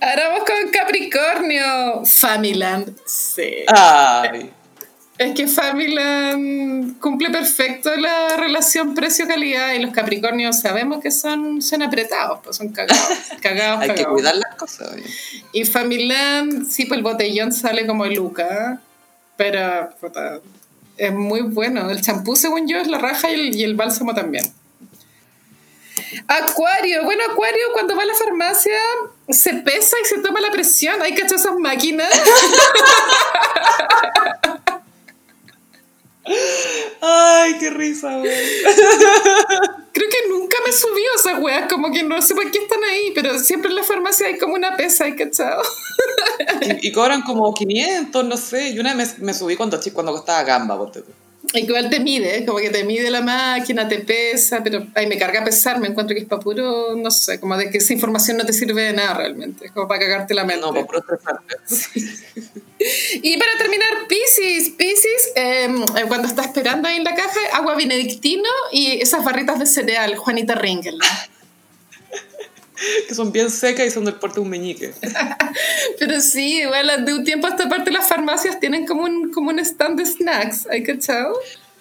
Ahora 0.00 0.28
vamos 0.30 0.44
con 0.44 0.70
Capricornio. 0.70 2.04
Familand. 2.04 2.96
Sí. 3.06 3.64
Ay. 3.66 4.52
Es 5.18 5.34
que 5.34 5.48
Familand 5.48 7.00
cumple 7.00 7.30
perfecto 7.30 7.94
la 7.96 8.36
relación 8.36 8.94
precio-calidad 8.94 9.72
y 9.74 9.80
los 9.80 9.92
Capricornios 9.92 10.60
sabemos 10.60 11.02
que 11.02 11.10
son, 11.10 11.60
son 11.60 11.82
apretados, 11.82 12.38
pues 12.44 12.56
son 12.56 12.68
cagados. 12.68 13.08
cagados 13.42 13.80
Hay 13.80 13.88
que 13.88 13.94
cagados. 13.96 14.12
cuidar 14.14 14.36
las 14.36 14.54
cosas. 14.54 14.92
oye. 14.92 15.04
Y 15.52 15.64
Familand, 15.64 16.70
sí, 16.70 16.86
pues 16.86 16.98
el 16.98 17.02
botellón 17.02 17.52
sale 17.52 17.84
como 17.84 18.06
Luca, 18.06 18.80
pero 19.36 19.90
puta, 20.00 20.38
es 20.96 21.12
muy 21.12 21.40
bueno. 21.40 21.90
El 21.90 22.00
champú, 22.00 22.36
según 22.36 22.68
yo, 22.68 22.78
es 22.78 22.86
la 22.86 22.98
raja 22.98 23.28
y 23.30 23.34
el, 23.34 23.56
y 23.56 23.64
el 23.64 23.74
bálsamo 23.74 24.14
también. 24.14 24.44
Acuario, 26.28 27.02
bueno, 27.04 27.22
Acuario 27.30 27.64
cuando 27.72 27.96
va 27.96 28.02
a 28.02 28.06
la 28.06 28.14
farmacia 28.14 28.78
se 29.30 29.54
pesa 29.54 29.96
y 30.02 30.06
se 30.06 30.18
toma 30.18 30.40
la 30.40 30.50
presión. 30.50 31.00
Hay 31.02 31.14
que 31.14 31.22
echar 31.22 31.38
esas 31.38 31.56
máquinas. 31.58 32.08
Ay, 37.00 37.56
qué 37.58 37.70
risa, 37.70 38.18
güey. 38.18 38.30
Creo 39.92 40.08
que 40.10 40.28
nunca 40.28 40.56
me 40.64 40.72
subí 40.72 41.02
a 41.02 41.14
esas 41.16 41.38
weas, 41.42 41.72
como 41.72 41.90
que 41.90 42.02
no 42.02 42.20
sé 42.20 42.34
por 42.34 42.50
qué 42.50 42.58
están 42.58 42.84
ahí, 42.84 43.12
pero 43.14 43.38
siempre 43.38 43.70
en 43.70 43.76
la 43.76 43.82
farmacia 43.82 44.26
hay 44.26 44.38
como 44.38 44.54
una 44.54 44.76
pesa, 44.76 45.04
¿hay 45.04 45.16
cachado? 45.16 45.62
Y, 46.60 46.88
y 46.88 46.92
cobran 46.92 47.22
como 47.22 47.52
500, 47.54 48.24
no 48.24 48.36
sé. 48.36 48.74
Yo 48.74 48.80
una 48.80 48.94
vez 48.94 49.18
me, 49.18 49.26
me 49.26 49.34
subí 49.34 49.56
cuando, 49.56 49.80
cuando 49.92 50.12
costaba 50.12 50.42
gamba, 50.44 50.78
tú. 50.92 51.02
Igual 51.54 51.88
te 51.88 52.00
mide, 52.00 52.44
como 52.44 52.58
que 52.58 52.68
te 52.68 52.84
mide 52.84 53.10
la 53.10 53.22
máquina, 53.22 53.88
te 53.88 54.00
pesa, 54.00 54.62
pero 54.62 54.86
ahí 54.94 55.06
me 55.06 55.16
carga 55.16 55.44
pesar, 55.44 55.80
me 55.80 55.88
encuentro 55.88 56.14
que 56.14 56.22
es 56.22 56.28
para 56.28 56.42
puro, 56.42 56.94
no 56.94 57.10
sé, 57.10 57.40
como 57.40 57.56
de 57.56 57.70
que 57.70 57.78
esa 57.78 57.94
información 57.94 58.36
no 58.36 58.44
te 58.44 58.52
sirve 58.52 58.82
de 58.82 58.92
nada 58.92 59.14
realmente, 59.14 59.66
es 59.66 59.72
como 59.72 59.88
para 59.88 60.00
cagarte 60.00 60.34
la 60.34 60.44
mente. 60.44 60.60
No, 60.60 60.74
por 60.74 60.86
puro 60.86 60.98
estresarte. 60.98 61.56
Y 63.22 63.36
para 63.36 63.58
terminar, 63.58 63.88
Pisces, 64.08 64.70
Pisces, 64.70 65.32
eh, 65.34 65.68
cuando 66.06 66.28
está 66.28 66.42
esperando 66.42 66.86
ahí 66.86 66.96
en 66.96 67.02
la 67.02 67.16
caja, 67.16 67.40
agua 67.54 67.74
benedictino 67.74 68.48
y 68.70 69.00
esas 69.00 69.24
barritas 69.24 69.58
de 69.58 69.66
cereal, 69.66 70.14
Juanita 70.16 70.54
Ringel. 70.54 70.96
Que 73.08 73.14
son 73.14 73.32
bien 73.32 73.50
secas 73.50 73.86
y 73.86 73.90
son 73.90 74.04
del 74.04 74.14
porte 74.14 74.36
de 74.36 74.40
un 74.42 74.48
meñique. 74.50 74.94
Pero 75.98 76.20
sí, 76.20 76.60
igual 76.60 77.04
de 77.04 77.12
un 77.14 77.24
tiempo 77.24 77.46
a 77.46 77.50
esta 77.50 77.68
parte 77.68 77.90
las 77.90 78.06
farmacias 78.08 78.60
tienen 78.60 78.86
como 78.86 79.02
un, 79.04 79.32
como 79.32 79.50
un 79.50 79.58
stand 79.58 79.98
de 79.98 80.06
snacks, 80.06 80.66
¿hay 80.70 80.82
cachado? 80.82 81.34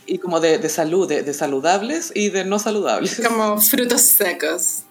Y 0.05 0.17
como 0.19 0.39
de, 0.39 0.57
de 0.57 0.69
salud, 0.69 1.07
de, 1.07 1.21
de 1.21 1.33
saludables 1.33 2.11
y 2.15 2.29
de 2.29 2.45
no 2.45 2.59
saludables. 2.59 3.21
Como 3.27 3.59
frutos 3.59 4.01
secos. 4.01 4.83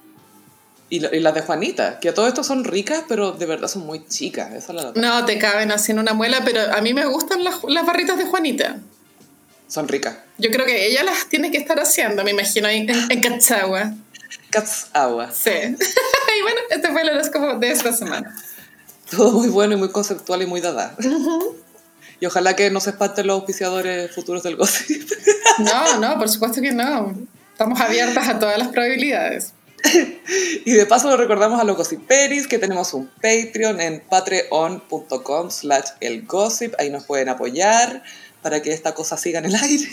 Y, 0.90 1.00
la- 1.00 1.12
y 1.16 1.20
las 1.20 1.34
de 1.34 1.40
Juanita, 1.40 1.98
que 2.00 2.10
a 2.10 2.14
todo 2.14 2.28
esto 2.28 2.44
son 2.44 2.64
ricas, 2.64 3.02
pero 3.08 3.32
de 3.32 3.46
verdad 3.46 3.66
son 3.66 3.86
muy 3.86 4.06
chicas. 4.06 4.52
Esa 4.54 4.72
es 4.72 4.82
la 4.84 4.92
No, 4.94 5.24
te 5.24 5.38
caben 5.38 5.72
así 5.72 5.92
en 5.92 5.98
una 5.98 6.12
muela, 6.12 6.42
pero 6.44 6.60
a 6.72 6.80
mí 6.82 6.92
me 6.94 7.06
gustan 7.06 7.42
las, 7.42 7.56
las 7.66 7.84
barritas 7.86 8.18
de 8.18 8.26
Juanita. 8.26 8.78
Son 9.68 9.88
ricas. 9.88 10.16
Yo 10.38 10.50
creo 10.50 10.64
que 10.66 10.86
ella 10.86 11.02
las 11.02 11.26
tiene 11.28 11.50
que 11.50 11.56
estar 11.58 11.80
haciendo, 11.80 12.22
me 12.22 12.30
imagino, 12.30 12.68
en, 12.68 12.88
en, 12.88 13.10
en 13.10 13.20
Cachagua. 13.20 13.94
Cats 14.50 14.88
agua. 14.92 15.30
Sí. 15.32 15.50
y 15.50 16.42
bueno, 16.42 16.60
este 16.70 16.90
fue 16.90 17.02
el 17.02 17.10
horóscopo 17.10 17.54
de 17.58 17.70
esta 17.70 17.92
semana. 17.92 18.34
Todo 19.10 19.32
muy 19.32 19.48
bueno 19.48 19.74
y 19.74 19.76
muy 19.76 19.90
conceptual 19.90 20.42
y 20.42 20.46
muy 20.46 20.60
dada. 20.60 20.96
Y 22.20 22.26
ojalá 22.26 22.56
que 22.56 22.70
no 22.70 22.80
se 22.80 22.90
espanten 22.90 23.26
los 23.26 23.34
auspiciadores 23.34 24.14
futuros 24.14 24.42
del 24.42 24.56
gossip. 24.56 25.10
No, 25.58 26.00
no, 26.00 26.18
por 26.18 26.28
supuesto 26.28 26.60
que 26.60 26.72
no. 26.72 27.14
Estamos 27.52 27.80
abiertas 27.80 28.28
a 28.28 28.38
todas 28.38 28.58
las 28.58 28.68
probabilidades. 28.68 29.54
Y 30.64 30.72
de 30.72 30.84
paso 30.84 31.08
le 31.10 31.16
recordamos 31.16 31.60
a 31.60 31.64
los 31.64 31.76
gossiperis 31.76 32.46
que 32.46 32.58
tenemos 32.58 32.92
un 32.92 33.08
Patreon 33.22 33.80
en 33.80 34.00
patreon.com 34.00 35.50
slash 35.50 35.90
elgossip. 36.00 36.74
Ahí 36.78 36.90
nos 36.90 37.04
pueden 37.04 37.28
apoyar 37.28 38.02
para 38.42 38.60
que 38.60 38.72
esta 38.72 38.94
cosa 38.94 39.16
siga 39.16 39.38
en 39.38 39.46
el 39.46 39.54
aire. 39.54 39.88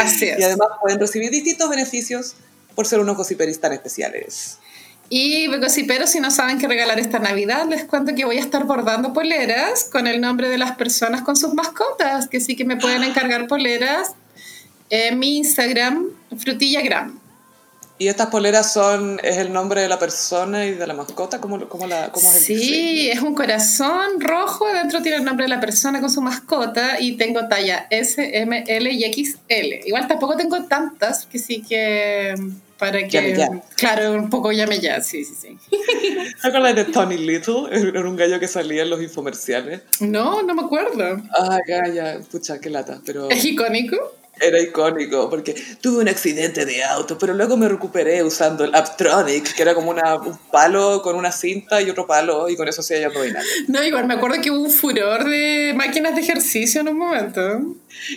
Así 0.00 0.28
es. 0.28 0.38
Y 0.38 0.42
además 0.42 0.68
pueden 0.82 0.98
recibir 0.98 1.30
distintos 1.30 1.70
beneficios 1.70 2.34
por 2.76 2.86
ser 2.86 3.00
unos 3.00 3.16
gossiperis 3.16 3.60
tan 3.60 3.72
especiales. 3.72 4.58
Y 5.08 5.46
gossiperos, 5.46 6.10
si 6.10 6.20
no 6.20 6.30
saben 6.30 6.58
qué 6.58 6.68
regalar 6.68 7.00
esta 7.00 7.18
Navidad, 7.18 7.68
les 7.68 7.84
cuento 7.84 8.14
que 8.14 8.24
voy 8.24 8.38
a 8.38 8.40
estar 8.40 8.64
bordando 8.64 9.12
poleras 9.12 9.88
con 9.90 10.06
el 10.06 10.20
nombre 10.20 10.48
de 10.48 10.58
las 10.58 10.76
personas 10.76 11.22
con 11.22 11.36
sus 11.36 11.54
mascotas, 11.54 12.28
que 12.28 12.40
sí 12.40 12.54
que 12.56 12.64
me 12.64 12.76
pueden 12.76 13.02
encargar 13.02 13.46
poleras 13.48 14.12
en 14.90 15.18
mi 15.18 15.38
Instagram, 15.38 16.06
frutillagram. 16.36 17.20
Y 17.98 18.08
estas 18.08 18.26
poleras 18.26 18.72
son, 18.74 19.18
es 19.22 19.38
el 19.38 19.52
nombre 19.52 19.80
de 19.80 19.88
la 19.88 19.98
persona 19.98 20.66
y 20.66 20.74
de 20.74 20.86
la 20.86 20.92
mascota, 20.92 21.40
¿cómo, 21.40 21.66
cómo, 21.66 21.86
la, 21.86 22.12
cómo 22.12 22.28
es 22.28 22.50
el? 22.50 22.58
Sí, 22.58 23.10
es 23.10 23.22
un 23.22 23.34
corazón 23.34 24.20
rojo, 24.20 24.66
adentro 24.66 25.00
tiene 25.00 25.16
el 25.16 25.24
nombre 25.24 25.44
de 25.44 25.48
la 25.48 25.60
persona 25.60 26.00
con 26.00 26.10
su 26.10 26.20
mascota 26.20 27.00
y 27.00 27.16
tengo 27.16 27.48
talla 27.48 27.86
S, 27.90 28.38
M, 28.38 28.64
L 28.66 28.90
y 28.90 29.02
XL. 29.12 29.86
Igual 29.86 30.06
tampoco 30.08 30.36
tengo 30.36 30.62
tantas, 30.64 31.24
que 31.24 31.38
sí 31.38 31.62
que 31.62 32.34
para 32.78 32.98
que... 33.08 33.08
Llame 33.08 33.36
ya. 33.36 33.48
Claro, 33.76 34.12
un 34.12 34.28
poco 34.28 34.52
llame 34.52 34.78
ya, 34.78 35.00
sí, 35.00 35.24
sí, 35.24 35.34
sí. 35.34 35.58
¿Te 36.42 36.48
acuerdas 36.48 36.74
de 36.74 36.84
Tony 36.84 37.16
Little? 37.16 37.68
Era 37.70 38.06
un 38.06 38.16
gallo 38.16 38.38
que 38.38 38.48
salía 38.48 38.82
en 38.82 38.90
los 38.90 39.00
infomerciales. 39.00 39.80
No, 40.00 40.42
no 40.42 40.54
me 40.54 40.62
acuerdo. 40.62 41.22
Ah, 41.32 41.58
ya, 41.66 42.18
pucha, 42.30 42.60
qué 42.60 42.68
lata, 42.68 43.00
pero 43.06 43.30
¿Es 43.30 43.44
icónico? 43.44 43.96
Era 44.40 44.60
icónico 44.60 45.30
porque 45.30 45.54
tuve 45.80 46.02
un 46.02 46.08
accidente 46.08 46.66
de 46.66 46.84
auto, 46.84 47.16
pero 47.18 47.34
luego 47.34 47.56
me 47.56 47.68
recuperé 47.68 48.22
usando 48.22 48.64
el 48.64 48.74
Aptronic, 48.74 49.54
que 49.54 49.62
era 49.62 49.74
como 49.74 49.90
una, 49.90 50.16
un 50.16 50.38
palo 50.50 51.00
con 51.02 51.16
una 51.16 51.32
cinta 51.32 51.80
y 51.80 51.90
otro 51.90 52.06
palo, 52.06 52.48
y 52.48 52.56
con 52.56 52.68
eso 52.68 52.80
hacía 52.80 53.06
abdominales. 53.06 53.46
No, 53.68 53.82
igual 53.82 54.06
me 54.06 54.14
acuerdo 54.14 54.40
que 54.42 54.50
hubo 54.50 54.60
un 54.60 54.70
furor 54.70 55.24
de 55.24 55.72
máquinas 55.74 56.14
de 56.14 56.20
ejercicio 56.20 56.80
en 56.80 56.88
un 56.88 56.98
momento. 56.98 57.60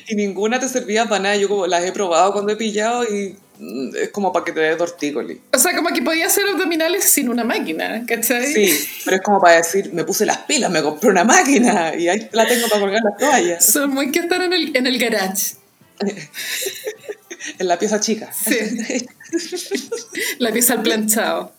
Y 0.07 0.15
ninguna 0.15 0.59
te 0.59 0.67
servía 0.67 1.05
para 1.05 1.21
nada. 1.21 1.35
Yo 1.35 1.47
como 1.47 1.67
las 1.67 1.83
he 1.83 1.91
probado 1.91 2.33
cuando 2.33 2.51
he 2.51 2.55
pillado 2.55 3.03
y 3.03 3.35
mm, 3.59 3.95
es 3.95 4.09
como 4.09 4.33
para 4.33 4.45
que 4.45 4.51
te 4.51 4.59
dé 4.59 4.75
tortícoli. 4.75 5.41
O 5.53 5.57
sea, 5.57 5.75
como 5.75 5.89
que 5.89 6.01
podía 6.01 6.27
hacer 6.27 6.45
abdominales 6.47 7.05
sin 7.05 7.29
una 7.29 7.43
máquina, 7.43 8.03
¿cachai? 8.05 8.53
Sí, 8.53 8.77
pero 9.05 9.17
es 9.17 9.23
como 9.23 9.39
para 9.39 9.57
decir, 9.57 9.91
me 9.93 10.03
puse 10.03 10.25
las 10.25 10.39
pilas, 10.39 10.69
me 10.69 10.81
compré 10.81 11.09
una 11.09 11.23
máquina 11.23 11.95
y 11.95 12.09
ahí 12.09 12.27
la 12.31 12.45
tengo 12.45 12.67
para 12.67 12.81
colgar 12.81 13.01
las 13.03 13.17
toallas 13.17 13.65
Son 13.65 13.89
muy 13.91 14.11
que 14.11 14.19
están 14.19 14.41
en 14.41 14.53
el, 14.53 14.75
en 14.75 14.87
el 14.87 14.97
garage. 14.99 15.58
En 15.99 17.67
la 17.67 17.77
pieza 17.77 17.99
chica. 17.99 18.31
Sí. 18.33 19.07
La 20.39 20.51
pieza 20.51 20.73
al 20.73 20.81
planchado. 20.81 21.53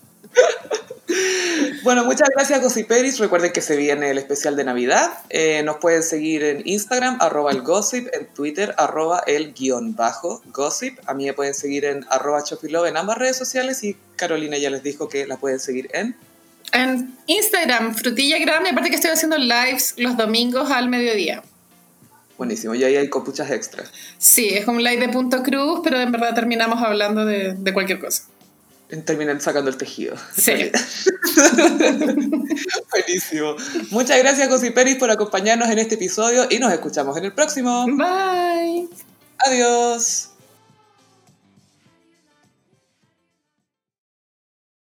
Bueno, 1.83 2.05
muchas 2.05 2.29
gracias 2.35 2.63
Gossiperis. 2.63 3.19
Recuerden 3.19 3.53
que 3.53 3.61
se 3.61 3.77
viene 3.77 4.11
el 4.11 4.19
especial 4.19 4.57
de 4.57 4.65
Navidad. 4.65 5.11
Eh, 5.29 5.63
nos 5.65 5.79
pueden 5.79 6.03
seguir 6.03 6.45
en 6.45 6.63
Instagram, 6.65 7.19
arroba 7.21 7.51
el 7.51 7.63
gossip, 7.63 8.09
en 8.13 8.27
Twitter, 8.27 8.75
arroba 8.77 9.23
el 9.27 9.53
guion 9.53 9.97
bajo 9.97 10.43
gossip. 10.47 10.99
A 11.07 11.15
mí 11.15 11.27
me 11.27 11.33
pueden 11.33 11.55
seguir 11.55 11.85
en 11.85 12.07
arroba 12.11 12.45
chopilove 12.45 12.89
en 12.89 12.97
ambas 12.97 13.19
redes 13.19 13.37
sociales 13.37 13.83
y 13.83 13.97
Carolina 14.17 14.59
ya 14.59 14.71
les 14.71 14.83
dijo 14.83 15.09
que 15.09 15.27
la 15.27 15.37
pueden 15.37 15.59
seguir 15.59 15.89
en... 15.93 16.17
En 16.73 17.17
Instagram, 17.27 17.97
frutillagram, 17.97 18.65
y 18.67 18.69
aparte 18.69 18.91
que 18.91 18.97
estoy 18.97 19.11
haciendo 19.11 19.39
lives 19.39 19.95
los 19.97 20.17
domingos 20.17 20.71
al 20.71 20.89
mediodía. 20.89 21.43
Buenísimo, 22.41 22.75
y 22.75 22.83
ahí 22.83 22.97
hay 22.97 23.11
copuchas 23.11 23.51
extras. 23.51 23.93
Sí, 24.17 24.49
es 24.49 24.67
un 24.67 24.83
live 24.83 24.97
de 24.97 25.11
punto 25.11 25.43
cruz, 25.43 25.81
pero 25.85 26.01
en 26.01 26.11
verdad 26.11 26.35
terminamos 26.35 26.83
hablando 26.83 27.27
de, 27.27 27.53
de 27.53 27.75
cualquier 27.75 28.01
cosa. 28.01 28.23
Terminan 29.05 29.43
sacando 29.43 29.69
el 29.69 29.77
tejido. 29.77 30.17
Sí. 30.35 30.53
Buenísimo. 32.91 33.57
Muchas 33.91 34.19
gracias 34.21 34.49
Gossiperis 34.49 34.97
por 34.97 35.11
acompañarnos 35.11 35.69
en 35.69 35.81
este 35.81 35.97
episodio 35.97 36.47
y 36.49 36.59
nos 36.59 36.73
escuchamos 36.73 37.15
en 37.19 37.27
el 37.27 37.35
próximo. 37.35 37.85
Bye. 37.85 38.89
Adiós. 39.37 40.30